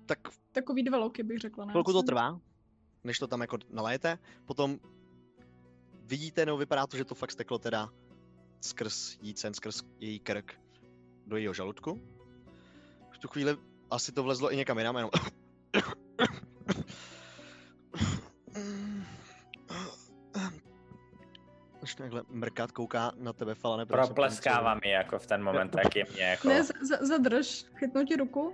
[0.05, 0.19] tak
[0.51, 1.65] Takový dva loky bych řekla.
[1.65, 1.71] ne?
[1.71, 2.39] chvilku to trvá,
[3.03, 4.17] než to tam jako nalejete.
[4.45, 4.79] Potom
[6.03, 7.89] vidíte, nebo vypadá to, že to fakt steklo teda
[8.61, 10.59] skrz jícen, skrz její krk
[11.27, 12.01] do jejího žaludku.
[13.11, 13.57] V tu chvíli
[13.91, 15.11] asi to vlezlo i někam jinam, jenom...
[21.83, 23.85] Až takhle mrkat, kouká na tebe Falane.
[23.85, 26.47] Propleskává mi jako v ten moment, je mě jako...
[26.47, 28.53] Ne, z- zadrž, chytnu ti ruku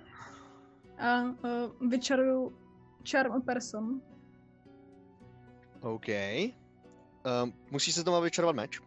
[0.99, 2.57] a uh, vyčaruju
[3.11, 4.01] charm a person.
[5.81, 6.07] OK.
[6.07, 8.81] Um, musí se tomu vyčarovat meč.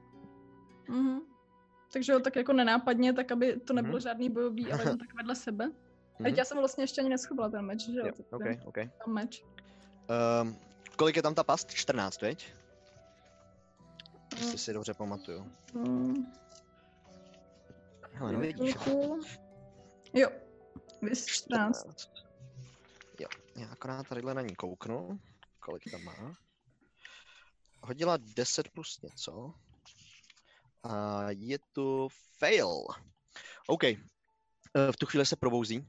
[0.89, 1.21] Mhm.
[1.93, 4.01] Takže jo, tak jako nenápadně, tak aby to nebylo Mhm.
[4.01, 5.65] žádný bojový, ale jen tak vedle sebe.
[6.15, 6.35] A teď Mhm.
[6.39, 8.07] já jsem vlastně ještě ani neschovala ten meč, že jo?
[8.07, 8.27] Jo, tak
[8.67, 8.91] OK, ten-.
[9.05, 9.45] Tam meč.
[10.43, 10.57] Um,
[10.97, 11.71] kolik je tam ta past?
[11.75, 12.53] 14, veď?
[14.35, 14.39] Mm.
[14.39, 15.53] Jestli si dobře pamatuju.
[15.75, 16.33] Mm,
[18.13, 18.75] Hele, no vidíš.
[18.77, 19.21] chvilku.
[20.15, 20.29] Jo,
[21.03, 21.87] vys 14.
[23.21, 25.21] Jo, já akorát tadyhle na ní kouknu,
[25.61, 26.35] kolik tam má.
[27.83, 29.55] Hodila 10 plus něco.
[30.89, 32.09] A je to
[32.39, 32.87] fail.
[33.67, 33.85] OK.
[33.85, 33.99] Eh,
[34.93, 35.89] V tu chvíli se probouzí.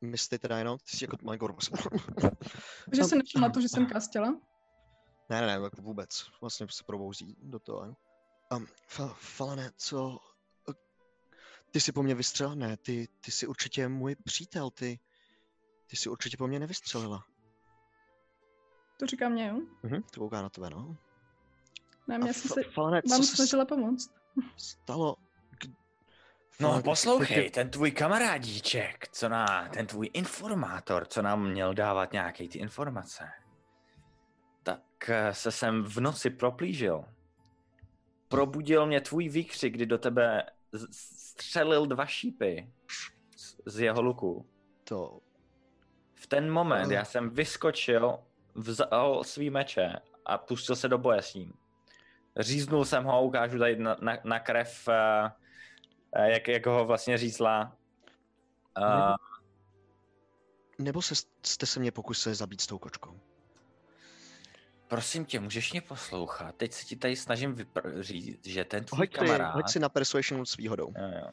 [0.00, 1.70] Misty teda jenom, ty jsi jako roz...
[2.92, 4.30] Že jsem nešla na to, že jsem kastila.
[5.28, 6.26] Ne, ne, ne, jako vůbec.
[6.40, 7.96] Vlastně se probouzí do toho.
[8.52, 10.18] Um, fa- Falane, co...
[11.70, 12.56] Ty jsi po mně vystřelil?
[12.56, 15.00] Ne, ty, ty jsi určitě můj přítel, ty...
[15.86, 17.24] Ty jsi určitě po mně nevystřelila.
[18.98, 19.60] To říká mě, jo?
[19.82, 20.96] Mhm, to kouká na tebe, no.
[22.06, 24.10] Ne, mě jsem se Falane, co vám se snažila pomoct.
[24.56, 25.16] stalo?
[25.58, 25.64] K...
[26.60, 32.12] No Falane, poslouchej, ten tvůj kamarádíček, co na, ten tvůj informátor, co nám měl dávat
[32.12, 33.28] nějaké ty informace,
[34.62, 37.04] tak eh, se sem v noci proplížil.
[38.28, 40.46] Probudil mě tvůj výkřik, kdy do tebe
[40.90, 42.72] střelil dva šípy
[43.36, 44.46] z, z jeho luku.
[44.84, 45.20] To...
[46.14, 48.18] V ten moment já jsem vyskočil,
[48.54, 49.92] vzal svý meče
[50.26, 51.52] a pustil se do boje s ním.
[52.36, 57.76] Říznul jsem ho, ukážu tady na, na, na krev, eh, jak, jak ho vlastně řízla.
[58.78, 59.14] Uh,
[60.78, 63.20] Nebo se, jste se mě pokusili zabít s tou kočkou?
[64.94, 66.54] prosím tě, můžeš mě poslouchat?
[66.56, 69.54] Teď se ti tady snažím vypr- říct, že ten tvůj Hoď, si, kamarád...
[69.54, 70.92] hoď si na persuasion s výhodou.
[70.98, 71.28] Jo, jo.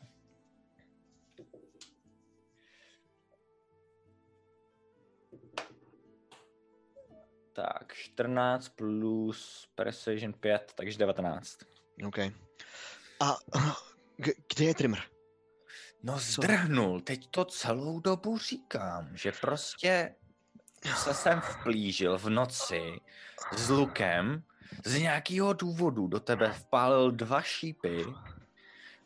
[7.61, 11.57] Tak, 14 plus Persuasion 5, takže 19.
[12.05, 12.17] OK.
[13.19, 13.37] A
[14.47, 14.99] kde je Trimmer?
[16.03, 20.15] No zdrhnul, teď to celou dobu říkám, že prostě
[20.95, 22.99] se sem vplížil v noci
[23.57, 24.43] s lukem,
[24.85, 28.05] z nějakého důvodu do tebe vpálil dva šípy,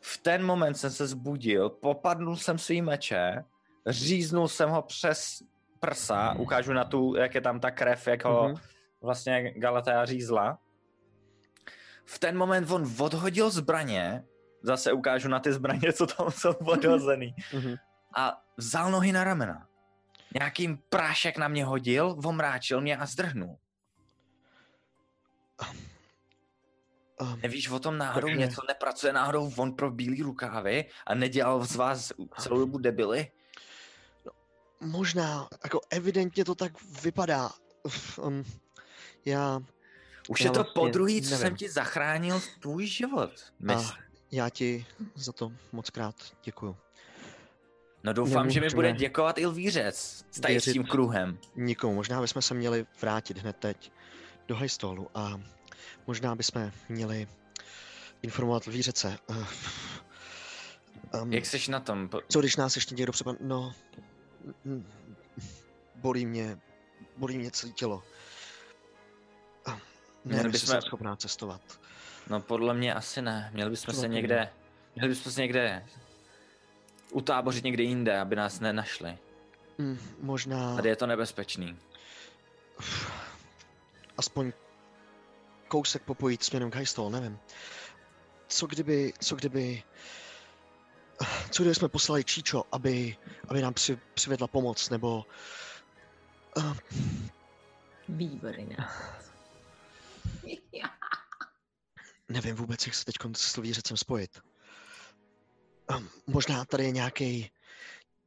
[0.00, 3.44] v ten moment jsem se zbudil, popadnul jsem svý meče,
[3.86, 5.42] říznul jsem ho přes
[5.90, 8.56] prsa, ukážu na tu, jak je tam ta krev, jak ho Mhm.
[9.02, 10.58] vlastně Galatea řízla.
[12.04, 14.24] V ten moment on odhodil zbraně,
[14.62, 17.74] zase ukážu na ty zbraně, co tam jsou odhozený, Mhm.
[18.16, 19.66] a vzal nohy na ramena.
[20.34, 23.56] Nějakým prášek na mě hodil, omráčil mě a zdrhnul.
[27.20, 31.64] Um, Nevíš o tom náhodou, Takže- něco nepracuje náhodou on pro bílý rukávy a nedělal
[31.64, 33.30] z vás celou dobu debily?
[34.86, 37.50] Možná, jako evidentně to tak vypadá.
[38.22, 38.44] Um,
[39.24, 39.60] já,
[40.28, 41.46] Už Já je to vlastně po druhý, co nevím.
[41.46, 43.30] jsem ti zachránil tvůj život.
[43.76, 43.94] A,
[44.32, 46.76] já ti za to moc krát děkuju.
[48.04, 51.38] No doufám, že mi nemůžeme bude děkovat Ilvířec s tady s tím kruhem.
[51.56, 53.92] Nikomu, možná bychom se měli vrátit hned teď
[54.48, 55.40] do hajstolu a
[56.06, 57.28] možná bychom měli
[58.22, 59.18] informovat Lvířece.
[61.22, 62.10] Um, Jak jsi na tom?
[62.28, 63.36] Co když nás ještě někdo přepan...
[63.40, 63.74] No...
[64.64, 64.86] mm,
[65.94, 66.58] Bolí mě...
[67.16, 68.02] Bolí mě celé tělo.
[69.66, 71.60] Měli Nevím, jestli bychom- jsem schopná cestovat.
[72.30, 73.50] No podle mě asi ne.
[73.54, 74.52] Měli bychom se někde,
[74.94, 75.86] měli bychom se někde
[77.10, 79.18] utábořit někde jinde, aby nás nenašli.
[79.78, 81.78] Hm, možná Tady je to nebezpečný.
[84.18, 84.52] aspoň
[85.68, 86.74] kousek popojít směrem k
[87.10, 87.38] nevím.
[88.48, 89.82] Co kdyby, co kdyby,
[91.50, 93.16] co kdyby jsme poslali Číčo, aby,
[93.48, 95.24] aby nám při, přivedla pomoc, nebo
[96.56, 96.76] uh,
[98.08, 99.26] Výborný nápad.
[102.28, 104.40] nevím vůbec, jak se teď s slovířecem spojit.
[105.96, 107.50] Um, možná tady je nějaký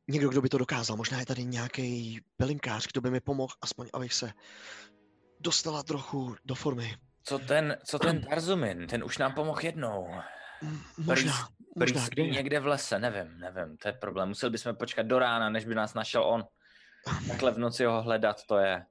[0.07, 0.97] někdo, kdo by to dokázal.
[0.97, 4.33] Možná je tady nějaký pelinkář, kdo by mi pomohl, aspoň abych se
[5.39, 6.97] dostala trochu do formy.
[7.23, 10.07] Co ten, co ten Tarzumin, ten už nám pomohl jednou.
[10.97, 12.29] Možná, Prý možná, je?
[12.29, 14.29] někde v lese, nevím, nevím, to je problém.
[14.29, 16.45] Museli bychom počkat do rána, než by nás našel on.
[17.27, 18.85] Takhle v noci ho hledat, to je.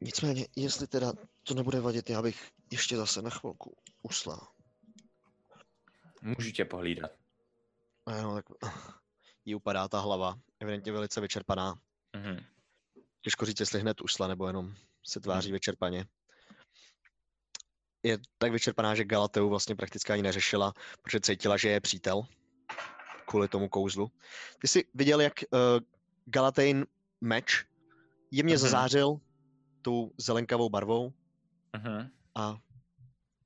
[0.00, 4.48] Nicméně, jestli teda to nebude vadit, já bych ještě zase na chvilku usla.
[6.22, 7.10] Můžu tě pohlídat.
[8.06, 8.44] A jo, tak
[9.44, 11.74] jí upadá ta hlava, evidentně velice vyčerpaná.
[12.16, 12.44] Mhm.
[13.22, 14.74] Těžko říct, jestli hned usla, nebo jenom
[15.06, 16.04] se tváří vyčerpaně.
[18.02, 22.22] Je tak vyčerpaná, že Galateu vlastně prakticky ani neřešila, protože cítila, že je přítel
[23.26, 24.10] kvůli tomu kouzlu.
[24.58, 25.58] Ty jsi viděl, jak uh,
[26.26, 26.86] Galatein
[27.20, 27.64] meč
[28.30, 28.60] jemně Mhm.
[28.60, 29.20] zazářil
[29.82, 31.12] tou zelenkavou barvou
[31.76, 32.10] Mhm.
[32.34, 32.52] a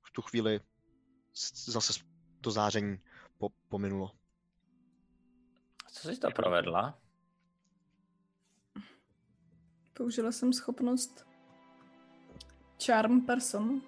[0.03, 0.59] v tu chvíli
[1.65, 1.93] zase
[2.41, 2.99] to záření
[3.37, 4.11] po, pominulo.
[5.91, 6.99] Co jsi to provedla?
[9.93, 11.25] Použila jsem schopnost
[12.85, 13.81] Charm Person.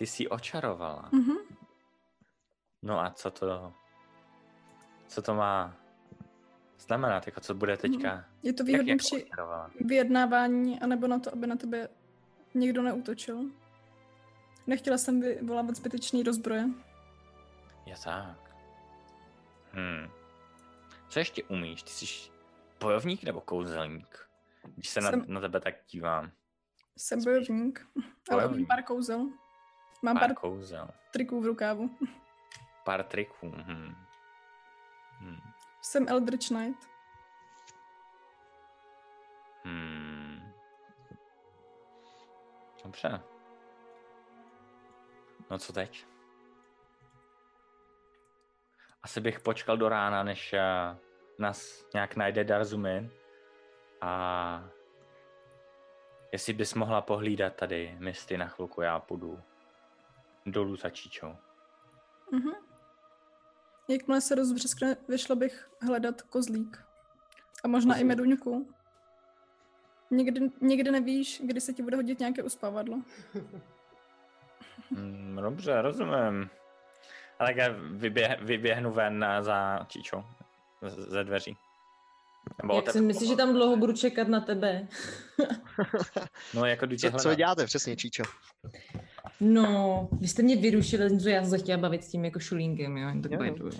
[0.00, 1.08] Ty jsi očarovala.
[1.12, 1.36] Mhm.
[2.82, 3.72] No a co to,
[5.08, 5.76] co to má
[6.78, 8.24] znamenat, jako co bude teďka?
[8.42, 9.70] Je to výhodné při očarovala?
[9.80, 11.88] vyjednávání, anebo na to, aby na tebe
[12.54, 13.44] někdo neútočil.
[14.66, 16.64] Nechtěla jsem vyvolávat zbytečný rozbroje.
[17.86, 18.56] Je tak.
[19.72, 20.10] Hmm.
[21.08, 21.82] Co ještě umíš?
[21.82, 22.30] Ty jsi
[22.80, 24.18] bojovník nebo kouzelník?
[24.74, 26.30] Když se na, Jsem- na tebe tak dívám.
[26.96, 27.86] Jsem bojovník,
[28.30, 29.28] ale umím pár kouzel.
[30.02, 30.88] Mám Pár pár kouzel.
[31.12, 31.90] triků v rukávu.
[32.84, 33.50] Pár triků.
[33.50, 33.94] Hmm.
[35.18, 35.40] Hmm.
[35.82, 36.88] Jsem Eldritch Knight.
[39.64, 40.52] Hmm.
[42.84, 43.20] Dobře.
[45.50, 46.06] No co teď?
[49.02, 50.60] Asi bych počkal do rána, než eh,
[51.38, 53.10] nás nějak najde Darzumin.
[54.00, 54.64] A
[56.32, 59.42] jestli bys mohla pohlídat tady misty na chvilku, já půjdu
[60.46, 61.36] dolů za Číčou.
[62.32, 62.50] Mhm.
[63.88, 66.84] Jakmile se rozbřeskne, vyšla bych hledat kozlík.
[67.64, 68.08] A možná i Kozlík.
[68.08, 68.74] meduňku.
[70.10, 73.02] Nikdy, nikdy nevíš, kdy se ti bude hodit nějaké uspávadlo.
[74.90, 76.50] Hmm, dobře, rozumím.
[77.38, 80.24] A tak já vyběh, vyběhnu ven za Číčou.
[80.86, 81.56] z- Ze dveří.
[82.62, 84.88] Nebo Jak si myslíš, že tam dlouho budu čekat na tebe?
[86.54, 88.22] No, jako Co, co děláte přesně, Číčo?
[89.40, 92.96] No, vy jste mě vyrušili, že já jsem se chtěla bavit s tím jako šulínkem,
[92.96, 93.70] jo, jen tak by jo.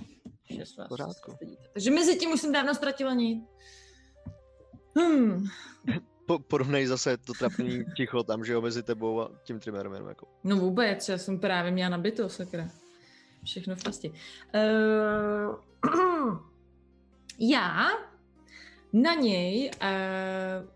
[0.78, 1.32] vás pořádku.
[1.32, 1.62] stydíte.
[1.72, 3.44] Takže mezi tím už jsem dávno ztratila nic.
[4.96, 5.46] Hmm,
[6.26, 10.08] Po, porovnej zase to trapný ticho tam, že jo, mezi tebou a tím trimerem, jenom
[10.08, 10.26] jako.
[10.44, 12.68] no vůbec, já jsem právě měla nabito, sakra.
[13.44, 14.12] Všechno v pasti.
[14.54, 15.56] Uh,
[17.38, 17.88] já
[18.92, 20.68] na něj uh,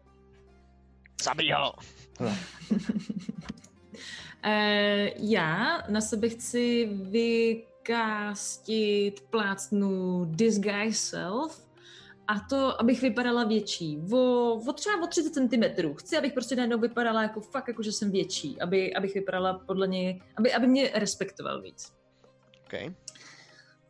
[1.23, 1.75] Zabij ho!
[2.21, 2.37] Eh,
[5.16, 6.89] já na sebe chci
[7.82, 11.64] vykástit plácnu Disguise Self
[12.28, 14.02] a to, abych vypadala větší.
[14.12, 15.94] O, o třeba o 30 cm.
[15.94, 18.60] Chci, abych prostě najednou vypadala jako fakt, jako že jsem větší.
[18.60, 21.92] Aby, abych vypadala podle něj, aby, aby mě respektoval víc.
[22.66, 22.94] Okay.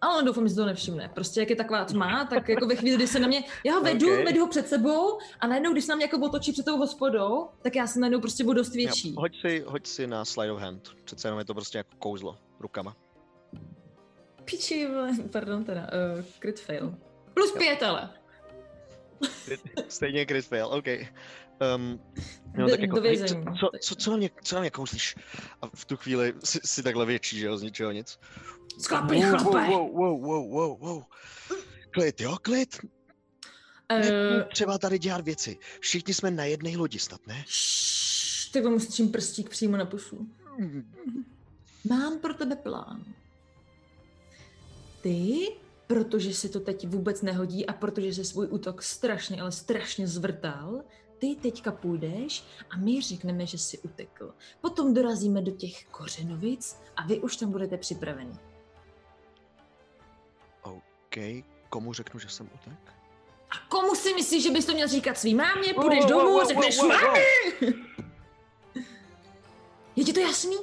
[0.04, 1.10] Ale on doufám, že si to nevšimne.
[1.14, 3.80] Prostě jak je taková tma, tak jako ve chvíli, kdy se na mě, já ho
[3.80, 4.24] vedu, Okay.
[4.24, 7.48] vedu ho před sebou a najednou, když se na mě jako otočí před tou hospodou,
[7.62, 9.08] tak já jsem najednou prostě budu dost větší.
[9.08, 10.88] Jo, hoď, si, hoď si na slide of hand.
[11.04, 12.96] Přece jenom je to prostě jako kouzlo rukama.
[14.44, 14.88] Piči,
[15.32, 15.80] pardon teda,
[16.16, 16.94] uh, crit fail.
[17.34, 18.10] Plus pět ale.
[19.88, 20.86] Stejně crit fail, OK.
[21.76, 22.00] Um,
[22.56, 23.18] no, tak jako, hej,
[23.60, 25.16] co, co, co, na mě, co na mě kouzlíš?
[25.62, 28.18] A v tu chvíli si, si takhle větší, že jo, z ničeho nic.
[28.78, 29.68] Sklapni, wow, chlape!
[29.68, 31.02] wow, wow, wow, wow, wow.
[31.90, 32.76] Klid, jo, klid.
[33.92, 35.58] Uh, třeba tady dělat věci.
[35.80, 37.44] Všichni jsme na jedné lodi snad, ne?
[37.46, 40.28] šš, ty mu střím prstík přímo na pusu.
[41.88, 43.04] Mám pro tebe plán.
[45.02, 45.48] Ty,
[45.86, 50.84] protože si to teď vůbec nehodí a protože se svůj útok strašně, ale strašně zvrtal,
[51.18, 54.34] ty teďka půjdeš a my řekneme, že jsi utekl.
[54.60, 58.38] Potom dorazíme do těch kořenovic a vy už tam budete připraveni.
[61.16, 62.78] OK, komu řeknu, že jsem utek?
[63.50, 65.74] A komu si myslíš, že bys to měl říkat svý mámě?
[65.74, 67.20] Půjdeš domů řekneš mami!
[69.96, 70.56] Je ti to jasný?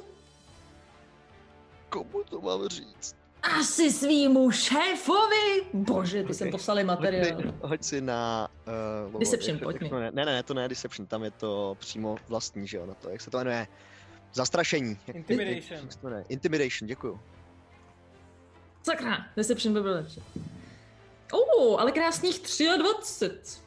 [1.88, 3.16] Komu to mám říct?
[3.42, 5.62] Asi svýmu šéfovi!
[5.74, 6.52] Bože, ty jsem Ok.
[6.52, 7.36] poslali materiál.
[7.36, 8.48] Hoď si, hoď si na...
[9.12, 9.90] Uh, Deception, pojď mi.
[9.90, 13.10] Ne, ne, ne, to ne Deception, tam je to přímo vlastní, že jo, na to,
[13.10, 13.66] jak se to jmenuje?
[14.32, 14.98] Zastrašení.
[15.06, 15.80] Jak- Intimidation.
[15.80, 16.24] Jak, jak to jmenuje?
[16.28, 17.20] Intimidation, děkuju.
[18.82, 20.22] Sakra, Deception by byl lepší.
[21.32, 22.40] Oh, ale krásných
[22.78, 23.60] 23.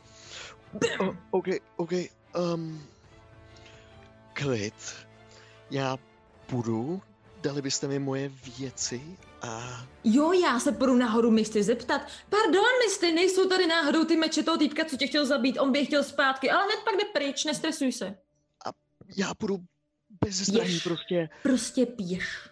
[1.00, 1.92] Oh, OK, OK.
[2.53, 2.84] Um,
[4.34, 4.74] klid.
[5.72, 5.98] Já
[6.45, 7.02] půjdu,
[7.42, 9.85] dali byste mi moje věci a...
[10.03, 12.02] Jo, já se půjdu nahoru misty zeptat.
[12.30, 15.85] Pardon, misty, nejsou tady náhodou ty meče toho týpka, co tě chtěl zabít, on by
[15.85, 18.18] chtěl zpátky, ale hned pak jde pryč, nestresuj se.
[19.18, 19.58] Já půjdu
[20.26, 21.30] bez zbraní prostě.
[21.44, 22.50] Prostě pěš.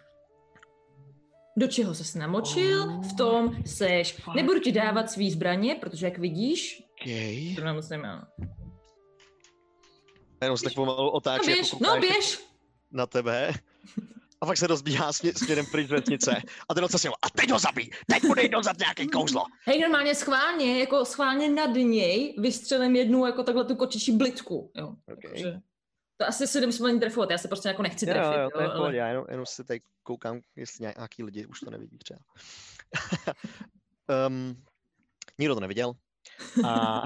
[1.56, 4.20] Do čeho ses namočil, v tom seš.
[4.34, 7.56] Nebudu ti dávat svý zbraně, protože jak vidíš, OK.
[7.56, 8.28] to nám moc nemá.
[10.42, 12.44] Jenom se tak pomalu No otáčí, běž, jako no běž.
[12.92, 13.52] na tebe.
[14.40, 16.42] A pak se rozbíhá smě, směrem pryč z vesnice.
[16.68, 19.44] A ten se a teď ho zabij, teď bude jít za nějaký kouzlo.
[19.66, 24.94] Hej, normálně schválně, jako schválně nad něj vystřelím jednu jako takhle tu kočičí blitku, jo.
[25.12, 25.30] Okay.
[25.30, 25.60] Takže
[26.16, 28.60] to asi se nemusím ani trefovat, já se prostě jako nechci Jo, trefit, jo, to
[28.60, 31.98] je ale- pohodě, já jenom, jenom se tady koukám, jestli nějaký lidi už to nevidí
[31.98, 32.20] třeba.
[34.28, 34.64] um,
[35.38, 35.92] nikdo to neviděl.
[36.66, 37.02] A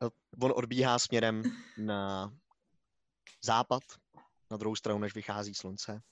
[0.40, 1.42] on odbíhá směrem
[1.78, 2.32] na
[3.44, 3.82] západ,
[4.50, 6.02] na druhou stranu, než vychází slunce.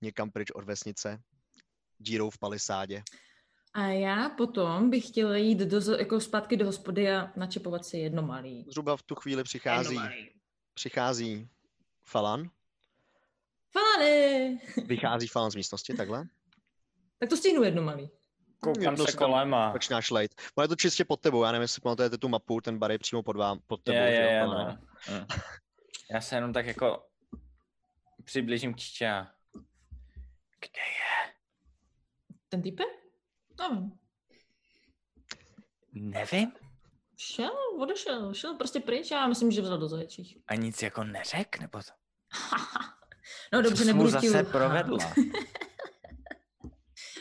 [0.00, 1.22] Někam pryč od vesnice,
[1.98, 3.02] dírou v palisádě.
[3.74, 8.22] A já potom bych chtěla jít do, jako zpátky do hospody a načepovat si jedno
[8.22, 8.64] malý.
[8.68, 9.98] Zhruba v tu chvíli přichází.
[10.74, 11.48] Přichází
[12.04, 12.50] Falan,
[13.72, 14.58] Fane!
[14.86, 16.24] vychází Falan z místnosti, takhle.
[17.18, 18.10] Tak to stihnu jedno malý.
[18.60, 19.72] Koukám se kolem a...
[19.72, 20.34] Začínáš lejt.
[20.54, 22.98] Ono je to čistě pod tebou, já nevím, jestli pamatujete tu mapu, ten bar je
[22.98, 23.98] přímo pod, vám, pod tebou.
[23.98, 24.78] Je, je, jo, je, Falane?
[25.10, 25.26] no.
[26.10, 27.06] Já se jenom tak jako
[28.24, 29.26] přiblížím k čtě a...
[30.60, 31.32] Kde je?
[32.48, 32.84] Ten type?
[33.58, 33.92] No,
[35.92, 36.52] Nevím.
[37.22, 40.38] Šel, odešel, šel prostě pryč, já myslím, že vzal do zaječích.
[40.46, 41.92] A nic jako neřek, nebo to?
[43.52, 44.98] No Co dobře, nebudu ti zase provedla?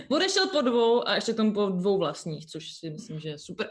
[0.10, 3.70] Odešel po dvou a ještě tomu po dvou vlastních, což si myslím, že je super.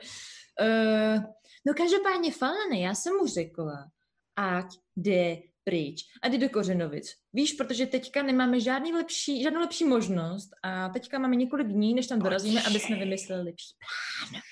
[0.60, 1.22] Uh,
[1.66, 3.90] no každopádně Falane, já jsem mu řekla,
[4.36, 7.14] ať jde pryč a jde do Kořenovic.
[7.32, 12.06] Víš, protože teďka nemáme žádný lepší, žádnou lepší možnost a teďka máme několik dní, než
[12.06, 14.42] tam dorazíme, aby jsme vymysleli lepší plán.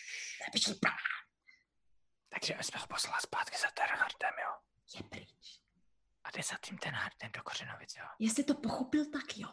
[0.54, 1.17] Lepší plán
[2.40, 4.52] Takže jsme ho poslala zpátky za Terhardem, jo?
[4.96, 5.60] je pryč.
[6.24, 8.04] A jde za tím ten Harden do Kořenovic, jo?
[8.18, 9.48] Jestli to pochopil, tak jo.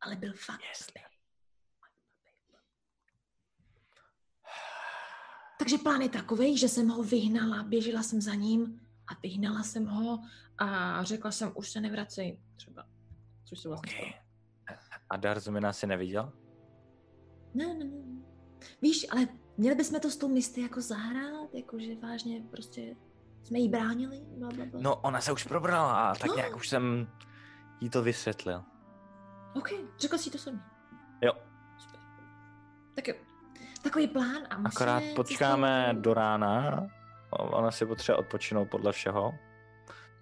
[0.00, 0.94] Ale byl fakt Jestli.
[5.58, 9.86] Takže plán je takový, že jsem ho vyhnala, běžela jsem za ním a vyhnala jsem
[9.86, 10.18] ho
[10.58, 12.88] a řekla jsem, už se nevracej třeba.
[13.44, 14.06] Což se vlastně OK.
[14.06, 15.04] stalo.
[15.10, 16.32] A Darzumina si neviděl?
[17.54, 18.24] Ne, ne, ne.
[18.82, 22.96] Víš, ale měli bychom to s tou misty jako zahrát, jakože vážně prostě
[23.42, 24.80] jsme jí bránili, bla, bla, bla.
[24.82, 26.36] No, ona se už probrala a tak No.
[26.36, 27.08] nějak už jsem
[27.80, 28.62] jí to vysvětlil.
[29.54, 29.68] OK,
[29.98, 30.58] řekl si to sami.
[31.22, 31.32] Jo.
[31.78, 32.00] Super.
[32.94, 33.14] Tak jo.
[33.82, 34.68] Takový plán a musíme...
[34.68, 36.86] Akorát počkáme cestou- do rána.
[37.30, 39.32] Ona si potřebuje odpočinout podle všeho.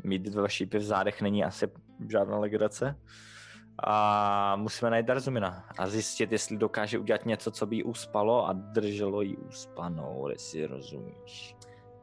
[0.05, 1.70] Mít dva šípy v zádech není asi
[2.11, 2.97] žádná legrace.
[3.78, 8.52] A musíme najít Darzumina a zjistit, jestli dokáže udělat něco, co by jí uspalo a
[8.52, 11.57] drželo jí uspanou, jestli rozumíš.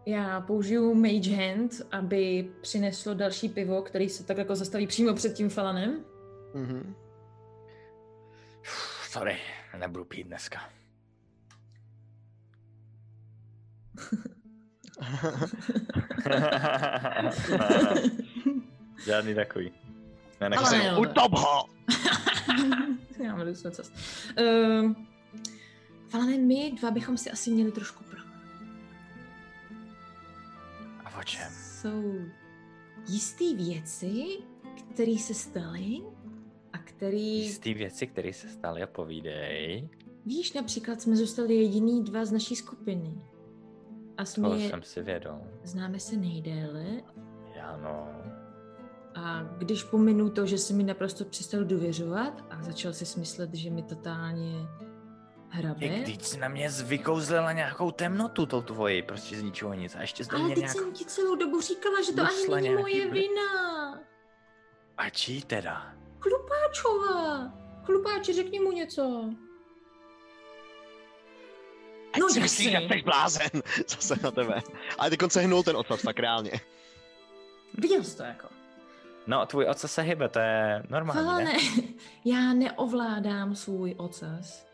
[0.06, 5.34] Já použiju Mage Hand, aby přineslo další pivo, který se tak jako zastaví přímo před
[5.34, 6.06] tím falanem.
[6.54, 6.96] Mhm.
[8.62, 9.38] Uf, Sorry,
[9.80, 10.60] nebudu pít dneska.
[19.06, 19.72] Žádný takový.
[20.42, 20.78] Ne, Ale nechci.
[20.78, 21.66] ne, Utop ho!
[23.24, 23.92] Já mám docela čas.
[24.40, 24.94] Uh,
[26.10, 28.30] Falane, my dva bychom si asi měli trošku promluvit.
[31.06, 31.48] A o čem?
[31.52, 32.14] Jsou
[33.10, 34.26] jistý věci,
[34.94, 36.02] které se staly
[36.74, 37.40] a který...
[37.44, 39.90] Jistý věci, které se staly a povídej.
[40.26, 43.22] Víš, například jsme zůstali jediný dva z naší skupiny.
[44.18, 45.42] A jsme Toho jsem si vědom.
[45.64, 46.86] známe se nejdéle
[47.64, 48.08] Ano.
[49.16, 53.70] A když pominu to, že se mi naprosto přestal důvěřovat a začal si smyslet, že
[53.70, 54.68] mi totálně
[55.50, 55.86] hrabe.
[55.86, 59.96] Jak když jsi na mě vykouzlela nějakou temnotu, tou tvoji, prostě z ničeho nic.
[59.96, 60.72] A ještě jsi Ale teď nějak...
[60.74, 63.94] jsem ti celou dobu říkala, že to ani není moje bl- vina.
[64.98, 65.94] A čí teda?
[66.20, 67.54] Chlupáčová.
[67.84, 69.30] Chlupáči, řekni mu něco.
[72.20, 72.96] No si myslíš, že jasně.
[72.96, 73.50] jsi blázen.
[73.88, 74.62] Zase na tebe.
[74.98, 76.52] Ale ty se hnul ten ocas, fakt reálně.
[77.74, 78.59] Viděl jsi to jako.
[79.30, 81.54] No, tvůj ocas se hybe, to je normální, Ale ne?
[81.54, 81.60] ne,
[82.26, 84.66] já neovládám svůj ocas.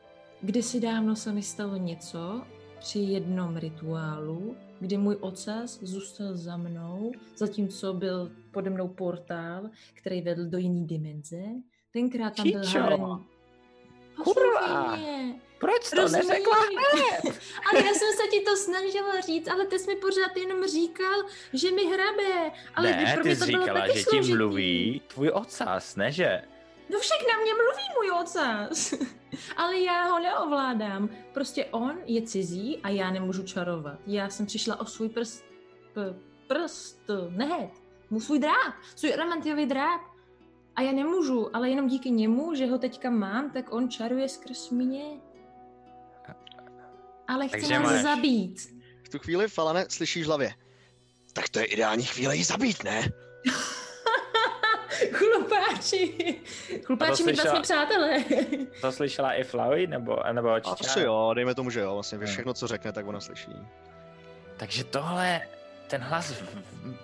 [0.41, 2.41] Kdysi dávno se mi stalo něco
[2.79, 10.21] při jednom rituálu, kdy můj ocas zůstal za mnou, zatímco byl pode mnou portál, který
[10.21, 11.41] vedl do jiné dimenze.
[11.93, 12.79] Tenkrát tam byl Čičo.
[12.79, 13.25] hraní.
[14.23, 14.97] Kurva.
[15.59, 16.57] Proč to neřekla?
[17.71, 21.23] Ale já jsem se ti to snažila říct, ale ty jsi mi pořád jenom říkal,
[21.53, 22.51] že mi hrabe.
[22.75, 26.41] Ale ne, pro ty jsi to říkala, že ti mluví tvůj ocas, ne že?
[26.89, 28.93] No však na mě mluví můj ocas.
[29.57, 31.09] Ale já ho neovládám.
[31.33, 33.99] Prostě on je cizí a já nemůžu čarovat.
[34.07, 35.45] Já jsem přišla o svůj prst.
[35.93, 36.15] P-
[36.47, 37.69] prst, ne,
[38.09, 40.01] mu svůj dráp, svůj adamantiový dráp.
[40.75, 44.69] A já nemůžu, ale jenom díky němu, že ho teďka mám, tak on čaruje skrz
[44.69, 45.05] mě.
[47.27, 48.59] Ale chci Takže nás máš- zabít.
[49.03, 50.53] V tu chvíli, Falane, slyšíš v hlavě.
[51.33, 53.09] Tak to je ideální chvíle ji zabít, ne?
[55.11, 56.35] Chlupáči.
[56.83, 58.23] Chlupáči mi vlastně přátelé.
[58.81, 60.71] To slyšela i Flowey, nebo, nebo Čiča?
[60.91, 61.93] Asi jo, dejme tomu, že jo.
[61.93, 62.27] Vlastně Hmm.
[62.27, 63.51] všechno, co řekne, tak ona slyší.
[64.57, 65.41] Takže tohle,
[65.87, 66.95] ten hlas v, v,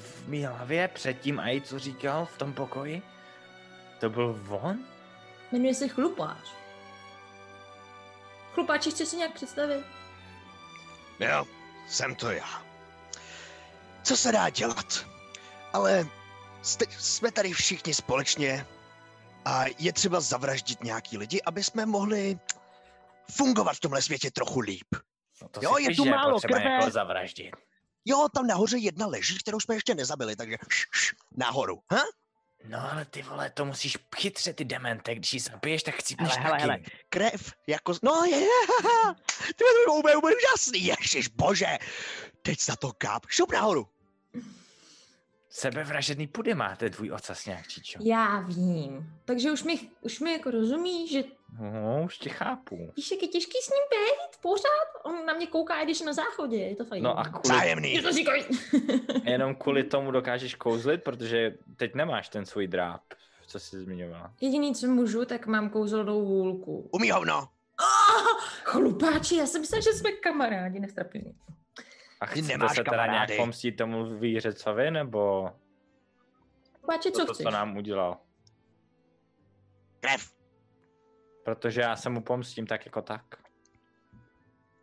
[0.00, 3.02] v mý hlavě předtím, a i co říkal v tom pokoji,
[4.00, 4.78] to byl on?
[5.52, 6.48] Jmenuje se Chlupáč.
[8.56, 9.86] Chlupáči, chci si nějak představit?
[11.20, 11.46] Jo,
[11.88, 12.62] jsem to já.
[14.02, 15.06] Co se dá dělat?
[15.72, 16.06] Ale
[16.62, 18.66] jste, jsme tady všichni společně
[19.44, 22.38] a je třeba zavraždit nějaký lidi, aby jsme mohli
[23.30, 24.88] fungovat v tomhle světě trochu líp.
[25.42, 26.62] No to Jo, si je tu málo krve.
[26.64, 27.56] Jako zavraždit.
[28.04, 31.78] Jo, tam nahoře jedna leží, kterou jsme ještě nezabili, takže š, š, nahoru.
[31.92, 32.02] Ha?
[32.68, 36.42] No ale ty vole, to musíš chytře ty demente, když ji zabiješ, tak chcípneš Hele,
[36.42, 36.62] hele, taky.
[36.62, 36.78] hele.
[37.08, 37.94] Krev, jako...
[38.02, 38.40] No je,
[39.46, 41.78] ty to bylo úplně, úplně úžasný, ježiš bože.
[42.42, 43.88] Teď za to káp, šup nahoru.
[45.60, 47.98] Sebevražedný pudy máte tvůj ocas nějak, Čičo.
[48.02, 49.12] Já vím.
[49.24, 51.24] Takže už mi, už mi jako rozumí, že
[51.60, 52.92] No, už tě chápu.
[52.96, 54.88] víš, jak je těžký s ním být pořád.
[55.04, 57.02] On na mě kouká, i když je na záchodě, je to fajn.
[57.02, 57.92] No a kvůli, Zájemný.
[57.92, 58.44] Je to říkaj.
[59.24, 63.02] jenom kvůli tomu dokážeš kouzlit, protože teď nemáš ten svůj dráp,
[63.46, 64.32] co jsi zmiňovala.
[64.40, 66.88] Jediný, co můžu, tak mám kouzelnou hůlku.
[66.92, 67.48] Umí hovno.
[67.80, 71.32] Oh, chlupáči, já jsem myslela, že jsme kamarádi, nestrapili.
[72.20, 73.12] A chcete nemáš se teda kamarády.
[73.12, 75.50] nějak pomstit tomu výřecovi, nebo
[76.78, 77.44] Chlupáči, co to, chceš?
[77.44, 78.20] co nám udělal?
[80.00, 80.32] Krev.
[81.44, 83.34] Protože já se mu pomstím tak jako tak.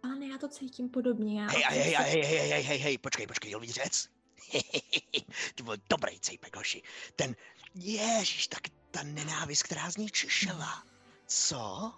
[0.03, 1.42] Ale já to cítím podobně.
[1.42, 4.10] Já Hej, hej, hej, hej, hej, hej, hej, hej, počkej, počkej, Jolvířec.
[5.56, 6.82] Ty byl dobrý cejpek, hoši.
[7.16, 7.36] Ten,
[7.76, 10.84] ježiš, tak ta nenávist, která z ní čišela.
[11.28, 11.94] Co?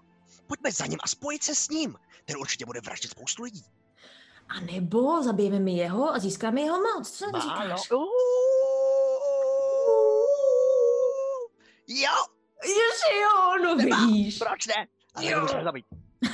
[0.47, 1.95] Pojďme za ním a spojit se s ním.
[2.25, 3.65] Ten určitě bude vraždit spoustu lidí.
[4.49, 7.11] A nebo zabijeme mi jeho a získáme jeho moc.
[7.11, 7.63] Co na to Málo.
[7.63, 7.89] říkáš?
[11.87, 12.11] Jo,
[12.63, 14.05] Ježi jo, no Nemá.
[14.05, 14.37] vidíš.
[14.37, 14.87] proč ne?
[15.15, 15.47] Ale Jo.
[15.63, 15.85] zabít.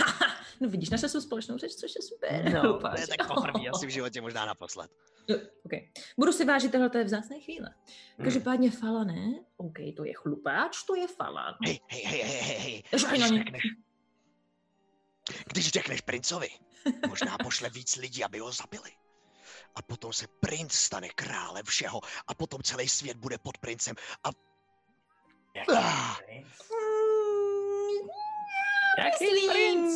[0.59, 2.53] no vidíš, našli jsme společnou řeč, což je super.
[2.53, 3.01] No, to Chlupáči.
[3.01, 4.91] je tak poprvé asi v životě, možná naposled.
[5.27, 5.89] Jo, okay.
[6.17, 7.69] Budu si vážit tohle vzácné chvíle.
[8.23, 9.39] Každopádně Fala ne.
[9.57, 11.55] OK, to je chlupáč, to je Falan.
[11.65, 12.83] Hej, hej, hej, hej, hej, hej.
[12.91, 13.63] Když řekneš,
[15.53, 16.49] když řekneš princovi,
[17.09, 18.91] možná pošle víc lidí, aby ho zabili.
[19.75, 24.29] A potom se princ stane králem všeho a potom celý svět bude pod princem a
[25.55, 26.15] Jaký Ah.
[26.25, 26.47] princ?
[28.99, 29.93] Jaký Myslím, princ?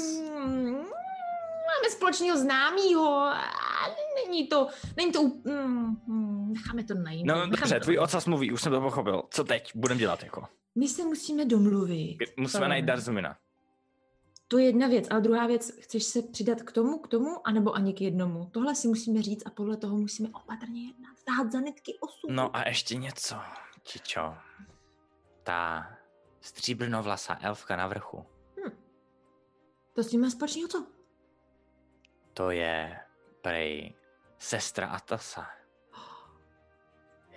[1.68, 7.28] máme společného známýho, ale není to, není to, mm, mm, necháme to na jindy.
[7.28, 9.24] No necháme dobře, to tvůj ocas mluví, už jsem to pochopil.
[9.32, 10.48] Co teď budeme dělat jako?
[10.76, 12.18] My se musíme domluvit.
[12.38, 13.38] Musíme najít Darzumina.
[14.48, 17.74] To je jedna věc, ale druhá věc, chceš se přidat k tomu, k tomu, anebo
[17.76, 18.50] ani k jednomu?
[18.54, 21.16] Tohle si musíme říct a podle toho musíme opatrně jednat.
[21.26, 22.34] Tahat za nitky osudu.
[22.34, 23.36] No a ještě něco,
[23.84, 24.36] Čičo.
[25.44, 25.90] Ta
[26.42, 28.26] stříbrnovlasá elfka na vrchu,
[29.94, 30.88] To s tím má společného co?
[32.34, 33.00] to je
[33.42, 33.96] prej
[34.38, 35.48] sestra Atosa.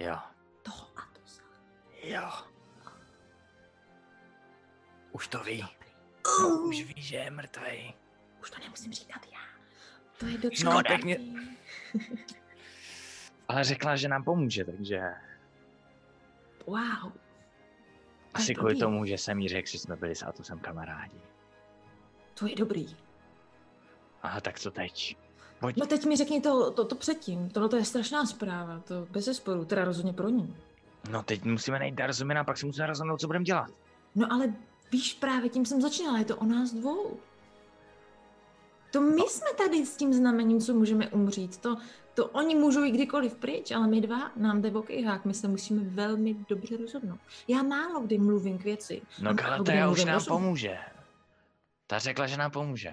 [0.01, 0.17] Jo,
[0.62, 1.43] Toho a to se.
[2.03, 2.31] jo.
[5.12, 5.65] Už to ví.
[6.45, 7.95] Uh, už ví, že je mrtvej.
[8.43, 9.39] už to nemusím říkat já.
[10.19, 11.19] To je do No, tak mě-
[13.49, 15.01] Ale řekla, že nám pomůže, takže
[16.67, 17.13] Wow.
[18.35, 18.81] asi je kvůli dobrý.
[18.81, 21.21] tomu, že jsem jí řekl, že jsme byli s Atosem kamarádi.
[22.35, 22.97] To je dobrý.
[24.23, 25.17] Aha, tak co teď?
[25.61, 25.77] Pojď.
[25.77, 27.51] No teď mi řekni to, to, to předtím.
[27.51, 30.57] Tohle to je strašná zpráva, to bez sporu, teda rozhodně pro ní.
[31.11, 33.71] No teď musíme najít Darzumina, pak si musíme rozhodnout, co budeme dělat.
[34.15, 34.55] No ale
[34.92, 37.20] víš, právě tím jsem začínala, je to o nás dvou.
[38.91, 41.57] To my jsme tady s tím znamením, co můžeme umřít.
[41.57, 41.76] To,
[42.15, 45.83] to oni můžou i kdykoliv pryč, ale my dva, nám jde okejhák, my se musíme
[45.84, 47.20] velmi dobře rozhodnout.
[47.49, 49.02] Já málo kdy mluvím k věci.
[49.23, 50.39] No a málo ale kdy ta už nám rozumně.
[50.39, 50.78] pomůže.
[51.86, 52.92] Ta řekla, že nám pomůže.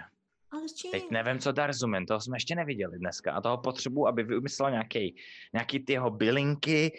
[0.51, 0.91] Ale čím?
[0.91, 5.15] Teď nevím, co Darzumin, toho jsme ještě neviděli dneska a toho potřebuji, aby vymyslel nějaký,
[5.53, 6.91] nějaký ty jeho bylinky,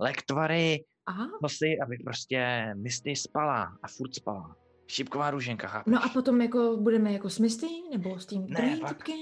[0.00, 1.28] lektvary, Aha.
[1.42, 4.56] nosy, aby prostě Misty spala a furt spala.
[4.86, 5.92] Šípková růženka, chápeš?
[5.92, 9.16] No a potom jako budeme jako s Misty, nebo s tím Ne, druhým pak- typkem?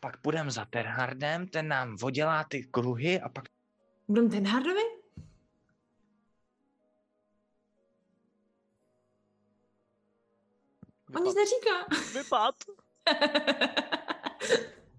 [0.00, 3.44] Pak půjdeme za Terhardem, ten nám vodělá ty kruhy a pak
[4.08, 4.80] Budeme ten Hardovi?
[11.16, 11.86] On nic neříká.
[12.18, 12.54] Vypad.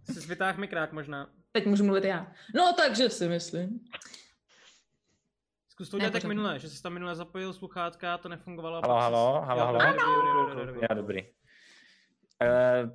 [0.14, 1.30] Jsi vytáhl mikrák možná.
[1.52, 2.32] Teď můžu mluvit já.
[2.56, 3.80] No, takže si myslím.
[5.78, 6.28] Zkus to udělat pořád.
[6.28, 8.82] minule, že jsi tam minule zapojil sluchátka, to nefungovalo.
[8.82, 10.72] Halo, halo, halo, Jo, halo.
[10.90, 11.22] Já dobrý.
[11.24, 12.90] Uh,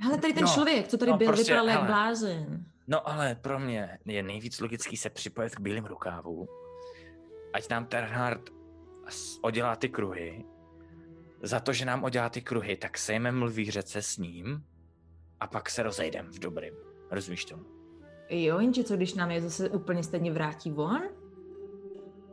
[0.00, 2.64] Hele, tady ten No, člověk, co tady no, byl, prostě, vypadal jak blázen.
[2.86, 6.48] No ale pro mě je nejvíc logický se připojit k bílým rukávu,
[7.52, 8.42] ať nám Terhard
[9.42, 10.44] odělá ty kruhy.
[11.42, 14.64] Za to, že nám odělá ty kruhy, tak sejmem mluvířece s ním
[15.40, 16.74] a pak se rozejdem v dobrým.
[17.10, 17.64] Rozumíš tomu?
[18.30, 21.02] Jo, jenže co když nám je zase úplně stejně vrátí von?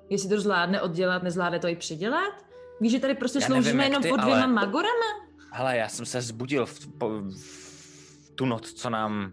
[0.10, 2.46] Jestli to zvládne oddělat, nezvládne to i přidělat?
[2.82, 5.28] Víš, že tady prostě Já nevím, sloužíme jak jenom ty, pod dvěma ale- magorama?
[5.52, 9.32] Hele, já jsem se zbudil v, po, v tu noc, co nám,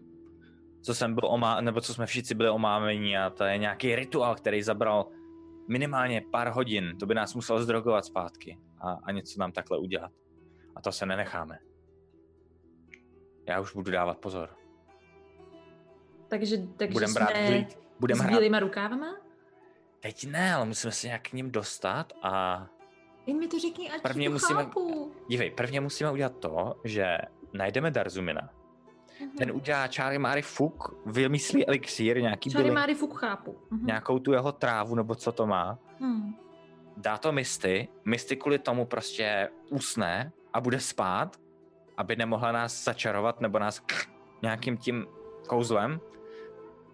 [0.83, 4.35] co jsem byl omá, nebo co jsme všichni byli omámení a to je nějaký rituál,
[4.35, 5.07] který zabral
[5.69, 6.97] minimálně pár hodin.
[7.01, 10.13] To by nás muselo zdrogovat zpátky a, a něco nám takhle udělat.
[10.77, 11.59] A to se nenecháme.
[13.49, 14.49] Já už budu dávat pozor.
[16.29, 17.67] Takže, takže Budem jsme brát.
[18.01, 18.33] Budem s hrát.
[18.33, 19.17] bílýma rukávama?
[20.01, 22.67] Teď ne, ale musíme se nějak k ním dostat a
[23.27, 25.13] Jen mi to řekni, ať Prvně to musíme- chápu.
[25.29, 27.19] dívej, prvně musíme udělat to, že
[27.53, 28.51] najdeme Darzumina.
[29.39, 33.59] Ten udělá čáry Máry Fuk, vymyslí elixír, nějaký Čary bylin- Máry Fuk chápu.
[33.71, 33.87] Mhm.
[33.87, 36.35] nějakou tu jeho trávu, nebo co to má, Hmm.
[36.97, 41.37] dá to Misty, Misty kvůli tomu prostě usne a bude spát,
[41.97, 43.83] aby nemohla nás začarovat nebo nás
[44.43, 45.07] nějakým tím
[45.49, 46.01] kouzlem.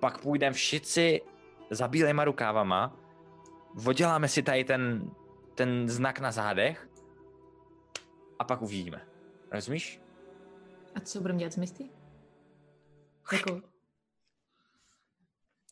[0.01, 1.21] Pak půjdeme všichni
[1.71, 2.97] za bílejma rukávama,
[3.75, 5.11] voděláme si tady ten,
[5.55, 6.89] ten znak na zádech
[8.39, 9.07] a pak uvidíme.
[9.53, 10.01] Rozumíš?
[10.95, 11.91] A co budeme dělat s Misty?
[13.33, 13.61] Jako,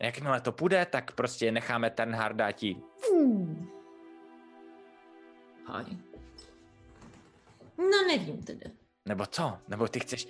[0.02, 2.82] Jakmile to půjde, tak prostě necháme ten hardátí.
[5.66, 6.02] Fajn.
[7.78, 8.70] No nevím teda.
[9.06, 9.58] Nebo co?
[9.68, 10.28] Nebo ty chceš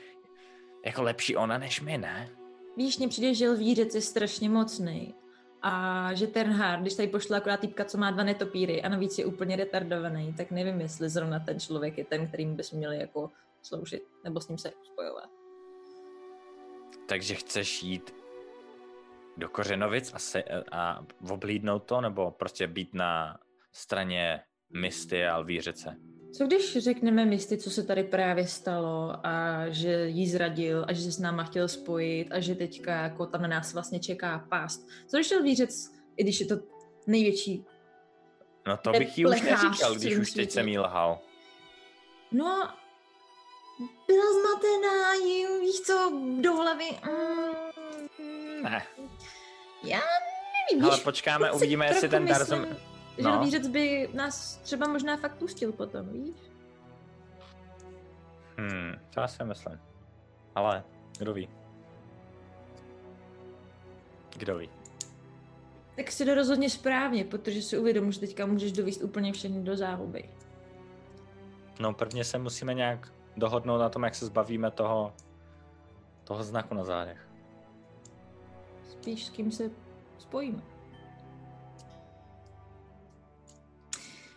[0.85, 2.29] jako lepší ona než my, ne?
[2.77, 5.15] Víš, mně přijde, že lvířec je strašně mocný.
[5.67, 9.19] A že ten hard, když tady pošla akorát týpka, co má dva netopíry a navíc
[9.19, 13.31] je úplně retardovaný, tak nevím, jestli zrovna ten člověk je ten, kterým bychom měli jako
[13.63, 15.31] sloužit, nebo s ním se spojovat.
[17.09, 18.15] Takže chceš jít
[19.37, 23.39] do Kořenovic a, se, a oblídnout to, nebo prostě být na
[23.73, 25.97] straně Misty a Lvířece?
[26.37, 31.03] Co když řekneme Misty, co se tady právě stalo a že jí zradil a že
[31.03, 34.87] se s náma chtěl spojit a že teďka jako tam na nás vlastně čeká pást.
[35.07, 36.57] Co když lvířec, i když je to
[37.07, 37.65] největší
[38.67, 41.19] No to bych jí už neříkal, když už teď jsem jí lhal.
[42.33, 42.69] No,
[44.07, 46.91] byla zmatená, jim, víš co, do hlavy.
[48.19, 48.87] Mm, Ne.
[49.85, 50.01] já
[50.71, 52.61] nevím, Ale počkáme, uvidíme, jestli ten Darzum...
[52.61, 53.41] myslím, Že No.
[53.41, 56.37] lvířec by nás třeba možná fakt pustil potom, víš?
[58.59, 59.79] Hmm, to já si myslím.
[60.55, 60.85] Ale
[61.19, 61.49] kdo ví?
[64.37, 64.69] Kdo ví?
[65.97, 69.77] Tak si to rozhodně správně, protože si uvědomu, že teďka můžeš dovíst úplně všechny do
[69.77, 70.31] záhuby.
[71.81, 75.13] No prvně se musíme nějak dohodnout na tom, jak se zbavíme toho,
[76.25, 77.29] toho znaku na zádech.
[78.91, 79.71] Spíš s kým se
[80.19, 80.63] spojíme.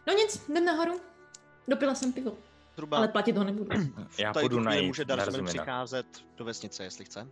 [0.07, 1.01] No nic, jdem nahoru.
[1.67, 2.37] Dopila jsem pivo,
[2.73, 3.69] Zhruba ale platit ho nebudu.
[4.19, 5.47] Já tady půjdu najít může Darzumina.
[5.47, 6.05] přicházet
[6.35, 7.27] do vesnice, jestli chce.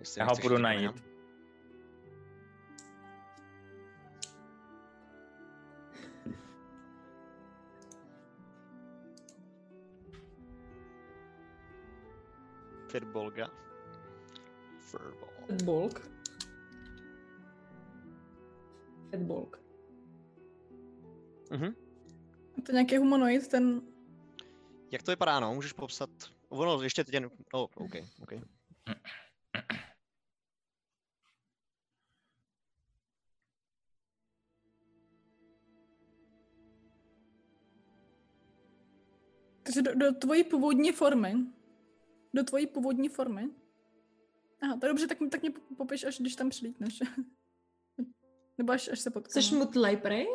[0.00, 0.80] Jestli Já ho půjdu jít najít.
[0.80, 0.94] jinam.
[12.88, 13.50] Firbolga.
[14.80, 15.30] Furball.
[15.46, 16.00] Fedbolk.
[19.10, 19.65] Fedbolk.
[21.50, 21.74] Mhm.
[22.56, 23.82] Je to nějaký humanoid, ten...
[24.90, 25.54] Jak to vypadá, no?
[25.54, 26.10] Můžeš popsat?
[26.48, 27.30] Ono ještě teď jen...
[27.52, 28.32] Oh, OK, OK.
[39.62, 41.34] Takže do, do tvojí původní formy
[42.36, 43.48] do tvojí původní formy.
[44.60, 46.98] Aha, to je dobře, tak, tak mě popiš, až když tam přilítneš.
[48.58, 49.42] Nebo až, až se potkáme.
[49.42, 50.26] Jsi mutlej prej?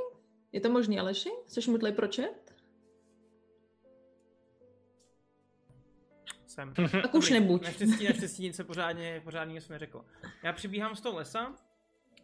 [0.51, 1.29] Je to možný, Aleši?
[1.47, 2.53] Jsi mutlej pro chat?
[6.47, 6.73] Jsem.
[7.01, 7.61] Tak už nebuď.
[7.63, 10.05] Naštěstí, naštěstí nic se pořádně, pořádně jsme řekl.
[10.43, 11.55] Já přibíhám z toho lesa.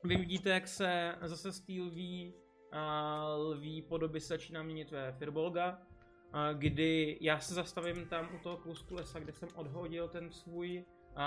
[0.03, 2.33] Vy vidíte, jak se zase z té lví,
[2.71, 5.79] a lví podoby se začíná měnit ve Firbolga.
[6.33, 10.77] A kdy já se zastavím tam u toho kousku lesa, kde jsem odhodil ten svůj
[10.77, 11.17] uh,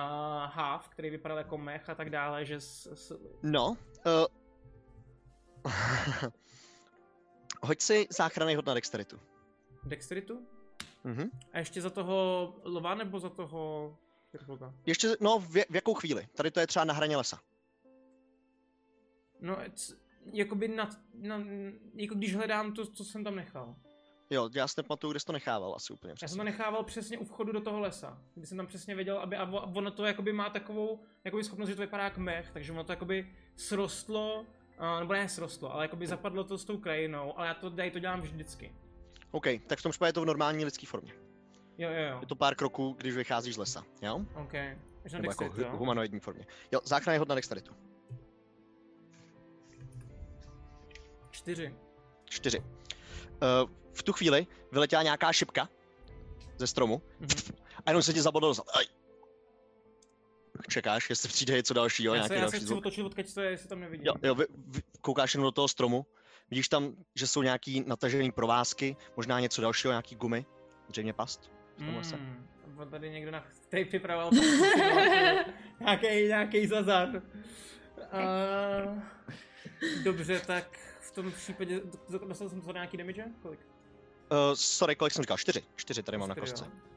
[0.44, 4.26] háv, který vypadal jako mech a tak dále, že s, s, No, uh...
[7.62, 9.20] hoď si záchranný hod na dexteritu.
[9.84, 10.46] dexteritu.
[11.04, 11.30] Mhm.
[11.52, 13.96] A ještě za toho lva nebo za toho?
[14.86, 16.28] Ještě, no, v, v jakou chvíli?
[16.34, 17.40] Tady to je třeba na hraně lesa.
[19.40, 19.96] No, c-
[20.32, 21.40] jakoby na, na,
[21.94, 23.76] jako když hledám to, co jsem tam nechal.
[24.30, 26.28] Jo, já si nepamatuju, kde jsi to nechával asi úplně Já přesně.
[26.32, 29.36] jsem to nechával přesně u vchodu do toho lesa, kdy jsem tam přesně věděl, aby,
[29.36, 32.84] a ono to jakoby má takovou jakoby schopnost, že to vypadá jak mech, takže ono
[32.84, 34.46] to jakoby srostlo,
[35.00, 37.98] nebo ne srostlo, ale jakoby zapadlo to s tou krajinou, ale já to, já to
[37.98, 38.74] dělám vždycky.
[39.30, 41.12] OK, tak v tom případě je to v normální lidské formě.
[41.78, 44.20] Jo, jo, jo, Je to pár kroků, když vycházíš z lesa, jo?
[44.34, 44.54] ok.
[45.04, 45.76] Až na Nebo jako jo?
[45.76, 46.46] humanoidní formě.
[46.72, 47.72] Jo, záchranný hod na dexteritu.
[51.30, 51.74] Čtyři.
[52.24, 52.58] Čtyři.
[52.60, 52.66] Uh,
[53.92, 55.68] v tu chvíli vyletěla nějaká šipka
[56.56, 57.28] ze stromu Mhm.
[57.86, 58.62] a jenom se ti zabodl za...
[58.78, 58.84] Aj.
[60.68, 63.50] Čekáš, jestli přijde něco dalšího, já se, já se další chci otočit, odkud to je,
[63.50, 64.06] jestli tam nevidím.
[64.06, 66.06] Jo, jo, vy, vy, koukáš jenom do toho stromu,
[66.50, 70.46] vidíš tam, že jsou nějaký natažený provázky, možná něco dalšího, nějaký gumy,
[70.88, 72.16] zřejmě past v tom lese.
[72.16, 72.48] Mm,
[72.78, 74.30] on tady někdo na tady připravoval
[75.80, 77.08] nějaký, nějaký zazar.
[78.12, 78.98] Uh,
[80.04, 83.24] dobře, tak v tom případě, do- do- dostal jsem to nějaký damage?
[83.42, 83.60] Kolik?
[83.60, 85.36] Uh, sorry, kolik jsem říkal?
[85.36, 85.62] Čtyři.
[85.76, 86.64] Čtyři tady mám na Čtyři, kostce.
[86.64, 86.89] jo.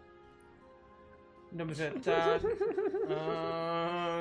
[1.54, 2.44] Dobře, tak...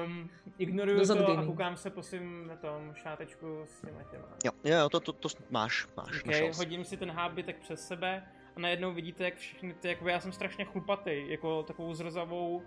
[0.05, 4.25] Um, ignoruju Dozad to a koukám se po svým na tom šátečku s těma těma.
[4.45, 6.21] Jo, jo, to, to, to máš, máš.
[6.21, 6.59] Ok, našel jsi.
[6.59, 8.25] hodím si ten hábitek přes sebe
[8.57, 12.63] a najednou vidíte, jak všechny ty, jako já jsem strašně chlupatý, jako takovou zrzavou, uh,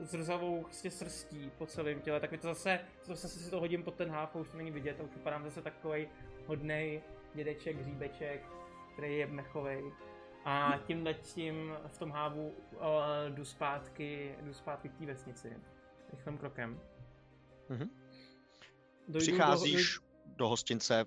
[0.00, 3.94] zrzavou prostě srstí po celém těle, tak mi to zase, zase si to hodím pod
[3.94, 6.08] ten háv a už to není vidět a už vypadám zase takový
[6.46, 7.02] hodnej
[7.34, 8.46] dědeček, hříbeček,
[8.92, 9.82] který je mechovej.
[10.48, 12.80] A tímhle tím v tom hávu uh,
[13.28, 15.56] jdu zpátky, jdu zpátky k té vesnici.
[16.12, 16.80] Rychlým krokem.
[17.68, 17.90] Mhm.
[19.08, 21.04] Dojdu Přicházíš do hostince,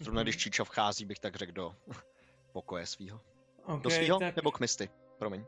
[0.00, 0.24] zrovna Mhm.
[0.24, 1.74] když Číča vchází, bych tak řekl do
[2.52, 3.20] pokoje svýho.
[3.68, 4.90] Do, Do okay, svýho tak, nebo k misty?
[5.18, 5.44] Promiň.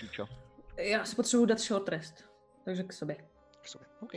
[0.00, 0.26] Číčo,
[0.76, 2.24] Já si potřebuji dát short rest.
[2.64, 3.16] Takže k sobě.
[3.60, 3.88] k sobě.
[4.00, 4.12] OK.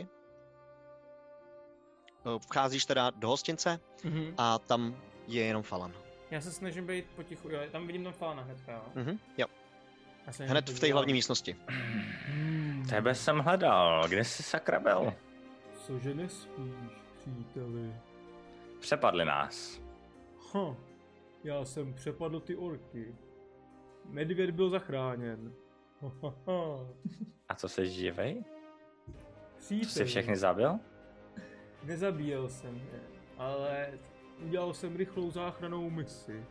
[2.50, 4.34] Vcházíš teda do hostince Mhm.
[4.38, 5.94] a tam je jenom Falan.
[6.30, 8.82] Já se snažím být potichu, jo, tam vidím tam Falana hnedka, jo.
[8.94, 9.46] Mhm, jo,
[10.30, 11.56] se hned v té hlavní místnosti.
[11.68, 12.86] Hmm.
[12.90, 15.12] Tebe jsem hledal, kde jsi sakra byl?
[15.86, 16.74] Cože nespíš,
[17.20, 17.94] příteli?
[18.80, 19.80] Přepadli nás.
[20.52, 20.76] Ha,
[21.44, 23.14] já jsem přepadl ty orky.
[24.04, 25.52] Medvěd byl zachráněn.
[26.02, 26.86] Ha, ha, ha.
[27.48, 28.44] A co jsi živej?
[29.58, 30.78] Příteli, To jsi všechny zabil?
[31.82, 33.00] nezabíjel jsem je,
[33.38, 33.88] ale
[34.44, 36.44] udělal jsem rychlou záchranou misi.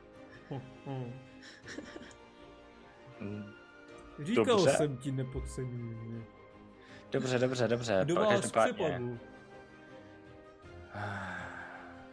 [3.19, 3.53] Mm,
[4.19, 4.71] Říkal Dobře.
[4.71, 6.23] jsem ti, nepodceňuj mě.
[7.11, 8.01] Dobře, dobře, dobře.
[8.03, 9.17] Kdo vás každopádně- přepadl?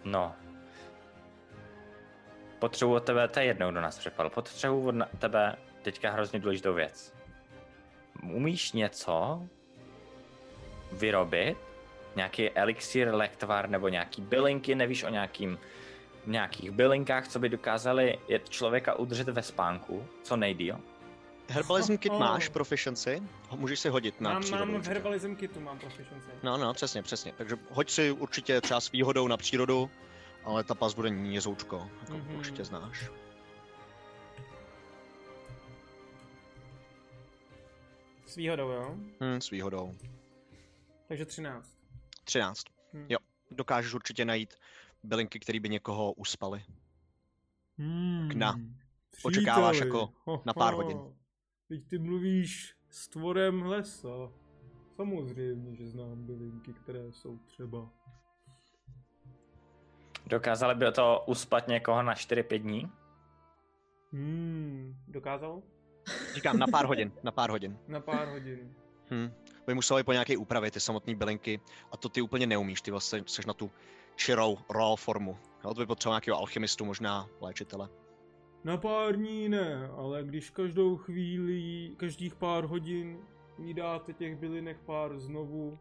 [0.04, 0.34] No.
[2.58, 6.74] Potřebuji od tebe, to je jednou do nás přepadl, potřebuji od tebe teďka hrozně důležitou
[6.74, 7.14] věc.
[8.22, 9.42] Umíš něco
[10.92, 11.58] vyrobit?
[12.16, 15.58] Nějaký elixir, lektvar nebo nějaký bylinky, nevíš o nějakým,
[16.26, 18.18] nějakých bylinkách, co by dokázali
[18.48, 20.80] člověka udržet ve spánku, co nejdíl?
[21.48, 22.18] Herbalism kit Oh.
[22.20, 24.64] máš, proficiency, ho můžeš si hodit na Mám, přírodu.
[24.64, 24.94] mám v určitě.
[24.94, 26.30] herbalism kitu, mám proficiency.
[26.42, 27.32] No, no, přesně, přesně.
[27.38, 29.90] Takže hoď si určitě třeba s výhodou na přírodu,
[30.44, 32.36] ale ta pas bude nízoučko, jako Mhm.
[32.36, 33.10] určitě znáš.
[38.26, 38.94] S výhodou, jo?
[39.20, 39.94] Hm, s výhodou.
[41.08, 41.70] Takže 13.
[42.24, 42.64] 13.
[42.92, 43.06] Hm.
[43.08, 43.18] Jo.
[43.50, 44.54] Dokážeš určitě najít
[45.02, 46.64] bylinky, které by někoho uspaly.
[47.78, 48.28] Hmm.
[48.30, 48.60] Kna.
[49.22, 49.88] Očekáváš Příteli.
[49.88, 50.12] jako
[50.44, 50.82] na pár ho.
[50.82, 50.98] hodin.
[51.68, 54.32] Teď ty mluvíš s tvorem lesa.
[54.96, 57.90] Samozřejmě, že znám bylinky, které jsou třeba.
[60.26, 62.90] Dokázali by to uspat někoho na 4-5 dní?
[64.12, 64.96] Hmm.
[65.08, 65.62] Dokázal?
[66.34, 67.78] Říkám, na pár hodin, na pár hodin.
[67.88, 68.74] Na pár hodin.
[69.12, 69.30] Hm.
[69.66, 71.60] By museli po nějaké úpravě ty samotné bylinky
[71.90, 73.70] a to ty úplně neumíš, ty vlastně jsi na tu
[74.16, 75.38] čirou, raw formu.
[75.64, 77.88] Jo, to by potřeboval nějakého alchemistu, možná léčitele.
[78.64, 83.18] Na pár dní ne, ale když každou chvíli, každých pár hodin
[83.58, 85.78] jí dáte těch bylinek pár znovu,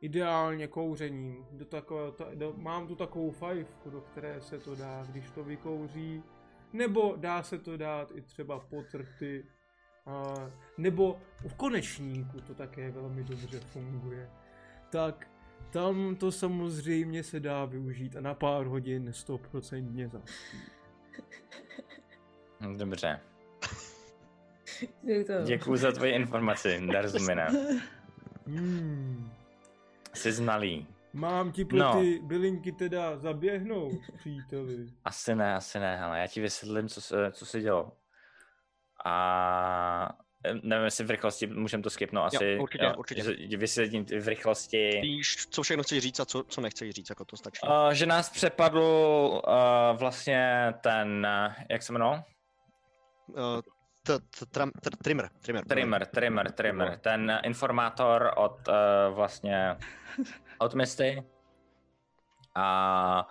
[0.00, 1.46] ideálně kouřením.
[1.52, 5.44] Do takové, ta, do, mám tu takovou fajfku, do které se to dá, když to
[5.44, 6.22] vykouří.
[6.72, 9.46] Nebo dá se to dát i třeba pod rty.
[10.06, 10.34] A,
[10.78, 14.30] nebo v konečníku to také velmi dobře funguje.
[14.90, 15.26] Tak
[15.70, 20.58] tam to samozřejmě se dá využít a na pár hodin 100% zaspí.
[22.76, 23.20] Dobře.
[25.44, 27.46] Děkuji za tvoji informaci, Darzumina.
[28.46, 29.30] Hmm.
[30.14, 30.86] Jsi znalý.
[31.12, 32.00] Mám ti pro No.
[32.00, 34.86] ty bylinky teda zaběhnout, příteli.
[35.04, 37.92] Asi ne, asi ne, ale já ti vysvětlím, co se, co se dělo.
[39.04, 42.58] A eh, nevím, jestli v rychlosti můžeme to skipnout, asi.
[42.58, 43.22] určitě, určitě.
[43.22, 45.00] že Vysvětlím v rychlosti.
[45.02, 47.60] Víš, co všechno chceš říct a co, co nechceš říct, jako to stačí.
[47.62, 52.24] Uh, že nás přepadl uh, vlastně ten, uh, jak se jmenoval?
[53.28, 53.60] Uh,
[55.02, 55.64] Trimmer, trimmer.
[55.68, 56.98] Trimmer, trimmer, trimmer.
[56.98, 58.74] Ten informátor od uh,
[59.14, 59.76] vlastně
[60.58, 61.22] od Misty.
[62.54, 63.26] A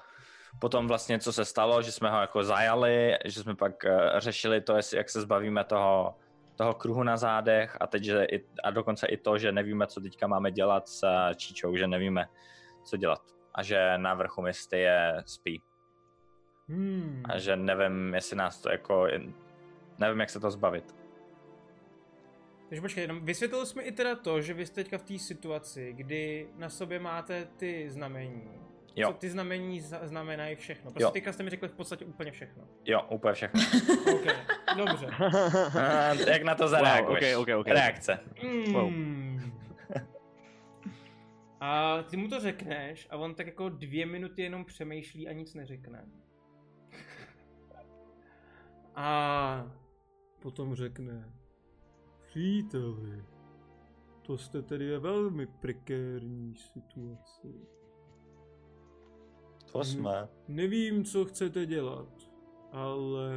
[0.61, 4.61] potom vlastně, co se stalo, že jsme ho jako zajali, že jsme pak uh, řešili
[4.61, 6.15] to, jestli, jak se zbavíme toho,
[6.55, 10.01] toho kruhu na zádech a teď, že i, a dokonce i to, že nevíme, co
[10.01, 12.29] teďka máme dělat s uh, Číčou, že nevíme,
[12.83, 13.21] co dělat.
[13.55, 15.61] A že na vrchu Misty je spí.
[16.69, 17.23] Hmm.
[17.29, 19.07] A že nevím, jestli nás to jako,
[19.99, 20.95] nevím, jak se to zbavit.
[22.69, 25.19] Takže počkej, jenom vysvětlil jsi mi i teda to, že vy jste teďka v té
[25.19, 28.61] situaci, kdy na sobě máte ty znamení.
[28.95, 29.07] Jo.
[29.07, 30.91] Co ty znamení za- znamenají všechno.
[30.91, 31.11] Prostě Jo.
[31.11, 32.63] teďka jste mi řekli v podstatě úplně všechno.
[32.85, 33.61] Jo, úplně všechno.
[34.13, 34.25] OK,
[34.77, 35.07] dobře.
[35.79, 37.35] A jak na to zareaguješ?
[37.35, 37.67] ok, ok, ok.
[37.67, 38.19] Reakce.
[38.43, 39.51] Mm.
[41.59, 45.53] A ty mu to řekneš a on tak jako dvě minuty jenom přemýšlí a nic
[45.53, 46.05] neřekne.
[48.95, 49.71] A
[50.41, 51.33] potom řekne,
[52.27, 53.23] příteli,
[54.21, 57.47] to jste tedy ve velmi prekérní situaci.
[59.71, 60.27] To jsme.
[60.47, 62.07] Nevím, co chcete dělat,
[62.71, 63.31] ale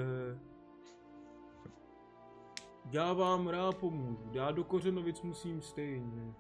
[2.91, 4.31] já vám rád pomůžu.
[4.33, 6.35] Já do Kořenovic musím stejně.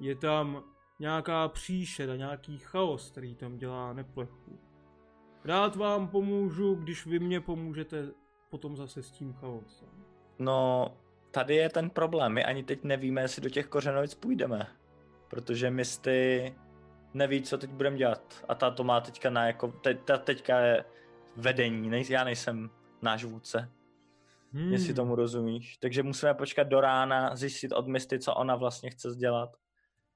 [0.00, 0.64] Je tam
[0.98, 4.58] nějaká příšera, nějaký chaos, který tam dělá neplechu.
[5.44, 8.08] Rád vám pomůžu, když vy mě pomůžete
[8.50, 9.88] potom zase s tím chaosem.
[10.38, 10.92] No,
[11.30, 12.32] tady je ten problém.
[12.32, 14.66] My ani teď nevíme, jestli do těch kořenovic půjdeme.
[15.28, 16.54] Protože Misty
[17.16, 18.44] neví, co teď budeme dělat.
[18.48, 20.84] A ta to má teďka na jako, te, ta teďka je
[21.36, 22.70] vedení, nej, já nejsem
[23.02, 23.72] náš vůdce,
[24.52, 24.72] hmm.
[24.72, 25.76] jestli tomu rozumíš.
[25.76, 29.56] Takže musíme počkat do rána, zjistit od Misty, co ona vlastně chce dělat.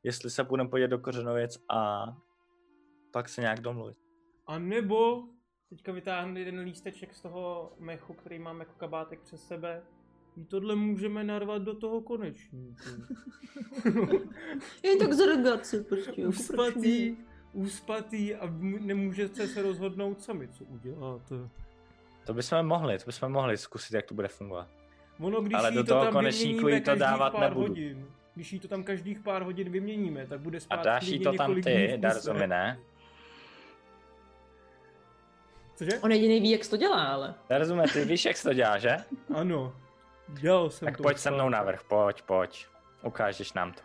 [0.03, 2.07] Jestli se budeme podívat do kořenovic a
[3.13, 3.99] pak se nějak domluvit.
[4.47, 5.23] A nebo
[5.69, 9.83] teďka vytáhnu jeden lísteček z toho mechu, který mám jako kabátek přes sebe.
[10.41, 12.83] I tohle můžeme narvat do toho konečníku.
[14.83, 16.21] Je tak zrgace prostě.
[16.21, 17.17] jako proč uspatý,
[17.53, 21.35] uspatý a nemůžete se rozhodnout sami, co uděláte.
[22.27, 24.69] To bychom mohli, to bychom mohli zkusit, jak to bude fungovat.
[25.21, 27.69] Ono, když Ale do to toho tam konečníku jí to dávat pár nebudu.
[27.69, 31.21] hodin, když jí to tam každých pár hodin vyměníme, tak bude A spát dáš jí
[31.21, 31.97] to tam ty, kuse.
[31.99, 32.79] Darzumi, ne?
[35.77, 35.91] Cože?
[36.01, 37.35] On jediný ví, jak se to dělá, ale.
[37.49, 38.97] Darzumi, ty víš, jak se to dělá, že?
[39.35, 39.77] Ano.
[40.33, 41.03] Dělal jsem Tak to.
[41.03, 42.67] pojď se mnou navrch, pojď, pojď.
[43.03, 43.81] Ukážeš nám to.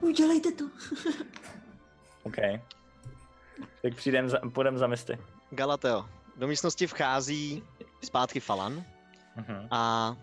[0.00, 0.64] Udělejte to.
[2.22, 2.36] OK.
[3.82, 5.18] Tak přijdem za, půjdem za misty.
[5.50, 6.04] Galateo,
[6.36, 7.62] do místnosti vchází
[8.04, 8.84] zpátky Falan
[9.36, 9.68] Mhm.
[9.70, 10.16] a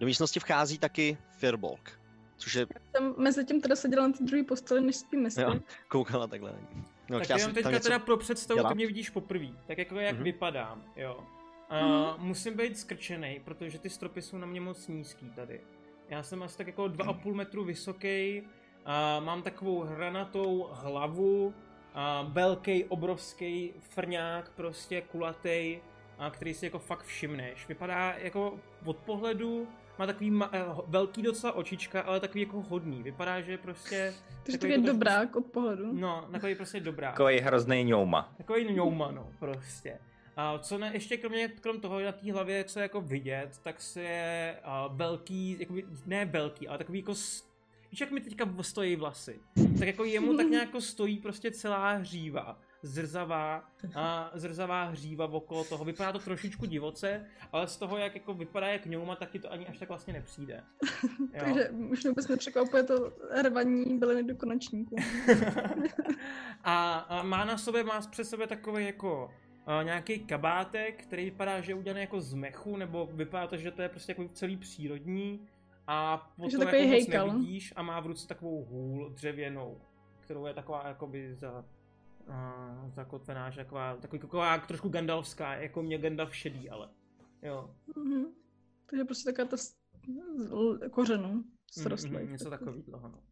[0.00, 2.00] do místnosti vchází taky Firbolg,
[2.36, 5.42] což je Tam mezi tím teda seděla na té druhé posteli, než spí mysli.
[5.42, 5.54] Jo.
[5.88, 6.52] koukala takhle.
[7.10, 7.82] No, Tak jenom teďka něco...
[7.82, 8.68] teda pro představu, dělat?
[8.68, 10.24] ty mě vidíš poprvé, tak jako jak Mhm.
[10.24, 11.24] vypadám, jo.
[11.70, 15.60] A musím být skrčený, protože ty stropy jsou na mě moc nízký tady.
[16.08, 18.42] Já jsem asi tak jako 2,5 metru vysoký,
[18.84, 21.54] a mám takovou hranatou hlavu,
[21.94, 25.78] a velký, obrovský frňák, prostě kulatý,
[26.18, 27.68] a který si jako fakt všimneš.
[27.68, 29.68] Vypadá jako od pohledu,
[29.98, 33.02] má takový ma- eh, velký docela očička, ale takový jako hodný.
[33.02, 34.14] Vypadá, že prostě...
[34.42, 35.92] Takže takový takový jako dobrák od pohledu.
[35.92, 37.10] No, takový prostě dobrá.
[37.10, 38.34] Takový hrozný ňouma.
[38.36, 39.98] Takový ňouma, no, prostě.
[40.40, 43.80] A co ne, ještě kromě, krom toho na té hlavě, co je jako vidět, tak
[43.80, 47.12] se je uh, velký, jakoby, ne velký, ale takový jako,
[47.90, 49.40] víš jak mi teďka stojí vlasy,
[49.78, 55.64] tak jako jemu tak nějak jako stojí prostě celá hříva, zrzavá, a zrzavá hříva okolo
[55.64, 59.38] toho, vypadá to trošičku divoce, ale z toho, jak jako vypadá jak ňouma, tak ti
[59.38, 60.64] to ani až tak vlastně nepřijde.
[61.34, 61.40] Jo.
[61.44, 63.12] Takže už vůbec nepřekvapuje to
[63.42, 64.96] rvaní byliny do konečníku.
[66.64, 69.30] a, a má na sobě, má přes sebe takový jako
[69.66, 73.70] uh, nějaký kabátek, který vypadá, že je udělaný jako z mechu, nebo vypadá to, že
[73.70, 75.48] to je prostě jako celý přírodní
[75.86, 79.80] a potom jako moc nevidíš a má v ruce takovou hůl dřevěnou,
[80.20, 81.64] kterou je taková jakoby za
[82.28, 86.88] uh, zakotvená, že taková, takový, taková trošku Gandalfská, jako mě Gandalf šedý, ale
[87.42, 87.70] jo.
[87.96, 88.24] Mhm.
[88.86, 89.80] Takže prostě taková ta z
[90.90, 92.12] kořenu srostlých.
[92.12, 93.22] Mm, mm, něco takového, no.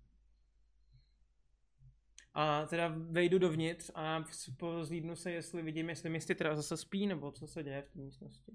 [2.34, 4.24] A teda vejdu dovnitř a
[4.56, 7.98] pozlídnu se, jestli vidím, jestli misty teda zase spí, nebo co se děje v té
[7.98, 8.52] místnosti.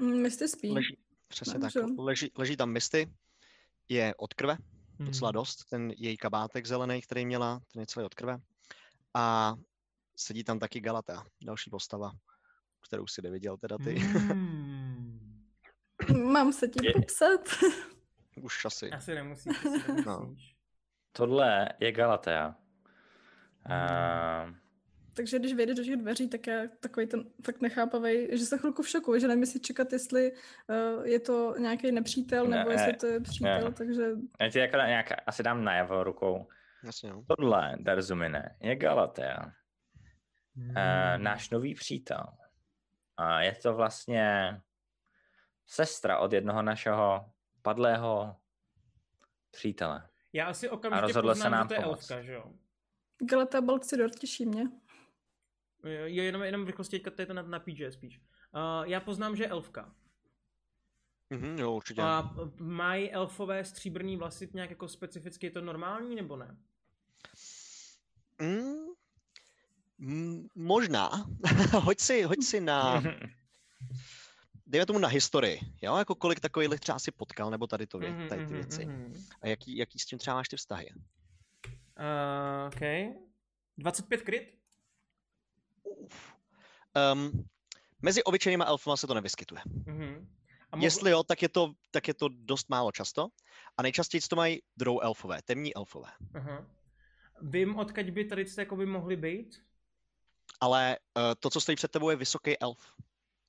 [0.00, 0.70] Mm, Misty spí.
[0.70, 0.98] Leží,
[1.28, 1.72] přesně tak.
[1.98, 3.12] Leží, leží tam Misty,
[3.88, 4.56] je od krve,
[4.98, 5.34] docela Mhm.
[5.34, 8.38] dost, ten její kabátek zelený, který měla, ten je celý od krve.
[9.14, 9.54] A
[10.16, 12.12] sedí tam taky Galata, další postava,
[12.86, 13.94] kterou si neviděl teda ty,
[14.34, 15.28] Mm.
[16.32, 17.40] Mám se ti popsat.
[18.42, 18.90] už asi.
[18.90, 20.34] Asi nemusíš, asi No.
[21.12, 22.54] Tohle je Galatea.
[23.64, 24.50] Hmm.
[24.50, 24.54] Uh,
[25.14, 28.82] Takže když vyjdeš do těch dveří, tak já takový ten fakt nechápavý, že jsem chvilku
[28.82, 32.92] v šoku, že nevím, jestli čekat, jestli uh, je to nějaký nepřítel, nebo Ne, jestli
[32.92, 33.72] to je přítel, ne.
[33.72, 34.10] takže
[34.40, 36.48] já ti jako nějak asi dám najevo rukou.
[36.84, 37.24] Jasně, no.
[37.28, 39.52] Tohle, Darzumine, je Galatea.
[40.56, 40.70] Hmm.
[40.70, 40.74] Uh,
[41.16, 42.24] náš nový přítel.
[43.16, 44.56] A je to vlastně
[45.66, 47.30] sestra od jednoho našeho
[47.62, 48.36] padlého
[49.50, 50.08] přítele.
[50.32, 52.10] Já asi okamžitě rozhodla se poznám, nám že to je pomoct.
[52.10, 52.52] elfka, že jo?
[53.18, 54.62] Galata Balcidor těší mě.
[55.84, 58.20] Jo, jenom, jenom v rychlosti, teďka to je to na, na PJ spíš.
[58.54, 59.94] Uh, já poznám, že je elfka.
[61.30, 62.02] Mhm, jo, určitě.
[62.02, 66.56] A mají elfové stříbrný vlasy nějak jako specificky, je to normální nebo ne?
[68.40, 68.86] Mm,
[69.98, 71.10] mm, možná.
[71.72, 73.02] hoď, si, hoď si na,
[74.72, 78.10] dejme tomu na historii, jo, jako kolik takových třeba si potkal, nebo tady to vě,
[78.10, 78.84] Mhm, tady ty mhm, věci.
[78.86, 79.24] mhm.
[79.40, 80.88] A jaký, jaký s tím třeba máš ty vztahy?
[80.94, 82.80] Uh, OK.
[83.78, 84.58] 25 kryt?
[87.12, 87.44] Um,
[88.02, 89.60] mezi obyčejnýma elfama se to nevyskytuje.
[89.86, 90.28] Mhm.
[90.72, 93.28] A mohl- Jestli jo, tak je, to, tak je to dost málo často.
[93.76, 96.08] A nejčastěji to mají druhou elfové, temní elfové.
[96.34, 96.66] Aha.
[97.42, 99.62] Vím, odkud by tady jako by mohly být?
[100.60, 102.92] Ale uh, to, co stojí před tebou, je vysoký elf.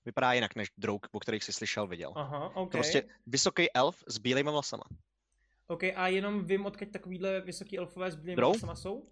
[0.05, 2.13] Vypadá jinak než drouk, o kterých jsi slyšel, viděl.
[2.15, 2.71] Aha, OK.
[2.71, 4.83] To prostě vysoký elf s bílýma vlasama.
[5.67, 8.51] OK, a jenom vím, odkud takovýhle vysoký elfové s bílými Drou?
[8.51, 9.07] vlasama jsou?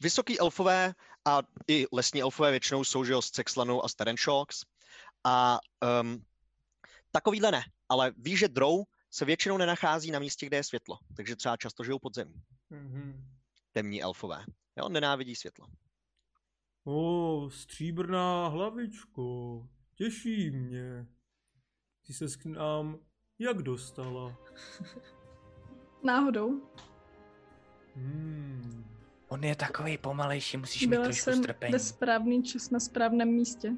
[0.00, 4.64] Vysoký elfové a i lesní elfové většinou jsou, že jo, z Cexlanu a z Terenshawks.
[5.24, 5.58] A
[6.02, 6.24] um,
[7.10, 7.62] takovýhle ne.
[7.88, 10.98] Ale víš, že drou se většinou nenachází na místě, kde je světlo.
[11.16, 12.34] Takže třeba často žijou pod zemí.
[12.70, 13.24] Mhm.
[13.72, 14.44] Temní elfové.
[14.76, 15.66] Jo, nenávidí světlo.
[16.90, 19.62] O, stříbrná hlavičko,
[19.94, 21.06] těší mě.
[22.06, 22.98] Ty ses k nám
[23.38, 24.38] jak dostala?
[26.04, 26.62] Náhodou.
[27.94, 28.84] Hmm.
[29.28, 31.72] On je takový pomalejší, musíš mít Byla trošku jsem strpení.
[31.72, 33.72] ve správný čas na správném místě.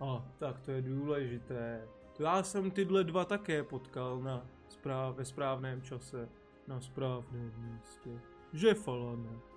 [0.00, 1.88] A, tak to je důležité.
[2.16, 6.28] To já jsem tyhle dva také potkal na správ, ve správném čase,
[6.66, 8.20] na správném místě.
[8.52, 9.49] Že, Falane?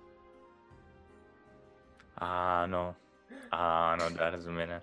[2.18, 2.94] Ano,
[3.50, 4.82] ano, Darzumine.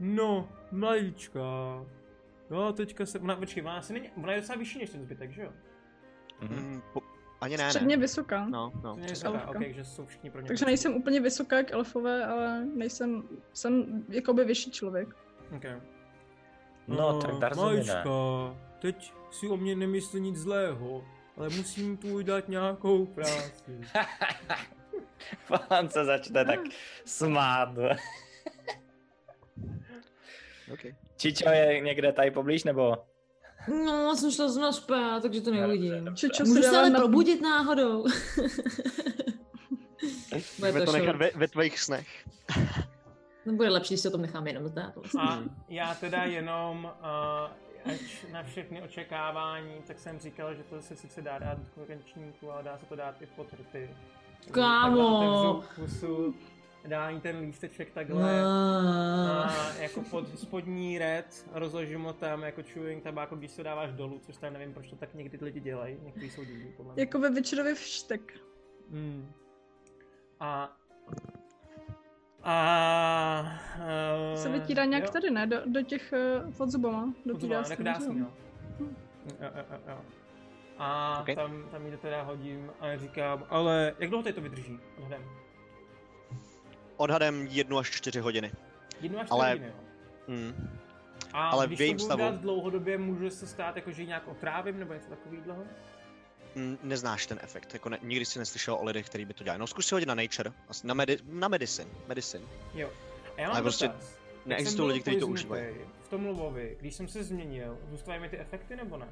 [0.00, 1.40] No, malička.
[2.50, 5.30] No, teďka se, ona, počkej, ona asi není, ona je docela vyšší než ten zbytek,
[5.30, 5.52] že jo?
[6.40, 6.54] Mhm.
[6.56, 7.00] Mm, po,
[7.40, 8.00] ani ne, Středně ne.
[8.00, 8.46] vysoká.
[8.48, 8.96] No, no.
[8.96, 9.10] Přesně.
[9.10, 9.50] vysoká, elfka.
[9.58, 10.48] ok, že jsou všichni pro ně.
[10.48, 15.08] Takže nejsem úplně vysoká jak elfové, ale nejsem, jsem jakoby vyšší člověk.
[15.56, 15.80] Okay.
[16.88, 17.72] No, tak Darzumine.
[17.72, 18.10] Malička,
[18.78, 21.04] teď si o mě nemyslí nic zlého,
[21.36, 23.80] ale musím tvůj dát nějakou práci.
[25.46, 26.60] Falan se začne tak
[27.04, 27.68] smát.
[30.72, 30.94] Okay.
[31.16, 32.96] Čičo je někde tady poblíž, nebo?
[33.68, 36.16] No, já jsem šla zrovna spát, takže to neuvidím.
[36.16, 36.98] Čičo Můžu se ale na...
[36.98, 38.04] probudit náhodou.
[40.58, 42.08] Bude to to nechat ve, ve tvých snech.
[43.46, 44.94] No, bude lepší, když se o tom necháme jenom zdát.
[44.96, 45.20] vlastně.
[45.20, 46.92] A já teda jenom,
[47.84, 51.84] uh, ač na všechny očekávání, tak jsem říkal, že to se sice dá dát do
[51.86, 53.90] konečníku, ale dá se to dát i pod rty.
[54.50, 55.20] Kámo.
[55.20, 56.34] Takhle otevřu pusu,
[56.86, 58.42] dá jí ten lísteček takhle.
[58.42, 59.44] Ah.
[59.44, 64.20] A jako pod spodní red rozložím ho tam jako chewing tabáko, když se dáváš dolů,
[64.26, 67.02] což tam nevím, proč to tak někdy lidi dělají, někteří jsou divní podle mě.
[67.02, 68.32] Jako ve večerově vštek.
[68.90, 69.32] Mm.
[70.40, 70.76] A...
[72.42, 73.60] A...
[74.32, 75.46] Uh, Se vytírá nějak tady, ne?
[75.46, 76.14] Do, do těch
[76.46, 77.14] uh, pod zubama.
[77.26, 77.72] Dotírá se.
[77.72, 78.12] jako dá jo?
[78.12, 78.26] jo.
[78.80, 78.86] Jo,
[79.40, 79.98] jo, jo, jo.
[80.78, 81.34] A Ok.
[81.34, 84.78] tam, tam jí to teda hodím a říkám, ale jak dlouho tady to vydrží?
[84.98, 85.24] Odhadem.
[86.96, 88.52] Odhadem jednu až čtyři hodiny.
[89.00, 89.50] Jednu až Ale- ale...
[89.50, 89.74] hodiny, jo.
[90.28, 90.78] Mm.
[91.32, 94.02] A ale v když jejím to budu stavu- dělat dlouhodobě, může se stát, jako, že
[94.02, 95.64] ji nějak otrávím nebo něco takového?
[96.54, 97.72] mm, neznáš ten efekt.
[97.74, 99.58] Jako ne, nikdy jsi neslyšel o lidech, kteří by to dělali.
[99.60, 100.52] No zkus si hodit na nature,
[100.84, 101.90] na, medi, na medicine.
[102.08, 102.44] medicine.
[102.74, 102.90] Jo.
[103.36, 103.90] A já mám Ale prostě
[104.46, 105.66] Neexistují lidi, kteří to užívají.
[106.02, 109.08] V tom lovovi, když jsem se změnil, zůstávají mi ty efekty nebo ne?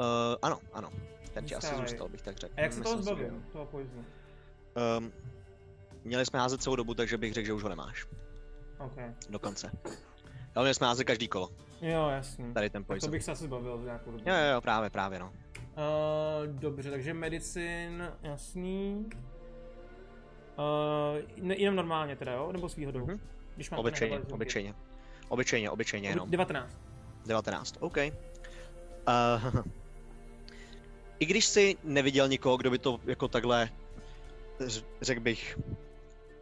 [0.00, 0.06] Uh,
[0.42, 0.90] ano, ano.
[1.34, 2.54] Ten ti asi zůstal, bych tak řekl.
[2.56, 4.04] A jak se toho zbavím, toho poiznu?
[4.76, 4.98] jo.
[4.98, 5.12] Um,
[6.04, 8.06] měli jsme házet celou dobu, takže bych řekl, že už ho nemáš.
[8.78, 8.96] OK.
[9.30, 9.70] Do konce.
[10.54, 11.48] Ale měli jsme házet každý kolo.
[11.80, 12.54] Jo, jasný.
[12.54, 13.10] Tady ten Tak to poison.
[13.10, 14.24] bych se asi zbavil v nějakou dobu.
[14.26, 15.32] Jo, jo, jo, právě, právě, no.
[15.56, 19.10] Uh, dobře, takže medicin, jasný.
[20.58, 22.52] Uh, ne, jenom normálně teda, jo?
[22.52, 23.06] Nebo s výhodou?
[23.06, 23.20] Mhm.
[23.54, 24.74] Když mám Obyčejně, obyčejně.
[25.28, 26.30] Obyčejně, obyčejně jenom.
[26.30, 26.76] 19.
[27.26, 27.96] 19, OK.
[27.96, 28.02] Uh,
[31.18, 33.70] I když jsi neviděl nikoho, kdo by to jako takhle,
[35.02, 35.58] řekl bych,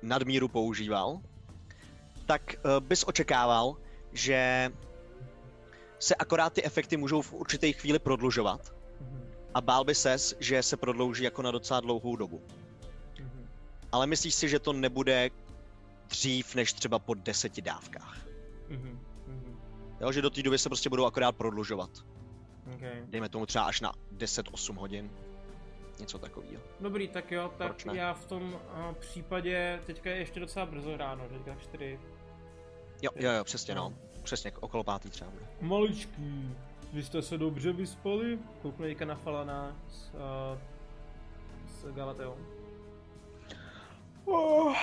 [0.03, 1.21] nadmíru používal,
[2.27, 3.77] tak uh, bys očekával,
[4.13, 4.71] že
[5.99, 8.77] se akorát ty efekty můžou v určité chvíli prodlužovat
[9.57, 12.43] a bál by ses, že se prodlouží jako na docela dlouhou dobu.
[13.93, 15.31] Ale myslíš si, že to nebude
[16.09, 18.27] dřív než třeba po deseti dávkách?
[18.69, 19.01] Mhm.
[19.27, 19.59] Mhm.
[20.01, 21.91] Jo, že do té doby se prostě budou akorát prodlužovat.
[22.75, 23.03] Okay.
[23.07, 25.11] dejme tomu třeba až na 10-8 hodin.
[26.01, 26.63] Něco takového.
[26.81, 27.97] Dobrý, tak jo, tak Proč ne?
[27.97, 32.01] já v tom uh, případě, teďka je ještě docela brzo ráno, teďka 4.
[33.03, 33.95] Jo, jo, jo, přesně no.
[34.23, 35.47] Přesně, okolo pátý třeba bude.
[35.61, 36.57] Maličký,
[36.93, 38.39] vy jste se dobře vyspali?
[38.63, 40.59] Kouknu teďka na Falana s, uh,
[41.69, 42.37] s Galateou.
[44.25, 44.77] Oh,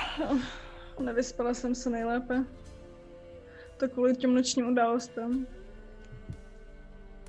[1.00, 2.46] nevyspala jsem se nejlépe.
[3.78, 5.48] To kvůli těm nočním událostem.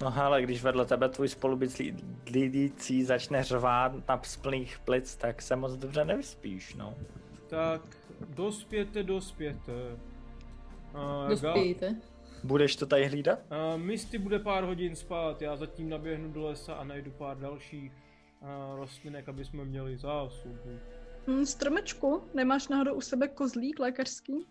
[0.03, 5.77] No hele, když vedle tebe tvůj spolubydlící začne řvát na plných plic, tak se moc
[5.77, 6.95] dobře nevyspíš, no.
[7.47, 7.83] Tak,
[8.29, 9.73] dospěte, dospěte.
[10.95, 11.97] Uh, Dospějte.
[12.45, 13.39] Budeš to tady hlídat?
[13.39, 17.93] Uh, Misty bude pár hodin spát, já zatím naběhnu do lesa a najdu pár dalších
[17.93, 20.79] uh, rostlinek, aby jsme měli zásobu.
[21.27, 24.47] Hm, stromečku, nemáš náhodou u sebe kozlík lékařský?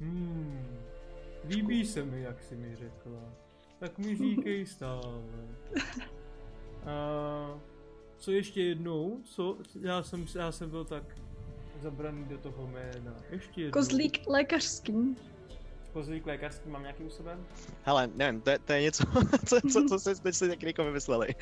[0.00, 0.78] Hmm,
[1.48, 3.43] líbí se mi, jak jsi mi řekla.
[3.84, 5.22] Tak mi říkej stále.
[6.86, 7.60] A
[8.18, 9.20] co ještě jednou?
[9.24, 9.58] Co?
[9.80, 11.02] Já jsem, já jsem byl tak
[11.82, 13.16] zabraný do toho jména.
[13.30, 13.72] Ještě jednou.
[13.72, 15.16] Kozlík lékařský.
[15.92, 17.38] Kozlík lékařský mám nějaký u sebe?
[17.82, 19.04] Hele, nevím, to je, to je něco,
[19.46, 21.28] co, co, co se teď si někdy vymysleli.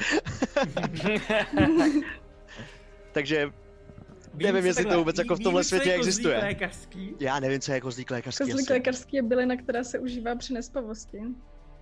[3.12, 3.52] Takže
[4.34, 6.38] Vím Nevím, jestli to vůbec jako v tomhle je světě kozlík existuje.
[6.38, 7.14] lékařský?
[7.20, 8.44] já nevím, co je kozlík lékařský.
[8.44, 8.72] Kozlík asi.
[8.72, 11.22] lékařský je bylina, která se užívá při nespavosti.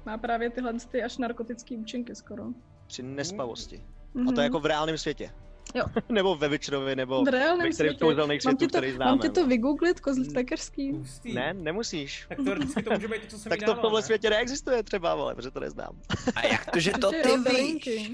[0.06, 2.44] Má právě tyhle ty až narkotické účinky skoro.
[2.86, 3.84] Při nespavosti.
[4.14, 4.34] A Mhm.
[4.34, 5.30] to je jako v reálném světě.
[5.74, 5.84] Jo.
[6.08, 8.04] nebo ve Witcherovi, nebo v reálném ve kterém světě.
[8.04, 9.10] kouzelných Mám světů, ti, to, který známe.
[9.10, 10.92] mám ti to vygooglit, kozlík lékařský?
[10.92, 11.34] Hustý.
[11.34, 12.26] Ne, nemusíš.
[12.28, 14.04] Tak teoreticky to může být to, co jsem Tak to v tomhle ne?
[14.06, 16.00] světě neexistuje třeba, vole, protože to neznám.
[16.36, 18.10] A jak to, že to ty víš?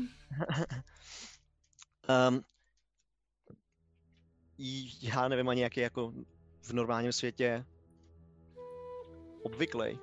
[2.29, 2.41] Um,
[5.03, 6.13] já nevím ani, jaký jako
[6.63, 7.65] v normálním světě
[9.43, 9.99] obvyklej.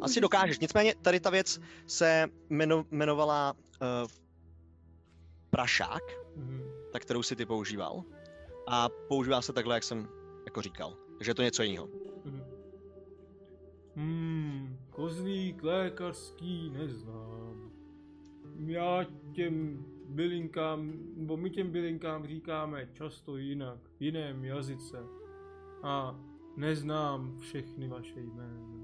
[0.00, 4.08] Asi dokážeš, nicméně tady ta věc se jmeno, jmenovala uh,
[5.50, 6.02] prašák,
[6.36, 6.62] Mhm.
[6.92, 8.04] tak kterou si ty používal.
[8.66, 10.08] A používá se takhle, jak jsem
[10.44, 10.96] jako říkal.
[11.18, 11.88] Takže je to něco jiného.
[12.24, 12.42] Mhm.
[13.96, 17.70] Hmm, kozlík lékařský neznám.
[18.66, 24.98] Já těm bylinkám, nebo my těm bylinkám říkáme často jinak, v jiném jazyce.
[25.82, 26.20] A
[26.56, 28.75] neznám všechny vaše jména.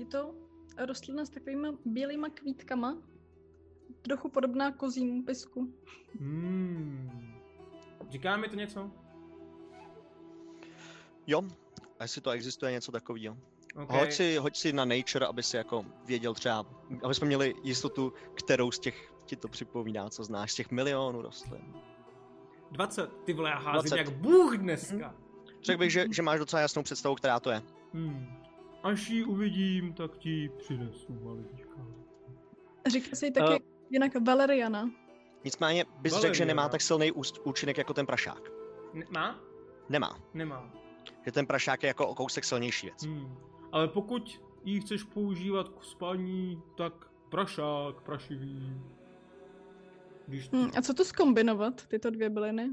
[0.00, 0.34] Je to
[0.78, 2.98] rostlina s takovými bílýma kvítkama,
[4.02, 5.74] trochu podobná kozímu pisku.
[6.20, 7.10] Hmm.
[8.08, 8.90] Říká mi to něco?
[11.26, 11.42] Jo,
[11.98, 13.36] a jestli to existuje něco takového.
[13.76, 13.98] Okay.
[13.98, 16.66] Hoď, si, hoď si na nature, aby si jako věděl třeba,
[17.02, 21.22] aby jsme měli jistotu, kterou z těch ti to připomíná, co znáš, z těch milionů
[21.22, 21.74] rostlin.
[22.70, 23.96] 20, ty vole, já házím 20.
[23.96, 25.14] jak bůh dneska.
[25.62, 27.62] Řekl bych, že, že máš docela jasnou představu, která to je.
[27.92, 28.39] Hmm.
[28.82, 31.86] Až ji uvidím, tak ti přinesu malička.
[32.86, 33.66] Říká se jí taky Eh.
[33.90, 34.90] jinak Valeriana.
[35.44, 38.50] Nicméně bys řekl, že nemá tak silný úst- účinek jako ten prašák.
[38.94, 39.40] Ne- má?
[39.88, 40.20] Nemá.
[40.34, 40.72] Nemá.
[41.24, 43.02] Že ten prašák je jako o kousek silnější věc.
[43.04, 43.36] Hmm.
[43.72, 46.92] Ale pokud ji chceš používat k spaní, tak
[47.30, 48.80] prašák, prašivý.
[50.26, 50.56] Když ty...
[50.56, 52.70] Hm, a co to zkombinovat, tyto dvě byliny?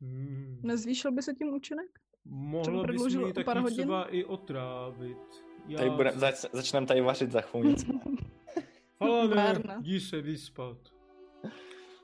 [0.00, 0.60] Hmm.
[0.62, 2.00] Nezvýšil by se tím účinek?
[2.30, 3.76] Mohla bys mi taky pár hodin?
[3.78, 5.18] třeba i otrávit.
[5.66, 5.78] Já...
[5.78, 7.74] Tady bude, zač, začneme tady vařit za chvíli.
[8.96, 9.76] Falane, Várna.
[9.80, 10.76] jdi se vyspat.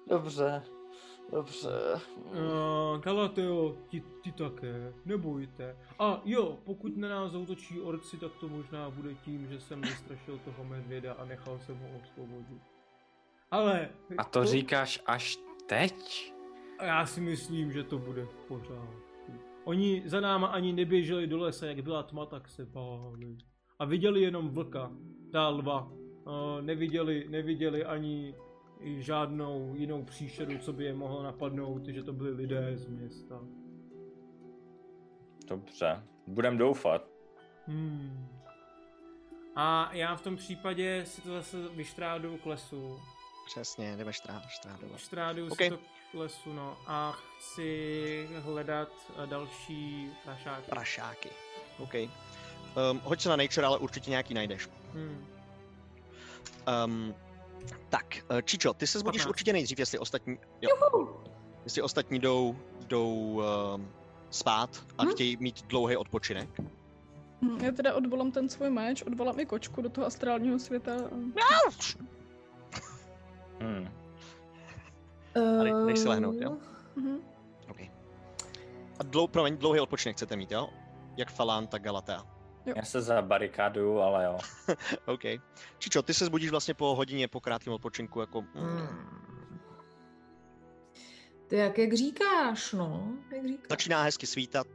[0.08, 0.62] Dobře,
[1.32, 1.70] dobře.
[2.16, 5.76] Uh, Galateo, ti, ty také, nebojte.
[5.98, 10.38] A jo, pokud na nás zautočí orci, tak to možná bude tím, že jsem vystrašil
[10.44, 12.62] toho medvěda a nechal jsem ho osvobodit.
[13.50, 13.88] Ale...
[14.18, 16.32] A to říkáš až teď?
[16.78, 19.03] A já si myslím, že to bude v pořádku.
[19.64, 23.36] Oni za náma ani neběželi do lesa, jak byla tma, tak se báli.
[23.78, 24.92] A viděli jenom vlka,
[25.32, 25.92] ta lva.
[26.26, 28.34] A neviděli, neviděli ani
[28.84, 33.40] žádnou jinou příšeru, co by je mohlo napadnout, že to byli lidé z města.
[35.48, 37.08] Dobře, budem doufat.
[37.66, 38.28] Hmm.
[39.56, 42.98] A já v tom případě si to zase vyštrádu k lesu.
[43.46, 45.00] Přesně, jdeme štrá- štrádovat.
[45.00, 45.62] Štrádu OK.
[45.62, 45.78] si to
[46.14, 46.76] lesu, no.
[46.86, 48.88] A chci hledat
[49.22, 50.70] eh, další prašáky.
[50.70, 51.28] Prašáky.
[51.78, 51.94] OK.
[51.94, 54.68] Um, hoď se na nature, ale určitě nějaký najdeš.
[54.94, 55.26] Hmm.
[56.84, 57.14] Um,
[57.88, 59.28] tak, uh, Čičo, ty se zbudíš 15.
[59.30, 60.68] určitě nejdřív, jestli ostatní, jo,
[61.64, 63.14] jestli ostatní jdou, jdou
[63.74, 63.88] um,
[64.30, 65.08] spát a Hm?
[65.10, 66.48] chtějí mít dlouhý odpočinek.
[67.42, 70.92] Hm, Já teda odvolám ten svůj meč, odvolám i kočku do toho astrálního světa.
[73.60, 73.88] Hmm.
[75.36, 76.56] A dej- dej si lehnout, jo?
[76.96, 77.18] Mhm.
[78.98, 80.68] A dlou, promiň, dlouhý odpočinek chcete mít, jo?
[81.16, 82.26] Jak Falan, tak Galatea.
[82.76, 84.38] Já se zabarikáduju, ale jo.
[85.06, 85.20] OK.
[85.78, 88.40] Čičo, ty se zbudíš vlastně po hodině, po krátkém odpočinku, jako...
[88.40, 89.58] Mm, Hmm.
[91.46, 93.12] Ty jak, jak říkáš, no?
[93.36, 93.66] Jak říkáš?
[93.70, 94.66] začíná hezky svítat.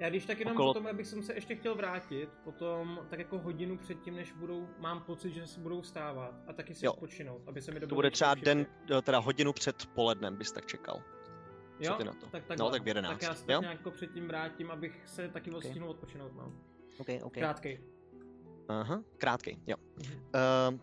[0.00, 3.38] Já když tak jenom Okolo- potom, abych jsem se ještě chtěl vrátit, potom tak jako
[3.38, 6.92] hodinu předtím, než budou, mám pocit, že se budou stávat a taky si Jo.
[6.92, 8.66] odpočinout, aby se mi To bude třeba den,
[8.98, 11.02] eh, teda hodinu před polednem bys tak čekal.
[11.80, 11.94] Jo?
[11.94, 12.26] ty na to?
[12.26, 12.70] Tak, No, takhle.
[12.70, 15.90] tak v 11, Tak já se tak nějak jako předtím vrátím, abych se taky odstihnul
[15.90, 16.52] odpočinout, no.
[16.98, 17.34] OK, OK.
[17.34, 17.80] Krátkej.
[18.68, 19.76] Aha, krátkej, jo.
[20.70, 20.78] Uh,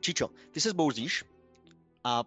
[0.00, 1.24] Čičo, ty se zbouzíš
[2.04, 2.24] a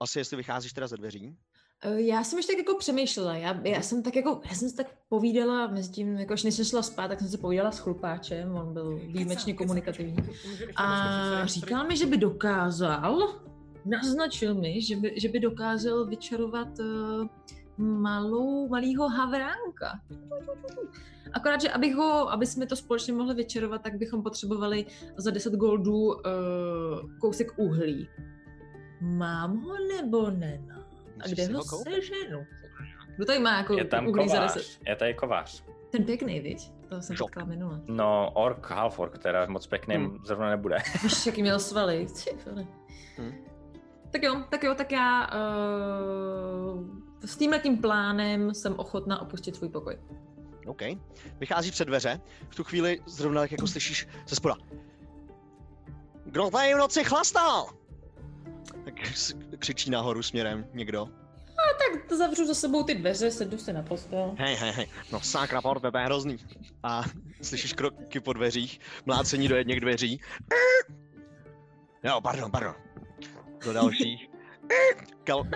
[0.00, 1.36] asi jestli vycházíš teda ze dveří.
[1.82, 4.76] Eh, Já jsem ještě tak jako přemýšlela, já, já jsem tak jako, já jsem si
[4.76, 8.54] tak povídala mezi tím, jako než jsem šla spát, tak jsem se povídala s chlupáčem,
[8.54, 10.16] on byl výjimečně komunikativní.
[10.76, 13.40] A říkal mi, že by dokázal,
[13.84, 17.26] naznačil mi, že by, že by dokázal vyčarovat uh,
[17.78, 20.00] malou, malýho havránka.
[21.32, 24.86] Akorát, že abych ho, aby jsme to společně mohli vyčarovat, tak bychom potřebovali
[25.16, 26.14] za 10 goldů uh,
[27.20, 28.08] kousek uhlí.
[29.00, 30.71] Mám ho nebo nemám?
[31.24, 31.94] A kde ho koupit.
[31.94, 32.46] seženu?
[33.16, 34.52] Kdo tady má jako Je tam uhlí za 10?
[34.62, 35.64] kovář, je tady kovář.
[35.90, 36.72] Ten pěkný, viď?
[36.88, 37.28] To jsem Šok.
[37.28, 37.80] potkala minule.
[37.86, 40.18] No, ork, half ork, teda moc pěkný Hmm.
[40.26, 40.78] zrovna nebude.
[41.02, 42.06] Víš, jaký měl svaly.
[42.24, 42.66] Ty vole.
[43.18, 43.32] Hm.
[44.10, 46.86] Tak jo, tak jo, tak já uh,
[47.24, 49.98] s tímhle tím plánem jsem ochotná opustit svůj pokoj.
[50.66, 50.82] OK.
[51.40, 54.54] Vycházíš před dveře, v tu chvíli zrovna tak jako slyšíš ze spoda.
[56.24, 57.66] Kdo tady v noci chlastal?
[58.84, 58.94] Tak
[59.58, 61.08] křičí nahoru směrem někdo.
[61.56, 64.34] Tak zavřu za sebou ty dveře, sednu si na postel.
[64.38, 66.36] Hej, hej, hej, no sakra, por tebe je hrozný.
[66.82, 67.02] A
[67.42, 70.20] slyšíš kroky po dveřích, mlácení do jedněch dveří.
[72.02, 72.74] Jo, pardon, pardon.
[73.64, 74.30] Do dalších.
[75.24, 75.46] Gal, uh,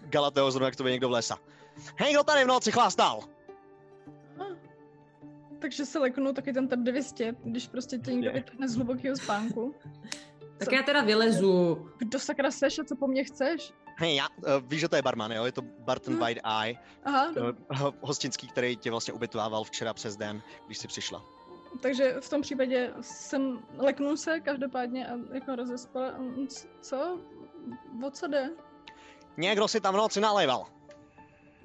[0.00, 1.38] Galateo zrovna jak to by někdo vlesa.
[1.96, 3.20] Hej, kdo tady v noci chlastal?
[5.58, 8.32] Takže se leknu taky ten tab 200, když prostě tě někdo Je.
[8.34, 9.74] vytrhne z hlubokého spánku.
[10.58, 10.74] Tak Co?
[10.74, 11.88] já teda vylezu.
[11.98, 13.72] Kdo sakra seš a co po mně chceš?
[13.96, 15.44] Hej, já, uh, víš, že to je barman, jo?
[15.44, 16.18] Je to Barton Hm.
[16.20, 17.28] White Eye, Aha,
[17.70, 21.24] uh, hostinský, který tě vlastně ubytovával včera přes den, když jsi přišla.
[21.82, 26.14] takže v tom případě jsem leknu se každopádně a jako rozespala.
[26.48, 27.18] C- Co?
[28.06, 28.50] O co jde?
[29.36, 30.66] Někdo si tam v noci nalejval.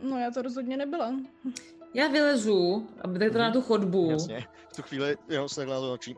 [0.01, 1.13] No já to rozhodně nebyla.
[1.93, 4.11] Já vylezu, aby tak teda na tu chodbu.
[4.11, 4.47] Jasně.
[4.71, 6.15] V tu chvíli jo, se takhle do očí.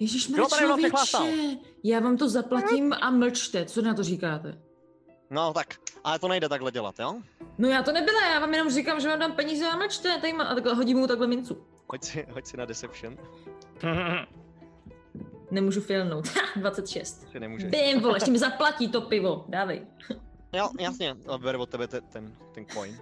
[0.00, 4.58] Ježíš Kdo tady člověče, já vám to zaplatím a mlčte, co na to říkáte?
[5.30, 5.74] No tak,
[6.04, 7.14] ale to nejde takhle dělat, jo?
[7.58, 10.32] No já to nebyla, já vám jenom říkám, že vám dám peníze a mlčte, tady
[10.32, 11.66] má, a takhle hodím mu takhle mincu.
[11.86, 13.16] Hoď si, hoď si na deception,
[15.50, 16.26] Nemůžu filnout.
[16.26, 17.30] Ha, 26.
[17.30, 17.70] si nemůžeš.
[17.70, 19.86] Bim, vole, ještě mi zaplatí to pivo, dávej.
[20.52, 22.98] Jo, jasně, a bere od tebe te, ten, ten coin.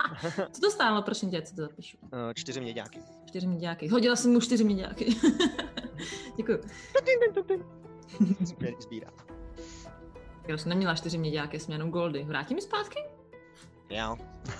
[0.52, 1.96] Co to stálo, prosím tě, si to zapíšu?
[2.02, 3.00] Uh, čtyři měďáky.
[3.26, 3.88] Čtyři měďáky.
[3.88, 5.16] Hodila jsem mu čtyři měďáky.
[6.36, 6.58] Děkuju.
[8.42, 9.14] Sběr- Sbírat.
[10.48, 12.24] Já jsem neměla čtyři měďáky, jsem jenom goldy.
[12.24, 12.98] Vrátí mi zpátky?
[13.90, 14.16] Jo.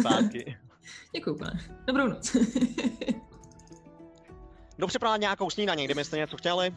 [0.00, 0.56] Zpátky.
[1.14, 1.60] Děkuju, pane.
[1.86, 2.36] Dobrou noc.
[4.76, 6.74] Kdo připravil nějakou snídaní, kdybyste něco chtěli?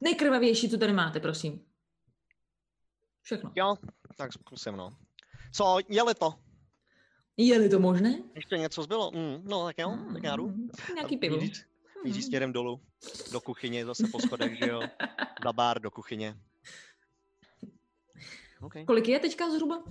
[0.00, 1.60] Nejkrvavější, co tady máte, prosím.
[3.22, 3.52] Všechno.
[3.56, 3.74] Jo,
[4.16, 4.90] tak zkusím, no.
[5.52, 6.34] Co, jeli to?
[7.38, 8.22] Je-li to možné?
[8.34, 9.10] Ještě něco zbylo?
[9.14, 10.48] Mm, no tak jo, tak já jdu.
[10.48, 11.36] Mm, Nějaký A pivo.
[11.36, 11.62] míří-
[12.04, 12.22] Míří Mm.
[12.22, 12.80] směrem dolů,
[13.32, 14.80] do kuchyně, zase po schodech, že jo.
[15.44, 16.36] Za bar do kuchyně.
[18.60, 18.74] OK.
[18.86, 19.82] Kolik je teďka zhruba?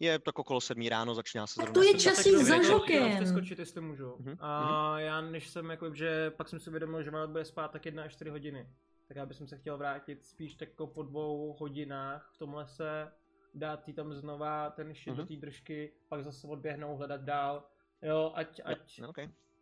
[0.00, 3.18] Je tak okolo sedmí ráno, začíná se Tak zrovna to je časí za žokem.
[3.18, 4.16] bych skočit, jestli můžu.
[4.18, 7.68] Mhm, A já než jsem jako, že pak jsem si uvědomil, že Malet bude spát
[7.70, 8.68] tak jedna až čtyři hodiny.
[9.08, 13.12] Tak já bych se chtěl vrátit spíš tak jako po dvou hodinách v tom lese,
[13.56, 15.26] dát jí tam znova ten šit do Mhm.
[15.26, 17.64] té držky, pak zase odběhnout, hledat dál.
[18.02, 19.18] Jo, ať, ať, No, OK,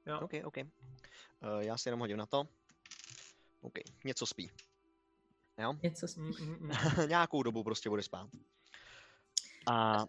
[0.07, 0.21] jo.
[0.23, 0.57] OK, OK.
[0.57, 0.67] Uh,
[1.61, 2.49] já si jenom hodím na to.
[3.61, 3.75] OK,
[4.05, 4.51] něco spí.
[5.59, 5.75] Jo?
[5.83, 6.71] Něco s- Mm, mm, mm.
[7.09, 8.29] Nějakou dobu prostě bude spát.
[9.67, 10.07] A uh,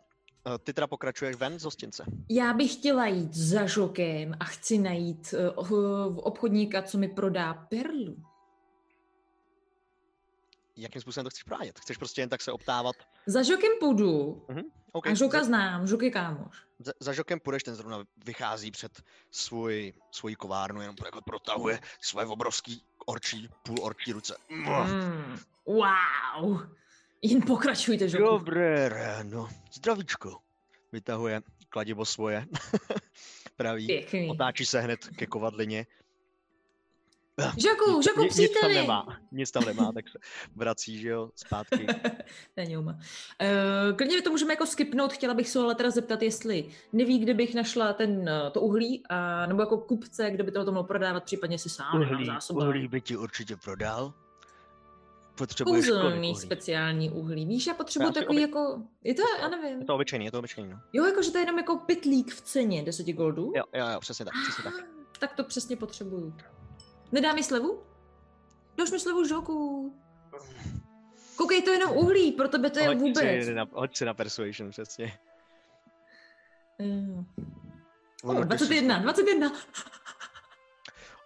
[0.63, 2.03] ty teda pokračuješ ven z hostince.
[2.29, 8.17] Já bych chtěla jít za žokem a chci najít uh, obchodníka, co mi prodá perlu.
[10.77, 11.79] Jakým způsobem to chceš provádět?
[11.79, 12.95] Chceš prostě jen tak se optávat?
[13.25, 14.41] Za žokem půjdu
[14.91, 16.57] OK, a žoka za, znám, žok je kámoš.
[16.79, 22.25] za, za žokem půjdeš, ten zrovna vychází před svůj, svoji kovárnu, jenom takhle protahuje svoje
[22.25, 24.35] obrovský orčí, půl orčí ruce.
[24.49, 26.61] Mm, wow.
[27.21, 28.23] Jen pokračujte, žoku.
[28.23, 30.37] Dobré ráno, zdravíčko.
[30.91, 32.45] Vytahuje kladivo svoje.
[33.55, 33.87] Praví.
[33.87, 34.29] Pěkný.
[34.29, 35.85] Otáčí se hned ke kovadlině.
[37.57, 38.73] Žoku, žoku, Ni- nic tam příteli.
[38.73, 40.17] nemá, nic tam nemá, tak se
[40.55, 41.87] vrací, že jo, zpátky.
[42.57, 42.91] Není uma.
[42.93, 47.33] Uh, klidně to můžeme jako skipnout, chtěla bych se ale teda zeptat, jestli neví, kde
[47.33, 51.23] bych našla ten, uh, to uhlí, a, nebo jako kupce, kde by to mohl prodávat,
[51.23, 54.13] případně si sám Uhlí, uhlí by ti určitě prodal.
[55.37, 56.41] Potřebuješ Kouzelný uhlí?
[56.41, 57.45] speciální uhlí.
[57.45, 59.79] Víš, já potřebuji takový oby- jako, je to, já nevím.
[59.79, 60.79] Je to obyčejný, je to obyčejný, no.
[60.93, 63.51] Jo, jako, že to je jenom jako pitlík v ceně 10 goldů.
[63.55, 64.73] Jo, jo, jo, přesně tak, přesně tak.
[64.73, 66.33] Ah, tak to přesně potřebuju.
[67.15, 67.83] Nedá mi slevu?
[68.77, 69.55] Doš mi slevu žoku.
[71.35, 73.45] Koukej, to je jenom uhlí, pro tebe to je Hoď vůbec.
[73.45, 75.19] Si na, hoď si na persuasion, přesně.
[78.23, 79.51] Ono, Oh, ty jsi 21, 21.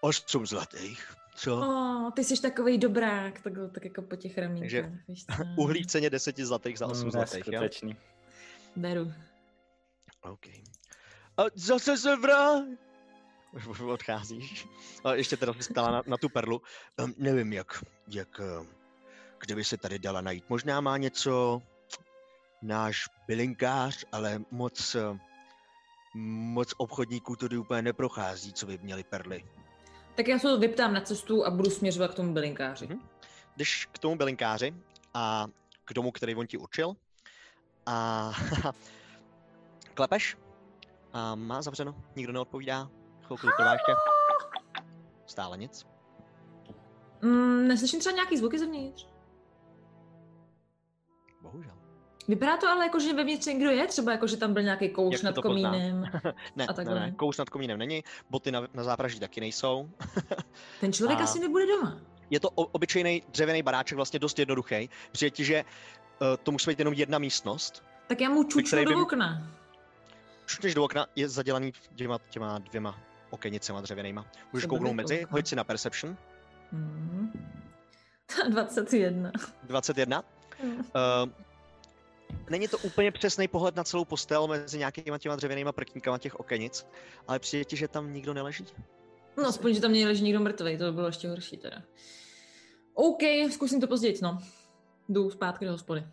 [0.01, 1.57] Osm zlatých, co?
[1.57, 4.91] Oh, ty jsi takový dobrák, tak, tak jako po těch ramínkách.
[5.57, 7.51] Uhlí v ceně 10 zlatých za 8 Mm, zlatých, jo?
[7.51, 7.95] Neskutečný.
[8.75, 9.13] Beru.
[10.21, 10.45] OK.
[11.37, 12.63] A zase se vrát.
[13.51, 14.67] Už odcházíš.
[15.03, 16.61] A ještě teda jsi ptala na, na tu perlu.
[17.03, 18.41] Um, nevím, jak, jak,
[19.39, 20.49] kde by se tady dala najít.
[20.49, 21.61] Možná má něco
[22.61, 24.95] náš bylinkář, ale moc,
[26.13, 29.45] moc obchodníků tady úplně neprochází, co by měli perly.
[30.15, 32.87] Tak já se to vyptám na cestu a budu směřovat k tomu bylinkáři.
[32.87, 32.99] Mhm.
[33.57, 34.73] Jdeš k tomu bylinkáři
[35.13, 35.47] a
[35.85, 36.95] k domu, který on ti určil
[37.85, 38.31] a
[39.93, 40.37] klepeš
[41.13, 42.89] a má zavřeno, nikdo neodpovídá,
[43.37, 43.91] chvilku trvá ještě.
[45.25, 45.87] Stále nic.
[47.21, 49.07] Mm, neslyším třeba nějaký zvuky zevnitř?
[51.41, 51.73] Bohužel.
[52.27, 54.93] Vypadá to ale jako, že vevnitř někdo je, třeba jako, že tam byl nějaký Jak
[54.93, 56.01] kouš to nad komínem.
[56.55, 56.99] Ne, A ne, takhle.
[56.99, 59.89] ne, kous nad komínem není, boty na, na zápraží taky nejsou.
[60.81, 61.97] Ten člověk A- asi nebude doma.
[62.29, 64.89] Je to o- obyčejný dřevěný baráček, vlastně dost jednoduchý.
[65.11, 65.63] Přijde ti, že
[66.21, 67.83] uh, to musí být jenom jedna místnost.
[68.07, 69.47] Tak já mu čučnu by do okna.
[70.45, 72.99] Čutneš do okna, je zadělaný těma, těma dvěma
[73.29, 74.25] okenicema dřevěnýma.
[74.53, 76.17] Můžeš kouknout mezi, hoď si na Perception.
[76.71, 77.31] Hmm.
[78.49, 79.31] 21.
[79.63, 80.23] 21.
[80.61, 80.75] Hmm.
[80.75, 80.83] Uh,
[82.49, 86.87] není to úplně přesný pohled na celou postel mezi nějakýma těma dřevěnýma prkníkama těch okenic,
[87.27, 88.65] ale přijde ti, že tam nikdo neleží.
[89.37, 91.81] No aspoň, že tam neleží nikdo mrtvý, to by bylo ještě horší teda.
[92.93, 94.39] OK, zkusím to později, no.
[95.09, 96.07] Jdu zpátky do hospody.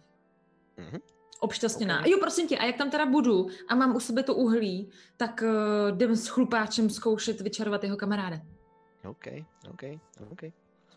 [0.77, 0.99] Mhm.
[1.41, 2.01] Obšťastněná.
[2.01, 2.07] OK.
[2.07, 5.43] Jo, prosím tě, a jak tam teda budu a mám u sebe to uhlí, tak
[5.43, 8.41] uh, jdem s chlupáčem zkoušet vyčarovat jeho kamaráda.
[9.09, 9.27] OK,
[9.71, 9.83] OK,
[10.31, 10.41] OK.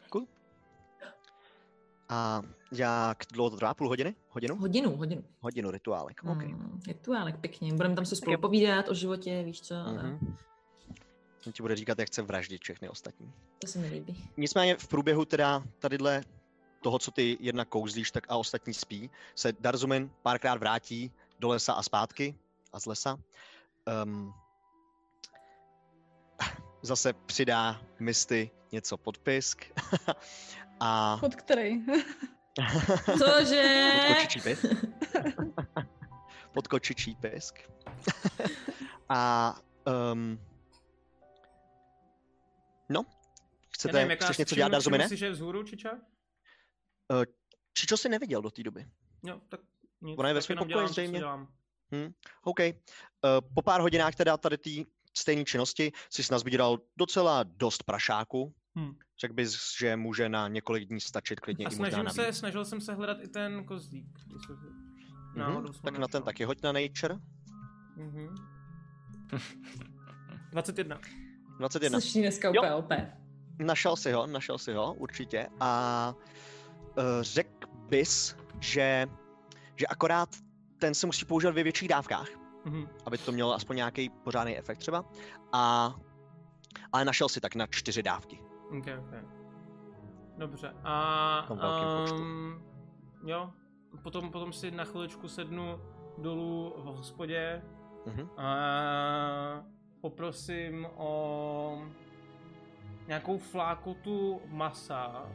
[0.10, 0.28] Cool.
[2.10, 3.74] A jak dlouho to trvá?
[3.74, 4.16] Půl hodiny?
[4.30, 4.56] Hodinu?
[4.56, 5.24] Hodinu, hodinu.
[5.40, 6.22] Hodinu rituálek.
[6.24, 6.44] OK.
[6.44, 7.74] Hmm, rituálek, pěkně.
[7.74, 8.38] Budeme tam se spolu jo.
[8.38, 9.76] povídat o životě, víš co?
[9.76, 10.04] Mm-hmm.
[10.04, 10.36] Mhm.
[11.48, 13.34] On ti bude říkat, jak chce vraždit všechny ostatní.
[13.60, 14.30] To se mi líbí.
[14.38, 16.24] Nicméně v průběhu teda tadyhle
[16.82, 21.74] toho, co ty jedna kouzlíš, tak a ostatní spí, se Darzumin párkrát vrátí do lesa
[21.74, 22.36] a zpátky
[22.74, 23.20] a z lesa.
[24.04, 24.34] Um,
[26.82, 29.66] zase přidá Misty něco pod pisk
[30.80, 31.82] a Pod který?
[33.06, 33.92] Cože?
[33.98, 34.66] pod kočičí pisk.
[36.54, 37.60] pod kočičí pisk.
[39.10, 39.56] a
[40.14, 40.40] um,
[42.90, 43.06] no,
[43.70, 45.10] chcete, Já nevím, chceš něco dělat, Darzumine?
[45.10, 45.90] si, že je vzhůru, Čiča?
[47.74, 48.86] Čičo si neviděl do té doby.
[49.24, 49.60] Jo, tak
[50.02, 50.20] nic.
[50.20, 51.20] Ona je ve svém pokoji zřejmě.
[51.20, 51.48] dělám.
[51.96, 52.14] Hm,
[52.44, 52.60] OK.
[52.60, 52.74] Uh,
[53.54, 54.70] po pár hodinách teda tady té
[55.18, 58.54] stejné činnosti jsi nazbíral docela dost prašáku.
[58.80, 58.96] Hm.
[59.20, 62.66] Řekl bys, že může na několik dní stačit klidně A i možná snažím se, snažil
[62.66, 64.20] jsem se hledat i ten kozdík.
[64.20, 64.54] si
[65.36, 67.16] Mhm, jsem Tak na ten taky hoď na Nature.
[67.96, 68.36] Mhm.
[70.52, 71.00] 21.
[71.60, 72.00] 21.
[72.00, 72.92] Slyší dneska úplně OP.
[73.60, 75.48] Našel si ho, našel si ho, určitě.
[75.60, 76.24] A uh,
[77.22, 79.08] řekl bys, že,
[79.76, 80.30] že akorát
[80.80, 82.28] ten se musí používat ve větších dávkách,
[82.66, 82.88] Mhm.
[83.06, 85.06] aby to mělo aspoň nějaký pořádný efekt třeba.
[85.52, 85.96] A,
[86.92, 88.40] ale našel si tak na čtyři dávky.
[88.80, 89.22] Okay, okay.
[90.38, 90.74] Dobře.
[90.84, 91.48] A
[92.12, 92.64] um,
[93.26, 93.52] jo,
[94.04, 95.80] potom, potom si na chviličku sednu
[96.18, 97.62] dolů v hospodě
[98.06, 98.30] Mhm.
[98.38, 99.64] a
[100.02, 101.82] poprosím o
[103.08, 105.26] nějakou flákotu masa,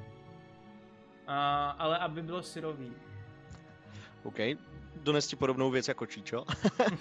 [1.26, 2.92] a, ale aby bylo syrový.
[4.22, 4.38] OK.
[4.96, 6.44] Dones ti podobnou věc jako Číčo.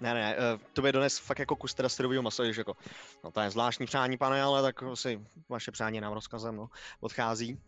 [0.00, 2.76] ne, ne, uh, to by dones fakt jako kus teda syrového masa, když jako,
[3.24, 6.68] no to je zvláštní přání, pane, ale tak si vaše přání nám rozkazem, no.
[7.00, 7.60] Odchází.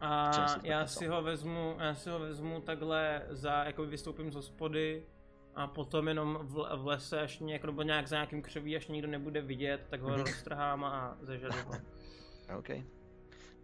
[0.00, 0.30] A
[0.62, 5.06] já si ho vezmu, já si ho vezmu takhle za, jako vystoupím z hospody
[5.54, 9.08] a potom jenom v, v lese, až nějak, nebo nějak za nějakým křoví, až nikdo
[9.08, 10.18] nebude vidět, tak ho Mhm.
[10.20, 11.72] roztrhám a zažadu ho.
[12.58, 12.68] OK.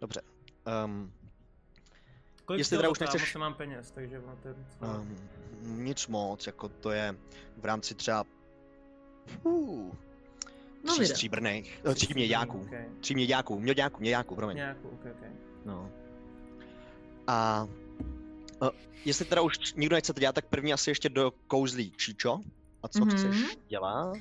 [0.01, 0.21] Dobře.
[0.85, 1.13] Um,
[2.51, 4.97] Kolik Jestli teda už nechceš- mám peněz, takže ono to je docela...
[4.99, 5.17] um,
[5.85, 7.15] nic moc, jako to je
[7.57, 8.25] v rámci třeba
[9.43, 9.95] uh,
[10.83, 12.61] No, tří stříbrných, no, tří měďáků.
[12.61, 12.85] Okay.
[12.99, 14.55] Tří měďáků, měďáků, měďáků, promiň.
[14.57, 15.29] Nějakou, okay, okay.
[15.65, 15.89] No.
[17.27, 17.67] A
[18.61, 18.69] uh,
[19.05, 22.39] jestli teda už nikdo nechce to dělat, tak první asi ještě do kouzlí Číčo.
[22.83, 23.09] A co Mhm.
[23.17, 24.17] chceš dělat?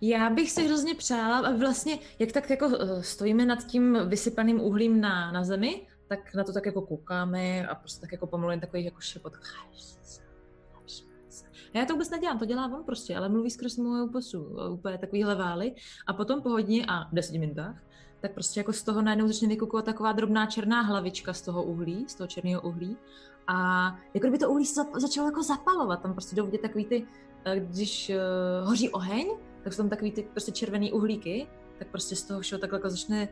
[0.00, 4.60] Já bych si hrozně přála, aby vlastně, jak tak jako eh, stojíme nad tím vysypaným
[4.60, 8.50] uhlím na, na zemi, tak na to tak jako koukáme a prostě tak jako pomalu
[8.50, 9.32] jen takový jako šepot.
[11.74, 14.98] A já to vůbec nedělám, to dělá on prostě, ale mluví skrz můj posu, úplně
[14.98, 15.74] takovýhle vály.
[16.06, 17.82] A potom po hodně a deseti minutách,
[18.20, 22.04] tak prostě jako z toho najednou začne vykukovat taková drobná černá hlavička z toho uhlí,
[22.08, 22.96] z toho černého uhlí.
[23.46, 27.06] A jako kdyby to uhlí se začalo jako zapalovat, tam prostě jdou vidět takový ty,
[27.44, 29.26] eh, když uh, hoří oheň,
[29.64, 32.90] tak jsou tam takový ty prostě červený uhlíky, tak prostě z toho všeho takhle jako
[32.90, 33.28] začne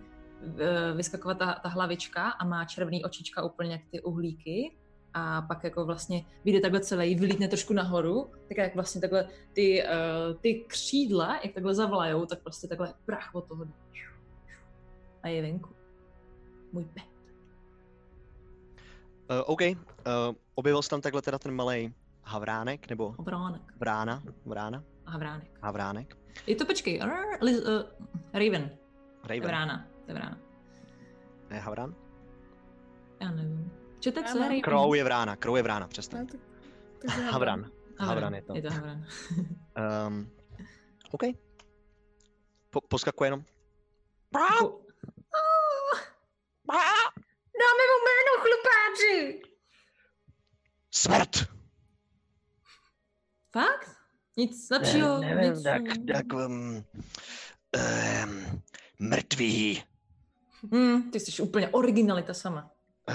[0.94, 4.76] vyskakovat ta, ta hlavička a má červený očička úplně jak ty uhlíky
[5.14, 9.82] a pak jako vlastně vyjde takhle celý, vylítne trošku nahoru, tak jak vlastně takhle ty,
[9.82, 13.64] uh, ty křídla, jak takhle zavlajou, tak prostě takhle prach od toho
[15.22, 15.68] a je venku.
[16.72, 17.04] Můj pet.
[19.30, 19.76] Uh, OK, uh,
[20.54, 21.94] objevil jsi tam takhle teda ten malý
[22.24, 23.62] havránek, nebo Obránek.
[23.76, 25.58] vrána, vrána, havránek.
[25.62, 27.82] havránek, Je to počkej, rrr, li, uh,
[28.32, 28.70] Raven.
[29.24, 29.89] Raven, vrána.
[30.10, 30.38] Je vrána.
[31.50, 31.94] ne havrán?
[33.20, 33.72] Já nevím.
[34.00, 34.38] Čete, co.
[34.38, 34.60] Raven?
[34.60, 36.26] Crow je vrána, Crow je vrána, přestaň.
[36.26, 36.40] tak,
[37.00, 38.56] takže Havran, havran je to.
[38.56, 39.06] Je to havran.
[40.06, 40.30] Um,
[41.10, 41.22] OK.
[42.70, 43.44] Po, poskakuje jenom.
[44.34, 44.80] Jako-
[47.60, 49.42] Dáme mu jméno, chlupáči!
[50.90, 51.36] Smrt!
[53.52, 53.96] Fakt?
[54.36, 55.18] Nic lepšího?
[55.18, 55.62] Ne, nevím, nic...
[55.62, 55.82] tak,
[56.12, 56.84] tak, um,
[57.76, 58.62] um,
[58.98, 59.82] mrtvý.
[60.72, 62.70] Hmm, ty jsi úplně originalita sama.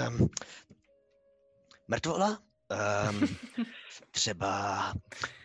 [0.08, 0.30] Um,
[1.88, 2.42] mrtvola?
[3.10, 3.28] Um,
[4.10, 4.92] třeba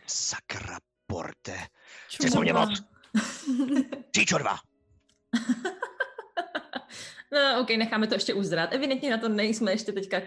[0.08, 1.68] sakra porte.
[2.08, 2.84] Chci po mě moc.
[4.16, 4.58] Číčo dva.
[7.34, 8.74] No, ok, necháme to ještě uzdrát.
[8.74, 10.22] Evidentně na to nejsme ještě teďka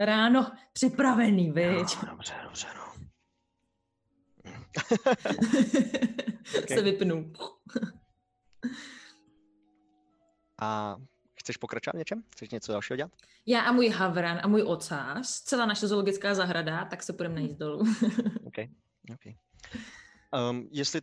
[0.00, 1.96] ráno připravený, viď?
[2.02, 2.92] No, dobře, dobře, no.
[6.68, 7.32] Se vypnu.
[10.62, 10.96] A
[11.50, 12.22] chceš pokračovat v něčem?
[12.32, 13.12] Chceš něco dalšího dělat?
[13.46, 17.56] Já a můj havran a můj ocas, celá naše zoologická zahrada, tak se půjdeme najíst
[17.58, 17.78] dolů.
[18.44, 18.58] OK.
[19.14, 19.34] okay.
[20.50, 21.00] Um, jestli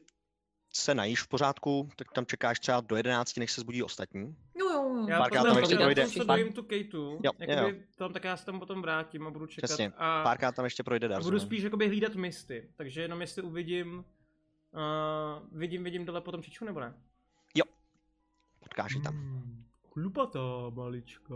[0.73, 4.35] se najíš v pořádku, tak tam čekáš třeba do 11, než se zbudí ostatní.
[4.55, 5.07] jo, jo, jo.
[5.09, 8.37] Já Párkrát tam ještě já projde- pár- dojím tu Kejtu, Jo, jakoby tam, tak já
[8.37, 9.67] se tam potom vrátím a budu čekat.
[9.67, 11.27] Přesně, a Párkrát tam ještě projde a Darzo.
[11.27, 16.65] budu spíš jakoby hlídat misty, takže jenom jestli uvidím, uh, vidím, vidím dole potom Čiču
[16.65, 16.93] nebo ne?
[18.59, 19.13] Potkáš ji tam.
[19.13, 19.56] Hmm,
[19.97, 21.35] chlupatá malička.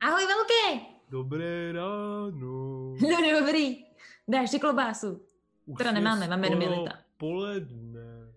[0.00, 0.86] Ahoj, velké!
[1.10, 2.94] Dobré ráno.
[3.00, 3.84] No dobrý.
[4.28, 5.20] Dáš si klobásu.
[5.66, 6.98] Už Teda nemáme, máme jenom jelita.
[7.16, 8.34] Poledne.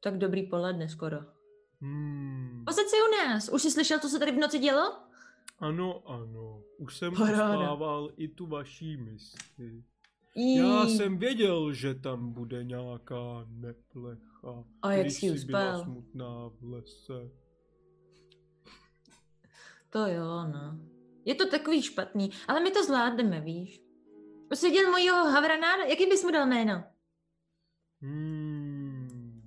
[0.00, 1.18] Tak dobrý poledne skoro.
[1.80, 2.64] Hmm.
[2.66, 3.48] Posaď si u nás.
[3.48, 4.96] Už jsi slyšel, co se tady v noci dělo?
[5.58, 6.62] Ano, ano.
[6.78, 9.36] Už jsem uspával i tu vaší misi.
[10.34, 10.56] Jí.
[10.56, 14.64] Já jsem věděl, že tam bude nějaká neplecha.
[14.82, 15.84] A jak jsi uspal?
[15.84, 17.30] smutná v lese.
[19.90, 20.78] To jo, no.
[21.24, 23.80] Je to takový špatný, ale my to zvládneme, víš.
[24.52, 25.84] Už jsi viděl mojího havrana?
[25.84, 26.84] Jaký bys mu dal jméno?
[28.02, 29.42] Hmm.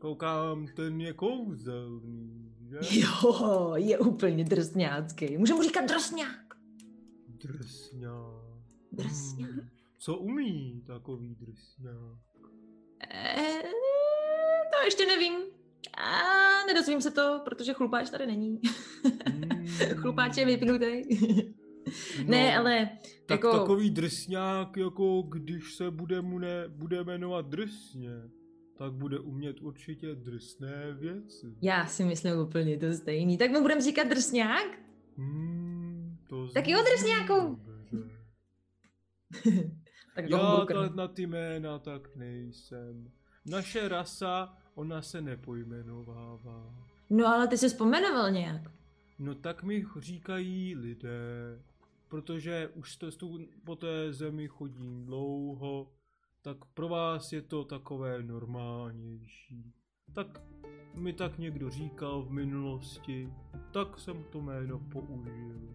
[0.00, 2.78] Koukám, ten je kouzelný, že?
[3.00, 5.38] Jo, je úplně drsňácký.
[5.38, 6.54] Můžu mu říkat drsňák.
[7.28, 8.46] Drsňák.
[8.92, 9.50] Drsňák.
[9.50, 9.68] Hmm.
[9.98, 12.18] Co umí takový drsňák?
[13.10, 13.62] Eh,
[14.72, 15.55] to ještě nevím.
[15.96, 16.20] A
[16.66, 18.60] nedozvím se to, protože chlupáč tady není.
[19.26, 19.66] Hmm.
[19.96, 21.02] Chlupáč je vypnutý.
[22.26, 22.88] Ne, ale
[23.26, 23.58] tak, jako...
[23.58, 28.10] takový drsňák, jako když se bude, mu ne, bude jmenovat drsně,
[28.78, 31.46] tak bude umět určitě drsné věci.
[31.62, 33.38] Já si myslím úplně to stejný.
[33.38, 34.78] Tak mu budeme říkat drsňák?
[35.16, 37.60] Hmm, to Tak jo, drsňáku.
[40.14, 40.94] tak Já budu ta, krmit.
[40.94, 43.10] na ty jména tak nejsem.
[43.46, 46.74] Naše rasa, ona se nepojmenovává.
[47.10, 48.70] No ale ty se vzpomenoval nějak.
[49.18, 51.62] No tak mi říkají lidé,
[52.08, 55.92] protože už jste tu po té zemi chodím dlouho,
[56.42, 59.72] tak pro vás je to takové normálnější.
[60.12, 60.40] Tak
[60.94, 63.32] mi tak někdo říkal v minulosti,
[63.70, 65.74] tak jsem to jméno použil.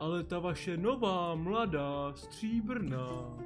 [0.00, 3.38] Ale ta vaše nová, mladá, stříbrná,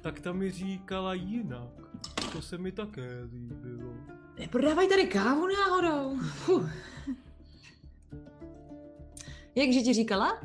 [0.00, 1.84] tak ta mi říkala jinak.
[2.32, 3.83] To se mi také líbilo.
[4.38, 6.18] Neprodávají tady kávu náhodou.
[6.18, 6.70] Fuh.
[9.54, 10.38] Jakže ti říkala?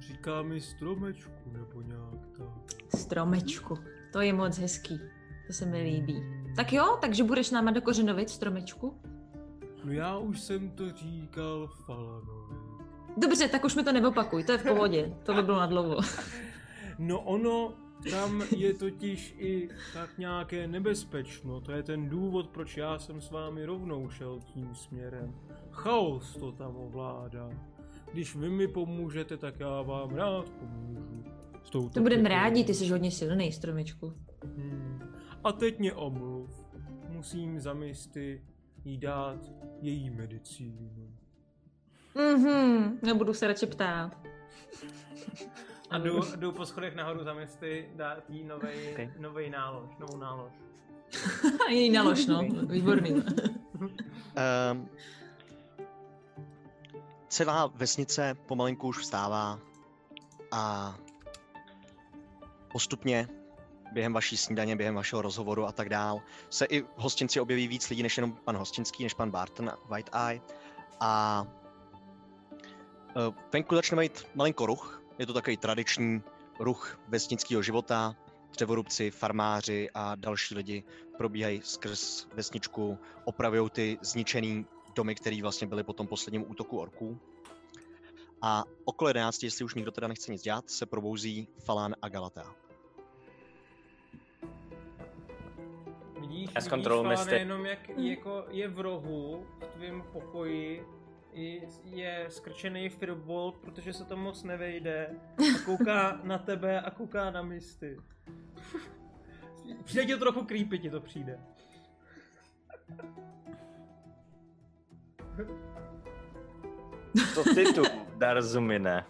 [0.00, 2.98] Říká mi stromečku nebo nějak tak.
[3.00, 3.78] Stromečku.
[4.12, 5.00] To je moc hezký.
[5.46, 6.22] To se mi líbí.
[6.56, 9.00] Tak jo, takže budeš náma do kořenovit stromečku?
[9.84, 12.56] No já už jsem to říkal Falanovi.
[13.16, 15.16] Dobře, tak už mi to neopakuj, to je v pohodě.
[15.22, 16.00] To by bylo na dlouho.
[16.98, 17.72] No ono,
[18.10, 21.60] tam je totiž i tak nějaké nebezpečno.
[21.60, 25.34] To je ten důvod, proč já jsem s vámi rovnou šel tím směrem.
[25.70, 27.50] Chaos to tam ovládá.
[28.12, 31.24] Když vy mi pomůžete, tak já vám rád pomůžu.
[31.64, 34.12] S To budeme rádi, ty jsi hodně silný, stromečku.
[34.56, 35.02] Hmm.
[35.44, 36.50] A teď mě omluv.
[37.08, 38.42] Musím za misty
[38.84, 41.12] jí dát její medicínu.
[42.14, 44.16] Mhm, nebudu se radši ptát.
[45.90, 49.12] A jdu, jdu po schodech nahoru za misty dát jí novej, Okay.
[49.18, 50.52] novej nálož, novou nálož.
[51.68, 52.42] Její nalož, no.
[52.66, 53.12] Výborný.
[53.12, 54.88] Um,
[57.28, 59.58] celá vesnice pomalinku už vstává
[60.52, 60.94] a
[62.72, 63.28] postupně
[63.92, 67.90] během vaší snídaně, během vašeho rozhovoru a tak dál, se i v hostinci objeví víc
[67.90, 70.40] lidí než jenom pan hostinský, než pan Barton a White Eye.
[71.00, 71.44] A
[73.10, 75.02] eh, venku začne mít malinko ruch.
[75.18, 76.22] Je to takový tradiční
[76.60, 78.16] ruch vesnického života.
[78.52, 80.84] Dřevorubci, farmáři a další lidi
[81.16, 87.20] probíhají skrz vesničku, opravují ty zničený domy, které vlastně byly po tom posledním útoku orků.
[88.42, 92.54] A okolo 11, jestli už nikdo teda nechce nic dělat, se probouzí Falan a Galata.
[96.20, 100.86] Vidíš, Já vidíš Falane, jenom jak jako je v rohu v tvém pokoji,
[101.84, 107.42] je skrčený firbolt, protože se to moc nevejde a kouká na tebe a kouká na
[107.42, 107.96] misty.
[109.84, 111.40] Přijde ti to trochu creepy, ti to přijde.
[117.34, 117.82] To ty tu,
[118.18, 119.04] Darzumine.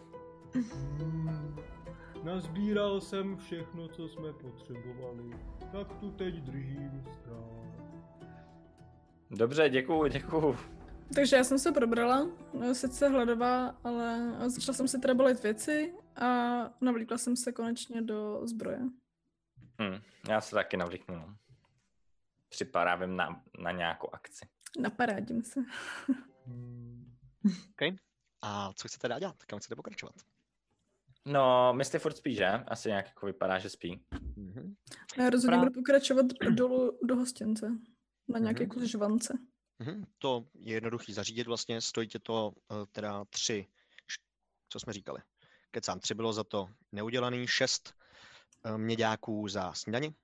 [2.24, 5.30] Nazbíral jsem všechno, co jsme potřebovali.
[5.72, 7.72] Tak tu teď držím strán.
[9.30, 10.56] Dobře, děkuju, děkuju.
[11.14, 16.26] Takže já jsem se probrala, no, sice hladová, ale začala jsem si teda věci a
[16.80, 18.78] navlíkla jsem se konečně do zbroje.
[19.82, 21.14] Hm, já se taky navlíknu.
[21.16, 21.36] no.
[22.48, 24.48] Připravím na, na nějakou akci.
[24.80, 25.60] Naparádím se.
[26.46, 27.96] Hmm.
[28.42, 29.44] A co chcete dál dělat?
[29.44, 30.14] Kam chcete pokračovat?
[31.24, 32.46] No, Misty furt spí, že?
[32.46, 34.00] Asi nějak jako vypadá, že spí.
[34.36, 34.74] Mhm.
[35.18, 37.72] Já rozhodně Pra- budu pokračovat dolů do hostince.
[38.28, 38.70] Na nějaké Mhm.
[38.70, 39.38] kus žvance.
[39.78, 40.04] Mhm.
[40.18, 43.66] To je jednoduchý zařídit vlastně, stojí tě to eh, teda tři,
[44.68, 45.20] co jsme říkali.
[45.70, 47.94] Kecám, tři bylo za to neudělaný, šest
[48.64, 50.14] eh, měďáků za snídani.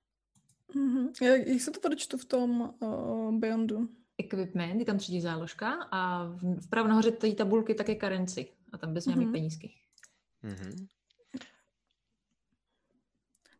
[0.75, 1.07] Mhm.
[1.21, 3.89] Jak, jak se to tady čtu v tom uh, Beyondu?
[4.17, 8.53] Equipment, je tam třetí záložka a v- vpravo nahoře té tabulky také karenci.
[8.71, 9.33] A tam bez nějakých Mhm.
[9.33, 9.73] penízky.
[10.41, 10.87] Mhm.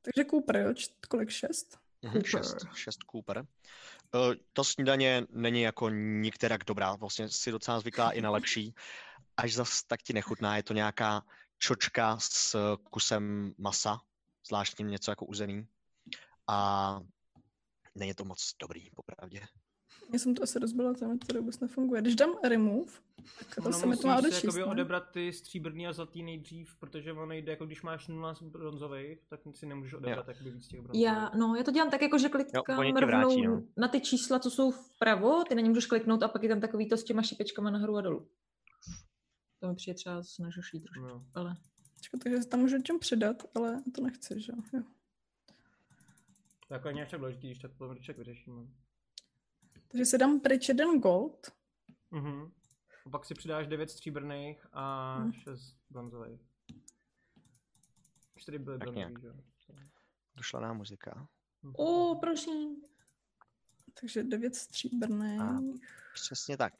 [0.02, 0.74] Takže Cooper, jo?
[0.74, 1.30] Č- kolik?
[1.30, 1.78] Šest?
[2.02, 2.30] Mhm, Cooper.
[2.30, 3.46] šest, šest Cooper.
[4.16, 8.76] Eh, To snídaně není jako nikterak dobrá, vlastně si docela zvyklá i na lepší.
[9.38, 11.22] Až zas tak ti nechutná, je to nějaká
[11.58, 12.56] čočka s
[12.92, 14.02] kusem masa,
[14.48, 15.68] zvláštním něco jako uzený.
[16.48, 17.00] A
[17.96, 19.42] není to moc dobrý, popravdě.
[20.14, 22.02] Já jsem to asi rozbila, to mi to vůbec nefunguje.
[22.02, 22.92] Když dám remove,
[23.40, 27.14] tak to Ono se mi to má odečíst, odebrat ty stříbrný a zlatý nejdřív, protože
[27.14, 30.82] ono jde, jako když máš nula z bronzových, tak si nemůžeš odebrat jakoby víc těch
[30.82, 31.06] bronzových.
[31.06, 33.64] Já, no, já to dělám tak, jako že klikám oni ti rovnou vrátí, no.
[33.78, 36.62] na ty čísla, co jsou vpravo, ty na ně můžeš kliknout a pak je tam
[36.62, 38.28] takový to s těma šipečkama nahoru a dolů.
[39.60, 41.26] To mi přijde třeba snažší trošku, No.
[41.34, 41.56] ale...
[41.94, 44.58] Počkej, takže se tam můžu těm přidat, ale to nechci, že jo?
[44.74, 44.84] jo.
[46.68, 48.68] To jako tak důležitý, když tak to vyřešíme.
[49.88, 51.52] Takže si dám pryč jeden gold.
[52.12, 52.52] Mhm.
[53.06, 55.32] A pak si přidáš 9 stříbrných a Hm.
[55.34, 56.42] 6 bronzových.
[58.36, 59.22] čtyři byly Tak bronzový, nějak.
[59.22, 59.34] že jo.
[60.36, 61.28] Došla nám muzika.
[61.76, 62.82] O, prosím.
[64.02, 65.42] Takže devět stříbrných.
[65.42, 65.60] A-
[66.14, 66.74] Přesně tak.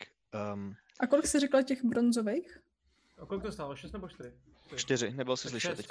[0.54, 2.58] Um, A kolik jsi řekla těch bronzových?
[3.18, 3.76] A kolik to stálo?
[3.76, 4.34] Šest nebo čtyři?
[4.66, 4.78] Čtyři.
[4.82, 5.88] čtyři, nebyl jsi slyšet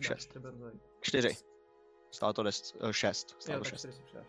[0.00, 0.32] Šest.
[0.32, 0.80] ty bronzový.
[1.00, 1.36] Čtyři.
[2.10, 3.30] Stálo to des, eh, šest.
[3.30, 4.26] Jo, Stálo si přidáš.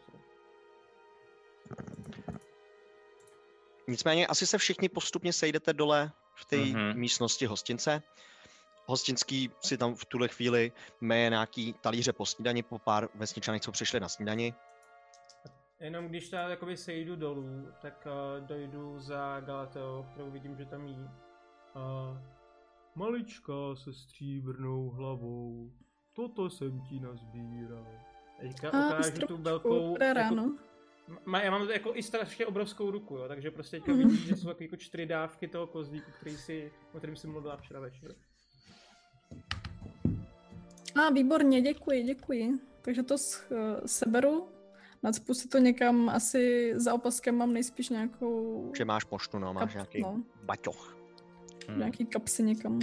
[3.88, 7.00] Nicméně asi se všichni postupně sejdete dole v té Mhm.
[7.00, 8.02] místnosti hostince.
[8.86, 13.72] Hostinský si tam v tuhle chvíli meje nějaký talíře po snídani, po pár vesničanech, co
[13.72, 14.54] přišli na snídani.
[15.80, 18.08] Jenom když já jakoby sejdu dolů, tak
[18.40, 20.96] uh, dojdu za Galateou, kterou vidím, že tam jí.
[20.96, 22.18] Uh,
[22.96, 25.72] malička se stříbrnou hlavou,
[26.14, 27.88] toto jsem ti nazbíral.
[28.40, 29.98] Teďka A ukážu tu velkou...
[30.04, 30.58] jako, ráno.
[31.26, 34.02] Má, já mám jako i strašně obrovskou ruku, jo, takže prostě teďka Mhm.
[34.08, 37.58] vidíš, že jsou jako, jako čtyři dávky toho kozlíku, který si, o kterém jsem mluvila
[37.58, 38.16] včera večer.
[40.96, 42.60] A výborně, děkuji, děkuji.
[42.82, 44.48] Takže to s, eh, seberu,
[45.04, 49.72] nacpu si to někam, asi za opaskem mám nejspíš nějakou, Že máš poštu, no, máš
[49.72, 50.24] Kap- nějaký no.
[50.44, 50.98] baťoch.
[51.68, 51.80] Hmm.
[51.80, 52.80] nějaký kapsy někam.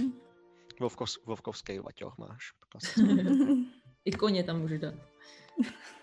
[0.79, 2.51] Vovkov, vovkovský baťoch máš.
[2.69, 3.25] klasicky.
[4.05, 4.93] I koně tam můžu dát.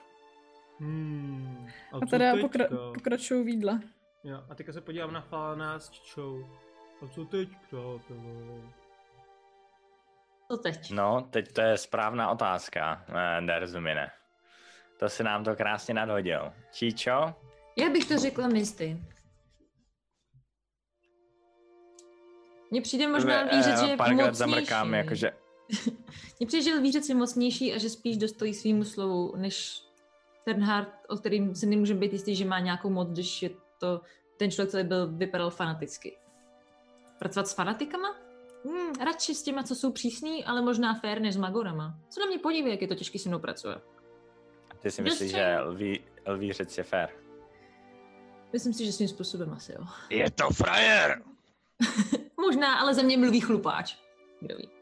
[0.81, 2.49] Hmm, a, A co teda teďka?
[2.49, 3.81] pokra- pokračuju v jídle.
[4.25, 6.47] Jo, a teďka se podívám na Falana s Čičou.
[7.03, 8.63] A co teď, přátelé?
[10.49, 10.91] To teď.
[10.91, 14.11] No, teď to je správná otázka, eh, Derzumine.
[14.99, 16.53] To si nám to krásně nadhodil.
[16.73, 17.35] Číčo?
[17.77, 18.99] Já bych to řekla Misty.
[22.71, 24.35] Mně přijde možná eh, že je Párkrát mocnější.
[24.39, 25.31] zamrkám, jakože...
[26.41, 29.83] Mně přijde, že vířec je mocnější a že spíš dostojí svýmu slovu, než
[30.45, 34.01] ten hard, o kterým se nemůžeme být jistý, že má nějakou moc, když je to
[34.37, 36.19] ten člověk, který byl, vypadal fanaticky.
[37.19, 38.17] Pracovat s fanatikama?
[38.65, 41.99] Hmm, radši s těma, co jsou přísný, ale možná fair než s magorama.
[42.09, 43.83] Co na mě podívej, jak je to těžký se mnou pracovat.
[44.79, 45.67] Ty si myslíš, že saying.
[45.67, 47.11] lví, lvířec je fér?
[48.53, 49.85] Myslím si, že svým způsobem asi jo.
[50.11, 51.23] Je to frajer!
[52.41, 53.97] Možná, ale ze mě mluví chlupáč.
[54.41, 54.80] Kdo ví.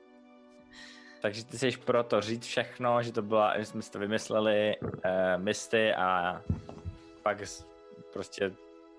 [1.21, 4.91] Takže ty jsi proto říct všechno, že to byla, že jsme si to vymysleli, uh,
[5.37, 6.43] misty a
[7.23, 7.39] pak
[8.13, 8.53] prostě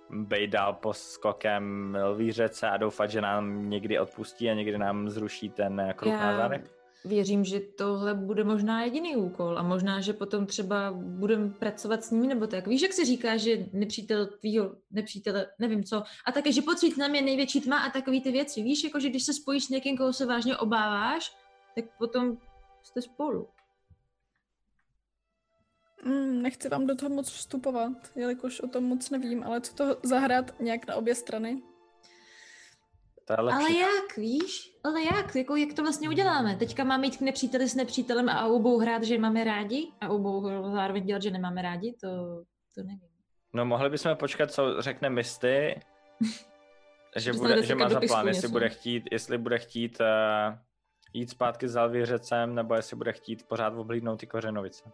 [0.10, 5.50] bejt dál po skokem lvířece a doufat, že nám někdy odpustí a někdy nám zruší
[5.50, 6.80] ten eh, kruh na zádech?
[7.06, 12.12] věřím, že tohle bude možná jediný úkol a možná, že potom třeba budeme pracovat s
[12.12, 12.68] nimi nebo tak.
[12.68, 17.16] Víš, jak se říká, že nepřítel tvýho nepřítele, nevím co, a také, že pod nám
[17.16, 18.64] je největší tma a takový ty věci.
[18.64, 21.32] Víš, jako, že když se spojíš s někým, koho se vážně obáváš,
[21.76, 22.38] tak potom
[22.84, 23.50] jste spolu.
[26.04, 29.98] Mm, nechci vám do toho moc vstupovat, jelikož o tom moc nevím, ale co to
[30.04, 31.62] zahrát nějak na obě strany?
[33.26, 33.58] To je lepší.
[33.58, 34.78] Ale jak, víš?
[34.84, 35.36] Ale jak?
[35.36, 36.56] Jako, jak to vlastně uděláme?
[36.56, 40.44] Teďka máme jít k nepříteli s nepřítelem a obou hrát, že máme rádi a obou
[40.74, 41.96] zároveň dělat, že nemáme rádi?
[42.02, 42.08] To,
[42.76, 43.10] to nevím.
[43.54, 45.82] No mohli bychom počkat, co řekne Misty,
[47.16, 50.58] že, Že bude, že má za plán, jestli bude chtít, jestli bude chtít uh,
[51.14, 54.92] jít zpátky za Alvířecem, nebo jestli bude chtít pořád oblídnout ty kořenovice.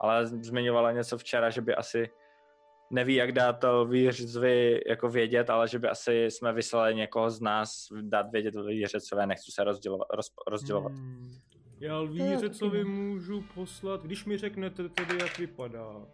[0.00, 2.10] Ale zmiňovala něco včera, že by asi
[2.90, 7.40] neví, jak dát to Lvířcovi jako vědět, ale že by asi jsme vyslali někoho z
[7.40, 10.08] nás dát vědět Lvířecové, nechci se rozdělovat.
[10.10, 10.92] Roz, rozdělovat.
[10.92, 11.30] Hmm.
[11.80, 12.84] Já ne.
[12.84, 16.06] můžu poslat, když mi řeknete tedy, jak vypadá,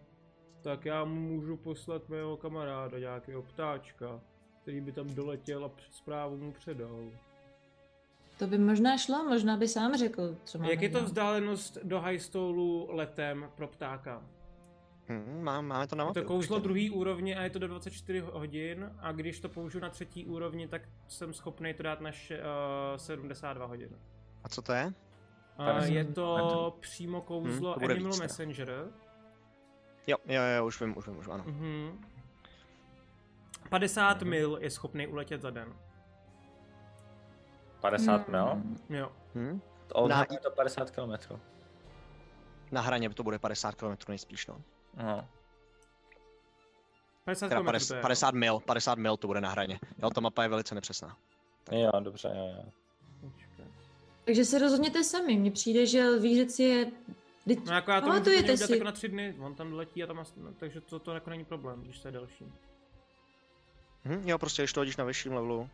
[0.63, 4.21] tak já mu můžu poslat mého kamaráda, nějakého ptáčka,
[4.63, 7.11] který by tam doletěl a zprávu mu předal.
[8.41, 12.01] To by možná šlo, možná by sám řekl, co máme Jak je to vzdálenost do
[12.01, 14.23] Highstolu letem pro ptáka?
[15.09, 16.23] Hm, má, máme to na Je mapě.
[16.23, 16.65] to kouzlo určitě.
[16.69, 20.69] druhý úrovně a je to do 24 hodin a když to použiju na třetí úrovni,
[20.69, 22.45] tak jsem schopný to dát na še, uh,
[22.97, 23.89] 72 hodin.
[24.45, 24.93] A co to je?
[25.59, 28.21] Uh, je Hm, to přímo kouzlo to bude Animal víc.
[28.21, 28.89] Messenger.
[30.07, 31.45] Jo, jo, jo, už vím, už vím, už vím, ano.
[31.47, 32.05] Mhm.
[33.71, 34.31] 50 Mhm.
[34.31, 35.73] mil je schopný uletět za den.
[37.81, 38.45] 50 mil?
[38.47, 38.79] Hmm.
[38.89, 39.13] Jo.
[39.35, 39.61] Hm?
[39.93, 41.13] Odhadně to 50 km.
[42.73, 44.61] Na hraně to bude 50 km nejspíš, no.
[44.97, 45.29] No.
[47.25, 48.03] 50 Teda km 50, to je.
[48.03, 49.81] 50 mil, 50 mil to bude na hraně.
[50.03, 51.17] Jo, ta mapa je velice nepřesná.
[51.73, 52.65] Jo, dobře, jo, jo.
[53.21, 53.65] Počkej.
[54.25, 55.37] Takže se rozhodněte sami.
[55.37, 56.87] Mně přijde, že lvířec je...
[57.47, 60.03] Vždyť- No jako já to můžu Pamatujete si- jako na tři dny, on tam letí
[60.05, 62.53] a tam, as- no, takže to, to jako není problém, když to je delší.
[64.05, 65.69] Hm, jo, prostě když to hodíš na vyšším levelu,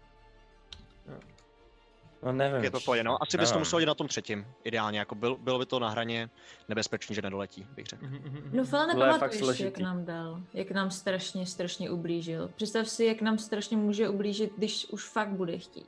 [2.26, 2.64] No nevím.
[2.64, 3.22] je to v pohodě, no.
[3.22, 5.88] Asi bys to musel hodit na tom třetím, ideálně, jako byl, bylo by to na
[5.88, 6.30] hraně
[6.68, 8.06] nebezpečný, že nedoletí, bych řekl.
[8.52, 12.50] No Fela nepamatuješ, jak nám dal, jak nám strašně, strašně ublížil.
[12.56, 15.86] Představ si, jak nám strašně může ublížit, když už fakt bude chtít.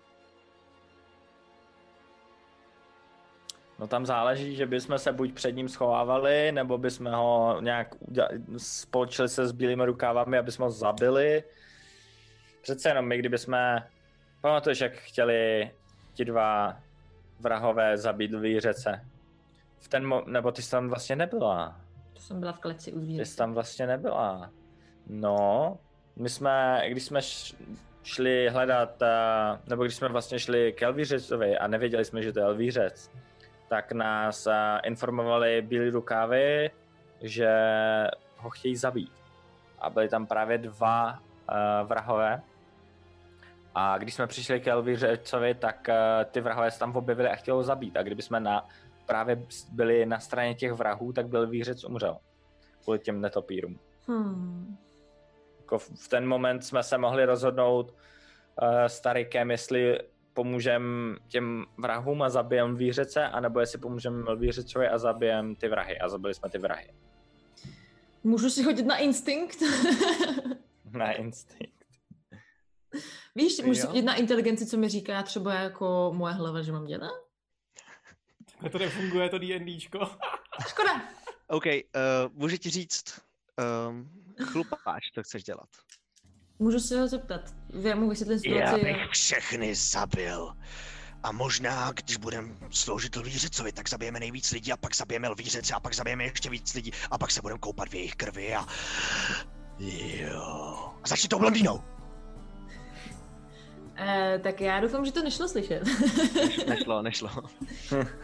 [3.79, 8.41] No tam záleží, že bychom se buď před ním schovávali, nebo bychom ho nějak udělali,
[8.57, 11.45] spolčili se s bílými rukávami, aby jsme ho zabili.
[12.63, 13.55] Přece jenom my, kdybychom...
[14.41, 15.71] Pamatuješ, jak chtěli
[16.19, 16.77] ti dva
[17.41, 19.07] vrahové zabít zvířece?
[19.79, 21.81] V ten mo- nebo ty jsi tam vlastně nebyla.
[22.13, 24.51] To jsem byla v kleci u Ty jsi tam vlastně nebyla.
[25.07, 25.79] No,
[26.17, 27.21] my jsme, když jsme
[28.03, 32.39] šli hledat, eh, nebo když jsme vlastně šli k Elvířecovi a nevěděli jsme, že to
[32.39, 33.11] je Elvířec,
[33.69, 36.71] tak nás eh, informovali bílí rukávy,
[37.21, 37.51] že
[38.37, 39.13] ho chtějí zabít.
[39.79, 42.43] A byli tam právě dva uh, vrahové.
[43.81, 47.57] A když jsme přišli k Elvířecovi, tak uh, ty vrahové se tam objevili a chtěli
[47.57, 47.97] ho zabít.
[47.97, 48.69] A kdyby jsme na,
[49.07, 49.43] právě
[49.73, 52.19] byli na straně těch vrahů, tak byl Elvířec umřel.
[52.83, 53.79] Kvůli těm netopírům.
[54.07, 54.77] Hmm.
[55.61, 59.99] Jako v ten moment jsme se mohli rozhodnout uh, s Tarikem, jestli
[60.35, 65.99] pomůžem těm vrahům a zabijem vířece, anebo jestli pomůžeme vířecovi a zabijem ty vrahy.
[65.99, 66.91] A zabili jsme ty vrahy.
[68.25, 69.59] Můžu si hodit na instinkt?
[70.93, 71.78] Na instinkt.
[73.35, 74.03] Víš, můžu Jo.
[74.03, 77.11] na inteligenci, co mi říká třeba jako moje hlava, že mám dělat?
[78.53, 79.99] Takhle to nefunguje, to D&Dčko.
[80.69, 81.03] Škoda.
[81.47, 81.73] OK, uh,
[82.33, 83.21] můžu ti říct,
[83.89, 84.11] um,
[84.45, 85.69] chlupáč, to chceš dělat.
[86.59, 87.41] Můžu se ho zeptat.
[87.83, 88.95] Já mu vysvětlím situaci.
[89.11, 90.53] všechny zabil.
[91.23, 95.81] A možná, když budeme sloužit Lvířecovi, tak zabijeme nejvíc lidí a pak zabijeme Lvířece a
[95.81, 98.67] pak zabijeme ještě víc lidí a pak se budeme koupat v jejich krvi a...
[99.79, 100.95] Jo.
[101.03, 101.98] A začni tou blondýnou.
[104.01, 105.83] Eh, tak já doufám, že to nešlo slyšet.
[106.69, 107.31] Nešlo, nešlo.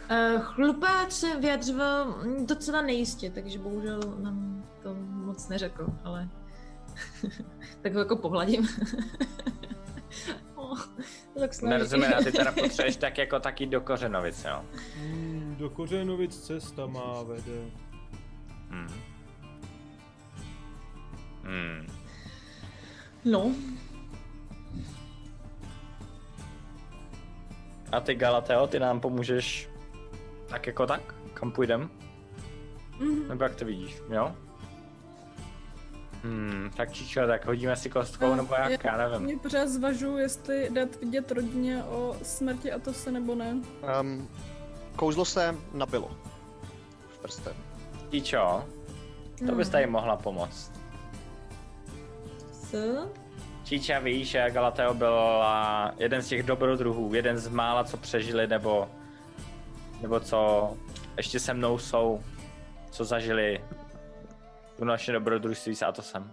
[0.09, 6.29] Eh, chlupáč se vyjadřoval mm, docela nejistě, takže bohužel nám to moc neřekl, ale
[7.81, 8.67] tak ho jako pohladím.
[10.55, 10.79] oh,
[11.39, 11.61] tak.
[11.61, 14.65] Nerozumím, a ty teda potřebuješ tak jako taky do kořenovic, jo?
[14.97, 17.71] Hmm, do Kořenovic cesta má vede.
[18.69, 18.87] Hmm.
[21.43, 21.87] Hmm.
[23.25, 23.51] No,
[27.91, 29.69] A ty Galateo, ty nám pomůžeš
[30.47, 31.15] tak jako tak?
[31.33, 31.89] Kam půjdem?
[32.99, 33.27] Mhm.
[33.27, 34.35] Nebo jak to vidíš, jo?
[36.23, 39.21] Hmm, tak čičo, tak hodíme si kostkou, No, nebo jak, já nevím.
[39.21, 43.57] Mě pořád zvažuji, jestli dát vidět rodině o smrti a to se nebo ne.
[44.01, 44.29] Um,
[44.95, 46.11] kouzlo se nabilo.
[47.09, 47.53] V prstem.
[48.11, 48.65] Čičo,
[49.47, 50.71] to bys tady mohla pomoct.
[52.71, 53.09] co?
[53.65, 58.89] Číča ví, že Galateo byla jeden z těch dobrodruhů, jeden z mála, co přežili, nebo,
[60.01, 60.71] nebo co
[61.17, 62.23] ještě se mnou jsou,
[62.91, 63.63] co zažili
[64.77, 66.31] tu naše dobrodružství s Atosem.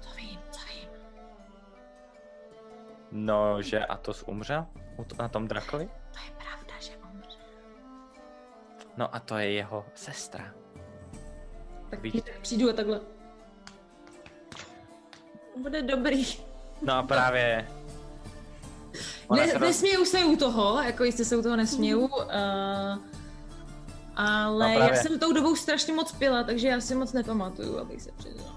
[0.00, 0.88] To vím, to vím.
[3.12, 4.66] No, že Atos umřel
[5.18, 5.86] na tom drakovi?
[5.86, 7.38] To je pravda, že umře.
[8.96, 10.54] No a to je jeho sestra.
[11.90, 12.22] Tak Víš.
[12.42, 13.19] přijdu a takhle.
[15.56, 16.26] Bude dobrý.
[16.82, 17.68] No a právě...
[19.28, 22.10] Ona Ne, se roz- nesměju se u toho, jako jistě se u toho nesměju, uh,
[24.16, 28.02] ale No já jsem tou dobou strašně moc pila, takže já si moc nepamatuju, abych
[28.02, 28.56] se přiznal.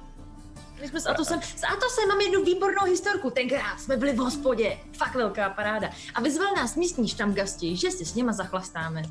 [0.82, 4.78] My jsme s Atosem, s Atosem mám jednu výbornou historku, tenkrát jsme byli v hospodě,
[4.98, 5.90] fakt velká paráda.
[6.16, 9.02] A vyzval nás místní štamgasti, že si s něma zachlastáme.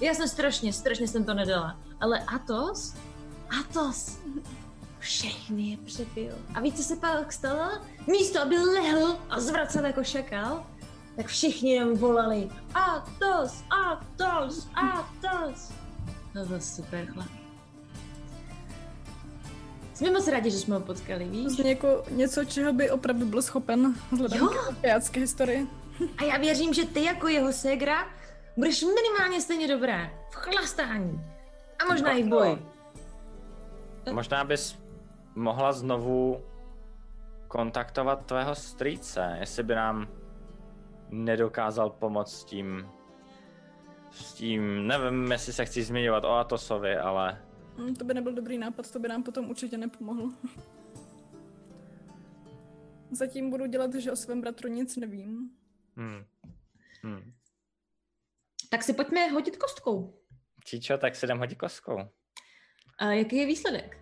[0.00, 1.76] Já jsem strašně, strašně jsem to nedala.
[2.00, 2.94] Ale Atos,
[3.60, 4.18] Atos,
[5.02, 6.32] všechny je přepil.
[6.54, 7.70] A víš, co se pak stalo?
[8.06, 10.66] Místo, aby lehl a zvracel jako šakal,
[11.16, 15.72] tak všichni jenom volali Atos, Atos, Atos.
[16.32, 17.28] To byl super chlap.
[19.94, 21.46] Jsme moc rádi, že jsme ho potkali, To víš?
[21.52, 24.48] zní jako něco, čeho by opravdu byl schopen vzhledem
[25.10, 25.66] k historii.
[26.18, 28.06] A já věřím, že ty jako jeho ségra
[28.56, 31.20] budeš minimálně stejně dobrá v chlastání.
[31.78, 32.58] A možná i v boji.
[34.12, 34.76] Možná bys
[35.34, 36.44] mohla znovu
[37.48, 40.08] kontaktovat tvého strýce, jestli by nám
[41.10, 42.88] nedokázal pomoct s tím,
[44.10, 47.42] s tím, nevím, jestli se chci zmiňovat o Atosovi, ale
[47.78, 50.32] Hm, To by nebyl dobrý nápad, to by nám potom určitě nepomohlo.
[53.10, 55.50] Zatím budu dělat, že o svém bratru nic nevím.
[55.96, 56.24] hmm.
[57.02, 57.32] Hmm.
[58.70, 60.18] Tak si pojďme hodit kostkou.
[60.64, 61.98] Čičo, tak si dám hodit kostkou.
[62.98, 63.98] A jaký je výsledek?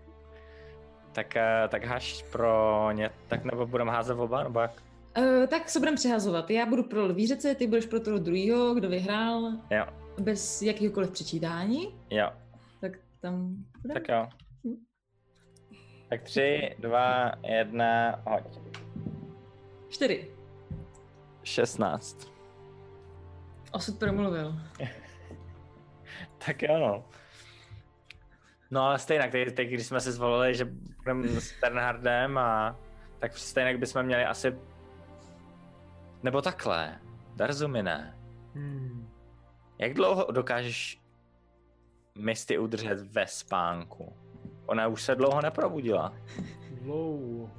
[1.21, 4.83] Tak, eh, tak haš pro ně, tak nebo budeme házet oba, nebo jak?
[5.19, 6.51] Uh, tak se budeme přehazovat.
[6.51, 9.87] Já budu pro lvířece, ty budeš pro toho druhého, kdo vyhrál, Jo,
[10.21, 11.95] bez jakýhokoliv přečítání.
[12.11, 12.31] jo,
[12.81, 14.01] Tak tam budeme.
[14.01, 14.29] tak jo.
[14.67, 14.77] Hm.
[16.09, 18.59] Tak tři, dva, jedna, hoď.
[19.89, 20.31] Čtyři.
[21.43, 22.29] 16.
[23.73, 24.55] Osud promluvil.
[26.47, 27.05] Tak jo, no.
[28.71, 30.65] No ale stejně, teď, teď když jsme si zvolili, že
[30.97, 32.77] budeme s Ternhardem a
[33.19, 34.59] tak stejně bychom měli asi...
[36.23, 36.99] Nebo takhle,
[37.37, 38.17] Darzumine,
[38.55, 39.09] Hmm.
[39.79, 41.01] jak dlouho dokážeš
[42.19, 44.17] Misty udržet ve spánku?
[44.67, 46.15] Ona už se dlouho neprobudila.
[46.83, 47.51] Dlouho.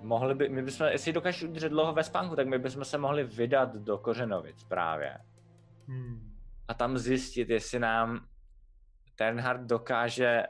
[0.00, 3.24] Mohli by, my bychom, jestli dokážeš udržet dlouho ve spánku, tak my bychom se mohli
[3.24, 5.18] vydat do Kořenovic právě.
[5.86, 6.36] Hmm.
[6.68, 8.26] A tam zjistit, jestli nám
[9.18, 10.42] Ternhard dokáže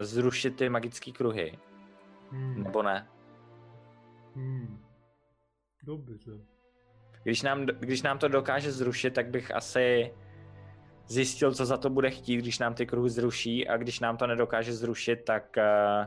[0.00, 1.58] zrušit ty magické kruhy,
[2.30, 2.62] Hmm.
[2.62, 3.08] nebo ne.
[4.34, 4.84] Hmm.
[5.82, 6.32] Dobře.
[7.22, 10.14] Když nám, když nám to dokáže zrušit, tak bych asi
[11.06, 14.26] zjistil, co za to bude chtít, když nám ty kruhy zruší a když nám to
[14.26, 16.06] nedokáže zrušit, tak uh,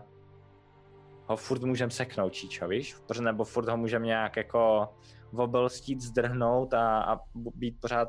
[1.25, 2.95] ho furt můžeme seknout, Číčo, víš?
[3.07, 4.89] Protože nebo furt ho můžeme nějak jako
[5.35, 8.07] obelstít, zdrhnout a, a být pořád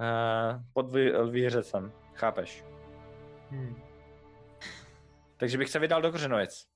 [0.00, 2.64] uh, pod vy- výhřecem, chápeš?
[3.50, 3.82] Hmm.
[5.36, 6.66] Takže bych se vydal do Kořenovic.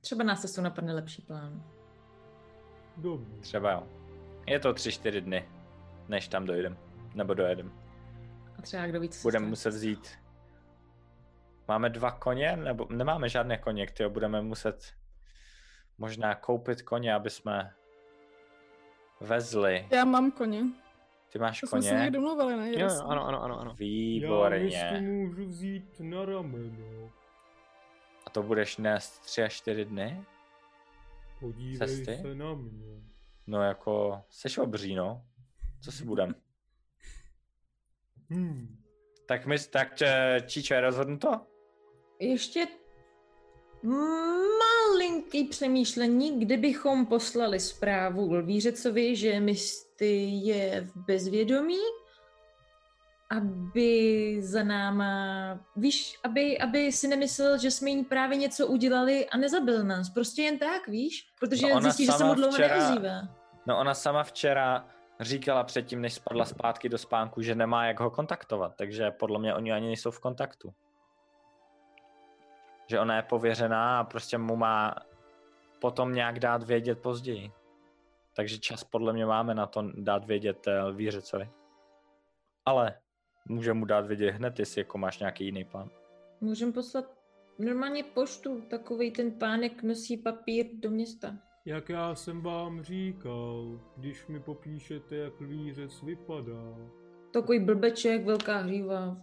[0.00, 1.64] Třeba nás cestou napadne lepší plán.
[2.96, 3.40] Dobře.
[3.40, 3.88] Třeba jo.
[4.46, 5.48] Je to tři, čtyři dny,
[6.08, 6.78] než tam dojdem.
[7.14, 7.72] Nebo dojedem.
[8.58, 10.18] A třeba kdo ví, co se Budeme muset vzít.
[11.68, 12.56] Máme dva koně?
[12.56, 14.94] Nebo nemáme žádné koně, které budeme muset
[15.98, 17.74] možná koupit koně, aby jsme
[19.20, 19.88] vezli.
[19.92, 20.62] Já mám koně.
[21.32, 22.10] Ty máš To jsme se koně?
[22.10, 22.80] domluvili, ne?
[22.80, 23.70] Jo, ano, ano, ano, ano.
[23.70, 24.64] Já Výborně.
[24.64, 27.10] myslím, můžu vzít na rameno.
[28.26, 30.24] A to budeš nést tři až čtyři dny?
[31.40, 32.18] Podívej Cesty?
[32.22, 33.02] se na mě.
[33.46, 35.24] No jako, seš obří, no.
[35.84, 36.34] Co si budem?
[38.30, 38.78] Hmm.
[39.26, 41.40] Tak my, tak eh, Číčo, je rozhodnuto?
[42.20, 42.66] Ještě
[43.84, 51.78] malinký přemýšlení, kdybychom poslali zprávu Lvířecovi, že Misty je v bezvědomí,
[53.30, 55.14] aby za náma,
[55.76, 60.10] víš, aby, aby si nemyslel, že jsme jí právě něco udělali a nezabil nás.
[60.10, 61.26] Prostě jen tak, víš?
[61.40, 63.28] Protože No zjistí, že se mu dlouho včera- neozývá.
[63.66, 64.86] No ona sama včera
[65.20, 69.54] říkala předtím, než spadla zpátky do spánku, že nemá jak ho kontaktovat, takže podle mě
[69.54, 70.72] oni ani nejsou v kontaktu.
[72.86, 74.94] Že ona je pověřená a prostě mu má
[75.80, 77.52] potom nějak dát vědět později.
[78.36, 81.50] Takže čas podle mě máme na to dát vědět Lvířecovi.
[82.64, 82.98] Ale
[83.48, 85.90] může mu dát vědět hned, jestli jako máš nějaký jiný plán.
[86.40, 87.04] Můžeme poslat
[87.58, 91.34] normálně poštu, takový ten pánek nosí papír do města.
[91.64, 96.76] Jak já jsem vám říkal, když mi popíšete, jak lvířec vypadá.
[97.32, 99.16] Takový blbeček, velká hříva.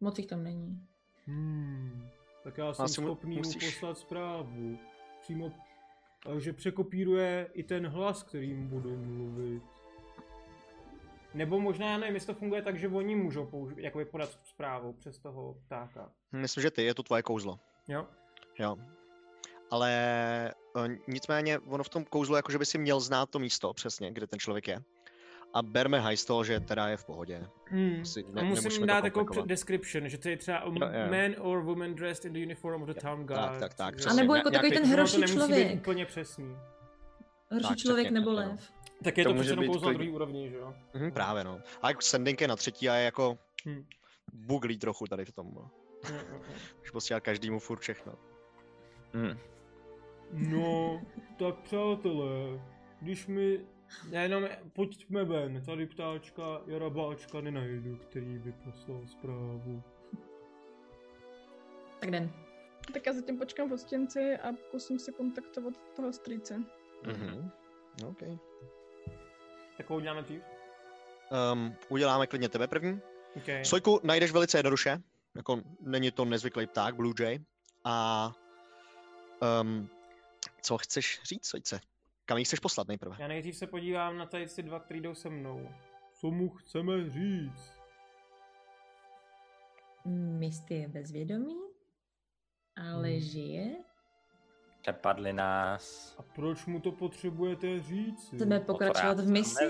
[0.00, 0.86] Moc jich tam není.
[1.26, 2.08] Hmm.
[2.46, 4.78] Tak já jsem schopný mu poslat zprávu.
[5.20, 5.52] Přímo,
[6.38, 9.62] že překopíruje i ten hlas, kterým budu mluvit.
[11.34, 14.92] Nebo možná, já nevím, jestli to funguje tak, že oni můžou použít, jakoby podat zprávu
[14.92, 16.12] přes toho ptáka.
[16.32, 17.58] Myslím, že ty, je to tvoje kouzlo.
[17.88, 18.06] Jo?
[18.58, 18.76] Jo.
[19.70, 19.92] Ale
[20.76, 24.26] eh, nicméně ono v tom kouzlu, jakože by si měl znát to místo přesně, kde
[24.26, 24.82] ten člověk je.
[25.56, 27.46] A berme haj z toho, že teda je v pohodě.
[27.64, 28.00] Hmm.
[28.02, 29.48] Asi a ne- musím to dát jako komplikovat.
[29.48, 31.10] description, že to je třeba Jo, jo.
[31.10, 33.60] man or woman dressed in the uniform of the town guard.
[33.60, 34.20] tak, tak, že- přesně.
[34.20, 35.72] A nebo jako takový ten to hroší nemusí být člověk.
[35.80, 36.56] úplně přesný.
[37.50, 38.36] Hroší Tak, člověk nebo no.
[38.36, 38.72] lev.
[39.04, 40.74] Tak je To to, může přece být kouzlo na druhý úrovni, že jo?
[40.94, 41.60] Mhm, právě no.
[41.82, 43.84] A jako sending je na třetí a je jako Hm.
[44.32, 45.50] buglí trochu tady v tom.
[45.54, 45.70] No.
[46.10, 46.40] Jo, jo, jo.
[46.82, 48.12] Už posílá každému furt všechno.
[49.14, 49.38] Hm.
[50.32, 51.02] No,
[51.38, 52.60] tak přátelé,
[53.00, 53.60] když mi...
[54.10, 59.82] Já jenom, pojďme ven, tady ptáčka, jarabáčka nenajdu, který by poslal zprávu.
[62.00, 62.32] Tak den.
[62.92, 66.64] Tak já zatím počkám v hostinci a pokusím se kontaktovat toho strýce.
[67.06, 67.50] Mhm.
[68.08, 68.22] OK.
[69.76, 70.42] Tak ho uděláme dřív?
[71.52, 73.00] Um, uděláme klidně tebe první.
[73.36, 73.64] Okay.
[73.64, 75.02] Sojku najdeš velice jednoduše.
[75.34, 77.38] Jako není to nezvyklý pták, Blue Jay.
[77.84, 78.32] A
[79.62, 79.90] um,
[80.62, 81.80] co chceš říct, Sojce?
[82.26, 83.16] Kam ji chceš poslat nejprve?
[83.18, 85.68] Já nejdřív se podívám na tady ty dva, který jdou se mnou.
[86.12, 87.72] Co mu chceme říct?
[90.38, 91.56] Misty je bezvědomí,
[92.76, 93.20] ale Hmm.
[93.20, 93.76] žije.
[94.80, 96.14] Přepadli nás.
[96.18, 98.28] A proč mu to potřebujete říct?
[98.34, 99.64] Chceme pokračovat v misi.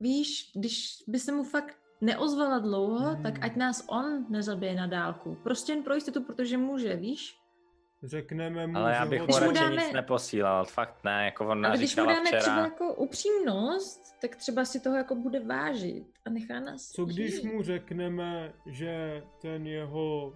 [0.00, 3.22] Víš, když by se mu fakt neozvala dlouho, Hmm.
[3.22, 5.34] tak ať nás on nezabije na dálku.
[5.34, 7.38] Prostě jen pro jistotu, protože může, víš?
[8.02, 11.48] Řekneme mu, Ale já že bych mu Když radši dáme- nic neposílal, fakt ne, jako
[11.48, 12.40] ona Ale když mu dáme včera.
[12.40, 17.34] třeba jako upřímnost, tak třeba si toho jako bude vážit a nechá nás Co když
[17.34, 17.44] žít.
[17.44, 20.34] mu řekneme, že ten jeho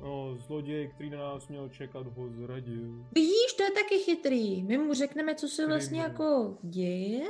[0.00, 3.06] no, zloděj, který na nás měl čekat, ho zradil?
[3.14, 4.62] Víš, to je taky chytrý.
[4.62, 7.24] My mu řekneme, co se vlastně jako děje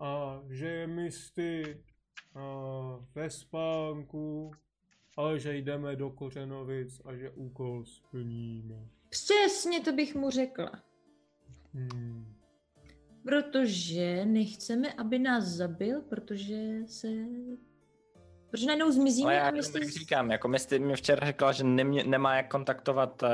[0.00, 1.82] a že je Misty
[2.34, 2.40] a
[3.14, 4.50] ve spánku,
[5.16, 8.74] ale že jdeme do Kořenovic a že úkol splníme.
[9.08, 10.72] Přesně to bych mu řekla.
[11.74, 12.32] Hmm.
[13.24, 17.08] Protože nechceme, aby nás zabil, protože se...
[18.50, 19.80] Protože najednou zmizíme Ale já a jenom myslí...
[19.80, 23.28] tak říkám, jako Misty mi včera řekla, že nemě, nemá jak kontaktovat uh,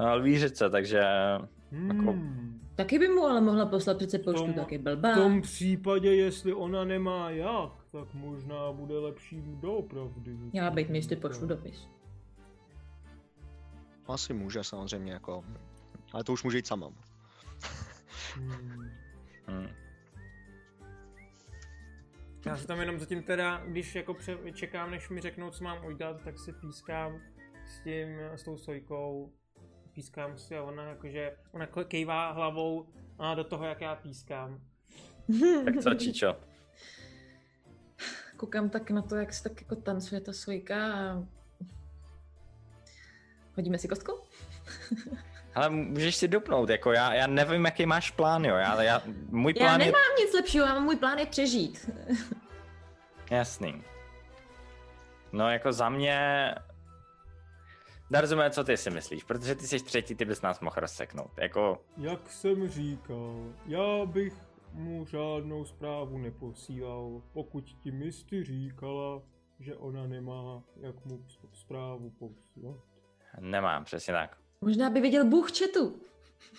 [0.00, 0.98] uh, Lvířice, takže
[1.72, 2.60] Jako- Hmm.
[2.76, 5.14] Taky by mu ale mohla poslat přece poštu, Tom- taky V blbá.
[5.14, 10.30] tom případě, jestli ona nemá jak, tak možná bude lepší doopravdy.
[10.30, 11.88] Měla být mi, jestli pošlu dopis.
[14.06, 15.44] Asi může samozřejmě, jako,
[16.12, 16.92] ale to už může jít sama.
[18.36, 18.90] Hmm.
[19.48, 19.68] hm.
[22.46, 25.84] Já si tam jenom zatím teda, když jako pře- čekám, než mi řeknou, co mám
[25.84, 27.20] udělat, tak si pískám
[27.66, 29.32] s tím, s tou sojkou.
[29.92, 32.86] Pískám si a ona jakože, ona kejvá hlavou
[33.18, 34.60] a do toho, jak já pískám.
[35.64, 36.36] tak co, Čičo?
[38.36, 41.22] Koukám tak na to, jak se tak jako tancuje ta svojka a...
[43.56, 44.12] Hodíme si kostku?
[45.54, 49.54] Ale můžeš si dupnout, jako já, já nevím, jaký máš plán, jo, já, já můj
[49.56, 51.90] Já plán je nemám nic lepšího, já můj plán je přežít.
[53.30, 53.84] jasný.
[55.32, 56.54] No jako za mě,
[58.10, 61.82] Darzumé, co ty si myslíš, protože ty jsi třetí, ty bys nás mohl rozseknout, jako,
[61.96, 64.45] Jak jsem říkal, já bych
[64.76, 69.22] mu žádnou zprávu neposílal, pokud ti Misty říkala,
[69.60, 72.76] že ona nemá jak mu zprávu posílat.
[73.40, 74.36] nemám, přesně tak.
[74.60, 76.00] Možná by viděl Bůh četu.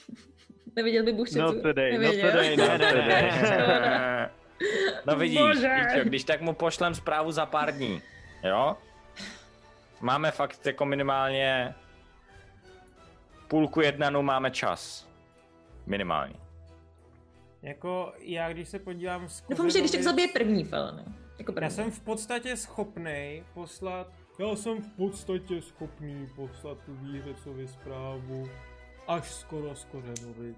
[0.75, 1.41] Neviděl by Bůh četu.
[1.41, 2.31] No today, no Neviděl.
[2.31, 4.29] today, ne, ne, ne.
[5.05, 5.75] No vidíš, Bože.
[6.03, 8.01] Když tak mu pošlem zprávu za pár dní,
[8.43, 8.77] jo?
[10.01, 11.75] Máme fakt jako minimálně
[13.47, 15.07] půlku jednanu máme čas.
[15.85, 16.35] Minimálně.
[17.67, 21.05] Jako já, když se podívám z Doufám, že když tak zabije první fel, ne?
[21.39, 21.65] Jako první.
[21.65, 24.07] Já jsem v podstatě schopný poslat,
[24.39, 28.49] já jsem v podstatě schopný poslat tu výřecovi zprávu
[29.07, 30.57] až skoro z Kořenovic.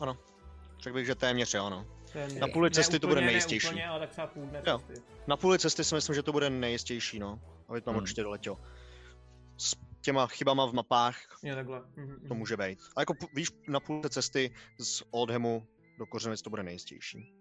[0.00, 0.16] Ano.
[0.80, 1.86] Řekl bych, že téměř jo, no.
[2.12, 3.66] Ten, Na půli cesty to bude úplně, nejistější.
[3.66, 4.78] Ne úplně, ale tak třeba půl dne Jo.
[4.78, 5.02] cesty.
[5.26, 7.40] Na půli cesty si myslím, že to bude nejistější, no.
[7.68, 8.02] Aby tam Hmm.
[8.02, 8.56] určitě doletěl.
[10.04, 11.82] Těma chybama v mapách Jo, takhle.
[11.96, 12.38] Mhm, to mhm.
[12.38, 12.78] může být.
[12.96, 15.66] A jako víš, na půl té cesty z Oldhamu
[15.98, 17.34] do Kořenovic to bude nejistější.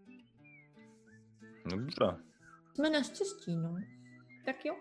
[1.66, 2.06] Dobře.
[2.76, 3.76] Jsme naštěstí, no.
[4.46, 4.76] Tak jo.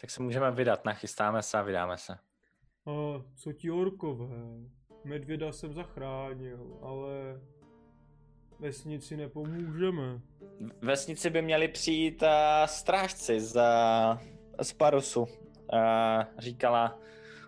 [0.00, 2.12] Tak se můžeme vydat, nachystáme se a vydáme se.
[2.12, 4.26] A co ti orkové?
[5.04, 7.40] Medvěda jsem zachránil, ale
[8.60, 10.20] vesnici nepomůžeme.
[10.82, 12.28] Vesnici by měli přijít uh,
[12.66, 13.60] strážci z,
[14.62, 15.43] z Parusu.
[16.38, 16.98] Říkala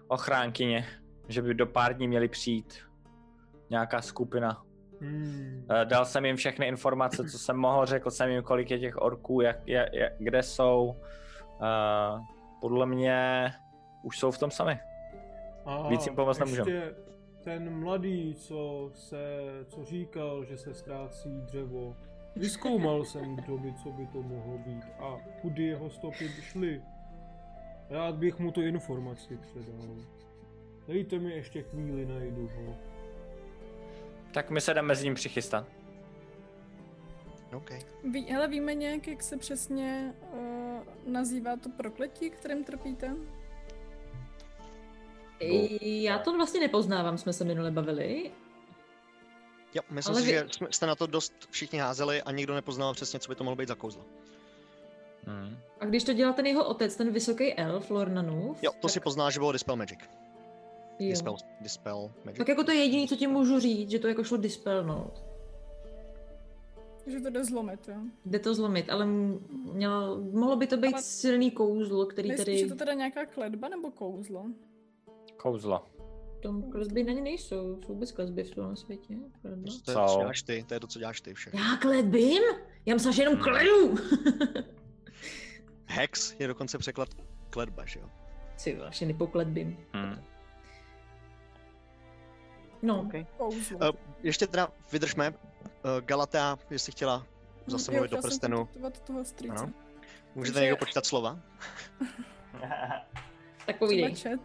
[0.08, 0.86] ochránkyně,
[1.28, 2.78] že by do pár dní měli přijít
[3.70, 4.62] nějaká skupina.
[5.00, 5.66] Hmm.
[5.70, 8.96] Uh, dal jsem jim všechny informace, co jsem mohl, řekl jsem jim, kolik je těch
[8.96, 10.96] orků, jak, jak, jak, kde jsou.
[11.60, 12.20] Uh,
[12.60, 13.50] podle mě
[14.02, 14.80] už jsou v tom sami.
[15.64, 16.94] A Víc jim pomoct ještě nemůžem.
[17.44, 19.22] ten mladý, co se,
[19.68, 21.96] co říkal, že se ztrácí dřevo,
[22.36, 26.82] vyskoumal jsem, kdo by, co by to mohlo být a kudy jeho stopy šly.
[27.90, 29.97] Rád bych mu tu informaci předal.
[30.89, 32.76] Dejte mi ještě chvíli, najdu ho.
[34.34, 35.66] Tak my se jdeme s ním přichystat.
[37.56, 37.70] OK.
[38.05, 43.16] Ví, hele, víme nějak, jak se přesně uh, nazývá to prokletí, kterým trpíte?
[45.81, 48.31] Já to vlastně nepoznávám, jsme se minule bavili.
[49.74, 52.55] Jo, myslím Ale si, vy- že jsme, jste na to dost všichni házeli a nikdo
[52.55, 54.05] nepoznal přesně, co by to mohlo být za kouzlo.
[55.26, 55.56] Hmm.
[55.80, 59.00] A když to dělal ten jeho otec, ten vysoký elf, Lornanův, Jo, to tak, si
[59.00, 59.98] pozná, že bylo Dispel Magic.
[60.98, 61.08] jo.
[61.10, 62.38] Dispel, Dispel Magic.
[62.38, 65.22] Tak jako to je jediný, co ti můžu říct, že to jako šlo dispelnout.
[67.06, 67.94] Že to jde zlomit, jo?
[68.24, 69.06] Jde to zlomit, ale
[69.72, 72.58] mělo, mohlo by to být Ale- silný kouzlo, který Myslíš, tady...
[72.58, 74.44] že to teda nějaká kledba nebo kouzlo?
[75.36, 75.82] Kouzlo.
[76.42, 79.14] Tom klezby na ně nejsou, jsou vůbec klezby v tom světě.
[79.42, 79.70] Kledba.
[79.84, 80.18] To je, co Jsou.
[80.18, 81.60] děláš ty, to je to, co děláš ty všechno.
[81.60, 82.42] Já kledbím?
[82.86, 83.94] Já myslím, že jenom kledu!
[85.86, 87.08] Hex je dokonce překlad
[87.50, 88.10] kledba, že jo?
[88.56, 89.78] Si vlastně nepokledbím.
[89.92, 90.23] Hmm.
[92.82, 93.26] No, Okay.
[93.39, 93.78] Kouzlo.
[93.78, 93.84] Uh,
[94.23, 95.31] ještě teda vydržme.
[95.31, 95.36] Uh,
[96.05, 97.26] Galata, jestli chtěla
[97.66, 98.68] zase mluvit do prstenu,
[99.05, 99.55] toho strýce.
[99.56, 99.73] Ano.
[100.34, 101.39] můžete Takže- někdo počítat slova?
[102.60, 103.06] tak
[103.66, 104.15] Třeba povídej.
[104.15, 104.40] chat.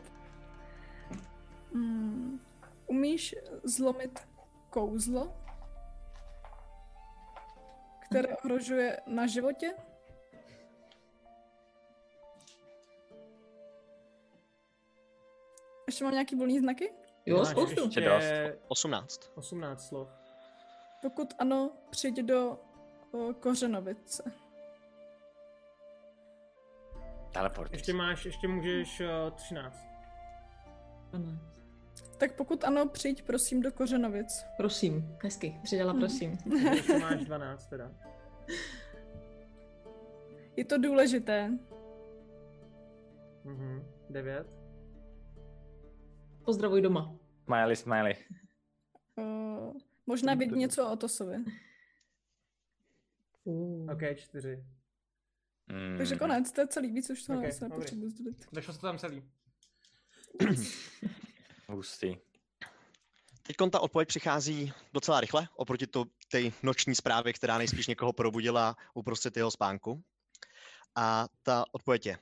[1.74, 2.40] Mm,
[2.88, 4.28] umíš zlomit
[4.70, 5.34] kouzlo,
[8.10, 9.74] které ohrožuje na životě?
[15.92, 16.94] Ještě mám nějaký volný znaky?
[17.26, 17.82] Jo, Máš spoustu.
[17.86, 18.26] ještě dost.
[18.68, 19.32] 18.
[19.36, 20.10] 18 slov.
[21.02, 22.60] Pokud ano, přijď do
[23.12, 24.32] o, Kořenovice.
[27.34, 27.72] Teleport.
[27.72, 29.78] Ještě máš, ještě můžeš uh, 13.
[31.14, 31.32] Ano.
[32.18, 34.46] Tak pokud ano, přijď prosím do Kořenovic.
[34.58, 36.02] Prosím, hezky, přidala Mhm.
[36.02, 36.38] prosím.
[36.74, 37.92] Ještě máš 12 teda.
[40.56, 41.52] Je to důležité.
[43.44, 43.88] Mhm.
[44.10, 44.61] 9.
[46.46, 47.16] Pozdravuj doma.
[47.46, 48.16] Smiley, smiley.
[49.18, 49.74] O,
[50.06, 51.36] možná vědí něco o Otosovi.
[53.44, 53.92] Uh.
[53.92, 54.66] OK, 4.
[55.68, 55.98] Mm.
[55.98, 58.48] Takže konec, to je celý, víc už to Ok, okay, se nepotřebuji sdělit.
[58.52, 59.24] Došlo to tam celý.
[61.70, 62.18] Hustý.
[63.44, 68.76] Teď ta odpověď přichází docela rychle, oproti to, té noční zprávě, která nejspíš někoho probudila
[68.94, 70.04] uprostřed jeho spánku.
[70.96, 72.18] A ta odpověď je.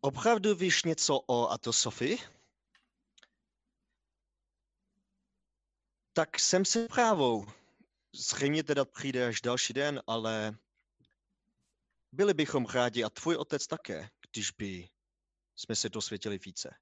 [0.00, 2.18] Opravdu víš něco o Atosofi?
[6.18, 7.46] Tak jsem se právou.
[8.14, 10.56] Zřejmě teda přijde až další den, ale
[12.12, 14.88] byli bychom rádi a tvůj otec také, když by
[15.56, 16.74] jsme se dosvěděli více.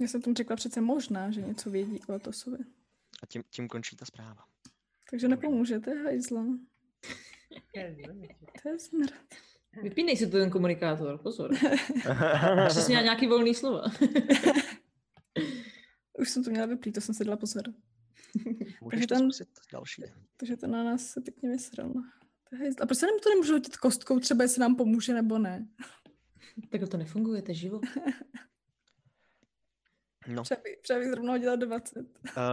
[0.00, 2.58] Já jsem tomu řekla přece možná, že něco vědí o Otosovi.
[3.22, 4.44] A tím, tím končí ta zpráva.
[5.10, 6.44] Takže nepomůže, to je hajzla.
[8.62, 9.14] To je smrt.
[9.82, 11.50] Vypínej si tu ten komunikátor, pozor.
[12.68, 13.82] Přesně nějaký volný slova.
[16.24, 17.62] Už jsem to měla vyplít, to jsem si dala pozor.
[18.80, 20.02] Můžeš to ten- zkusit další.
[20.36, 21.92] Takže to na nás se pěkně vysral.
[22.80, 25.68] A proč se nám to nemůžu hodit kostkou, třeba jestli nám pomůže nebo ne?
[26.70, 27.82] Takhle to nefunguje, to je život.
[30.26, 30.42] No.
[30.42, 31.96] Třeba bych, třeba bych zrovna hodila 20.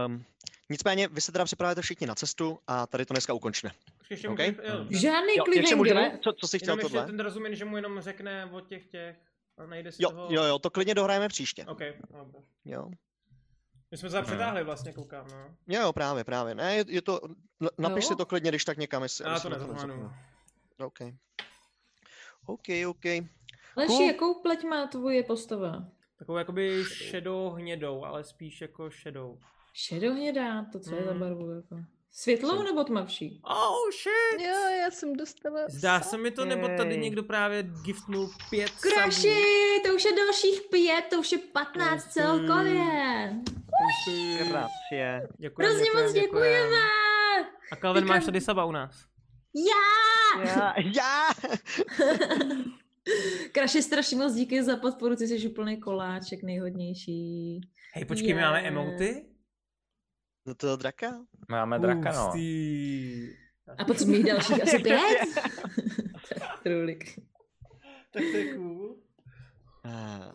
[0.06, 0.24] Um,
[0.70, 3.72] nicméně, vy se teda připravujete všichni na cestu a tady to dneska ukončíme.
[4.10, 4.38] Ještě OK.
[4.38, 6.00] můžeš, jo, Žádný Jo, ještě můžeme?
[6.00, 6.20] cliffhanger.
[6.24, 7.06] Co, co jsi chtěl Jenom ještě tohle?
[7.06, 9.16] ten rozumím, že mu jenom řekne o těch těch
[9.56, 10.28] a najde si Jo, toho...
[10.30, 11.64] jo, jo, to klidně dohrajeme příště.
[11.66, 11.80] OK,
[12.18, 12.38] dobře.
[12.64, 12.90] Jo,
[13.92, 15.54] My jsme se tam přetáhli vlastně, koukám, no.
[15.76, 16.54] jo, právě, právě.
[16.54, 17.20] Ne, je, je to,
[17.78, 18.08] napiš Jo?
[18.08, 19.02] si to klidně, když tak někam.
[19.02, 20.10] Jestli, Já to nezapomenu.
[20.84, 20.98] OK.
[22.46, 23.04] OK, OK.
[23.76, 24.06] Leši, Cool.
[24.06, 25.84] jakou pleť má tvoje postava?
[26.18, 29.38] Takovou jakoby šedou hnědou, ale spíš jako šedou.
[29.72, 31.20] Šedohnědá, to co je za Mm.
[31.20, 31.50] barvu?
[31.50, 31.76] Jako?
[32.10, 33.40] Světlou Jsem- nebo tmavší?
[33.44, 34.46] Oh shit!
[34.46, 35.60] Jo, já jsem dostala...
[35.68, 39.82] Zdá se mi to, nebo tady někdo právě giftnul pět Kraši, sabů.
[39.88, 42.12] to už je dalších pět, to už je 15 Děkuji.
[42.12, 43.32] celkově.
[44.48, 45.28] Gracie.
[45.38, 46.76] Děkujeme, Hrozně moc děkujeme.
[47.72, 49.04] A Calvin, máš tady saba u nás.
[49.54, 50.44] Já!
[50.44, 51.28] Já, já!
[53.52, 57.60] Kraši, strašně moc díky za podporu, ty jsi úplný koláček, nejhodnější.
[57.94, 59.24] Hej, počkej, my máme emoty?
[60.46, 61.12] No to draka?
[61.48, 62.24] Máme draka, no.
[62.24, 63.28] Hustý.
[63.78, 65.00] A potom mých dalších asi pět?
[66.62, 67.18] Trulik.
[68.12, 68.96] Tak to je cool.
[69.84, 70.32] Ah,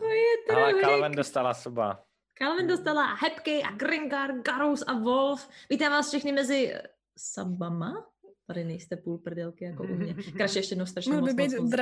[0.50, 0.84] Ale Trulik.
[0.84, 2.04] Calvin dostala suba.
[2.38, 5.48] Calvin dostala Hepky a Gringar, Garous a Wolf.
[5.70, 6.74] Vítám vás všechny mezi
[7.16, 8.06] sabama.
[8.46, 10.14] Tady nejste půl prdelky jako u mě.
[10.36, 11.72] Kraši ještě jednou strašně Mohl moc, by moc, být moc.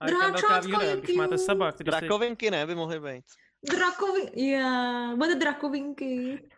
[0.00, 1.84] A Dráčátko, výhoda, když máte saba, si...
[1.84, 3.24] drakovinky ne, by mohly být.
[3.70, 4.50] Drakovi...
[4.50, 6.42] Já, máte drakovinky.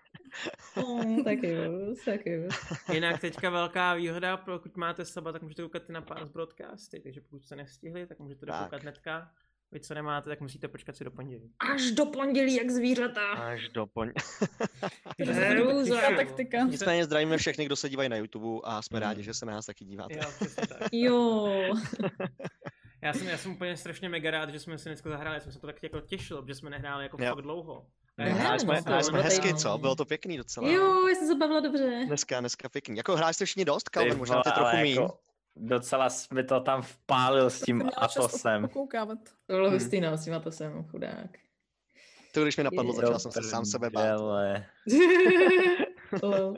[0.76, 2.48] Oh, taky jo, taky jo.
[2.92, 7.20] Jinak teďka velká výhoda, pokud máte saba, tak můžete koukat i na Pars Broadcasty, takže
[7.20, 9.30] pokud jste nestihli, tak můžete dokoukat hnedka.
[9.74, 11.50] Vy co nemáte, tak musíte počkat si do pondělí.
[11.72, 13.32] Až do pondělí, jak zvířata.
[13.32, 13.86] Až do
[16.06, 16.16] těším.
[16.16, 16.58] taktika.
[16.58, 19.66] Nicméně zdravíme všechny, kdo se dívají na YouTube a jsme rádi, že se na nás
[19.66, 20.14] taky díváte.
[20.14, 20.78] Jo, přesně tak.
[20.92, 21.48] Jo.
[23.02, 25.52] Já jsem, já jsem úplně strašně mega rád, že jsme si dneska zahráli, já jsem
[25.52, 27.28] se to tak jako těšil, protože jsme nehráli jako Jo.
[27.34, 27.86] fakt dlouho.
[28.18, 29.78] Ne, Hráli jsme, hráli jsme bylo hezky, co?
[29.78, 30.68] Bylo to pěkný docela.
[30.68, 32.04] Jo, já jsem se bavila dobře.
[32.06, 32.96] Dneska, dneska pěkný.
[32.96, 35.08] Jako hráli jste všichni dost, Calvin, možná ty trochu míň.
[35.56, 38.68] Docela jsi mi to tam vpálil s tím Atosem.
[38.68, 38.86] To
[39.46, 39.72] bylo Hmm.
[39.78, 41.38] hustý, no, s tím to jsem chudák.
[42.32, 44.20] To, když mi napadlo, začal jsem se sám sebe bát.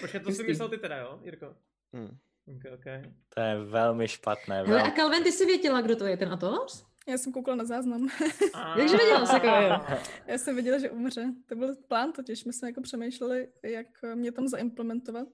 [0.00, 0.46] Počkej, to si Hustý.
[0.46, 1.54] myslel ty teda, jo, Jirko?
[1.92, 2.18] Hmm.
[2.56, 3.02] Okay, okay.
[3.34, 4.56] To je velmi špatné.
[4.56, 4.82] Hele, Velmi...
[4.82, 6.86] a Calvin, ty jsi věděla, kdo to je, ten Atos?
[7.08, 8.08] Já jsem koukala na záznam.
[8.78, 9.84] Jakže věděla jsi, jako?
[10.26, 11.34] Já jsem věděla, že umře.
[11.46, 12.44] To byl plán totiž.
[12.44, 15.28] My jsme jako přemýšleli, jak mě tam zaimplementovat.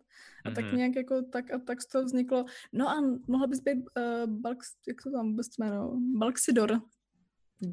[0.44, 0.77] A tak Mhm.
[0.77, 2.44] nějak jako tak a tak z toho vzniklo.
[2.73, 2.94] No a
[3.27, 6.01] mohla bys být uh, Balx, jak to tam vůbec jméno?
[6.19, 6.81] Balxidor.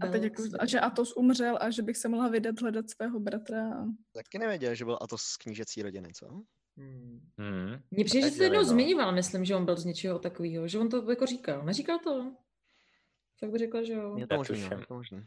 [0.02, 3.20] A teď jako, a že Atos umřel a že bych se mohla vydat hledat svého
[3.20, 3.74] bratra.
[3.74, 3.86] A...
[4.12, 6.28] Taky nevěděl, že byl Atos z knížecí rodiny, co?
[6.78, 7.20] Hmm.
[7.38, 7.80] Hmm.
[7.92, 8.66] Mně přijde, že to jednou no.
[8.66, 11.66] zmiňoval, myslím, že on byl z něčeho takového, že on to jako říkal.
[11.66, 12.32] Neříkal to?
[13.42, 14.16] Tak by řekla, že jo.
[14.18, 15.26] Je to možný, no, je to možný.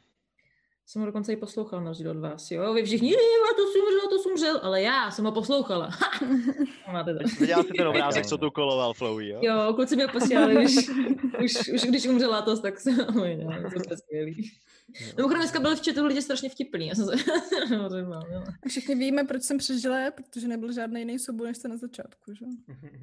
[0.86, 2.74] Jsem ho dokonce i poslouchala na rozdíl od vás, jo.
[2.74, 5.86] Vy všichni, "Je, a to si umřel, to si umřel, ale já jsem ho poslouchala.
[5.86, 6.10] Ha!
[6.92, 7.18] Máte to.
[7.40, 9.40] Viděla jsi ten obrázek, co tu koloval Flowey, jo?
[9.42, 10.76] Jo, kluci mě posílali, už,
[11.44, 14.50] už, už když umřela to, tak se, oj, no, to je skvělý.
[15.16, 17.16] Mimochodem dneska byl v chatu lidi strašně vtipný, já jsem se
[17.68, 18.42] řeval, jo.
[18.66, 22.34] A všichni víme, proč jsem přežila, protože nebyl žádný jiný souboj než jste na začátku,
[22.34, 22.46] že?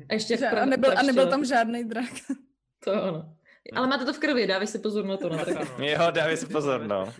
[0.09, 2.05] A ještě Že- a, nebyl, a nebyl tam žádný drak.
[2.83, 3.35] To ano.
[3.73, 5.29] Ale máte to v krvi, dávej si pozor na to.
[5.29, 5.51] Na to.
[5.83, 7.13] Jo, dávej si pozor, no.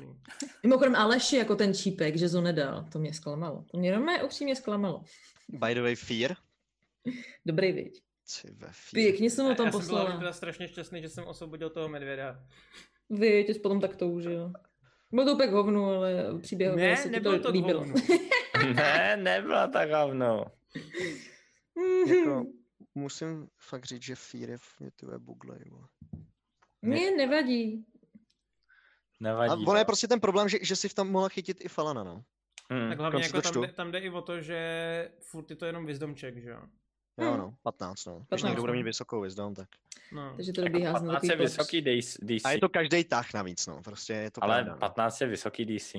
[0.64, 3.66] Mimochodem Aleši jako ten čípek, že to nedal, to mě zklamalo.
[3.72, 5.04] To mě normálně upřímně zklamalo.
[5.50, 6.36] By the way, Fear.
[7.46, 8.02] Dobrý viď.
[8.42, 8.92] Ty ve Fear.
[8.94, 10.18] Pěkně jsem ho tam Já jsem byl poslala.
[10.18, 12.44] teda strašně šťastný, že jsem osvobodil toho medvěda.
[13.10, 14.52] Vy, ty jsi potom tak toužil.
[15.12, 17.86] Bylo to úplně k hovnu, ale příběh Ne, se ti nebylo to to líbilo.
[18.76, 20.46] Ne, nebyla tak hovno.
[22.08, 22.46] Jako,
[22.96, 25.82] musím fakt říct, že Fear je v YouTube bugle, jo.
[26.82, 27.86] Mně nevadí.
[29.20, 29.66] A Nevadí.
[29.66, 29.86] ono je no.
[29.86, 32.24] prostě ten problém, že, že si v tom mohla chytit i Falana, no.
[32.74, 32.90] Hm.
[32.90, 35.86] Tak hlavně jako tam, jde, tam jde i o to, že furt je to jenom
[35.86, 36.62] wisdomček, že jo?
[37.22, 37.40] Jo, Hmm.
[37.40, 38.16] no, 15, no.
[38.18, 38.78] Když 15, někdo bude no.
[38.78, 39.70] mít vysokou wisdom, tak.
[40.12, 40.34] No.
[40.36, 42.46] Takže to Jako dobíhá z 15 je vysoký DC.
[42.46, 43.82] A je to každý tah navíc, no.
[43.84, 44.74] Prostě je to ale pravda.
[44.74, 44.80] no.
[44.80, 45.94] 15 je vysoký DC.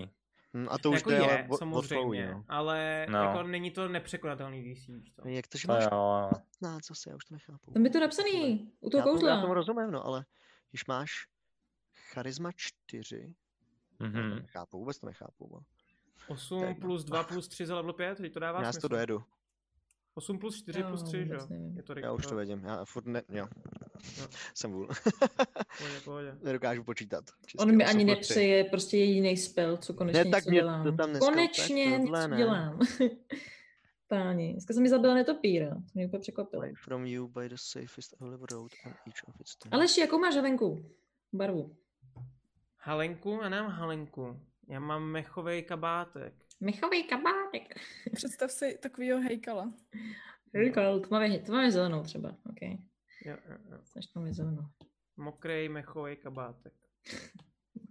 [0.55, 2.45] Hm, A to už jako jde ale je, od Flowey, samozřejmě, no.
[2.49, 3.19] ale No.
[3.19, 5.29] jako není to nepřekonatelný DC, víš to.
[5.29, 6.31] Jak to, že máš jo.
[6.61, 7.71] 15 zase, já už to nechápu.
[7.73, 9.55] Tam je to napsaný, u toho já, tomu, já tomu kouzla.
[9.55, 10.25] rozumím, no, ale
[10.73, 11.11] když máš
[12.13, 13.35] charisma 4,
[14.01, 14.35] já to Mhm.
[14.37, 15.49] nechápu, vůbec to nechápu.
[15.49, 15.61] bo.
[16.29, 16.75] 8 Tak no.
[16.81, 18.89] plus 2 plus 3 za level 5, teď to dává Já si to smysl.
[18.89, 19.25] dojedu,
[20.15, 21.47] 8 plus 4 Jo, plus 3, že jo?
[21.77, 23.49] Je to já už to vidím, já furt ne, jo.
[24.19, 24.27] Jo.
[24.55, 24.89] Jsem vůl.
[25.79, 26.39] Pohodě, pohodě.
[26.43, 27.25] Nedokážu počítat.
[27.47, 30.85] Čistě On mi ani nepřeje prostě jediný spell, co konečně Ne, tak něco mě dělám.
[30.85, 32.37] to tam dneska konečně tak tohle něco ne.
[32.37, 32.79] dělám.
[34.13, 36.63] Páni, dneska jsem mi zabila netopíra, to mě úplně překvapilo.
[36.85, 39.73] From you by the safest available road on each of its turns.
[39.73, 40.91] Aleši, jakou máš havenku?
[41.33, 41.77] Barvu.
[42.79, 43.39] Halenku?
[43.43, 44.41] Já nemám halenku.
[44.69, 46.35] Já mám mechový kabátek.
[46.61, 47.81] Michový kabátek.
[48.15, 49.73] Představ si takovýho hejkala.
[51.11, 52.29] Máme, to máme zelenou třeba.
[52.51, 52.63] OK.
[52.63, 53.79] Jo, jo, jo.
[54.15, 54.63] Máme zelenou.
[55.17, 56.73] Mokrý mechový kabátek.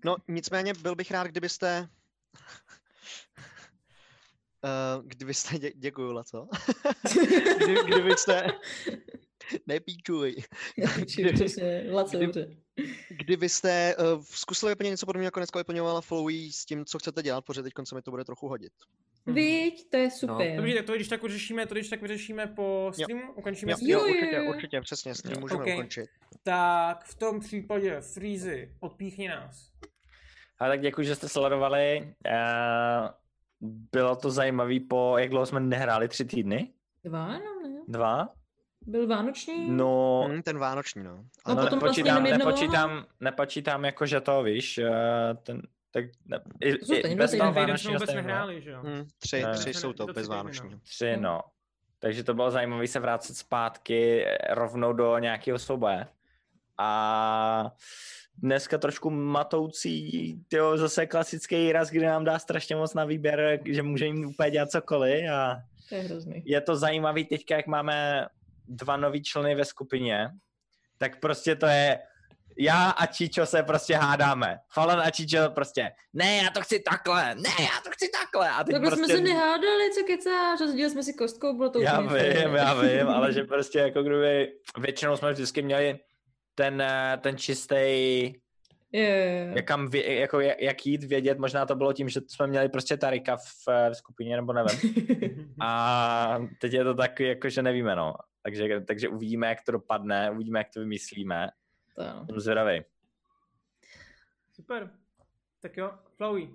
[0.06, 1.90] No, nicméně byl bych rád, kdybyste...
[4.64, 6.48] Uh, kdybyste, dě, děkuju, Laco.
[7.66, 8.48] Kdy, kdybyste...
[9.68, 10.36] Nepíčuj.
[10.78, 12.56] Nepíči, přesně, Laco, kdy- dobře.
[13.10, 17.46] Kdybyste uh, zkusili vyplnit něco podobného, jako dneska vyplňovala Flowey s tím, co chcete dělat,
[17.46, 18.74] protože teď se mi to bude trochu hodit.
[19.26, 20.56] Víď, to je super.
[20.56, 23.04] Dobrý, tak to když tak vyřešíme, to když tak vyřešíme po Jo.
[23.04, 23.92] streamu, ukončíme Jo, stream.
[23.92, 24.50] Jo, jo, jo, určitě, jo.
[24.50, 25.70] určitě, přesně, stream Jo, můžeme ok.
[25.74, 26.10] ukončit.
[26.44, 29.72] Tak v tom případě Freezy, odpíchni nás.
[30.60, 32.14] A tak děkuji, že jste sledovali.
[32.26, 33.10] Eh,
[33.92, 36.74] Bylo to zajímavé po, jak dlouho jsme nehráli, tři týdny?
[37.04, 37.80] Dva, no ne?
[37.88, 38.30] Dva?
[38.88, 39.72] Byl vánoční?
[39.72, 41.16] No, Hmm, ten vánoční, no.
[41.16, 42.52] No, Ale no potom vlastně nepočítám, jednoho?
[42.52, 44.92] nepočítám, nepočítám jako, že to víš, eh,
[45.44, 48.82] ten, tak ne, i, To i, stejně bez toho vánočního vůbec nehráli, že jo?
[48.82, 49.54] Hmm, tři, Ne.
[49.54, 50.80] tři jsou to bez tři vánočního.
[50.80, 51.24] Tři, Hmm.
[51.24, 51.42] no.
[52.00, 56.08] Takže to bylo zajímavé se vrátit zpátky eh, rovnou do nějakého souboje.
[56.82, 57.72] A
[58.38, 63.84] dneska trošku matoucí, tyjo, zase klasický raz, kdy nám dá strašně moc na výběr, že
[63.84, 65.58] můžeme jim úplně dělat cokoliv a
[65.90, 66.44] To je hrozný.
[66.46, 68.28] je to zajímavý teďka, jak máme
[68.68, 70.30] dva nový členy ve skupině,
[70.98, 72.00] tak prostě to je,
[72.58, 74.60] já a Čičo se prostě hádáme.
[74.74, 78.50] Falan a Čičo prostě, ne, já to chci takhle, ne, já to chci takhle.
[78.50, 79.06] A teď Takhle prostě...
[79.06, 83.08] jsme se nehádali, co kecáš, rozdíl jsme si kostkou, bylo to Já vím, já vím,
[83.08, 86.00] ale že prostě jako kdyby většinou jsme vždycky měli
[86.62, 87.76] ten, eh, ten čistý,
[88.92, 89.52] je.
[89.56, 92.98] jak, kam, jako jak, jak jít vědět, možná to bylo tím, že jsme měli prostě
[92.98, 94.80] Tarika v, eh, v skupině, nebo nevím.
[95.62, 98.14] A teď je to taky, jako že nevíme, no.
[98.44, 101.50] Takže, takže uvidíme, jak to dopadne, uvidíme, jak to vymyslíme.
[101.96, 102.26] To.
[102.26, 102.82] Jsem zvědavý.
[104.54, 104.90] Super.
[105.62, 106.50] Tak jo, Flowey.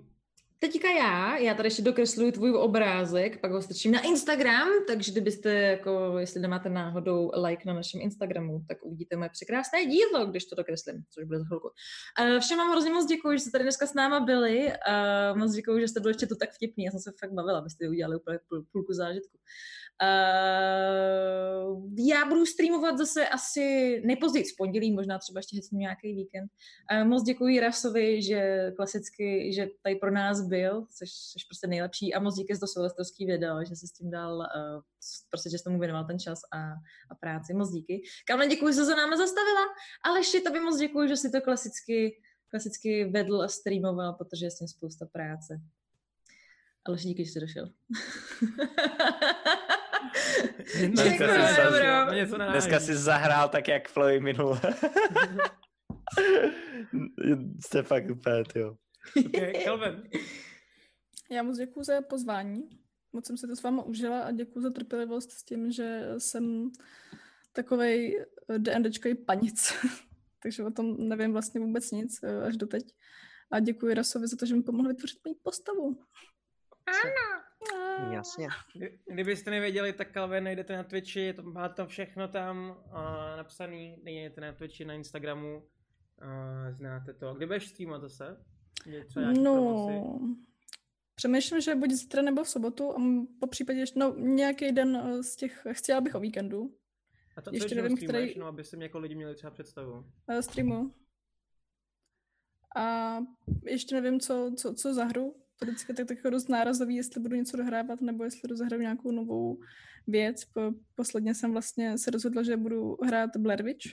[0.59, 5.53] Teďka já, já tady ještě dokresluju tvůj obrázek, pak ho strčím na Instagram, takže kdybyste,
[5.53, 10.55] jako, jestli nemáte náhodou like na našem Instagramu, tak uvidíte moje překrásné dílo, když to
[10.55, 11.67] dokreslím, což bude za chvilku.
[11.67, 15.51] Uh, všem vám hrozně moc děkuji, že jste tady dneska s náma byli, uh, moc
[15.51, 18.15] děkuji, že jste byli ještě tu tak vtipný, já jsem se fakt bavila, abyste udělali
[18.15, 19.37] úplně půl, půlku zážitku.
[20.03, 26.51] Uh, já budu streamovat zase asi nejpozději v pondělí, možná třeba ještě nějaký víkend.
[26.91, 32.13] Uh, moc děkuji Rasovi, že klasicky, že tady pro nás byl, což, což prostě nejlepší
[32.13, 34.81] a moc díky za to silvestrovský video, že jsi s tím dal, uh,
[35.29, 36.57] prostě, že jsi tomu věnoval ten čas a,
[37.09, 37.53] a práci.
[37.53, 38.01] Moc díky.
[38.27, 39.65] Kamle, děkuji, že se za náma zastavila,
[40.03, 44.57] Aleši, tobě moc děkuji, že jsi to klasicky, klasicky vedl a streamoval, protože je s
[44.57, 45.61] tím spousta práce.
[46.85, 47.69] Aleš, díky, že jsi došel.
[50.87, 52.05] Dneska Děkuji, jsi zase- dobro.
[52.05, 52.35] No něco.
[52.37, 54.57] Dneska si zahrál tak, jak Floyd minul.
[57.65, 58.77] Jste fakt úplně, jo.
[59.25, 60.09] Okay, Kelvin.
[61.31, 62.69] Já moc děkuji za pozvání.
[63.13, 66.71] Moc jsem si to s váma užila a děkuji za trpělivost s tím, že jsem
[67.53, 68.25] takovej
[68.57, 69.73] D&Dčkový panic.
[70.43, 72.83] Takže o tom nevím vlastně vůbec nic eh, až doteď.
[73.51, 75.99] A děkuji Rasovi za to, že mi pomohl vytvořit moji postavu.
[76.87, 77.43] Ano.
[78.11, 78.47] Jasně.
[78.75, 82.93] Kdy- Kdybyste nevěděli, tak Calvin najdete na Twitchi, to, má to všechno tam uh,
[83.37, 87.33] napsaný, najdete na Twitchi, na Instagramu, uh, znáte to.
[87.33, 88.45] Kdy budeš streamovat zase?
[88.85, 89.93] Je třeba nějaký promosy?
[89.93, 90.19] No,
[91.15, 93.01] přemýšlím, že buď zítra nebo v sobotu a
[93.39, 96.75] po případě ještě, no, nějaký den eh, z těch, chtěla bych o víkendu
[97.37, 100.05] A to, ještě ještě nevím, který- no, aby se mě jako lidi měli třeba představu.
[100.29, 100.93] eh, streamu.
[102.75, 103.17] A
[103.65, 105.35] ještě nevím, co, co, co za hru.
[105.59, 109.59] To vždycky tak, tak dost nárazový, jestli budu něco dohrávat, nebo jestli zahraju nějakou novou
[110.07, 110.45] věc.
[110.45, 110.61] Po,
[110.95, 113.87] posledně jsem vlastně se rozhodla, že budu hrát Blair Witch.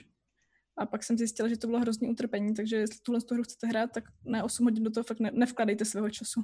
[0.77, 3.67] A pak jsem zjistila, že to bylo hrozný utrpení, takže jestli tuhle tu hru chcete
[3.67, 6.43] hrát, tak ne 8 hodin do toho fakt ne, nevkladejte svého času.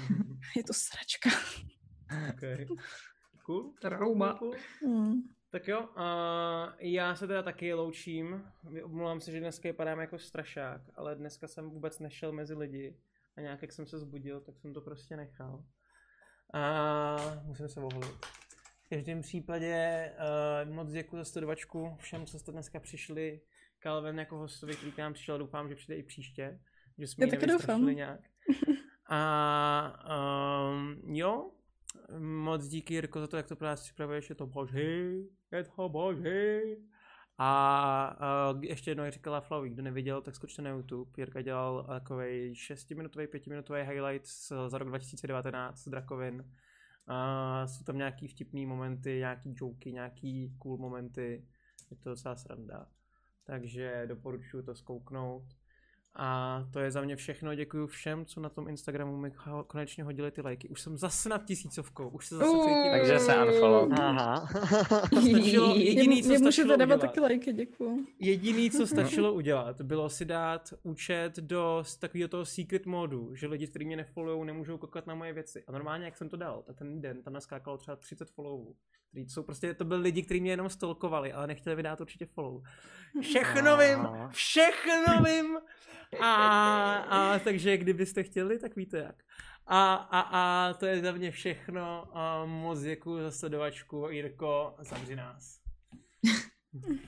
[0.56, 1.30] Je to sračka.
[2.30, 2.66] okay.
[3.46, 3.72] Cool.
[3.80, 4.40] Trauma.
[4.82, 5.22] Hmm.
[5.50, 8.44] Tak jo, uh, já se teda taky loučím.
[8.82, 12.96] Omlouvám se, že dneska vypadám jako strašák, ale dneska jsem vůbec nešel mezi lidi.
[13.36, 15.64] A nějak jak jsem se zbudil, tak jsem to prostě nechal.
[16.54, 18.26] A musím se oholit.
[18.84, 20.10] V každém případě
[20.66, 23.40] uh, moc děkuji za sledovačku všem, co jste dneska přišli.
[23.82, 26.60] Calvin jako hostovi, který k nám přišel, doufám, že přijde i příště.
[26.98, 27.86] Že jsme Já taky doufám.
[27.86, 28.20] nějak.
[29.08, 30.06] A
[30.70, 31.50] um, jo,
[32.18, 35.88] moc díky Jirko za to, jak to pro nás připravuješ, je to boží, je to
[35.88, 36.60] boží.
[37.38, 41.10] A uh, ještě jednou jak říkala Flaví, kdo neviděl, tak skočte na YouTube.
[41.16, 46.40] Jirka dělal takový 6-minutový, 5-minutový highlight z, za rok 2019 z Drakovin.
[46.40, 51.46] Uh, jsou tam nějaký vtipný momenty, nějaký joky, nějaký cool momenty.
[51.90, 52.86] Je to docela sranda.
[53.44, 55.44] Takže doporučuji to zkouknout.
[56.16, 57.54] A to je za mě všechno.
[57.54, 59.32] Děkuji všem, co na tom Instagramu mi
[59.66, 60.68] konečně hodili ty lajky.
[60.68, 62.08] Už jsem zase nad tisícovkou.
[62.08, 62.90] Už se zase cítím.
[62.92, 63.92] Takže se unfollow.
[63.92, 64.48] Aha.
[65.06, 68.06] Stačilo, jediný, co stačilo dávat udělat, taky lajky, děkuju.
[68.18, 73.66] jediný, co stačilo udělat, bylo si dát účet do takového toho secret modu, že lidi,
[73.66, 75.64] kteří mě nefollowují, nemůžou koukat na moje věci.
[75.66, 78.76] A normálně, jak jsem to dal, tak ten den tam naskákalo třeba 30 followů.
[79.10, 82.62] Který jsou prostě, to byli lidi, kteří mě jenom stolkovali, ale nechtěli vydat určitě follow.
[83.20, 85.58] Všechno vím, všechno vím.
[86.20, 89.16] A, a takže kdybyste chtěli, tak víte jak.
[89.66, 92.16] A, a, a to je za mě všechno.
[92.18, 94.08] A moc děkuji za sledovačku.
[94.10, 95.60] Jirko, zavři nás.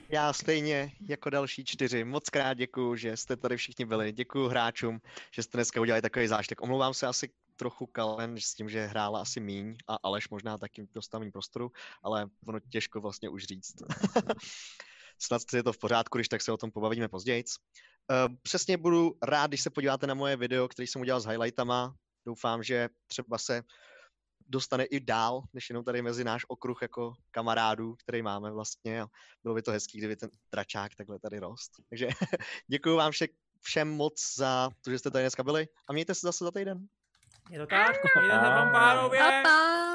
[0.09, 2.03] Já stejně jako další čtyři.
[2.03, 4.11] Moc krát děkuju, že jste tady všichni byli.
[4.11, 6.61] Děkuju hráčům, že jste dneska udělali takový zážitek.
[6.61, 10.87] Omlouvám se asi trochu Kalen s tím, že hrála asi míň a Aleš možná takým
[10.93, 11.71] dostavím prostoru,
[12.03, 13.75] ale ono těžko vlastně už říct.
[15.19, 17.43] Snad je to v pořádku, když tak se o tom pobavíme později.
[18.09, 21.95] Uh, přesně budu rád, když se podíváte na moje video, který jsem udělal s highlightama.
[22.25, 23.63] Doufám, že třeba se
[24.47, 29.01] dostane i dál, než jenom tady mezi náš okruh jako kamarádů, který máme vlastně.
[29.01, 29.07] A
[29.43, 31.71] bylo by to hezký, kdyby ten dračák takhle tady rost.
[31.89, 32.07] Takže
[32.67, 33.27] děkuji vám vše,
[33.61, 36.87] všem moc za to, že jste tady dneska byli a mějte se zase za týden.
[37.49, 37.95] Je to tak?
[38.13, 39.43] Se vám párově.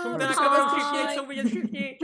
[0.03, 1.99] Šumte na kameru všichni, jsou vidět všichni.